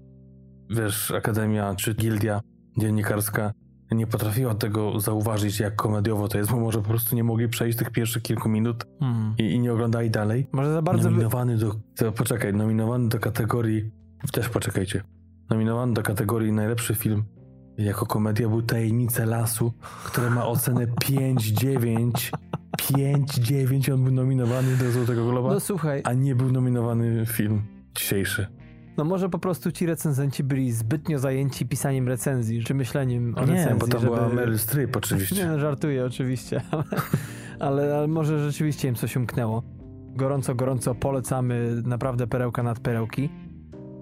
wiesz, 0.71 1.11
Akademia 1.11 1.75
czy 1.75 1.95
Gildia 1.95 2.41
Dziennikarska 2.79 3.53
nie 3.91 4.07
potrafiła 4.07 4.55
tego 4.55 5.01
zauważyć, 5.01 5.61
jak 5.61 5.77
komediowo 5.77 6.29
to 6.29 6.39
jest, 6.39 6.51
bo 6.51 6.61
może 6.61 6.79
po 6.79 6.89
prostu 6.89 7.17
nie 7.17 7.25
mogli 7.25 7.49
przejść 7.49 7.79
tych 7.79 7.91
pierwszych 7.91 8.23
kilku 8.23 8.49
minut 8.49 8.87
Hmm. 9.01 9.35
i, 9.39 9.43
i 9.43 9.61
nie 9.61 9.73
oglądali 9.73 10.11
dalej. 10.11 10.47
Może 10.53 10.73
za 10.73 10.83
bardzo... 10.83 11.11
Nominowany 11.11 11.57
do. 11.57 11.75
To, 11.97 12.13
poczekaj, 12.13 12.55
nominowany 12.55 13.09
do 13.09 13.19
kategorii. 13.19 13.91
Też 14.33 14.49
poczekajcie. 14.49 15.03
Nominowany 15.51 15.95
do 15.95 16.03
kategorii 16.03 16.53
najlepszy 16.53 16.95
film 16.95 17.25
jako 17.78 18.07
komedia 18.07 18.49
był 18.49 18.62
Tajemnice 18.62 19.27
Lasu, 19.27 19.73
które 20.05 20.31
ma 20.31 20.47
ocenę 20.47 20.86
5-9. 20.86 22.11
5-9 22.77 23.93
on 23.94 24.05
był 24.05 24.12
nominowany 24.12 24.77
do 24.77 24.90
Złotego 24.90 25.31
Globa, 25.31 25.53
No 25.53 25.61
słuchaj, 25.61 26.01
a 26.05 26.12
nie 26.12 26.35
był 26.35 26.53
nominowany 26.53 27.27
film 27.27 27.62
dzisiejszy. 27.94 28.47
no 28.97 29.05
może 29.05 29.28
po 29.28 29.39
prostu 29.39 29.73
ci 29.73 29.86
recenzenci 29.86 30.44
byli 30.44 30.73
zbytnio 30.73 31.19
zajęci 31.19 31.66
pisaniem 31.66 32.09
recenzji, 32.09 32.65
czy 32.65 32.74
myśleniem 32.74 33.35
o 33.39 33.44
Nie, 33.47 33.53
recenzji, 33.53 33.78
bo 33.81 33.86
to 33.86 34.01
żeby... 34.01 34.15
była 34.16 34.28
Meryl 34.28 34.59
Streep 34.59 34.90
Nie 34.94 34.99
oczywiście. 34.99 35.47
no, 35.47 35.59
żartuję 35.59 36.05
oczywiście, 36.05 36.61
ale, 36.70 36.85
ale, 37.85 37.97
ale 37.97 38.07
może 38.09 38.39
rzeczywiście 38.44 38.89
im 38.89 38.94
coś 38.94 39.16
umknęło. 39.16 39.62
Gorąco, 40.16 40.55
gorąco 40.55 40.94
polecamy 40.94 41.82
naprawdę 41.85 42.27
perełka 42.27 42.62
nad 42.62 42.81
perełki. 42.81 43.28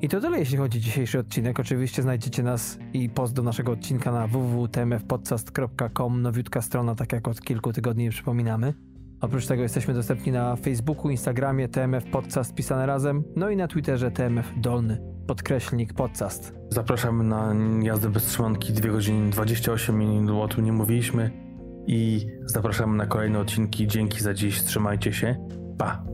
I 0.02 0.08
to 0.08 0.20
tyle, 0.20 0.38
jeśli 0.38 0.56
chodzi 0.56 0.78
o 0.78 0.80
dzisiejszy 0.80 1.18
odcinek. 1.18 1.60
Oczywiście 1.60 2.02
znajdziecie 2.02 2.42
nas 2.42 2.78
i 2.92 3.08
post 3.08 3.34
do 3.34 3.42
naszego 3.42 3.72
odcinka 3.72 4.12
na 4.12 4.26
www.tmfpodcast.com, 4.26 6.22
nowiutka 6.22 6.62
strona, 6.62 6.94
tak 6.94 7.12
jak 7.12 7.28
od 7.28 7.40
kilku 7.40 7.72
tygodni 7.72 8.10
przypominamy. 8.10 8.74
Oprócz 9.20 9.46
tego 9.46 9.62
jesteśmy 9.62 9.94
dostępni 9.94 10.32
na 10.32 10.56
Facebooku, 10.56 11.10
Instagramie 11.10 11.68
TMF 11.68 12.04
Podcast 12.04 12.54
pisane 12.54 12.86
razem, 12.86 13.24
no 13.36 13.50
i 13.50 13.56
na 13.56 13.68
Twitterze 13.68 14.10
TMF 14.10 14.52
Dolny, 14.56 15.02
podkreślnik 15.26 15.94
podcast. 15.94 16.54
Zapraszamy 16.68 17.24
na 17.24 17.54
jazdę 17.82 18.08
bez 18.08 18.24
trzymanki 18.26 18.72
2 18.72 18.88
godziny 18.88 19.30
28 19.30 19.98
minut, 19.98 20.42
o 20.42 20.48
tym 20.48 20.64
nie 20.64 20.72
mówiliśmy. 20.72 21.30
I 21.86 22.26
zapraszamy 22.46 22.96
na 22.96 23.06
kolejne 23.06 23.38
odcinki. 23.38 23.86
Dzięki 23.86 24.20
za 24.20 24.34
dziś, 24.34 24.62
trzymajcie 24.62 25.12
się. 25.12 25.36
Pa! 25.78 26.04